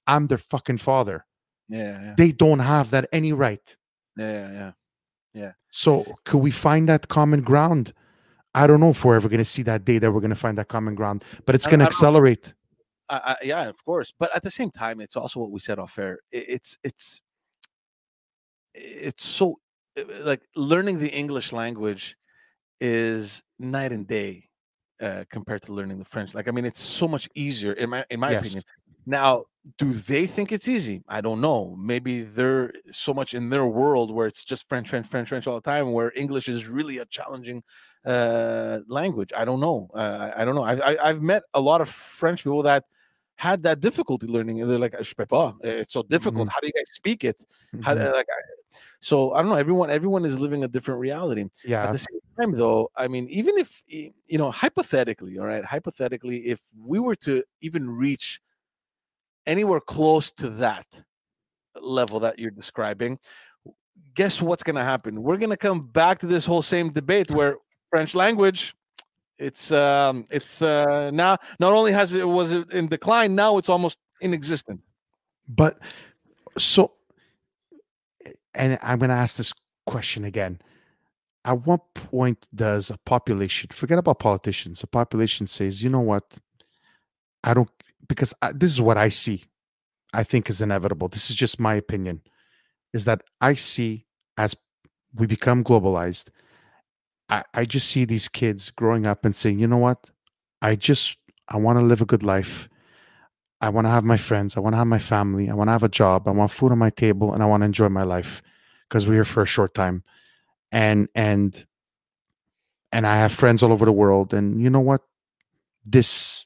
I'm 0.08 0.28
their 0.28 0.38
fucking 0.38 0.78
father. 0.78 1.26
Yeah, 1.68 2.00
yeah. 2.02 2.14
They 2.18 2.32
don't 2.32 2.60
have 2.60 2.92
that 2.92 3.10
any 3.12 3.34
right. 3.34 3.76
Yeah, 4.18 4.52
yeah, 4.52 4.72
yeah. 5.34 5.52
So 5.72 6.06
could 6.24 6.40
we 6.40 6.52
find 6.52 6.88
that 6.90 7.08
common 7.08 7.42
ground? 7.42 7.94
I 8.54 8.68
don't 8.68 8.80
know 8.80 8.92
if 8.92 9.04
we're 9.04 9.16
ever 9.16 9.28
going 9.28 9.40
to 9.40 9.46
see 9.46 9.64
that 9.64 9.84
day 9.84 9.98
that 9.98 10.12
we're 10.12 10.22
going 10.22 10.30
to 10.30 10.36
find 10.36 10.58
that 10.58 10.70
common 10.70 10.96
ground, 10.96 11.24
but 11.46 11.56
it's 11.56 11.68
going 11.68 11.80
to 11.80 11.86
accelerate. 11.86 12.54
I, 13.10 13.16
I, 13.16 13.36
yeah, 13.44 13.68
of 13.68 13.84
course. 13.84 14.14
But 14.18 14.34
at 14.36 14.44
the 14.44 14.52
same 14.52 14.72
time, 14.72 15.02
it's 15.02 15.16
also 15.16 15.42
what 15.42 15.52
we 15.52 15.60
said 15.60 15.78
off 15.78 16.00
air. 16.00 16.20
It, 16.32 16.46
it's 16.48 16.78
it's 16.84 17.22
it's 18.74 19.26
so 19.26 19.60
like 20.22 20.42
learning 20.56 21.00
the 21.00 21.12
English 21.12 21.52
language 21.52 22.18
is 22.80 23.44
night 23.60 23.92
and 23.92 24.08
day 24.08 24.50
uh, 25.02 25.24
compared 25.30 25.62
to 25.64 25.74
learning 25.74 26.00
the 26.00 26.06
French. 26.06 26.34
Like, 26.34 26.48
I 26.48 26.52
mean, 26.52 26.66
it's 26.66 26.82
so 26.82 27.08
much 27.08 27.30
easier 27.36 27.74
in 27.74 27.90
my 27.90 28.06
in 28.10 28.20
my 28.20 28.32
yes. 28.32 28.42
opinion. 28.42 28.64
Now, 29.06 29.46
do 29.78 29.92
they 29.92 30.28
think 30.28 30.52
it's 30.52 30.68
easy? 30.68 31.04
I 31.08 31.22
don't 31.22 31.42
know. 31.42 31.76
Maybe 31.80 32.22
they're 32.22 32.72
so 32.92 33.14
much 33.14 33.34
in 33.34 33.50
their 33.50 33.66
world 33.66 34.14
where 34.14 34.28
it's 34.28 34.44
just 34.44 34.70
French, 34.70 34.90
French, 34.90 35.08
French, 35.08 35.30
French 35.30 35.48
all 35.48 35.56
the 35.56 35.62
time, 35.62 35.92
where 35.92 36.12
English 36.16 36.48
is 36.48 36.68
really 36.68 37.00
a 37.00 37.06
challenging 37.06 37.64
uh, 38.06 38.80
language. 38.88 39.32
I 39.36 39.44
don't 39.46 39.60
know. 39.60 39.90
Uh, 39.94 40.32
I 40.36 40.46
don't 40.46 40.56
know. 40.56 40.64
I, 40.64 41.04
I, 41.04 41.08
have 41.08 41.22
met 41.22 41.44
a 41.54 41.62
lot 41.62 41.82
of 41.82 41.90
French 41.90 42.44
people 42.44 42.62
that 42.64 42.84
had 43.36 43.64
that 43.64 43.80
difficulty 43.80 44.28
learning, 44.28 44.62
and 44.62 44.70
they're 44.70 44.80
like, 44.80 44.96
"Je 45.02 45.14
peux 45.16 45.26
pas. 45.28 45.54
It's 45.62 45.94
so 45.94 46.04
difficult. 46.04 46.48
Mm-hmm. 46.48 46.54
How 46.54 46.60
do 46.62 46.68
you 46.68 46.74
guys 46.74 46.92
speak 46.92 47.24
it?" 47.24 47.44
How, 47.82 47.96
mm-hmm. 47.96 48.14
like, 48.14 48.28
so 49.00 49.34
I 49.34 49.42
don't 49.42 49.50
know. 49.50 49.58
Everyone, 49.58 49.90
everyone 49.90 50.26
is 50.26 50.40
living 50.40 50.64
a 50.64 50.68
different 50.68 51.00
reality. 51.00 51.46
Yeah. 51.64 51.86
At 51.86 51.92
the 51.92 51.98
same 51.98 52.20
time, 52.40 52.52
though, 52.54 52.92
I 52.96 53.08
mean, 53.08 53.28
even 53.30 53.58
if 53.58 53.84
you 53.88 54.38
know, 54.38 54.52
hypothetically, 54.52 55.40
all 55.40 55.48
right, 55.48 55.66
hypothetically, 55.66 56.46
if 56.46 56.62
we 56.78 57.00
were 57.00 57.16
to 57.18 57.44
even 57.62 57.90
reach 57.90 58.40
anywhere 59.46 59.80
close 59.80 60.32
to 60.32 60.50
that 60.50 60.86
level 61.80 62.20
that 62.22 62.40
you're 62.40 62.52
describing, 62.52 63.20
guess 64.14 64.42
what's 64.42 64.64
going 64.64 64.76
to 64.76 64.84
happen? 64.84 65.22
We're 65.22 65.38
going 65.38 65.50
to 65.52 65.58
come 65.58 65.82
back 65.88 66.20
to 66.20 66.28
this 66.28 66.46
whole 66.46 66.62
same 66.62 66.92
debate 66.92 67.32
where 67.32 67.58
French 67.92 68.16
language 68.16 68.76
it's 69.38 69.72
um 69.72 70.26
it's 70.32 70.62
uh 70.62 71.12
now 71.12 71.38
not 71.60 71.74
only 71.74 71.92
has 71.92 72.14
it 72.14 72.28
was 72.28 72.54
it 72.54 72.72
in 72.74 72.88
decline 72.88 73.36
now 73.36 73.58
it's 73.58 73.70
almost 73.70 74.00
inexistent. 74.22 74.82
But 75.48 75.80
so 76.58 76.94
and 78.54 78.80
i'm 78.82 79.00
going 79.00 79.10
to 79.10 79.16
ask 79.16 79.36
this 79.36 79.54
question 79.86 80.24
again. 80.24 80.60
At 81.44 81.68
what 81.68 81.94
point 81.94 82.48
does 82.56 82.90
a 82.90 82.98
population 83.06 83.70
forget 83.72 84.00
about 84.00 84.20
politicians 84.20 84.82
a 84.84 84.88
population 84.88 85.48
says 85.48 85.84
you 85.84 85.90
know 85.90 86.00
what? 86.00 86.38
I 87.44 87.54
don't 87.54 87.70
because 88.08 88.34
I, 88.42 88.52
this 88.54 88.72
is 88.72 88.82
what 88.82 88.98
I 88.98 89.10
see, 89.10 89.46
I 90.14 90.24
think 90.24 90.50
is 90.50 90.62
inevitable. 90.62 91.08
This 91.08 91.30
is 91.30 91.36
just 91.36 91.60
my 91.60 91.76
opinion, 91.76 92.22
is 92.94 93.06
that 93.06 93.22
I 93.42 93.56
see 93.56 94.06
as 94.38 94.56
we 95.14 95.28
become 95.28 95.64
globalized, 95.64 96.30
I, 97.30 97.44
I 97.54 97.66
just 97.66 97.90
see 97.90 98.06
these 98.06 98.28
kids 98.28 98.70
growing 98.70 99.06
up 99.06 99.26
and 99.26 99.36
saying, 99.36 99.60
you 99.60 99.68
know 99.68 99.78
what? 99.78 100.12
I 100.62 100.76
just, 100.76 101.18
I 101.48 101.58
want 101.58 101.80
to 101.80 101.86
live 101.86 102.02
a 102.02 102.06
good 102.06 102.24
life. 102.24 102.70
I 103.62 103.70
want 103.70 103.86
to 103.86 103.92
have 103.92 104.04
my 104.04 104.18
friends. 104.18 104.58
I 104.58 104.60
want 104.60 104.74
to 104.74 104.78
have 104.78 104.88
my 104.88 105.00
family. 105.00 105.50
I 105.50 105.54
want 105.54 105.70
to 105.70 105.72
have 105.72 105.84
a 105.84 105.90
job. 105.90 106.28
I 106.28 106.32
want 106.32 106.52
food 106.52 106.72
on 106.72 106.78
my 106.78 106.90
table 106.90 107.34
and 107.34 107.42
I 107.42 107.46
want 107.46 107.62
to 107.62 107.66
enjoy 107.66 107.90
my 107.90 108.04
life 108.04 108.44
because 108.88 109.08
we're 109.08 109.16
here 109.16 109.26
for 109.26 109.42
a 109.42 109.48
short 109.48 109.74
time. 109.74 110.04
And, 110.72 111.08
and, 111.16 111.66
and 112.92 113.08
I 113.08 113.18
have 113.18 113.32
friends 113.32 113.64
all 113.64 113.72
over 113.72 113.86
the 113.86 113.92
world. 113.92 114.34
And 114.34 114.62
you 114.62 114.70
know 114.70 114.82
what? 114.82 115.02
This 115.86 116.46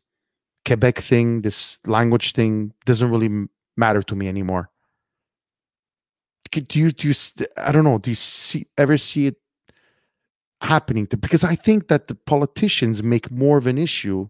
Quebec 0.66 1.00
thing, 1.00 1.42
this 1.42 1.80
language 1.86 2.34
thing 2.34 2.74
doesn't 2.86 3.10
really 3.10 3.48
matter 3.78 4.02
to 4.04 4.16
me 4.16 4.28
anymore. 4.28 4.70
Do 6.52 6.80
you 6.80 6.92
do 6.92 7.08
you 7.08 7.14
I 7.58 7.72
don't 7.72 7.84
know, 7.84 8.00
do 8.00 8.10
you 8.10 8.16
see 8.16 8.68
ever 8.78 8.98
see 8.98 9.28
it 9.28 9.36
happening 10.62 11.08
to 11.08 11.18
because 11.18 11.44
I 11.44 11.56
think 11.56 11.88
that 11.88 12.08
the 12.08 12.16
politicians 12.16 13.04
make 13.04 13.32
more 13.32 13.58
of 13.58 13.68
an 13.68 13.78
issue 13.78 14.30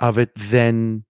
of 0.00 0.18
it 0.18 0.30
than 0.34 1.04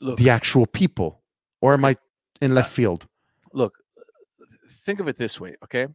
Look, 0.00 0.18
the 0.18 0.30
actual 0.30 0.66
people. 0.66 1.20
Or 1.60 1.74
am 1.74 1.84
I 1.84 1.96
in 2.40 2.54
left 2.54 2.70
uh, 2.70 2.74
field? 2.74 3.06
look, 3.52 3.74
think 4.66 5.00
of 5.00 5.08
it 5.08 5.16
this 5.16 5.40
way, 5.40 5.56
okay? 5.64 5.88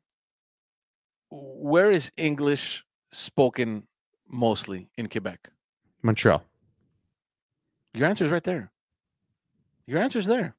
Where 1.29 1.91
is 1.91 2.11
English 2.17 2.85
spoken 3.11 3.87
mostly 4.27 4.89
in 4.97 5.07
Quebec? 5.07 5.49
Montreal. 6.03 6.43
Your 7.95 8.07
answer 8.07 8.25
is 8.25 8.31
right 8.31 8.43
there. 8.43 8.71
Your 9.87 9.99
answer 9.99 10.19
is 10.19 10.25
there. 10.25 10.55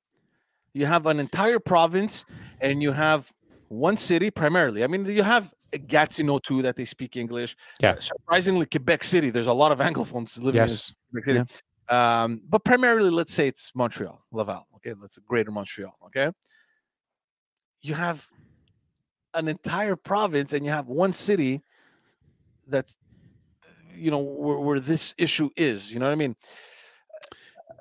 You 0.72 0.86
have 0.86 1.06
an 1.06 1.20
entire 1.20 1.58
province 1.58 2.24
and 2.60 2.82
you 2.82 2.92
have 2.92 3.32
one 3.68 3.96
city 3.96 4.30
primarily. 4.30 4.84
I 4.84 4.86
mean, 4.86 5.04
you 5.04 5.22
have 5.22 5.52
Gatineau 5.86 6.38
too 6.38 6.62
that 6.62 6.76
they 6.76 6.84
speak 6.84 7.16
English. 7.16 7.56
Yeah. 7.80 7.92
Uh, 7.92 8.00
surprisingly, 8.00 8.66
Quebec 8.66 9.04
City, 9.04 9.30
there's 9.30 9.46
a 9.46 9.52
lot 9.52 9.72
of 9.72 9.78
Anglophones 9.88 10.38
living 10.38 10.60
Yes. 10.60 10.92
in 11.14 11.22
Quebec 11.22 11.48
City. 11.48 11.60
Um, 11.88 12.40
but 12.48 12.64
primarily, 12.64 13.10
let's 13.10 13.32
say 13.32 13.46
it's 13.48 13.70
Montreal, 13.74 14.20
Laval. 14.32 14.66
Okay, 14.76 14.94
that's 15.00 15.18
a 15.18 15.20
greater 15.20 15.50
Montreal. 15.50 15.94
Okay. 16.06 16.30
You 17.82 17.94
have 17.94 18.26
an 19.34 19.48
entire 19.48 19.96
province 19.96 20.52
and 20.52 20.64
you 20.64 20.72
have 20.72 20.86
one 20.88 21.12
city 21.12 21.62
that's, 22.66 22.96
you 23.94 24.10
know, 24.10 24.18
where, 24.20 24.58
where 24.58 24.80
this 24.80 25.14
issue 25.18 25.50
is. 25.56 25.92
You 25.92 26.00
know 26.00 26.06
what 26.06 26.12
I 26.12 26.16
mean? 26.16 26.34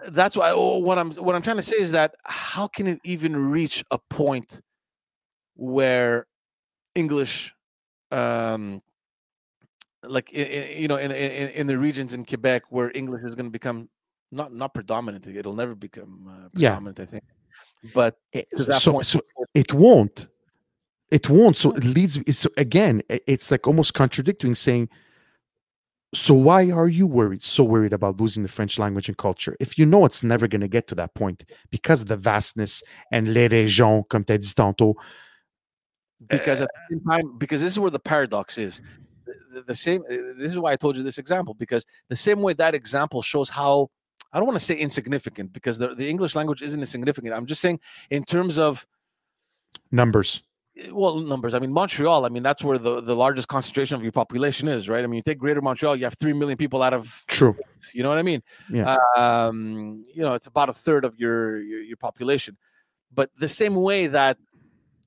That's 0.09 0.35
why 0.35 0.51
oh, 0.51 0.77
what 0.77 0.97
I'm 0.97 1.11
what 1.15 1.35
I'm 1.35 1.41
trying 1.41 1.57
to 1.57 1.63
say 1.63 1.77
is 1.77 1.91
that 1.91 2.15
how 2.23 2.67
can 2.67 2.87
it 2.87 2.99
even 3.03 3.35
reach 3.51 3.83
a 3.91 3.97
point 4.09 4.61
where 5.55 6.27
English, 6.95 7.53
um, 8.11 8.81
like 10.03 10.31
you 10.31 10.87
know, 10.87 10.97
in, 10.97 11.11
in 11.11 11.49
in 11.49 11.67
the 11.67 11.77
regions 11.77 12.13
in 12.13 12.25
Quebec 12.25 12.63
where 12.69 12.91
English 12.93 13.23
is 13.23 13.35
going 13.35 13.45
to 13.47 13.51
become 13.51 13.89
not 14.31 14.53
not 14.53 14.73
predominant, 14.73 15.25
it'll 15.27 15.53
never 15.53 15.75
become 15.75 16.27
uh, 16.27 16.49
Yeah. 16.53 16.69
predominant, 16.71 16.99
I 16.99 17.05
think. 17.05 17.23
But 17.93 18.17
It- 18.33 18.47
so, 18.79 18.91
point, 18.93 19.07
so 19.07 19.21
it 19.53 19.73
won't. 19.73 20.27
It 21.11 21.29
won't. 21.29 21.55
So 21.57 21.71
it 21.71 21.83
leads. 21.83 22.17
It's, 22.17 22.39
so 22.39 22.49
again, 22.57 23.01
it's 23.09 23.51
like 23.51 23.67
almost 23.67 23.93
contradicting, 23.93 24.55
saying, 24.55 24.89
"So 26.15 26.33
why 26.33 26.71
are 26.71 26.87
you 26.87 27.05
worried? 27.07 27.43
So 27.43 27.63
worried 27.63 27.93
about 27.93 28.19
losing 28.21 28.43
the 28.43 28.49
French 28.49 28.79
language 28.79 29.09
and 29.09 29.17
culture 29.17 29.55
if 29.59 29.77
you 29.77 29.85
know 29.85 30.05
it's 30.05 30.23
never 30.23 30.47
going 30.47 30.61
to 30.61 30.67
get 30.69 30.87
to 30.87 30.95
that 30.95 31.13
point 31.13 31.43
because 31.71 32.01
of 32.01 32.07
the 32.07 32.17
vastness 32.17 32.81
and 33.11 33.33
les 33.33 33.49
régions, 33.49 34.07
comme 34.09 34.23
tu 34.23 34.33
as 34.33 34.39
dit 34.39 34.55
tantôt. 34.55 34.95
because 36.27 36.61
at 36.61 36.69
the 36.73 36.95
same 36.95 37.03
time, 37.09 37.37
because 37.37 37.61
this 37.61 37.71
is 37.71 37.79
where 37.79 37.91
the 37.91 37.99
paradox 37.99 38.57
is. 38.57 38.81
The, 39.53 39.61
the- 39.63 39.75
same. 39.75 40.01
uh, 40.09 40.15
This 40.39 40.51
is 40.53 40.57
why 40.59 40.71
I 40.71 40.75
told 40.77 40.95
you 40.97 41.03
this 41.03 41.17
example 41.17 41.53
because 41.53 41.85
the 42.09 42.15
same 42.15 42.41
way 42.41 42.53
that 42.53 42.73
example 42.75 43.21
shows 43.21 43.49
how 43.49 43.89
I 44.31 44.37
don't 44.39 44.47
want 44.47 44.59
to 44.59 44.65
say 44.65 44.75
insignificant 44.75 45.53
because 45.53 45.77
the, 45.77 45.95
the 45.95 46.09
English 46.09 46.35
language 46.35 46.61
isn't 46.61 46.79
insignificant. 46.79 47.33
I'm 47.33 47.45
just 47.45 47.61
saying 47.61 47.79
in 48.09 48.23
terms 48.23 48.57
of 48.57 48.85
Numbers. 49.91 50.41
Eh, 50.77 50.89
well 50.91 51.19
numbers. 51.19 51.53
I 51.53 51.59
mean 51.59 51.71
Montreal. 51.71 52.25
I 52.25 52.29
mean 52.29 52.43
that's 52.43 52.63
where 52.63 52.77
the, 52.77 53.01
the 53.01 53.15
largest 53.15 53.47
concentration 53.47 53.95
of 53.95 54.03
your 54.03 54.11
population 54.11 54.67
is, 54.67 54.87
right? 54.89 55.03
I 55.03 55.07
mean 55.07 55.17
you 55.17 55.23
take 55.23 55.39
Greater 55.39 55.61
Montreal, 55.61 55.95
you 55.95 56.03
have 56.05 56.15
three 56.15 56.33
million 56.33 56.57
people 56.57 56.81
out 56.81 56.93
of 56.93 57.23
True. 57.27 57.55
you 57.93 58.03
know 58.03 58.09
what 58.09 58.17
I 58.17 58.23
mean? 58.23 58.41
Yeah. 58.69 58.97
Um, 59.15 60.05
you 60.13 60.21
know, 60.21 60.33
it's 60.33 60.47
about 60.47 60.69
a 60.69 60.73
third 60.73 61.05
of 61.05 61.19
your, 61.19 61.61
your 61.61 61.81
your 61.81 61.97
population. 61.97 62.57
But 63.13 63.29
the 63.37 63.47
same 63.47 63.75
way 63.75 64.07
that 64.07 64.37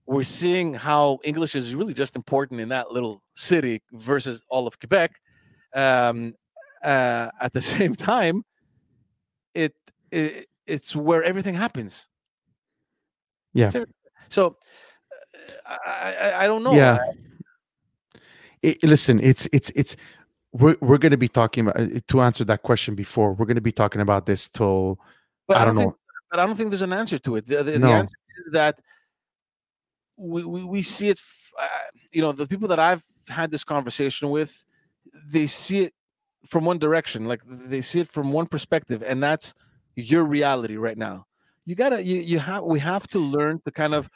we're 0.07 0.25
seeing 0.25 0.73
how 0.73 1.19
English 1.23 1.55
is 1.55 1.75
really 1.75 1.93
just 1.93 2.17
important 2.17 2.61
in 2.61 2.71
that 2.71 2.91
little 2.91 3.23
city 3.35 3.83
versus 3.93 4.43
all 4.49 4.67
of 4.67 4.81
Quebec, 4.81 5.21
um, 5.75 6.35
uh, 6.83 7.29
at 7.41 7.53
the 7.53 7.61
same 7.77 7.95
time, 7.95 8.43
it, 9.55 9.75
it 10.11 10.47
it's 10.67 10.97
where 10.97 11.23
everything 11.23 11.55
happens. 11.55 12.09
Yeah. 13.53 13.71
So 14.29 14.57
I, 15.67 16.15
I 16.21 16.45
I 16.45 16.47
don't 16.47 16.63
know. 16.63 16.73
Yeah. 16.73 16.99
It- 18.63 18.83
listen, 18.83 19.21
it's 19.21 19.49
it's 19.53 19.71
it's. 19.71 19.97
We're 20.53 20.77
we're 20.81 20.99
going 20.99 21.13
to 21.13 21.19
be 21.19 21.29
talking 21.29 21.69
about 21.69 21.81
uh, 21.81 22.01
to 22.09 22.21
answer 22.23 22.45
that 22.45 22.63
question 22.63 22.95
before. 22.95 23.35
We're 23.35 23.45
going 23.47 23.57
to 23.57 23.61
be 23.61 23.73
talking 23.73 24.01
about 24.01 24.25
this 24.27 24.49
till 24.49 24.99
But 25.47 25.59
I 25.59 25.65
don't 25.67 25.77
think, 25.77 25.91
know. 25.91 25.97
but 26.31 26.41
I 26.41 26.47
don't 26.47 26.57
think 26.57 26.71
there's 26.71 26.83
an 26.83 26.93
answer 26.93 27.19
to 27.19 27.37
it. 27.37 27.47
The, 27.47 27.57
the, 27.63 27.73
the 27.73 27.79
No. 27.79 27.93
answer 27.93 28.17
is 28.47 28.53
that 28.55 28.81
we, 30.17 30.45
we, 30.45 30.65
we 30.65 30.83
see 30.83 31.11
it, 31.11 31.19
f- 31.19 31.53
uh, 31.61 31.67
you 32.13 32.23
know, 32.23 32.33
the 32.33 32.47
people 32.47 32.67
that 32.69 32.79
I've 32.79 33.05
had 33.29 33.51
this 33.51 33.63
conversation 33.63 34.31
with, 34.31 34.65
they 35.31 35.47
see 35.47 35.81
it 35.83 35.95
from 36.47 36.65
one 36.65 36.79
direction, 36.79 37.27
like 37.27 37.43
they 37.45 37.83
see 37.83 38.01
it 38.01 38.09
from 38.09 38.33
one 38.33 38.47
perspective, 38.47 39.03
and 39.07 39.23
that's 39.23 39.53
your 39.97 40.25
reality 40.25 40.77
right 40.77 40.97
now. 40.97 41.27
You 41.67 41.75
gotta, 41.75 42.03
you, 42.03 42.17
you 42.21 42.39
have, 42.39 42.65
we 42.65 42.79
have 42.81 43.07
to 43.09 43.19
learn 43.19 43.61
to 43.67 43.71
kind 43.71 43.93
of, 43.95 44.09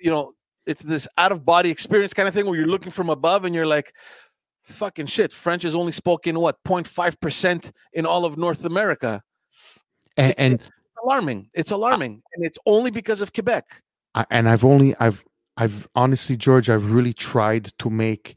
you 0.00 0.10
know, 0.10 0.32
it's 0.66 0.82
this 0.82 1.06
out 1.16 1.32
of 1.32 1.44
body 1.44 1.70
experience 1.70 2.12
kind 2.14 2.28
of 2.28 2.34
thing 2.34 2.46
where 2.46 2.56
you're 2.58 2.66
looking 2.66 2.90
from 2.92 3.08
above 3.10 3.44
and 3.44 3.54
you're 3.54 3.66
like, 3.66 3.92
fucking 4.64 5.06
shit, 5.06 5.32
French 5.32 5.64
is 5.64 5.74
only 5.74 5.92
spoken 5.92 6.38
what 6.40 6.56
0.5% 6.66 7.70
in 7.92 8.06
all 8.06 8.24
of 8.24 8.36
North 8.36 8.64
America 8.64 9.22
and, 10.16 10.30
It's- 10.30 10.34
and 10.38 10.60
alarming. 11.04 11.50
It's 11.54 11.70
alarming, 11.70 12.22
and 12.34 12.44
it's 12.44 12.58
only 12.66 12.90
because 12.90 13.20
of 13.20 13.32
Quebec. 13.32 13.64
I, 14.14 14.26
and 14.30 14.48
I've 14.48 14.64
only 14.64 14.94
I've 14.98 15.22
I've 15.58 15.86
honestly 15.94 16.36
George 16.36 16.68
I've 16.70 16.90
really 16.90 17.12
tried 17.12 17.70
to 17.78 17.90
make 17.90 18.34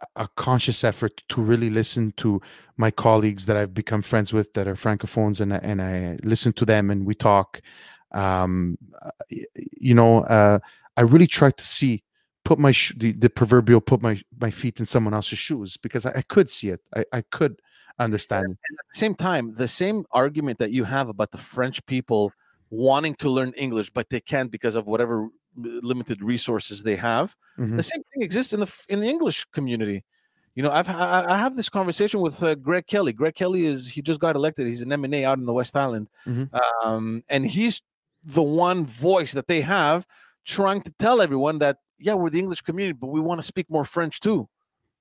a- 0.00 0.22
a 0.24 0.28
conscious 0.36 0.84
effort 0.84 1.22
to 1.30 1.40
really 1.42 1.70
listen 1.70 2.12
to 2.18 2.40
my 2.76 2.90
colleagues 2.90 3.46
that 3.46 3.56
I've 3.56 3.74
become 3.74 4.02
friends 4.02 4.32
with 4.32 4.52
that 4.54 4.68
are 4.68 4.74
francophones 4.76 5.40
and 5.40 5.52
I- 5.54 5.58
and 5.70 5.80
I 5.82 6.18
listen 6.22 6.52
to 6.54 6.64
them 6.64 6.90
and 6.90 7.04
we 7.06 7.14
talk 7.14 7.60
um 8.12 8.76
uh, 9.02 9.10
you 9.80 9.94
know 9.94 10.20
uh 10.24 10.58
I 10.96 11.02
really 11.02 11.26
tried 11.26 11.56
to 11.56 11.64
see 11.64 12.02
put 12.44 12.58
my 12.58 12.72
sh- 12.72 12.92
the, 12.96 13.12
the 13.12 13.30
proverbial 13.30 13.80
put 13.80 14.02
my 14.02 14.20
my 14.38 14.50
feet 14.50 14.78
in 14.78 14.86
someone 14.86 15.14
else's 15.14 15.38
shoes 15.38 15.76
because 15.78 16.04
I, 16.06 16.12
I 16.16 16.22
could 16.22 16.50
see 16.50 16.68
it 16.70 16.80
I, 16.94 17.04
I 17.12 17.20
could 17.22 17.60
understand 17.98 18.46
it. 18.46 18.50
At 18.52 18.86
the 18.92 18.98
same 18.98 19.14
time, 19.14 19.54
the 19.54 19.68
same 19.68 20.04
argument 20.10 20.58
that 20.58 20.70
you 20.72 20.84
have 20.84 21.08
about 21.08 21.30
the 21.30 21.38
French 21.38 21.84
people 21.86 22.32
wanting 22.70 23.14
to 23.16 23.28
learn 23.30 23.52
English, 23.56 23.90
but 23.90 24.10
they 24.10 24.20
can't 24.20 24.50
because 24.50 24.74
of 24.74 24.86
whatever 24.86 25.28
limited 25.56 26.20
resources 26.20 26.82
they 26.82 26.96
have. 26.96 27.36
Mhm. 27.58 27.76
The 27.76 27.82
same 27.84 28.02
thing 28.12 28.22
exists 28.22 28.52
in 28.52 28.60
the 28.60 28.84
in 28.88 29.00
the 29.00 29.08
English 29.08 29.44
community. 29.52 30.04
You 30.56 30.62
know, 30.64 30.70
I've 30.70 30.88
I, 30.88 31.24
I 31.28 31.38
have 31.38 31.56
this 31.56 31.68
conversation 31.68 32.20
with 32.20 32.42
uh, 32.42 32.54
Greg 32.56 32.86
Kelley. 32.86 33.12
Greg 33.12 33.34
Kelley 33.34 33.64
is 33.66 33.90
he 33.90 34.02
just 34.02 34.20
got 34.20 34.36
elected. 34.36 34.66
He's 34.66 34.82
an 34.82 34.90
MNA 34.90 35.24
out 35.24 35.38
in 35.38 35.46
the 35.46 35.52
West 35.52 35.76
Island, 35.76 36.08
Mhm. 36.26 36.48
um, 36.84 37.22
and 37.28 37.46
he's 37.46 37.80
the 38.24 38.42
one 38.42 38.86
voice 38.86 39.32
that 39.32 39.46
they 39.48 39.60
have 39.62 40.06
trying 40.44 40.82
to 40.82 40.92
tell 40.98 41.20
everyone 41.20 41.58
that 41.58 41.78
yeah, 41.98 42.14
we're 42.14 42.30
the 42.30 42.38
English 42.40 42.62
community, 42.62 42.96
but 43.00 43.06
we 43.08 43.20
want 43.20 43.40
to 43.40 43.46
speak 43.46 43.70
more 43.70 43.84
French 43.84 44.20
too. 44.20 44.48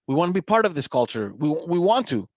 We 0.08 0.16
want 0.16 0.30
to 0.30 0.34
be 0.34 0.42
part 0.42 0.66
of 0.66 0.76
this 0.76 0.88
culture. 0.88 1.34
We 1.38 1.50
we 1.68 1.80
want 1.80 2.08
to. 2.10 2.28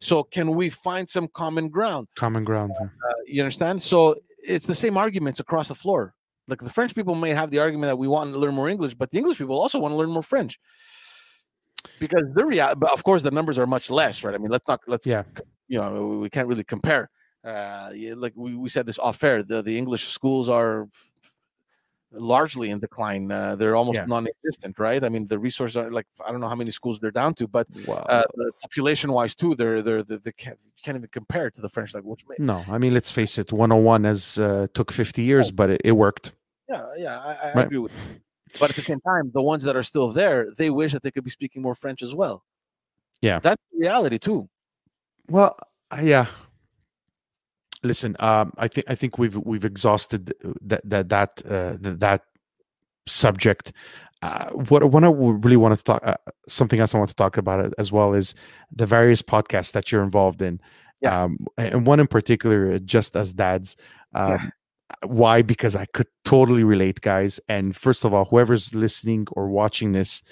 So 0.00 0.22
can 0.22 0.54
we 0.54 0.68
find 0.70 1.08
some 1.08 1.28
common 1.28 1.68
ground? 1.68 2.08
common 2.16 2.44
ground. 2.44 2.72
Uh, 2.80 2.86
you 3.26 3.40
understand? 3.42 3.80
So 3.82 4.14
it's 4.42 4.66
the 4.66 4.74
same 4.74 4.96
arguments 4.96 5.40
across 5.40 5.68
the 5.68 5.74
floor. 5.74 6.14
Like 6.46 6.58
the 6.60 6.68
French 6.70 6.94
people 6.94 7.14
may 7.14 7.30
have 7.30 7.50
the 7.50 7.58
argument 7.60 7.88
that 7.90 7.96
we 7.96 8.06
want 8.08 8.32
to 8.32 8.38
learn 8.38 8.54
more 8.54 8.68
English, 8.68 8.94
but 8.94 9.10
the 9.10 9.18
English 9.18 9.38
people 9.38 9.58
also 9.58 9.78
want 9.78 9.92
to 9.92 9.96
learn 9.96 10.10
more 10.10 10.22
French. 10.22 10.60
Because 11.98 12.24
the 12.34 12.44
reality, 12.44 12.78
but 12.80 12.92
of 12.92 13.02
course, 13.04 13.22
the 13.22 13.30
numbers 13.30 13.58
are 13.58 13.66
much 13.66 13.90
less, 13.90 14.24
right? 14.24 14.34
I 14.34 14.38
mean, 14.38 14.50
let's 14.50 14.66
not 14.68 14.80
let's 14.86 15.06
Yeah. 15.06 15.22
you 15.68 15.78
know 15.80 16.18
we- 16.22 16.30
can't 16.30 16.48
really 16.48 16.64
compare. 16.64 17.08
Uh, 17.42 17.90
like 18.16 18.32
we, 18.36 18.54
we 18.56 18.68
said 18.68 18.86
this 18.86 18.98
off 18.98 19.22
air, 19.22 19.42
the 19.42 19.62
the 19.62 19.76
English 19.78 20.04
schools 20.08 20.48
are 20.48 20.88
largely 22.14 22.70
in 22.70 22.78
decline. 22.80 23.30
Uh, 23.30 23.56
they're 23.56 23.76
almost 23.76 23.98
Yeah. 23.98 24.06
non-existent, 24.06 24.78
right? 24.78 25.02
I 25.04 25.08
mean, 25.08 25.26
the 25.26 25.38
resources 25.38 25.76
are 25.76 25.90
like 25.90 26.06
I 26.26 26.30
don't 26.32 26.40
know 26.40 26.48
how 26.48 26.54
many 26.54 26.70
schools 26.70 27.00
they're 27.00 27.10
down 27.22 27.34
to, 27.34 27.46
but 27.48 27.66
wow 27.86 28.04
uh, 28.08 28.22
population 28.62 29.12
wise 29.12 29.34
too, 29.34 29.54
they're 29.54 29.82
they're 29.82 30.02
they, 30.02 30.16
they 30.16 30.32
can't, 30.32 30.58
you 30.64 30.72
can't 30.84 30.96
even 30.96 31.08
compare 31.12 31.46
it 31.48 31.54
to 31.56 31.62
the 31.62 31.68
French 31.68 31.94
language. 31.94 32.24
Which 32.26 32.38
may- 32.38 32.46
no 32.46 32.64
I 32.68 32.78
mean 32.78 32.94
let's 32.94 33.10
face 33.10 33.38
it 33.38 33.52
101 33.52 34.04
has 34.04 34.38
uh, 34.38 34.66
took 34.74 34.90
50 34.92 35.22
years 35.22 35.50
but 35.50 35.70
it, 35.70 35.80
it 35.84 35.92
worked 35.92 36.32
Yeah, 36.68 36.84
yeah, 36.96 37.18
I, 37.20 37.32
I 37.32 37.52
Right. 37.54 37.66
agree 37.66 37.78
with. 37.78 37.92
You. 37.92 38.20
But 38.60 38.70
at 38.70 38.76
the 38.76 38.82
same 38.82 39.00
time, 39.00 39.30
the 39.34 39.42
ones 39.42 39.62
that 39.64 39.74
are 39.76 39.82
still 39.82 40.10
there, 40.12 40.46
they 40.56 40.70
wish 40.70 40.92
that 40.92 41.02
they 41.02 41.10
could 41.10 41.24
be 41.24 41.30
speaking 41.38 41.60
more 41.60 41.74
French 41.74 42.00
as 42.02 42.14
well. 42.14 42.36
Yeah. 43.20 43.38
that's 43.40 43.62
reality 43.86 44.18
too. 44.18 44.48
Well, 45.28 45.56
uh, 45.90 46.00
yeah. 46.02 46.26
Listen, 47.84 48.16
um, 48.18 48.52
I 48.56 48.66
think 48.68 48.86
I 48.88 48.94
think 48.94 49.18
we've 49.18 49.36
we've 49.36 49.64
exhausted 49.64 50.32
that 50.62 50.80
that 50.84 51.08
that 51.10 51.42
uh, 51.48 51.76
th- 51.82 51.98
that 51.98 52.22
subject. 53.06 53.72
Uh, 54.22 54.48
what 54.50 54.82
what 54.90 55.04
I 55.04 55.08
really 55.08 55.58
want 55.58 55.76
to 55.76 55.84
talk 55.84 56.00
uh, 56.02 56.16
something 56.48 56.80
else 56.80 56.94
I 56.94 56.98
want 56.98 57.10
to 57.10 57.16
talk 57.16 57.36
about 57.36 57.74
as 57.78 57.92
well 57.92 58.14
is 58.14 58.34
the 58.74 58.86
various 58.86 59.20
podcasts 59.20 59.72
that 59.72 59.92
you're 59.92 60.02
involved 60.02 60.40
in. 60.40 60.60
Yeah. 61.02 61.24
Um, 61.24 61.46
and 61.58 61.86
one 61.86 62.00
in 62.00 62.06
particular, 62.06 62.72
uh, 62.72 62.78
just 62.78 63.16
as 63.16 63.34
dads. 63.34 63.76
Um, 64.14 64.30
Yeah. 64.30 64.48
Why? 65.06 65.42
Because 65.42 65.76
I 65.76 65.86
could 65.86 66.06
totally 66.24 66.62
relate, 66.62 67.00
guys. 67.00 67.40
And 67.48 67.74
first 67.74 68.04
of 68.04 68.14
all, 68.14 68.26
whoever's 68.26 68.74
listening 68.74 69.26
or 69.32 69.48
watching 69.48 69.92
this, 69.92 70.22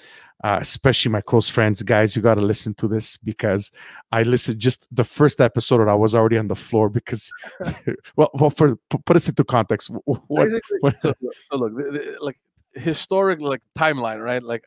uh, 0.43 0.57
especially 0.61 1.09
my 1.09 1.21
close 1.21 1.47
friends, 1.47 1.81
guys, 1.83 2.15
you 2.15 2.21
got 2.21 2.35
to 2.35 2.41
listen 2.41 2.73
to 2.75 2.87
this 2.87 3.15
because 3.17 3.71
I 4.11 4.23
listened 4.23 4.59
just 4.59 4.87
the 4.91 5.05
first 5.05 5.39
episode 5.39 5.79
and 5.79 5.89
I 5.89 5.95
was 5.95 6.13
already 6.13 6.37
on 6.37 6.49
the 6.49 6.55
floor 6.55 6.89
because, 6.89 7.31
well, 8.17 8.29
well, 8.33 8.49
for 8.49 8.75
put 8.89 9.15
us 9.15 9.29
into 9.29 9.45
context. 9.45 9.89
What, 10.03 10.21
what, 10.27 11.01
so, 11.01 11.13
so 11.51 11.57
look, 11.57 11.73
like 12.19 12.37
historic 12.73 13.39
like 13.39 13.61
timeline, 13.77 14.21
right? 14.21 14.43
Like 14.43 14.65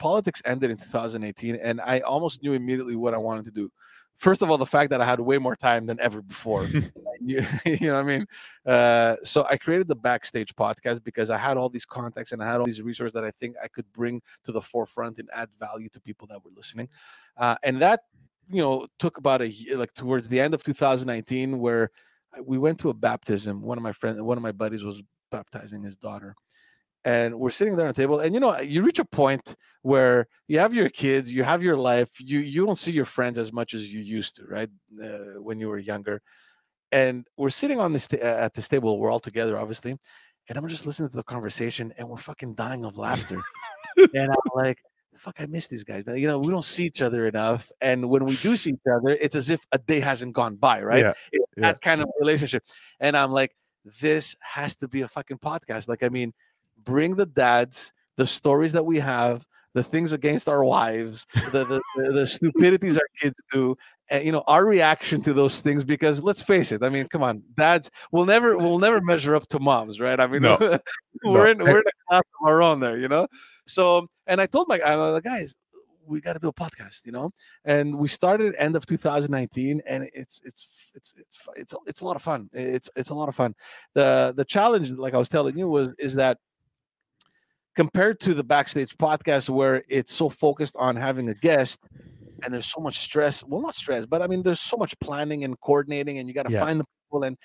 politics 0.00 0.42
ended 0.44 0.72
in 0.72 0.76
2018, 0.78 1.56
and 1.56 1.80
I 1.80 2.00
almost 2.00 2.42
knew 2.42 2.52
immediately 2.52 2.96
what 2.96 3.14
I 3.14 3.18
wanted 3.18 3.44
to 3.44 3.52
do 3.52 3.68
first 4.16 4.42
of 4.42 4.50
all 4.50 4.58
the 4.58 4.66
fact 4.66 4.90
that 4.90 5.00
i 5.00 5.04
had 5.04 5.20
way 5.20 5.38
more 5.38 5.56
time 5.56 5.86
than 5.86 5.98
ever 6.00 6.22
before. 6.22 6.66
You, 7.26 7.46
you, 7.64 7.86
know 7.86 7.94
what 7.94 8.00
i 8.00 8.02
mean? 8.02 8.26
Uh, 8.66 9.16
so 9.22 9.46
i 9.48 9.56
created 9.56 9.88
the 9.88 9.96
backstage 9.96 10.54
podcast 10.54 11.02
because 11.02 11.30
i 11.30 11.38
had 11.38 11.56
all 11.56 11.70
these 11.70 11.86
contacts 11.86 12.32
and 12.32 12.42
i 12.42 12.46
had 12.46 12.60
all 12.60 12.66
these 12.66 12.82
resources 12.82 13.14
that 13.14 13.24
i 13.24 13.30
think 13.30 13.56
i 13.62 13.68
could 13.68 13.90
bring 13.94 14.20
to 14.42 14.52
the 14.52 14.60
forefront 14.60 15.18
and 15.18 15.30
add 15.32 15.48
value 15.58 15.88
to 15.90 16.00
people 16.00 16.28
that 16.28 16.44
were 16.44 16.50
listening. 16.54 16.88
Uh, 17.38 17.54
and 17.62 17.80
that 17.80 18.00
you 18.50 18.60
know 18.60 18.86
took 18.98 19.16
about 19.16 19.40
a 19.40 19.48
year 19.48 19.78
like 19.78 19.94
towards 19.94 20.28
the 20.28 20.38
end 20.38 20.52
of 20.52 20.62
2019 20.62 21.58
where 21.58 21.90
we 22.42 22.58
went 22.58 22.78
to 22.80 22.90
a 22.90 22.94
baptism. 22.94 23.62
One 23.62 23.78
of 23.78 23.84
my 23.84 23.92
friends 23.92 24.20
one 24.20 24.36
of 24.36 24.42
my 24.42 24.52
buddies 24.52 24.84
was 24.84 25.00
baptizing 25.30 25.82
his 25.82 25.96
daughter 25.96 26.34
and 27.04 27.38
we're 27.38 27.50
sitting 27.50 27.76
there 27.76 27.86
on 27.86 27.92
the 27.92 28.00
table 28.00 28.20
and 28.20 28.34
you 28.34 28.40
know 28.40 28.58
you 28.60 28.82
reach 28.82 28.98
a 28.98 29.04
point 29.04 29.56
where 29.82 30.26
you 30.48 30.58
have 30.58 30.74
your 30.74 30.88
kids 30.88 31.30
you 31.30 31.42
have 31.44 31.62
your 31.62 31.76
life 31.76 32.10
you 32.18 32.40
you 32.40 32.64
don't 32.64 32.78
see 32.78 32.92
your 32.92 33.04
friends 33.04 33.38
as 33.38 33.52
much 33.52 33.74
as 33.74 33.92
you 33.92 34.00
used 34.00 34.36
to 34.36 34.44
right 34.46 34.70
uh, 35.02 35.40
when 35.40 35.58
you 35.58 35.68
were 35.68 35.78
younger. 35.78 36.20
And 36.92 37.26
we're 37.36 37.50
sitting 37.50 37.80
on 37.80 37.92
this 37.92 38.08
at 38.14 38.54
this 38.54 38.68
table 38.68 38.98
we're 38.98 39.10
all 39.10 39.20
together 39.20 39.58
obviously 39.58 39.98
and 40.48 40.58
i'm 40.58 40.68
just 40.68 40.86
listening 40.86 41.08
to 41.08 41.16
the 41.16 41.24
conversation 41.24 41.92
and 41.98 42.08
we're 42.08 42.16
fucking 42.16 42.54
dying 42.54 42.84
of 42.84 42.96
laughter. 42.96 43.40
And 43.96 44.30
i'm 44.30 44.36
like 44.54 44.78
fuck 45.16 45.36
i 45.38 45.46
miss 45.46 45.68
these 45.68 45.84
guys 45.84 46.06
man. 46.06 46.16
You 46.18 46.26
know 46.26 46.38
we 46.38 46.50
don't 46.50 46.64
see 46.64 46.86
each 46.86 47.02
other 47.02 47.26
enough 47.26 47.70
and 47.80 48.08
when 48.08 48.24
we 48.24 48.36
do 48.36 48.56
see 48.56 48.70
each 48.70 48.90
other 48.92 49.10
it's 49.10 49.36
as 49.36 49.50
if 49.50 49.64
a 49.72 49.78
day 49.78 50.00
hasn't 50.00 50.34
gone 50.34 50.56
by 50.56 50.82
right? 50.82 51.04
Yeah, 51.04 51.12
yeah. 51.32 51.38
that 51.56 51.80
kind 51.80 52.00
of 52.00 52.08
relationship. 52.20 52.64
And 53.00 53.16
i'm 53.16 53.32
like 53.32 53.54
this 54.00 54.34
has 54.40 54.76
to 54.76 54.88
be 54.88 55.02
a 55.02 55.08
fucking 55.08 55.38
podcast. 55.38 55.88
Like 55.88 56.02
i 56.02 56.08
mean 56.08 56.32
bring 56.84 57.16
the 57.16 57.26
dads, 57.26 57.92
the 58.16 58.26
stories 58.26 58.72
that 58.72 58.86
we 58.86 58.98
have, 58.98 59.46
the 59.74 59.82
things 59.82 60.12
against 60.12 60.48
our 60.48 60.64
wives, 60.64 61.26
the 61.52 61.64
the, 61.64 61.82
the, 61.96 62.12
the 62.12 62.26
stupidities 62.26 62.96
our 62.96 63.08
kids 63.18 63.40
do, 63.52 63.76
and 64.10 64.24
you 64.24 64.32
know 64.32 64.44
our 64.46 64.64
reaction 64.64 65.20
to 65.22 65.32
those 65.32 65.60
things. 65.60 65.84
Because 65.84 66.22
let's 66.22 66.42
face 66.42 66.72
it, 66.72 66.82
I 66.82 66.88
mean, 66.88 67.08
come 67.08 67.22
on, 67.22 67.42
dads 67.56 67.90
we'll 68.12 68.24
never 68.24 68.56
we'll 68.56 68.78
never 68.78 69.00
measure 69.00 69.34
up 69.34 69.48
to 69.48 69.58
moms, 69.58 70.00
right? 70.00 70.18
I 70.18 70.26
mean, 70.26 70.42
no. 70.42 70.58
we're 71.24 71.44
no. 71.44 71.50
in 71.50 71.58
we're 71.58 71.78
in 71.80 71.84
a 71.86 72.08
class 72.08 72.22
of 72.40 72.48
our 72.48 72.62
own 72.62 72.80
there, 72.80 72.98
you 72.98 73.08
know. 73.08 73.26
So, 73.66 74.08
and 74.26 74.40
I 74.40 74.46
told 74.46 74.68
my 74.68 74.78
uh, 74.78 75.20
guys, 75.20 75.56
we 76.06 76.20
got 76.20 76.34
to 76.34 76.38
do 76.38 76.48
a 76.48 76.52
podcast, 76.52 77.06
you 77.06 77.12
know. 77.12 77.32
And 77.64 77.98
we 77.98 78.08
started 78.08 78.54
end 78.58 78.76
of 78.76 78.86
2019, 78.86 79.82
and 79.86 80.08
it's 80.14 80.40
it's 80.44 80.90
it's 80.94 81.14
it's 81.16 81.48
it's 81.56 81.74
it's 81.86 82.00
a 82.00 82.04
lot 82.04 82.16
of 82.16 82.22
fun. 82.22 82.48
It's 82.52 82.90
it's 82.96 83.10
a 83.10 83.14
lot 83.14 83.28
of 83.28 83.34
fun. 83.34 83.54
The 83.94 84.34
the 84.36 84.44
challenge, 84.44 84.92
like 84.92 85.14
I 85.14 85.18
was 85.18 85.28
telling 85.28 85.58
you, 85.58 85.68
was 85.68 85.94
is 85.98 86.14
that 86.14 86.38
compared 87.74 88.20
to 88.20 88.34
the 88.34 88.44
backstage 88.44 88.96
podcast 88.96 89.48
where 89.50 89.82
it's 89.88 90.12
so 90.14 90.28
focused 90.28 90.74
on 90.78 90.96
having 90.96 91.28
a 91.28 91.34
guest 91.34 91.80
and 92.42 92.52
there's 92.52 92.66
so 92.66 92.80
much 92.80 92.98
stress 92.98 93.42
well 93.44 93.60
not 93.60 93.74
stress 93.74 94.06
but 94.06 94.20
i 94.22 94.26
mean 94.26 94.42
there's 94.42 94.60
so 94.60 94.76
much 94.76 94.98
planning 95.00 95.44
and 95.44 95.58
coordinating 95.60 96.18
and 96.18 96.28
you 96.28 96.34
got 96.34 96.46
to 96.46 96.52
Yeah. 96.52 96.60
find 96.60 96.78
the 96.80 96.84
people 97.06 97.24
and 97.24 97.36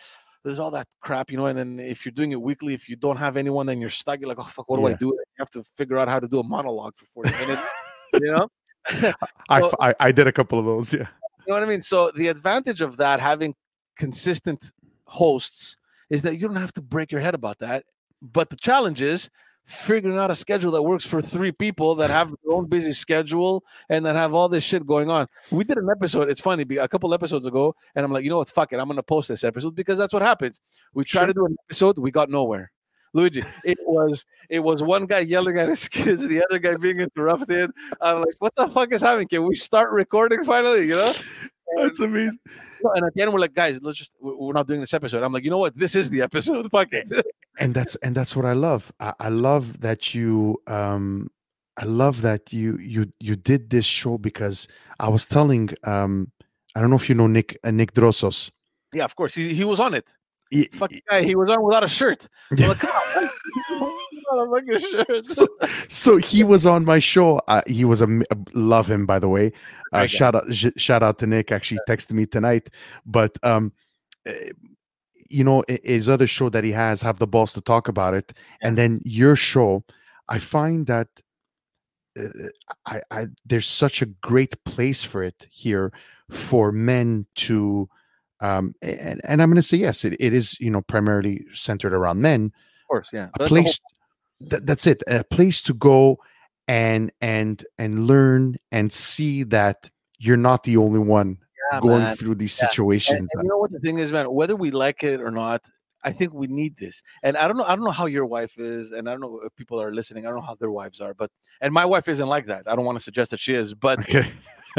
there's 0.43 0.59
all 0.59 0.71
that 0.71 0.87
crap 1.01 1.31
you 1.31 1.37
know 1.37 1.45
and 1.47 1.57
then 1.57 1.79
if 1.79 2.05
you're 2.05 2.11
doing 2.11 2.31
it 2.31 2.41
weekly 2.41 2.73
if 2.73 2.87
you 2.89 2.95
don't 2.95 3.17
have 3.17 3.37
anyone 3.37 3.65
then 3.65 3.79
you're 3.81 3.89
stuck 3.89 4.19
you're 4.19 4.29
like 4.29 4.39
oh 4.39 4.43
fuck 4.43 4.69
what 4.69 4.77
do 4.77 4.85
i 4.87 4.89
Yeah. 4.91 4.97
do 4.99 5.05
you 5.07 5.23
have 5.39 5.49
to 5.51 5.63
figure 5.77 5.97
out 5.97 6.07
how 6.07 6.19
to 6.19 6.27
do 6.27 6.39
a 6.39 6.43
monologue 6.43 6.95
for 6.97 7.05
40 7.05 7.31
minutes 7.45 7.61
you 8.13 8.31
know 8.31 8.47
I, 9.49 9.69
I 9.79 9.95
I 9.99 10.11
did 10.11 10.25
a 10.27 10.31
couple 10.31 10.57
of 10.57 10.65
those. 10.65 10.93
Yeah. 10.93 10.99
you 10.99 11.05
know 11.49 11.55
what 11.55 11.63
I 11.63 11.65
mean? 11.67 11.81
So 11.81 12.11
the 12.15 12.29
advantage 12.29 12.79
of 12.81 12.95
that 12.97 13.19
having 13.19 13.53
consistent 13.97 14.71
hosts 15.05 15.75
is 16.09 16.21
that 16.23 16.35
you 16.35 16.47
don't 16.47 16.55
have 16.55 16.73
to 16.73 16.81
break 16.81 17.11
your 17.11 17.21
head 17.21 17.35
about 17.35 17.59
that. 17.59 17.83
But 18.21 18.49
the 18.49 18.55
challenge 18.55 19.01
is 19.01 19.29
figuring 19.69 20.17
out 20.17 20.31
a 20.31 20.35
schedule 20.35 20.71
that 20.71 20.81
works 20.81 21.05
for 21.05 21.21
three 21.21 21.51
people 21.51 21.93
that 21.95 22.09
have 22.09 22.29
their 22.29 22.53
own 22.57 22.65
busy 22.65 22.91
schedule 22.91 23.63
and 23.89 24.03
that 24.05 24.15
have 24.15 24.33
all 24.33 24.49
this 24.49 24.63
shit 24.63 24.85
going 24.85 25.09
on. 25.11 25.27
We 25.51 25.63
did 25.63 25.77
an 25.77 25.87
episode. 25.89 26.29
It's 26.29 26.39
funny, 26.41 26.65
a 26.77 26.87
couple 26.87 27.13
episodes 27.13 27.45
ago, 27.45 27.75
and 27.95 28.03
I'm 28.03 28.11
like, 28.11 28.23
you 28.23 28.29
know 28.31 28.37
what? 28.37 28.49
Fuck 28.49 28.73
it. 28.73 28.79
I'm 28.79 28.87
gonna 28.87 29.03
post 29.03 29.27
this 29.29 29.43
episode 29.43 29.75
because 29.75 29.97
that's 29.97 30.11
what 30.11 30.23
happens. 30.23 30.59
We 30.93 31.03
try 31.03 31.21
Sure. 31.21 31.27
to 31.27 31.33
do 31.33 31.45
an 31.45 31.55
episode, 31.67 31.99
we 31.99 32.09
got 32.11 32.29
nowhere. 32.29 32.71
Luigi, 33.13 33.43
it 33.63 33.77
was 33.85 34.25
it 34.49 34.59
was 34.59 34.83
one 34.83 35.05
guy 35.05 35.19
yelling 35.19 35.57
at 35.57 35.69
his 35.69 35.87
kids, 35.97 36.27
the 36.27 36.43
other 36.43 36.59
guy 36.59 36.75
being 36.77 36.99
interrupted. 36.99 37.71
I'm 38.01 38.17
like, 38.19 38.35
what 38.39 38.55
the 38.55 38.67
fuck 38.67 38.91
is 38.91 39.01
happening? 39.01 39.27
Can 39.27 39.47
we 39.47 39.55
start 39.55 39.91
recording 39.91 40.43
finally? 40.45 40.87
You 40.87 40.95
know? 40.95 41.13
That's 41.77 41.99
amazing. 41.99 42.37
And 42.95 43.05
at 43.05 43.13
the 43.13 43.21
end, 43.21 43.31
we're 43.31 43.39
like, 43.39 43.53
guys, 43.53 43.79
let's 43.83 43.97
just, 43.99 44.11
we- 44.19 44.33
we're 44.35 44.53
not 44.53 44.65
doing 44.67 44.79
this 44.79 44.93
episode. 44.93 45.21
I'm 45.21 45.31
like, 45.31 45.43
you 45.43 45.51
know 45.51 45.57
what? 45.59 45.77
This 45.77 45.95
is 45.95 46.09
the 46.09 46.21
episode. 46.23 46.69
Fuck 46.71 46.87
it. 46.93 47.07
And 47.59 47.73
that's 47.75 47.95
and 47.97 48.15
that's 48.15 48.35
what 48.35 48.45
I 48.45 48.53
love. 48.53 48.91
I, 48.99 49.13
I 49.19 49.29
love 49.29 49.81
that 49.81 50.13
you 50.15 50.61
um 50.67 51.29
I 51.77 51.85
love 51.85 52.21
that 52.23 52.51
you 52.51 52.77
you 52.77 53.11
you 53.19 53.35
did 53.35 53.69
this 53.69 53.85
show 53.85 54.17
because 54.17 54.67
I 54.99 55.09
was 55.09 55.27
telling 55.27 55.69
um 55.83 56.31
I 56.75 56.81
don't 56.81 56.89
know 56.89 56.95
if 56.95 57.09
you 57.09 57.15
know 57.15 57.27
Nick 57.27 57.57
uh, 57.63 57.71
Nick 57.71 57.93
Drosos. 57.93 58.51
yeah, 58.93 59.03
of 59.05 59.15
course. 59.15 59.35
He, 59.35 59.53
he 59.53 59.63
was 59.65 59.79
on 59.79 59.93
it. 59.93 60.09
He- 60.51 60.69
guy, 61.09 61.21
he 61.23 61.35
was 61.35 61.49
on 61.51 61.61
without 61.61 61.83
a 61.83 61.87
shirt. 61.87 62.27
Yeah. 62.57 62.69
like, 62.69 62.79
come 62.79 62.89
on. 62.91 63.29
without 64.49 64.75
a 64.75 64.79
shirt. 64.79 65.27
so, 65.29 65.47
so 65.87 66.17
he 66.17 66.43
was 66.53 66.65
on 66.65 66.85
my 66.85 66.99
show. 66.99 67.37
Uh, 67.47 67.61
he 67.67 67.85
was 67.85 68.01
a 68.01 68.07
love 68.53 68.89
him 68.89 69.05
by 69.05 69.19
the 69.19 69.29
way. 69.29 69.51
Uh, 69.93 70.05
shout 70.05 70.35
out 70.35 70.53
sh- 70.53 70.67
shout 70.77 71.03
out 71.03 71.19
to 71.19 71.27
Nick. 71.27 71.51
Actually 71.51 71.79
texted 71.87 72.13
me 72.13 72.25
tonight, 72.25 72.69
but 73.05 73.37
um, 73.43 73.71
eh, 74.25 74.51
you 75.29 75.43
know 75.43 75.63
his 75.83 76.09
other 76.09 76.27
show 76.27 76.49
that 76.49 76.63
he 76.63 76.71
has 76.71 77.01
have 77.01 77.19
the 77.19 77.27
balls 77.27 77.53
to 77.53 77.61
talk 77.61 77.87
about 77.87 78.13
it, 78.13 78.33
and 78.61 78.77
then 78.77 79.01
your 79.05 79.35
show. 79.35 79.83
I 80.27 80.37
find 80.37 80.85
that 80.87 81.07
uh, 82.19 82.27
I, 82.85 83.01
I 83.11 83.27
there's 83.45 83.67
such 83.67 84.01
a 84.01 84.05
great 84.07 84.63
place 84.63 85.03
for 85.03 85.23
it 85.23 85.47
here 85.51 85.91
for 86.29 86.71
men 86.71 87.25
to 87.35 87.89
um 88.41 88.73
and, 88.81 89.19
and 89.23 89.41
i'm 89.41 89.49
going 89.49 89.55
to 89.55 89.61
say 89.61 89.77
yes 89.77 90.05
it, 90.05 90.15
it 90.19 90.31
is 90.33 90.59
you 90.59 90.69
know 90.69 90.81
primarily 90.81 91.45
centered 91.53 91.93
around 91.93 92.21
men 92.21 92.45
of 92.45 92.87
course, 92.87 93.09
yeah. 93.11 93.29
a 93.35 93.39
That's 93.39 93.49
the 93.49 93.55
whole- 93.55 93.63
place 93.63 93.79
that's 94.39 94.87
it 94.87 95.03
a 95.07 95.23
place 95.23 95.61
to 95.63 95.73
go 95.73 96.17
and 96.67 97.11
and 97.21 97.65
and 97.77 98.05
learn 98.07 98.55
and 98.71 98.93
see 98.93 99.43
that 99.43 99.89
you're 100.19 100.37
not 100.37 100.63
the 100.63 100.77
only 100.77 100.99
one 100.99 101.37
yeah, 101.71 101.79
going 101.79 102.03
man. 102.03 102.15
through 102.15 102.35
these 102.35 102.57
Yeah. 102.59 102.67
Situations 102.67 103.29
and 103.31 103.39
uh 103.39 103.43
you 103.43 103.49
know 103.49 103.57
what 103.57 103.71
the 103.71 103.79
thing 103.79 103.99
is, 103.99 104.11
man? 104.11 104.25
Whether 104.31 104.55
we 104.55 104.71
like 104.71 105.03
it 105.03 105.21
or 105.21 105.31
not, 105.31 105.61
I 106.03 106.11
think 106.11 106.33
we 106.33 106.47
need 106.47 106.77
this. 106.77 107.01
And 107.23 107.35
I 107.35 107.47
don't 107.47 107.57
know. 107.57 107.65
I 107.65 107.75
don't 107.75 107.83
know 107.83 107.91
how 107.91 108.05
your 108.05 108.25
wife 108.25 108.57
is, 108.57 108.91
and 108.91 109.09
I 109.09 109.11
don't 109.11 109.21
know 109.21 109.41
if 109.43 109.55
people 109.55 109.81
are 109.81 109.91
listening. 109.91 110.25
I 110.25 110.29
don't 110.29 110.39
know 110.39 110.45
how 110.45 110.55
their 110.55 110.71
wives 110.71 111.01
are, 111.01 111.13
but 111.13 111.29
and 111.61 111.73
my 111.73 111.85
wife 111.85 112.07
isn't 112.07 112.27
like 112.27 112.45
that. 112.45 112.63
I 112.67 112.75
don't 112.75 112.85
want 112.85 112.97
to 112.97 113.03
suggest 113.03 113.31
that 113.31 113.39
she 113.39 113.53
is, 113.53 113.73
but 113.73 113.99
okay 113.99 114.31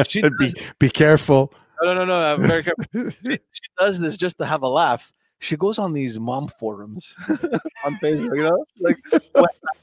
she 0.09 0.23
be, 0.39 0.53
does, 0.53 0.55
be 0.79 0.91
careful 0.91 1.53
no, 1.83 1.95
no, 1.95 2.05
no, 2.05 2.21
no. 2.21 2.35
I'm 2.35 2.43
very 2.43 2.62
careful. 2.62 2.85
she, 2.93 3.31
she 3.53 3.62
does 3.79 3.99
this 4.01 4.19
just 4.19 4.37
to 4.37 4.45
have 4.45 4.62
a 4.62 4.69
laugh. 4.69 5.15
She 5.39 5.57
goes 5.57 5.79
on 5.79 5.95
these 5.95 6.19
mom 6.19 6.49
forums 6.49 7.15
on 7.87 7.95
Facebook, 8.03 8.37
you 8.37 8.43
know, 8.43 8.65
like 8.79 8.99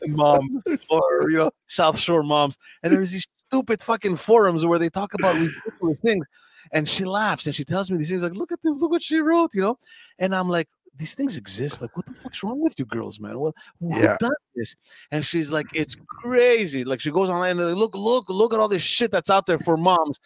mom 0.05 0.61
or 0.91 1.31
you 1.31 1.37
know 1.37 1.51
South 1.65 1.97
Shore 1.97 2.21
moms, 2.21 2.59
and 2.83 2.93
there's 2.93 3.11
these 3.11 3.25
stupid 3.47 3.81
fucking 3.81 4.17
forums 4.17 4.63
where 4.63 4.77
they 4.77 4.89
talk 4.89 5.15
about 5.15 5.33
ridiculous 5.33 5.97
things, 6.05 6.25
and 6.71 6.87
she 6.87 7.05
laughs 7.05 7.45
and 7.45 7.55
she 7.55 7.65
tells 7.65 7.89
me 7.91 7.97
these 7.97 8.09
things 8.09 8.23
like, 8.23 8.35
"Look 8.35 8.51
at 8.51 8.61
them, 8.61 8.75
look 8.77 8.91
what 8.91 9.03
she 9.03 9.19
wrote," 9.19 9.51
you 9.53 9.61
know, 9.61 9.77
and 10.19 10.33
I'm 10.35 10.49
like. 10.49 10.67
These 10.99 11.13
things 11.13 11.37
exist. 11.37 11.79
Like, 11.79 11.95
what 11.95 12.07
the 12.07 12.15
fuck's 12.15 12.41
wrong 12.41 12.59
with 12.59 12.73
you 12.79 12.85
girls, 12.85 13.19
man? 13.19 13.39
Well, 13.39 13.53
who 13.79 13.95
Yeah. 14.01 14.17
does 14.19 14.31
this? 14.55 14.75
And 15.11 15.23
she's 15.23 15.51
like, 15.51 15.67
it's 15.71 15.95
crazy. 16.07 16.83
Like, 16.83 17.01
she 17.01 17.11
goes 17.11 17.29
online 17.29 17.51
and 17.59 17.67
like, 17.69 17.75
look, 17.77 17.93
look, 17.93 18.25
look 18.29 18.51
at 18.51 18.59
all 18.59 18.67
this 18.67 18.81
shit 18.81 19.11
that's 19.11 19.29
out 19.29 19.45
there 19.45 19.59
for 19.59 19.77
moms. 19.77 20.19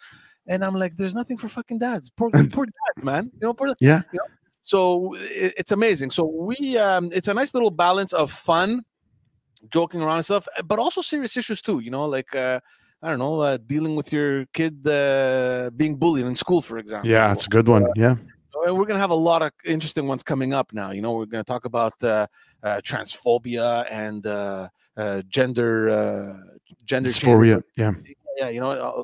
And 0.46 0.64
I'm 0.64 0.74
like, 0.74 0.96
there's 0.96 1.14
nothing 1.14 1.36
for 1.36 1.50
fucking 1.50 1.78
dads. 1.78 2.08
Poor, 2.16 2.30
poor 2.50 2.64
dads, 2.64 3.04
man. 3.04 3.30
You 3.34 3.48
know, 3.48 3.52
poor, 3.52 3.74
yeah 3.80 4.00
so 4.62 5.12
it, 5.16 5.52
it's 5.58 5.72
amazing. 5.72 6.10
So 6.10 6.24
we, 6.24 6.78
um, 6.78 7.10
it's 7.12 7.28
a 7.28 7.34
nice 7.34 7.52
little 7.52 7.70
balance 7.70 8.14
of 8.14 8.30
fun, 8.30 8.82
joking 9.68 10.00
around 10.02 10.16
and 10.16 10.24
stuff, 10.24 10.48
but 10.64 10.78
also 10.78 11.02
serious 11.02 11.36
issues 11.36 11.60
too. 11.60 11.80
You 11.80 11.90
know, 11.90 12.06
like 12.06 12.34
uh, 12.34 12.60
I 13.02 13.10
don't 13.10 13.18
know, 13.18 13.40
uh, 13.40 13.58
dealing 13.66 13.96
with 13.96 14.12
your 14.12 14.46
kid 14.52 14.86
uh, 14.86 15.70
being 15.76 15.96
bullied 15.96 16.26
in 16.26 16.36
school, 16.36 16.62
for 16.62 16.78
example. 16.78 17.10
yeah 17.10 17.32
it's 17.32 17.46
a 17.46 17.50
good 17.50 17.68
one. 17.68 17.86
Yeah. 17.96 18.16
And 18.64 18.76
we're 18.76 18.86
gonna 18.86 19.00
have 19.00 19.10
a 19.10 19.14
lot 19.30 19.42
of 19.42 19.50
interesting 19.64 20.06
ones 20.06 20.22
coming 20.22 20.54
up 20.54 20.72
now. 20.72 20.92
You 20.92 21.02
know, 21.02 21.14
we're 21.14 21.26
gonna 21.26 21.42
talk 21.42 21.64
about 21.64 21.94
uh, 22.02 22.28
uh, 22.62 22.80
transphobia 22.84 23.86
and 23.90 24.24
uh, 24.24 24.68
uh, 24.96 25.22
gender 25.28 25.90
uh, 25.90 26.36
gender 26.84 27.10
dysphoria 27.10 27.62
yeah. 27.76 27.92
Yeah 28.38 28.48
you 28.48 28.60
know 28.60 28.70
uh, 28.70 29.02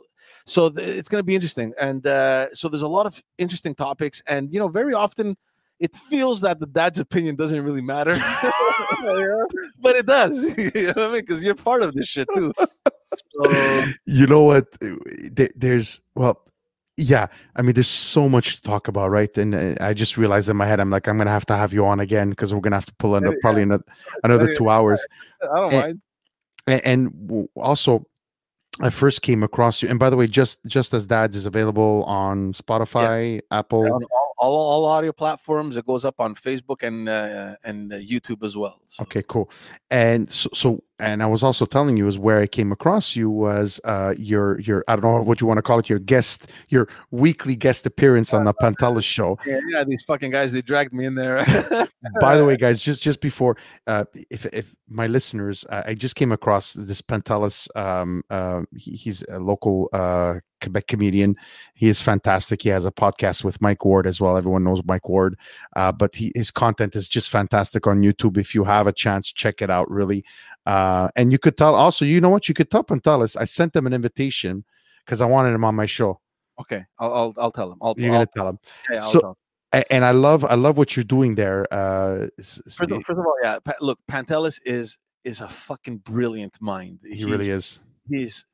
so 0.48 0.70
th- 0.70 0.96
it's 0.96 1.08
going 1.08 1.20
to 1.20 1.24
be 1.24 1.34
interesting. 1.34 1.74
And 1.78 2.06
uh, 2.06 2.54
so 2.54 2.68
there's 2.68 2.82
a 2.82 2.88
lot 2.88 3.04
of 3.04 3.22
interesting 3.36 3.74
topics. 3.74 4.22
And 4.26 4.52
you 4.52 4.58
know 4.58 4.68
very 4.68 4.94
often 4.94 5.36
it 5.80 5.94
feels 5.94 6.40
that 6.40 6.58
the 6.60 6.66
dad's 6.66 6.98
opinion 6.98 7.36
doesn't 7.36 7.64
really 7.64 7.80
matter 7.82 8.14
but 9.80 9.96
it 9.96 10.06
does 10.06 10.56
you 10.74 10.86
know 10.86 10.92
what 10.94 10.98
i 10.98 11.12
mean 11.12 11.20
because 11.20 11.42
you're 11.42 11.54
part 11.54 11.82
of 11.82 11.94
this 11.94 12.08
shit 12.08 12.26
too 12.34 12.52
So, 13.34 13.82
you 14.06 14.26
know 14.26 14.42
what? 14.42 14.66
There's 15.56 16.00
well, 16.14 16.44
yeah. 16.96 17.28
I 17.56 17.62
mean, 17.62 17.72
there's 17.74 17.88
so 17.88 18.28
much 18.28 18.56
to 18.56 18.62
talk 18.62 18.86
about, 18.86 19.10
right? 19.10 19.36
And 19.38 19.54
uh, 19.54 19.74
I 19.80 19.94
just 19.94 20.16
realized 20.16 20.48
in 20.50 20.56
my 20.56 20.66
head, 20.66 20.78
I'm 20.78 20.90
like, 20.90 21.08
I'm 21.08 21.16
gonna 21.16 21.30
have 21.30 21.46
to 21.46 21.56
have 21.56 21.72
you 21.72 21.86
on 21.86 22.00
again 22.00 22.30
because 22.30 22.52
we're 22.52 22.60
gonna 22.60 22.76
have 22.76 22.86
to 22.86 22.94
pull 22.98 23.16
in 23.16 23.24
Yeah, 23.24 23.32
probably 23.40 23.62
another 23.62 23.84
another 24.24 24.54
two 24.54 24.68
hours. 24.68 25.04
I 25.42 25.46
don't 25.46 25.72
Eh, 25.72 25.80
mind. 25.80 26.02
And 26.84 27.48
also 27.56 28.04
i 28.80 28.90
first 28.90 29.22
came 29.22 29.42
across 29.42 29.82
you 29.82 29.88
and 29.88 29.98
by 29.98 30.10
the 30.10 30.16
way 30.16 30.26
just 30.26 30.58
just 30.66 30.94
as 30.94 31.06
dads 31.06 31.34
is 31.36 31.46
available 31.46 32.04
on 32.04 32.52
spotify 32.52 33.40
apple 33.50 33.92
on 33.92 34.02
all, 34.38 34.54
all, 34.54 34.84
all 34.84 34.84
audio 34.86 35.12
platforms. 35.12 35.76
It 35.76 35.86
goes 35.86 36.04
up 36.04 36.20
on 36.20 36.34
Facebook 36.34 36.82
and 36.82 37.08
uh, 37.08 37.56
and 37.64 37.92
uh, 37.92 37.96
YouTube 37.96 38.44
as 38.44 38.56
well. 38.56 38.80
So, 38.88 39.02
okay 39.02 39.22
cool 39.26 39.50
and 39.90 40.30
so, 40.30 40.48
so 40.54 40.82
and 40.98 41.22
i 41.22 41.26
was 41.26 41.42
also 41.42 41.64
telling 41.64 41.96
you 41.96 42.06
is 42.06 42.18
where 42.18 42.40
i 42.40 42.46
came 42.46 42.72
across 42.72 43.16
you 43.16 43.30
was 43.30 43.80
uh 43.84 44.14
your 44.16 44.58
your 44.60 44.84
i 44.88 44.94
don't 44.94 45.02
know 45.02 45.22
what 45.22 45.40
you 45.40 45.46
want 45.46 45.58
to 45.58 45.62
call 45.62 45.78
it 45.78 45.88
your 45.88 45.98
guest 45.98 46.50
your 46.68 46.88
weekly 47.10 47.56
guest 47.56 47.86
appearance 47.86 48.32
on 48.32 48.44
the 48.44 48.54
pantelis 48.54 49.04
show. 49.04 49.38
Yeah, 49.46 49.60
yeah, 49.68 49.84
these 49.84 50.02
fucking 50.04 50.30
guys, 50.30 50.52
they 50.52 50.62
dragged 50.62 50.92
me 50.92 51.04
in 51.04 51.14
there. 51.14 51.44
by 52.20 52.36
the 52.36 52.44
way 52.44 52.56
guys 52.56 52.80
just 52.80 53.02
just 53.02 53.20
before 53.20 53.56
uh 53.86 54.04
if 54.30 54.46
if 54.46 54.74
my 54.88 55.06
listeners 55.06 55.64
uh, 55.70 55.82
i 55.86 55.94
just 55.94 56.14
came 56.14 56.32
across 56.32 56.74
this 56.74 57.02
pantelis 57.02 57.68
um 57.76 58.22
uh 58.30 58.62
he, 58.76 58.92
he's 58.92 59.24
a 59.28 59.38
local 59.38 59.88
uh 59.92 60.34
quebec 60.60 60.88
comedian. 60.88 61.36
He 61.74 61.86
is 61.86 62.02
fantastic. 62.02 62.62
He 62.62 62.68
has 62.70 62.84
a 62.84 62.90
podcast 62.90 63.44
with 63.44 63.60
mike 63.60 63.84
ward 63.84 64.08
as 64.08 64.20
well. 64.20 64.36
Everyone 64.36 64.64
knows 64.64 64.82
mike 64.84 65.08
ward. 65.08 65.38
Uh 65.76 65.92
but 65.92 66.14
he 66.14 66.32
his 66.34 66.50
content 66.50 66.96
is 66.96 67.08
just 67.08 67.30
fantastic 67.30 67.86
on 67.86 68.02
youtube. 68.02 68.36
If 68.36 68.54
you 68.54 68.64
have 68.64 68.86
a 68.86 68.92
chance 68.92 69.30
check 69.32 69.62
it 69.62 69.70
out 69.70 69.90
really 69.90 70.24
uh 70.68 71.08
and 71.16 71.32
you 71.32 71.38
could 71.38 71.56
tell 71.56 71.74
also 71.74 72.04
you 72.04 72.20
know 72.20 72.28
what 72.28 72.48
you 72.48 72.54
could 72.54 72.70
tell 72.70 72.84
pantelis 72.84 73.36
i 73.40 73.44
sent 73.44 73.72
them 73.72 73.86
an 73.86 73.92
invitation 73.92 74.64
because 75.04 75.20
i 75.20 75.26
wanted 75.34 75.52
him 75.56 75.64
on 75.64 75.74
my 75.74 75.86
show 75.86 76.20
okay, 76.60 76.82
I'll, 76.98 77.14
I'll 77.14 77.34
I'll 77.42 77.52
tell 77.58 77.68
them. 77.70 77.78
I'll, 77.80 77.94
you're 77.96 78.12
I'll, 78.12 78.26
gonna 78.26 78.34
tell 78.34 78.48
him 78.48 78.58
yeah, 78.90 79.00
so- 79.00 79.20
tell 79.20 79.38
and 79.90 80.04
i 80.04 80.12
love 80.12 80.44
i 80.44 80.54
love 80.54 80.76
what 80.78 80.96
you're 80.96 81.04
doing 81.16 81.34
there 81.34 81.60
uh 81.72 82.26
First, 82.38 82.80
of- 82.80 83.04
first 83.04 83.18
of 83.18 83.26
all, 83.26 83.34
yeah. 83.42 83.58
Look, 83.80 83.98
Pantelis 84.10 84.60
is 84.64 84.98
is 85.24 85.40
a 85.40 85.48
fucking 85.48 85.98
brilliant 85.98 86.56
mind. 86.60 87.00
he 87.04 87.24
really 87.24 87.50
is 87.50 87.80
he's 88.10 88.44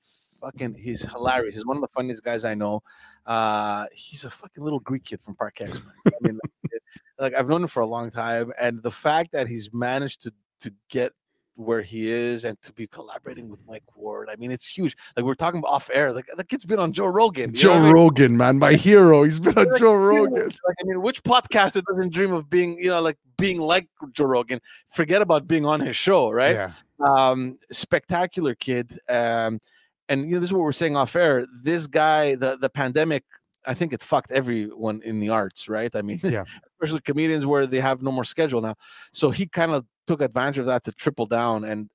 fucking 0.40 0.74
he's 0.74 1.02
hilarious. 1.02 1.54
He's 1.54 1.66
one 1.66 1.76
of 1.76 1.80
the 1.80 1.88
funniest 1.88 2.22
guys 2.22 2.44
I 2.44 2.54
know. 2.54 2.82
Uh, 3.26 3.86
he's 3.92 4.24
a 4.24 4.30
fucking 4.30 4.62
little 4.62 4.80
Greek 4.80 5.04
kid 5.04 5.20
from 5.22 5.34
Park-Ex. 5.36 5.72
man. 5.72 5.82
I 6.06 6.10
mean, 6.20 6.38
like, 6.42 6.82
like 7.18 7.34
I've 7.34 7.48
known 7.48 7.62
him 7.62 7.68
for 7.68 7.80
a 7.80 7.86
long 7.86 8.10
time, 8.10 8.52
and 8.60 8.82
the 8.82 8.90
fact 8.90 9.32
that 9.32 9.46
he's 9.48 9.70
managed 9.72 10.22
to 10.22 10.32
to 10.60 10.72
get 10.90 11.12
where 11.56 11.82
he 11.82 12.10
is 12.10 12.44
and 12.44 12.60
to 12.62 12.72
be 12.72 12.86
collaborating 12.86 13.48
with 13.48 13.60
Mike 13.66 13.84
Ward, 13.96 14.28
I 14.30 14.36
mean, 14.36 14.50
it's 14.50 14.66
huge. 14.66 14.96
Like 15.16 15.24
we're 15.24 15.34
talking 15.34 15.58
about 15.58 15.70
off 15.70 15.90
air. 15.92 16.12
Like 16.12 16.26
the 16.36 16.44
kid's 16.44 16.64
been 16.64 16.78
on 16.78 16.92
Joe 16.92 17.06
Rogan. 17.06 17.54
Joe 17.54 17.70
what 17.74 17.78
I 17.78 17.82
mean? 17.84 17.92
Rogan, 17.94 18.36
man, 18.36 18.58
my 18.58 18.74
hero. 18.74 19.22
He's 19.22 19.38
been 19.38 19.56
on 19.58 19.66
Like, 19.70 19.78
Joe 19.78 19.94
Rogan. 19.94 20.46
Like, 20.46 20.76
I 20.80 20.84
mean, 20.84 21.00
which 21.02 21.22
podcaster 21.22 21.82
doesn't 21.88 22.12
dream 22.12 22.32
of 22.32 22.50
being, 22.50 22.78
you 22.78 22.88
know, 22.90 23.00
like 23.00 23.18
being 23.38 23.60
like 23.60 23.88
Joe 24.12 24.24
Rogan? 24.26 24.60
Forget 24.90 25.22
about 25.22 25.46
being 25.46 25.64
on 25.66 25.80
his 25.80 25.96
show, 25.96 26.30
right? 26.30 26.56
Yeah. 26.56 26.72
um 27.00 27.58
spectacular 27.72 28.54
kid 28.54 28.98
um 29.08 29.60
and 30.08 30.22
you 30.28 30.34
know 30.34 30.40
this 30.40 30.48
is 30.48 30.52
what 30.52 30.62
we're 30.62 30.70
saying 30.72 30.94
off 30.96 31.16
air 31.16 31.44
this 31.64 31.88
guy 31.88 32.36
the 32.36 32.56
the 32.58 32.70
pandemic 32.70 33.24
i 33.66 33.74
think 33.74 33.92
it 33.92 34.00
fucked 34.00 34.30
everyone 34.30 35.02
in 35.02 35.18
the 35.18 35.28
arts 35.28 35.68
right 35.68 35.94
i 35.96 36.02
mean 36.02 36.20
Yeah. 36.22 36.44
especially 36.80 37.00
comedians 37.00 37.46
where 37.46 37.66
they 37.66 37.80
have 37.80 38.00
no 38.00 38.12
more 38.12 38.22
schedule 38.22 38.60
now 38.60 38.76
so 39.12 39.30
he 39.30 39.44
kind 39.46 39.72
of 39.72 39.84
took 40.06 40.20
advantage 40.20 40.58
of 40.58 40.66
that 40.66 40.84
to 40.84 40.92
triple 40.92 41.26
down 41.26 41.64
and 41.64 41.88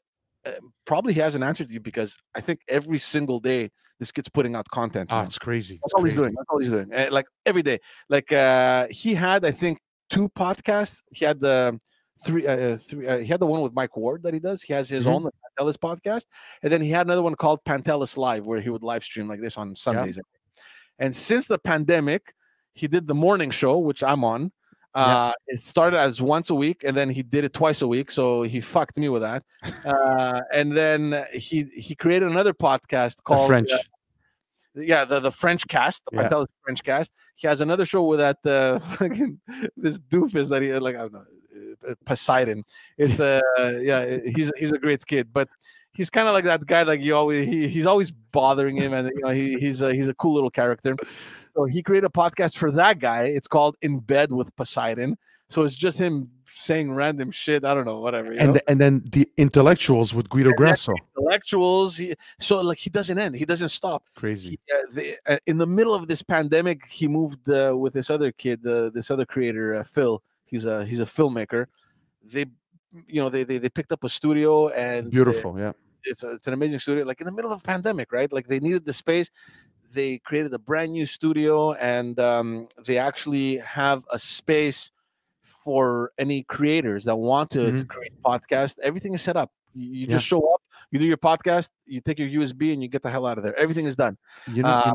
uh, 0.46 0.52
probably 0.86 1.14
he 1.14 1.20
hasn't 1.20 1.44
answered 1.44 1.70
you 1.70 1.80
because 1.82 2.16
i 2.36 2.40
think 2.42 2.60
every 2.70 2.98
single 2.98 3.40
day 3.40 3.70
this 4.00 4.12
kid's 4.12 4.30
putting 4.30 4.56
out 4.56 4.68
content 4.70 5.10
Oh, 5.12 5.22
it's 5.22 5.38
crazy. 5.38 5.80
That's 5.84 5.94
all 5.94 6.04
he's 6.04 6.14
Crazy. 6.14 6.24
doing. 6.24 6.34
That's 6.36 6.48
all 6.50 6.60
he's 6.60 6.70
doing. 6.70 6.94
Uh, 6.94 7.08
like 7.12 7.26
every 7.46 7.62
day. 7.64 7.80
Like 8.08 8.32
uh 8.32 8.88
he 8.90 9.14
had, 9.14 9.44
I 9.44 9.52
think, 9.52 9.80
two 10.10 10.30
podcasts. 10.30 11.02
He 11.12 11.26
had 11.26 11.42
the 11.42 11.78
three, 12.26 12.48
uh, 12.48 12.78
three. 12.78 13.06
Uh, 13.06 13.18
he 13.18 13.26
had 13.26 13.42
the 13.42 13.46
one 13.48 13.60
with 13.62 13.74
Mike 13.74 13.98
Ward 13.98 14.24
that 14.24 14.34
he 14.34 14.40
does. 14.40 14.62
He 14.62 14.72
has 14.72 14.88
his 14.88 15.06
Mhm. 15.06 15.14
own 15.14 15.24
Pantelis 15.60 15.76
podcast, 15.78 16.24
and 16.64 16.72
then 16.72 16.82
he 16.82 16.90
had 16.92 17.06
another 17.08 17.22
one 17.22 17.36
called 17.36 17.60
Pantelis 17.66 18.16
Live, 18.16 18.46
where 18.46 18.62
he 18.62 18.70
would 18.70 18.84
live 18.84 19.04
stream 19.04 19.28
like 19.28 19.42
this 19.42 19.58
on 19.58 19.76
Sundays. 19.76 20.16
Think. 20.16 20.26
And 20.98 21.14
since 21.14 21.48
the 21.48 21.60
pandemic, 21.60 22.34
he 22.74 22.88
did 22.88 23.06
the 23.08 23.16
morning 23.16 23.52
show, 23.52 23.78
which 23.80 24.02
I'm 24.02 24.24
on. 24.24 24.54
Yeah. 24.96 25.02
Uh, 25.28 25.32
it 25.48 25.60
started 25.60 26.00
as 26.00 26.22
once 26.22 26.50
a 26.50 26.56
week, 26.56 26.84
and 26.84 26.98
then 26.98 27.10
he 27.10 27.22
did 27.24 27.44
it 27.46 27.54
twice 27.54 27.82
a 27.82 27.88
week. 27.88 28.10
So 28.12 28.42
he 28.44 28.60
fucked 28.60 28.98
me 28.98 29.08
with 29.10 29.22
that. 29.22 29.44
Uh, 29.86 30.42
and 30.52 30.76
then 30.76 31.26
he 31.34 31.66
he 31.76 31.94
created 31.96 32.30
another 32.30 32.54
podcast 32.54 33.18
The 33.18 33.22
called 33.24 33.48
French. 33.48 33.72
uh, 33.72 33.78
yeah, 34.76 35.06
the, 35.06 35.20
the 35.20 35.32
French 35.32 35.68
cast, 35.68 36.04
the 36.12 36.22
Yeah. 36.24 36.44
French 36.64 36.84
cast. 36.84 37.12
He 37.36 37.48
has 37.48 37.62
another 37.62 37.86
show 37.86 38.04
with 38.04 38.20
that 38.20 38.38
uh, 38.46 38.80
fucking 38.98 39.40
this 39.78 40.00
doofus 40.00 40.50
that 40.50 40.62
he 40.64 40.74
like 40.80 40.96
I 40.96 41.00
don't 41.00 41.14
know 41.14 41.26
uh, 41.88 41.94
Poseidon. 42.06 42.64
It's 42.98 43.20
uh 43.30 43.42
yeah, 43.82 44.18
he's 44.36 44.52
he's 44.58 44.72
a 44.72 44.80
great 44.80 45.06
kid, 45.06 45.32
but 45.32 45.48
he's 45.94 46.10
kind 46.10 46.28
of 46.28 46.34
like 46.34 46.46
that 46.46 46.66
guy 46.66 46.84
like 46.84 47.02
you 47.02 47.16
always 47.16 47.48
he, 47.48 47.68
he's 47.68 47.86
always 47.86 48.10
bothering 48.12 48.76
him, 48.76 48.94
and 48.94 49.10
you 49.16 49.22
know 49.22 49.30
he, 49.30 49.58
he's 49.60 49.82
a, 49.82 49.94
he's 49.94 50.08
a 50.08 50.14
cool 50.16 50.34
little 50.34 50.52
character. 50.52 50.96
So 51.60 51.66
he 51.66 51.84
created 51.84 52.08
a 52.08 52.10
podcast 52.10 52.56
for 52.58 52.72
that 52.72 53.00
guy. 53.00 53.24
It's 53.24 53.48
called 53.48 53.76
In 53.82 54.00
Bed 54.00 54.32
with 54.32 54.56
Poseidon. 54.56 55.18
So 55.50 55.64
it's 55.64 55.76
just 55.76 56.00
him 56.00 56.30
saying 56.46 56.94
random 56.94 57.32
shit. 57.32 57.66
I 57.66 57.74
don't 57.74 57.84
know, 57.84 58.00
whatever. 58.00 58.32
And 58.32 58.54
know? 58.54 58.60
and 58.70 58.80
then 58.80 59.04
the 59.12 59.28
intellectuals 59.36 60.14
with 60.14 60.30
Guido 60.30 60.54
Grasso. 60.54 60.94
intellectuals. 61.18 61.98
He, 61.98 62.16
so 62.40 62.62
like 62.62 62.78
he 62.78 62.90
doesn't 62.90 63.20
end. 63.20 63.36
He 63.36 63.44
doesn't 63.44 63.70
stop 63.70 64.06
Crazy. 64.16 64.58
he, 64.66 64.74
uh, 64.74 64.78
the, 64.94 65.18
uh, 65.28 65.38
in 65.48 65.58
the 65.58 65.68
middle 65.68 65.94
of 65.94 66.08
this 66.08 66.22
pandemic, 66.22 66.86
he 66.86 67.10
moved 67.10 67.50
uh, 67.50 67.76
with 67.78 67.92
this 67.92 68.10
other 68.10 68.32
kid, 68.32 68.66
uh, 68.66 68.90
this 68.92 69.12
other 69.12 69.26
creator, 69.26 69.76
uh, 69.76 69.84
Phil. 69.84 70.24
He's 70.46 70.64
a 70.64 70.86
he's 70.86 71.02
a 71.02 71.06
filmmaker. 71.06 71.66
They, 72.24 72.46
you 73.06 73.22
know, 73.22 73.28
they 73.28 73.44
they, 73.44 73.58
they 73.58 73.70
picked 73.70 73.92
up 73.92 74.06
a 74.06 74.10
studio 74.10 74.70
and 74.70 75.12
Beautiful. 75.12 75.60
Yeah. 75.60 75.74
it's 76.06 76.24
a, 76.24 76.30
it's 76.36 76.48
an 76.48 76.54
amazing 76.54 76.80
studio. 76.80 77.04
Like 77.04 77.20
in 77.20 77.26
the 77.26 77.34
middle 77.34 77.52
of 77.52 77.60
a 77.60 77.64
pandemic, 77.64 78.14
right? 78.14 78.32
Like 78.32 78.48
they 78.48 78.62
needed 78.62 78.86
the 78.86 78.94
space. 78.94 79.30
They 79.92 80.20
created 80.20 80.54
a 80.54 80.60
brand 80.60 80.92
new 80.92 81.06
studio, 81.06 81.74
and 81.74 82.20
um, 82.20 82.68
they 82.86 82.98
actually 82.98 83.58
have 83.58 84.04
a 84.12 84.20
space 84.20 84.92
for 85.44 86.12
any 86.18 86.44
creators 86.44 87.06
that 87.06 87.16
want 87.16 87.50
to, 87.52 87.72
to 87.80 87.86
create 87.86 88.14
podcasts. 88.24 88.78
Everything 88.80 89.14
is 89.14 89.22
set 89.22 89.36
up. 89.36 89.52
You, 89.74 89.86
you 89.86 90.00
Yeah. 90.02 90.12
just 90.12 90.26
show 90.26 90.54
up, 90.54 90.62
you 90.92 91.00
do 91.00 91.06
your 91.06 91.18
podcast, 91.18 91.70
you 91.86 92.02
take 92.02 92.20
your 92.20 92.30
USB, 92.30 92.72
and 92.74 92.82
you 92.82 92.88
get 92.88 93.02
the 93.02 93.10
hell 93.10 93.26
out 93.26 93.38
of 93.38 93.44
there. 93.44 93.58
Everything 93.58 93.86
is 93.86 93.96
done. 93.96 94.18
You 94.48 94.64
know, 94.64 94.70
Uh, 94.70 94.94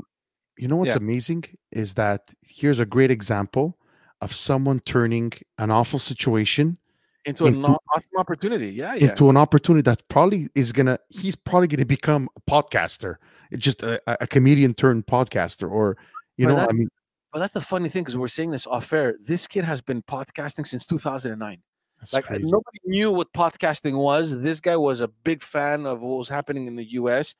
you- 0.56 0.68
know 0.68 0.76
what's 0.76 0.90
yeah. 0.90 0.96
amazing 0.96 1.44
is 1.72 1.94
that 1.94 2.32
here's 2.42 2.78
a 2.78 2.86
great 2.86 3.10
example 3.10 3.76
of 4.20 4.32
someone 4.32 4.80
turning 4.80 5.32
an 5.58 5.70
awful 5.70 5.98
situation 5.98 6.78
into 7.24 7.46
an 7.46 7.64
awesome 7.64 8.16
opportunity. 8.18 8.68
Yeah, 8.68 8.94
yeah. 8.94 9.10
into 9.10 9.28
an 9.30 9.36
opportunity 9.36 9.82
that 9.82 10.06
probably 10.08 10.48
is 10.54 10.72
gonna 10.72 10.98
he's 11.08 11.34
probably 11.36 11.68
gonna 11.68 11.86
become 11.86 12.28
a 12.36 12.40
podcaster 12.50 13.16
it's 13.50 13.64
just 13.64 13.82
a, 13.82 14.00
a- 14.06 14.18
a 14.22 14.26
comedian 14.26 14.74
turned 14.74 15.06
podcaster 15.06 15.70
or 15.70 15.96
you 16.36 16.46
But 16.46 16.52
know 16.52 16.56
that- 16.60 16.70
i 16.70 16.72
mean 16.72 16.88
but 17.32 17.40
that's 17.40 17.52
the 17.52 17.60
funny 17.60 17.88
thing 17.88 18.02
because 18.04 18.16
we're 18.16 18.28
saying 18.28 18.52
this 18.52 18.64
off 18.64 18.92
air. 18.92 19.16
This 19.20 19.48
kid 19.48 19.64
has 19.64 19.80
been 19.80 20.02
podcasting 20.02 20.64
since 20.68 20.86
2009. 20.86 21.60
that's 21.98 22.12
like 22.12 22.26
crazy. 22.26 22.44
nobody 22.44 22.78
knew 22.84 23.10
what 23.10 23.32
podcasting 23.32 23.98
was. 23.98 24.40
This 24.40 24.60
guy 24.60 24.76
was 24.76 25.00
a 25.00 25.08
big 25.08 25.42
fan 25.42 25.84
of 25.84 26.00
what 26.00 26.16
was 26.18 26.28
happening 26.28 26.68
in 26.68 26.76
the 26.76 26.84
U.S. 26.92 27.34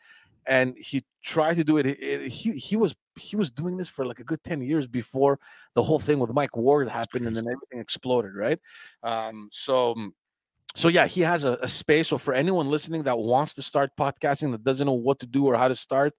and 0.46 0.74
he 0.76 1.04
tried 1.22 1.54
to 1.58 1.64
do 1.64 1.76
it. 1.78 1.86
It- 1.86 2.00
it- 2.02 2.28
he 2.28 2.50
he 2.58 2.74
was 2.74 2.96
he 3.14 3.36
was 3.36 3.52
doing 3.52 3.76
this 3.76 3.88
for 3.88 4.04
like 4.04 4.18
a 4.18 4.24
good 4.24 4.42
10 4.42 4.62
years 4.62 4.88
before 4.88 5.38
the 5.74 5.82
whole 5.84 6.00
thing 6.00 6.18
with 6.18 6.32
Mike 6.34 6.56
Ward 6.56 6.88
happened 6.88 7.28
and 7.28 7.36
then 7.36 7.44
everything 7.46 7.78
exploded, 7.78 8.34
right? 8.34 8.58
Um, 9.04 9.48
so 9.52 9.94
so 10.74 10.88
yeah, 10.88 11.06
he 11.06 11.20
has 11.22 11.44
a, 11.44 11.52
a 11.62 11.68
space. 11.68 12.08
So 12.08 12.18
for 12.18 12.34
anyone 12.34 12.68
listening 12.68 13.04
that 13.04 13.18
wants 13.18 13.54
to 13.54 13.62
start 13.62 13.90
podcasting 13.98 14.50
that 14.52 14.64
doesn't 14.64 14.86
know 14.86 14.92
what 14.92 15.20
to 15.20 15.26
do 15.26 15.46
or 15.46 15.56
how 15.56 15.68
to 15.68 15.74
start, 15.74 16.14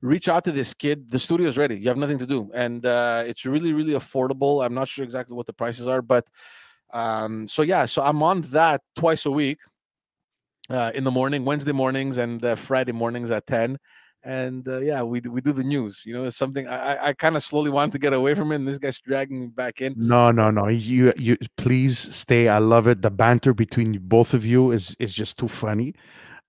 reach 0.00 0.28
out 0.28 0.44
to 0.44 0.52
this 0.52 0.72
kid. 0.74 1.10
The 1.10 1.18
studio 1.18 1.46
is 1.46 1.58
ready. 1.58 1.76
You 1.78 1.88
have 1.88 1.98
nothing 1.98 2.18
to 2.18 2.26
do, 2.26 2.50
and 2.54 2.84
uh, 2.84 3.24
it's 3.26 3.44
really 3.44 3.72
really 3.72 3.92
affordable. 3.92 4.64
I'm 4.64 4.74
not 4.74 4.88
sure 4.88 5.04
exactly 5.04 5.36
what 5.36 5.46
the 5.46 5.52
prices 5.52 5.86
are, 5.86 6.02
but 6.02 6.26
um, 6.92 7.46
so 7.46 7.62
yeah, 7.62 7.84
so 7.84 8.02
I'm 8.02 8.22
on 8.22 8.40
that 8.52 8.80
twice 8.96 9.26
a 9.26 9.30
week 9.30 9.58
uh, 10.70 10.92
in 10.94 11.04
the 11.04 11.10
morning, 11.10 11.44
Wednesday 11.44 11.72
mornings 11.72 12.18
and 12.18 12.44
uh, 12.44 12.54
Friday 12.54 12.92
mornings 12.92 13.30
at 13.30 13.46
ten. 13.46 13.78
And 14.22 14.66
uh, 14.68 14.78
yeah, 14.80 15.02
we 15.02 15.20
do- 15.20 15.30
we 15.32 15.40
do 15.40 15.52
the 15.52 15.64
news. 15.64 16.02
You 16.04 16.12
know, 16.14 16.24
it's 16.24 16.36
something 16.36 16.68
I 16.68 17.08
I, 17.08 17.12
kind 17.14 17.36
of 17.36 17.42
slowly 17.42 17.70
wanted 17.70 17.92
to 17.92 17.98
get 17.98 18.12
away 18.12 18.34
from 18.34 18.52
it, 18.52 18.56
and 18.56 18.68
this 18.68 18.78
guy's 18.78 18.98
dragging 18.98 19.40
me 19.40 19.46
back 19.46 19.80
in. 19.80 19.96
no 19.96 20.30
no 20.30 20.50
no 20.50 20.68
you 20.68 21.12
you 21.16 21.36
please 21.56 21.98
stay 22.14 22.48
i 22.48 22.58
love 22.58 22.86
it 22.86 23.02
the 23.02 23.10
banter 23.10 23.52
between 23.52 23.98
both 24.02 24.34
of 24.34 24.46
you 24.46 24.70
is 24.70 24.96
is 25.00 25.12
just 25.12 25.36
too 25.36 25.48
funny. 25.48 25.94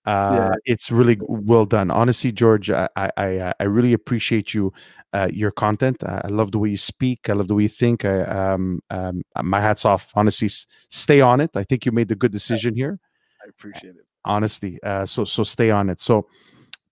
Uh 0.05 0.51
it's 0.65 0.91
really 0.91 1.17
well 1.27 1.65
done. 1.65 1.91
Honestly 1.91 2.31
george 2.31 2.69
i 2.71 2.87
i 2.97 3.53
i, 3.59 3.63
really 3.63 3.93
appreciate 3.93 4.53
you 4.53 4.73
uh, 5.13 5.27
your 5.31 5.51
content. 5.51 6.03
I, 6.03 6.21
I 6.25 6.27
love 6.29 6.51
the 6.51 6.59
way 6.59 6.69
you 6.69 6.77
speak 6.77 7.29
i 7.29 7.33
love 7.33 7.47
the 7.49 7.55
way 7.55 7.63
you 7.63 7.69
think 7.69 8.05
I, 8.05 8.21
um 8.21 8.81
um 8.89 9.23
my 9.43 9.61
hats 9.61 9.85
off. 9.85 10.11
Honestly 10.15 10.49
stay 10.89 11.21
on 11.21 11.41
it. 11.41 11.51
I 11.55 11.63
think 11.63 11.85
you 11.85 11.91
made 11.91 12.09
the 12.09 12.15
good 12.15 12.31
decision 12.31 12.75
here. 12.75 12.99
I 13.45 13.49
appreciate 13.49 13.95
it. 13.95 14.05
honestly 14.25 14.79
uh 14.83 15.05
so 15.05 15.25
so 15.25 15.43
stay 15.43 15.71
on 15.71 15.89
it. 15.89 16.01
So 16.01 16.27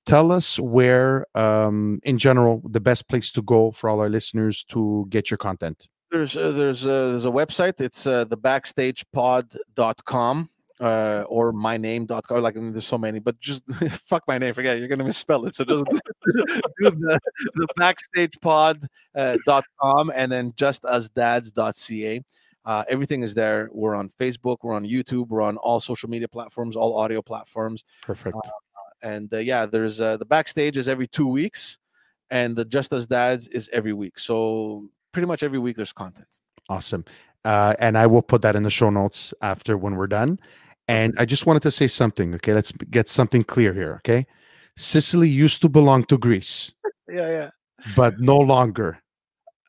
tell 0.09 0.31
us 0.31 0.59
where, 0.59 1.25
um, 1.37 1.99
in 2.03 2.17
general, 2.17 2.61
the 2.67 2.79
best 2.79 3.07
place 3.07 3.31
to 3.33 3.41
go 3.41 3.71
for 3.71 3.89
all 3.89 3.99
our 3.99 4.09
listeners 4.09 4.63
to 4.65 5.05
get 5.09 5.29
your 5.29 5.37
content. 5.37 5.87
There's 6.11 6.35
uh, 6.35 6.51
there's 6.51 6.85
uh, 6.85 7.09
there's 7.09 7.25
a 7.25 7.31
website. 7.31 7.79
It's 7.79 8.07
uh, 8.07 8.25
the 8.25 8.37
backstagepod.com 8.37 10.49
uh, 10.79 11.25
or 11.27 11.53
myname.com. 11.53 12.41
Like 12.41 12.57
I 12.57 12.59
mean, 12.59 12.71
there's 12.71 12.87
so 12.87 12.97
many, 12.97 13.19
but 13.19 13.39
just 13.39 13.61
fuck 14.05 14.23
my 14.27 14.37
name. 14.37 14.53
Forget 14.53 14.77
it. 14.77 14.79
you're 14.79 14.87
gonna 14.87 15.03
misspell 15.03 15.45
it. 15.45 15.55
So 15.55 15.65
just 15.65 15.83
do 15.85 15.91
the, 16.79 17.19
the 17.55 17.67
backstagepod.com 17.77 20.09
uh, 20.09 20.13
and 20.13 20.31
then 20.31 20.53
justasdads.ca. 20.53 22.23
Uh, 22.65 22.83
everything 22.89 23.23
is 23.23 23.35
there. 23.35 23.69
We're 23.71 23.95
on 23.95 24.09
Facebook. 24.09 24.57
We're 24.63 24.75
on 24.75 24.85
YouTube. 24.85 25.29
We're 25.29 25.41
on 25.41 25.55
all 25.57 25.79
social 25.79 26.09
media 26.09 26.27
platforms, 26.27 26.75
all 26.75 26.97
audio 26.97 27.21
platforms. 27.21 27.85
Perfect. 28.01 28.35
Uh, 28.35 28.49
and 29.01 29.33
uh, 29.33 29.37
yeah, 29.37 29.65
there's 29.65 30.01
uh, 30.01 30.17
the 30.17 30.25
backstage 30.25 30.77
is 30.77 30.87
every 30.87 31.07
two 31.07 31.27
weeks, 31.27 31.77
and 32.29 32.55
the 32.55 32.65
Just 32.65 32.93
As 32.93 33.07
Dads 33.07 33.47
is 33.47 33.69
every 33.71 33.93
week. 33.93 34.19
So 34.19 34.89
pretty 35.11 35.27
much 35.27 35.43
every 35.43 35.59
week 35.59 35.77
there's 35.77 35.93
content. 35.93 36.27
Awesome. 36.69 37.05
Uh, 37.45 37.73
and 37.79 37.97
I 37.97 38.05
will 38.05 38.21
put 38.21 38.41
that 38.41 38.55
in 38.55 38.63
the 38.63 38.69
show 38.69 38.89
notes 38.89 39.33
after 39.41 39.77
when 39.77 39.95
we're 39.95 40.07
done. 40.07 40.39
And 40.87 41.13
I 41.17 41.25
just 41.25 41.45
wanted 41.45 41.61
to 41.63 41.71
say 41.71 41.87
something. 41.87 42.33
Okay, 42.35 42.53
let's 42.53 42.71
get 42.71 43.07
something 43.07 43.43
clear 43.43 43.73
here. 43.73 43.95
Okay, 43.97 44.25
Sicily 44.75 45.29
used 45.29 45.61
to 45.61 45.69
belong 45.69 46.03
to 46.05 46.17
Greece. 46.17 46.73
yeah, 47.09 47.29
yeah. 47.29 47.49
But 47.95 48.19
no 48.19 48.37
longer. 48.37 48.99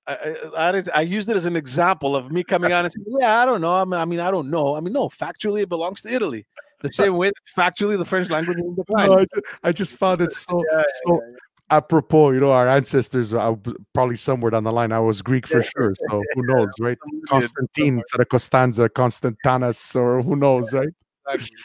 I, 0.07 0.37
I, 0.57 0.83
I, 0.95 1.01
used 1.03 1.29
it 1.29 1.37
as 1.37 1.47
an 1.47 1.55
example 1.55 2.17
of 2.17 2.33
me 2.33 2.43
coming 2.43 2.73
on 2.73 2.85
and 2.85 2.93
saying, 2.93 3.05
"Yeah, 3.21 3.41
I 3.41 3.45
don't 3.45 3.61
know. 3.61 3.75
I 3.75 3.85
mean, 3.85 4.01
I 4.01 4.05
mean, 4.07 4.19
I 4.19 4.31
don't 4.31 4.51
know. 4.51 4.75
I 4.75 4.81
mean, 4.81 4.93
no, 4.93 5.09
factually, 5.09 5.63
it 5.63 5.69
belongs 5.69 6.01
to 6.03 6.13
Italy. 6.13 6.47
The 6.81 6.93
same 6.93 7.17
way 7.17 7.31
factually 7.57 7.99
the 7.99 8.05
French 8.05 8.31
language 8.31 8.59
is 8.59 8.77
decline." 8.77 9.09
No, 9.11 9.15
I, 9.15 9.25
just, 9.25 9.47
I, 9.65 9.73
just, 9.73 9.97
found 9.97 10.21
it 10.21 10.33
so 10.33 10.63
yeah, 10.73 10.83
so 11.05 11.15
yeah, 11.15 11.31
yeah. 11.31 11.37
apropos. 11.77 12.33
You 12.33 12.41
know, 12.41 12.53
our 12.53 12.69
ancestors 12.69 13.33
uh, 13.35 13.55
probably 13.95 14.17
somewhere 14.17 14.51
down 14.51 14.65
the 14.65 14.73
line. 14.73 14.93
I 14.93 15.01
was 15.01 15.23
Greek 15.23 15.47
for 15.47 15.63
sure, 15.63 15.95
so 16.09 16.23
who 16.35 16.43
knows, 16.47 16.71
right? 16.81 16.99
Constantine 17.27 17.99
instead 17.99 18.21
of 18.21 18.29
Costanza, 18.29 18.89
or 19.95 20.23
who 20.23 20.37
knows, 20.37 20.73
right? 20.73 20.89
Exactly 21.29 21.57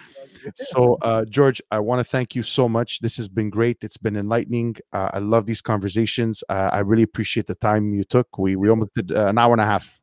so 0.55 0.97
uh, 1.01 1.25
george 1.25 1.61
i 1.71 1.79
want 1.79 1.99
to 1.99 2.03
thank 2.03 2.35
you 2.35 2.43
so 2.43 2.67
much 2.69 2.99
this 2.99 3.17
has 3.17 3.27
been 3.27 3.49
great 3.49 3.83
it's 3.83 3.97
been 3.97 4.15
enlightening 4.15 4.75
uh, 4.93 5.09
i 5.13 5.19
love 5.19 5.45
these 5.45 5.61
conversations 5.61 6.43
uh, 6.49 6.69
i 6.71 6.79
really 6.79 7.03
appreciate 7.03 7.47
the 7.47 7.55
time 7.55 7.93
you 7.93 8.03
took 8.03 8.37
we 8.37 8.55
we 8.55 8.69
almost 8.69 8.93
did 8.93 9.11
uh, 9.11 9.27
an 9.27 9.37
hour 9.37 9.53
and 9.53 9.61
a 9.61 9.65
half 9.65 9.99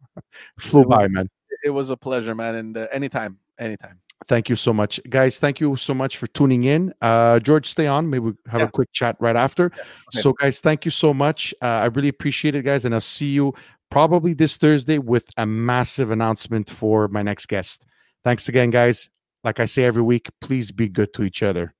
flew 0.58 0.84
by 0.84 1.06
man 1.08 1.28
it 1.64 1.70
was 1.70 1.90
a 1.90 1.96
pleasure 1.96 2.34
man 2.34 2.54
and 2.54 2.76
uh, 2.76 2.86
anytime 2.92 3.38
anytime 3.58 4.00
thank 4.28 4.48
you 4.48 4.56
so 4.56 4.72
much. 4.72 5.00
Guys 5.08 5.38
thank 5.38 5.60
you 5.60 5.76
so 5.76 5.94
much 5.94 6.16
for 6.16 6.26
tuning 6.28 6.64
in. 6.64 6.92
Uh, 7.00 7.38
george 7.40 7.68
stay 7.68 7.86
on. 7.86 8.08
Maybe 8.08 8.20
we 8.20 8.32
have 8.48 8.60
yeah. 8.60 8.66
a 8.66 8.70
quick 8.70 8.92
chat 8.92 9.16
right 9.20 9.36
after. 9.36 9.70
Yeah. 10.12 10.20
so 10.20 10.32
guys 10.32 10.60
thank 10.60 10.84
you 10.84 10.90
so 10.90 11.12
much. 11.12 11.54
I 11.60 11.86
really 11.86 12.08
appreciate 12.08 12.54
it 12.54 12.62
guys 12.62 12.84
and 12.84 12.94
i'll 12.94 13.00
see 13.00 13.30
you 13.30 13.54
probably 13.90 14.34
this 14.34 14.56
thursday 14.56 14.98
with 14.98 15.26
a 15.36 15.46
massive 15.46 16.10
announcement 16.10 16.70
for 16.70 17.08
my 17.08 17.22
next 17.22 17.46
guest. 17.46 17.86
Thanks 18.24 18.48
again 18.48 18.70
guys. 18.70 19.08
Like 19.44 19.58
I 19.58 19.66
say 19.66 19.84
every 19.84 20.02
week, 20.02 20.30
please 20.40 20.70
be 20.70 20.88
good 20.88 21.12
to 21.14 21.24
each 21.24 21.42
other. 21.42 21.74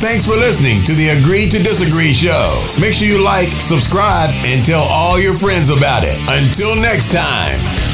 Thanks 0.00 0.24
for 0.24 0.36
listening 0.36 0.84
to 0.84 0.94
the 0.94 1.08
Agree 1.08 1.48
to 1.48 1.58
Disagree 1.58 2.12
show. 2.12 2.64
Make 2.80 2.94
sure 2.94 3.08
you 3.08 3.22
like, 3.22 3.60
subscribe, 3.60 4.30
and 4.30 4.64
tell 4.64 4.84
all 4.84 5.18
your 5.18 5.34
friends 5.34 5.70
about 5.70 6.04
it. 6.04 6.20
Until 6.28 6.76
next 6.76 7.10
time. 7.10 7.87